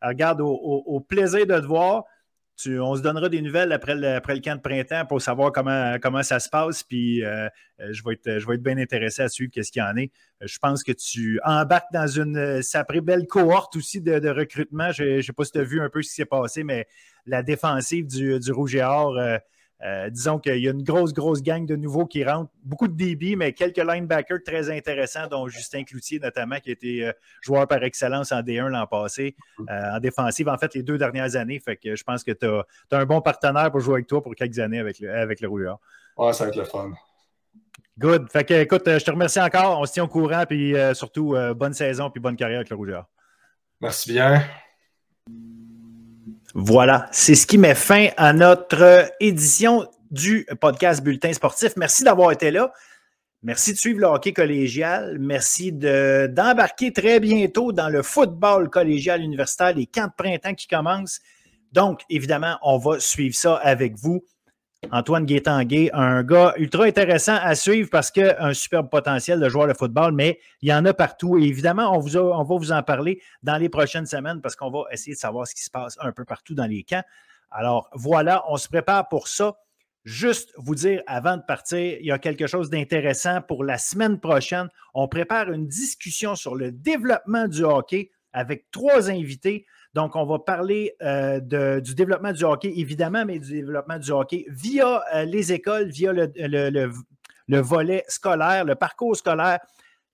regarde, 0.02 0.42
au, 0.42 1.00
plaisir 1.00 1.48
de 1.48 1.58
te 1.58 1.66
voir 1.66 2.04
on 2.66 2.96
se 2.96 3.02
donnera 3.02 3.30
des 3.30 3.42
nouvelles 3.42 3.72
après 3.72 3.96
le, 3.96 4.20
camp 4.40 4.56
de 4.56 4.62
printemps 4.62 5.06
pour 5.06 5.22
savoir 5.22 5.52
comment, 5.52 6.24
ça 6.24 6.40
se 6.40 6.50
passe. 6.50 6.84
Puis 6.84 7.24
euh, 7.24 7.48
euh, 7.80 7.92
je, 7.92 8.04
vais 8.04 8.14
être, 8.14 8.64
bien 8.64 8.78
intéressé 8.78 9.22
à 9.22 9.30
suivre 9.30 9.52
qu'est-ce 9.54 9.72
qu'il 9.72 9.82
y 9.82 9.86
en 9.86 9.96
est. 9.96 10.12
Euh, 10.42 10.48
je 10.48 10.58
pense 10.60 10.84
que 10.84 10.92
tu 10.92 11.40
embarques 11.44 11.92
dans 11.94 12.08
une 12.08 12.62
sacrée 12.62 13.02
belle 13.02 13.28
cohorte 13.28 13.76
aussi 13.76 14.02
de, 14.02 14.30
recrutement. 14.30 14.92
Je 14.92 15.18
ne 15.18 15.22
sais 15.22 15.34
pas 15.34 15.46
si 15.46 15.52
tu 15.52 15.60
as 15.60 15.64
vu 15.64 15.82
un 15.82 15.90
peu 15.90 16.02
ce 16.02 16.10
qui 16.10 16.16
s'est 16.16 16.26
passé, 16.26 16.64
mais 16.64 16.88
la 17.26 17.44
défensive 17.44 18.08
du, 18.08 18.40
du 18.40 18.52
Rouge 18.52 18.76
et 18.76 18.84
Or 18.84 19.18
disons 20.10 20.40
qu'il 20.40 20.58
y 20.58 20.68
a 20.68 20.72
une 20.72 20.84
grosse, 20.84 21.14
grosse 21.14 21.42
gang 21.42 21.66
de 21.66 21.76
nouveaux 21.76 22.06
qui 22.06 22.24
rentrent. 22.24 22.52
Beaucoup 22.64 22.88
de 22.88 22.96
débit, 22.96 23.36
mais 23.36 23.54
quelques 23.54 23.78
linebackers 23.78 24.40
très 24.46 24.70
intéressants, 24.70 25.28
dont 25.28 25.48
Justin 25.48 25.84
Cloutier 25.84 26.20
notamment, 26.20 26.60
qui 26.60 26.70
a 26.70 26.74
été 26.74 27.06
euh, 27.06 27.14
joueur 27.42 27.68
par 27.68 27.84
excellence 27.84 28.32
en 28.32 28.42
D1 28.42 28.68
l'an 28.68 28.88
passé, 28.88 29.36
euh, 29.60 29.64
en 29.96 30.00
défensive, 30.00 30.50
en 30.50 30.58
fait, 30.58 30.74
les 30.74 30.84
deux 30.84 30.98
dernières 30.98 31.36
années. 31.36 31.60
Fait 31.60 31.78
que 31.78 31.96
je 31.96 32.04
pense 32.04 32.24
que 32.24 32.32
tu 32.32 32.46
as, 32.46 32.66
un 32.92 33.06
bon 33.06 33.22
partenaire 33.22 33.72
pour 33.72 33.80
jouer 33.80 33.96
avec 33.96 34.08
toi 34.08 34.22
pour 34.22 34.36
quelques 34.36 34.60
années 34.60 34.80
avec 34.80 35.00
le, 35.00 35.14
avec 35.14 35.42
le 35.42 35.48
Rouillard. 35.48 35.80
Ouais, 36.18 36.34
ça 36.34 36.46
va 36.46 36.50
être 36.50 36.58
le 36.58 36.66
fun. 36.66 36.92
Good. 38.00 38.32
Fait 38.32 38.44
que, 38.44 38.54
écoute, 38.54 38.84
je 38.86 39.04
te 39.04 39.12
remercie 39.12 39.42
encore. 39.42 39.80
On 39.80 39.86
se 39.86 39.94
tient 39.94 40.04
au 40.04 40.08
courant, 40.08 40.44
puis 40.48 40.76
surtout, 40.94 41.36
bonne 41.56 41.74
saison, 41.74 42.12
puis 42.12 42.22
bonne 42.22 42.36
carrière 42.36 42.60
avec 42.60 42.70
le 42.70 42.76
Rouillard. 42.76 43.08
Merci 43.82 44.12
bien. 44.12 44.44
Voilà, 46.54 47.08
c'est 47.12 47.36
ce 47.36 47.46
qui 47.46 47.58
met 47.58 47.76
fin 47.76 48.08
à 48.18 48.34
notre 48.34 49.12
édition 49.20 49.88
du 50.12 50.48
podcast 50.60 51.04
Bulletin 51.04 51.34
sportif. 51.34 51.74
Merci 51.76 52.04
d'avoir 52.04 52.32
été 52.32 52.52
là. 52.52 52.72
Merci 53.44 53.74
de 53.74 53.78
suivre 53.78 54.00
le 54.00 54.08
hockey 54.08 54.34
collégial. 54.34 55.18
Merci 55.20 55.72
d'embarquer 55.72 56.92
très 56.92 57.20
bientôt 57.20 57.72
dans 57.72 57.90
le 57.90 58.02
football 58.02 58.70
collégial 58.70 59.22
universitaire, 59.22 59.74
les 59.74 59.86
camps 59.86 60.08
de 60.08 60.14
printemps 60.18 60.56
qui 60.56 60.68
commencent. 60.68 61.20
Donc, 61.72 62.02
évidemment, 62.10 62.58
on 62.64 62.78
va 62.78 63.00
suivre 63.00 63.36
ça 63.36 63.56
avec 63.56 63.96
vous. 63.98 64.24
Antoine 64.92 65.26
Guétanguay, 65.26 65.90
un 65.92 66.24
gars 66.24 66.54
ultra 66.58 66.86
intéressant 66.86 67.36
à 67.36 67.56
suivre 67.56 67.90
parce 67.90 68.12
qu'il 68.12 68.26
a 68.26 68.46
un 68.46 68.54
superbe 68.54 68.90
potentiel 68.90 69.40
de 69.40 69.50
joueur 69.50 69.68
de 69.68 69.74
football, 69.74 70.12
mais 70.14 70.40
il 70.62 70.70
y 70.70 70.74
en 70.74 70.86
a 70.86 70.94
partout. 70.94 71.38
Et 71.38 71.44
évidemment, 71.44 71.98
on, 71.98 72.00
va 72.00 72.44
vous 72.44 72.72
en 72.72 72.84
parler 72.84 73.22
dans 73.42 73.58
les 73.58 73.70
prochaines 73.70 74.06
semaines 74.06 74.40
parce 74.40 74.56
qu'on 74.56 74.70
va 74.70 74.84
essayer 74.92 75.14
de 75.14 75.20
savoir 75.20 75.48
ce 75.48 75.56
qui 75.56 75.64
se 75.64 75.72
passe 75.72 75.98
un 76.00 76.12
peu 76.12 76.26
partout 76.26 76.54
dans 76.54 76.68
les 76.68 76.84
camps. 76.84 77.04
Alors 77.50 77.90
voilà, 77.94 78.44
on 78.50 78.58
se 78.58 78.68
prépare 78.68 79.10
pour 79.10 79.28
ça. 79.28 79.58
Juste 80.06 80.54
vous 80.58 80.76
dire 80.76 81.02
avant 81.08 81.38
de 81.38 81.42
partir, 81.42 81.98
il 82.00 82.06
y 82.06 82.12
a 82.12 82.20
quelque 82.20 82.48
chose 82.48 82.70
d'intéressant 82.70 83.42
pour 83.42 83.64
la 83.64 83.78
semaine 83.78 84.20
prochaine. 84.20 84.70
On 84.94 85.08
prépare 85.08 85.52
une 85.52 85.68
discussion 85.68 86.36
sur 86.36 86.56
le 86.56 86.72
développement 86.72 87.48
du 87.48 87.64
hockey 87.64 88.12
avec 88.32 88.70
trois 88.72 89.10
invités. 89.10 89.66
Donc, 89.98 90.16
on 90.16 90.26
va 90.26 90.38
parler 90.38 90.94
euh, 91.02 91.40
du 91.80 91.96
développement 91.96 92.32
du 92.32 92.44
hockey, 92.44 92.72
évidemment, 92.76 93.26
mais 93.26 93.40
du 93.40 93.52
développement 93.52 93.98
du 93.98 94.12
hockey 94.12 94.46
via 94.48 95.04
euh, 95.16 95.26
les 95.26 95.52
écoles, 95.52 95.90
via 95.90 96.14
le, 96.14 97.62
volet 97.62 98.04
scolaire, 98.08 98.64
le 98.64 98.76
parcours 98.76 99.18
scolaire 99.18 99.58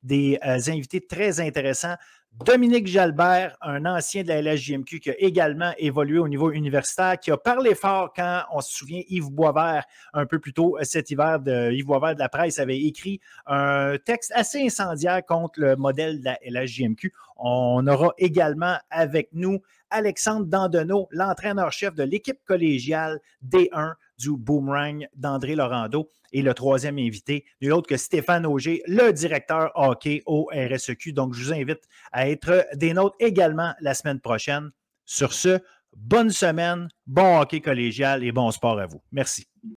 des 0.01 0.39
euh, 0.47 0.57
invités 0.69 1.05
très 1.05 1.41
intéressants. 1.41 1.95
Dominique 2.39 2.87
Jalbert, 2.87 3.55
un 3.61 3.85
ancien 3.85 4.23
de 4.23 4.29
la 4.29 4.41
LSJMQ 4.41 4.99
qui 4.99 5.11
a 5.11 5.13
également 5.19 5.71
évolué 5.77 6.17
au 6.17 6.27
niveau 6.27 6.51
universitaire, 6.51 7.19
qui 7.19 7.29
a 7.29 7.37
parlé 7.37 7.75
fort 7.75 8.11
quand 8.13 8.41
on 8.51 8.59
se 8.59 8.73
souvient, 8.73 9.03
Yves 9.07 9.29
Boisvert, 9.29 9.85
un 10.13 10.25
peu 10.25 10.39
plus 10.39 10.51
tôt 10.51 10.75
cet 10.81 11.11
hiver, 11.11 11.39
de, 11.39 11.71
Yves 11.71 11.85
Boisvert 11.85 12.15
de 12.15 12.19
la 12.19 12.29
presse 12.29 12.57
avait 12.57 12.79
écrit 12.79 13.21
un 13.45 13.97
texte 14.03 14.31
assez 14.35 14.65
incendiaire 14.65 15.23
contre 15.23 15.59
le 15.59 15.75
modèle 15.75 16.19
de 16.19 16.25
la 16.25 16.39
LSJMQ. 16.43 17.13
On 17.37 17.85
aura 17.85 18.13
également 18.17 18.77
avec 18.89 19.29
nous 19.33 19.59
Alexandre 19.91 20.47
Dandonneau, 20.47 21.07
l'entraîneur-chef 21.11 21.93
de 21.93 22.03
l'équipe 22.03 22.39
collégiale 22.45 23.19
D1 23.47 23.93
du 24.17 24.31
Boomerang 24.37 25.07
d'André 25.15 25.55
Laurando. 25.55 26.09
Et 26.31 26.41
le 26.41 26.53
troisième 26.53 26.97
invité, 26.97 27.45
nul 27.61 27.73
autre 27.73 27.87
que 27.87 27.97
Stéphane 27.97 28.45
Auger, 28.45 28.81
le 28.87 29.11
directeur 29.11 29.71
hockey 29.75 30.23
au 30.25 30.49
RSEQ. 30.51 31.13
Donc, 31.13 31.33
je 31.33 31.43
vous 31.43 31.53
invite 31.53 31.81
à 32.11 32.29
être 32.29 32.65
des 32.75 32.93
nôtres 32.93 33.15
également 33.19 33.73
la 33.81 33.93
semaine 33.93 34.19
prochaine. 34.19 34.71
Sur 35.05 35.33
ce, 35.33 35.59
bonne 35.95 36.31
semaine, 36.31 36.89
bon 37.05 37.39
hockey 37.39 37.61
collégial 37.61 38.23
et 38.23 38.31
bon 38.31 38.49
sport 38.51 38.79
à 38.79 38.87
vous. 38.87 39.01
Merci. 39.11 39.47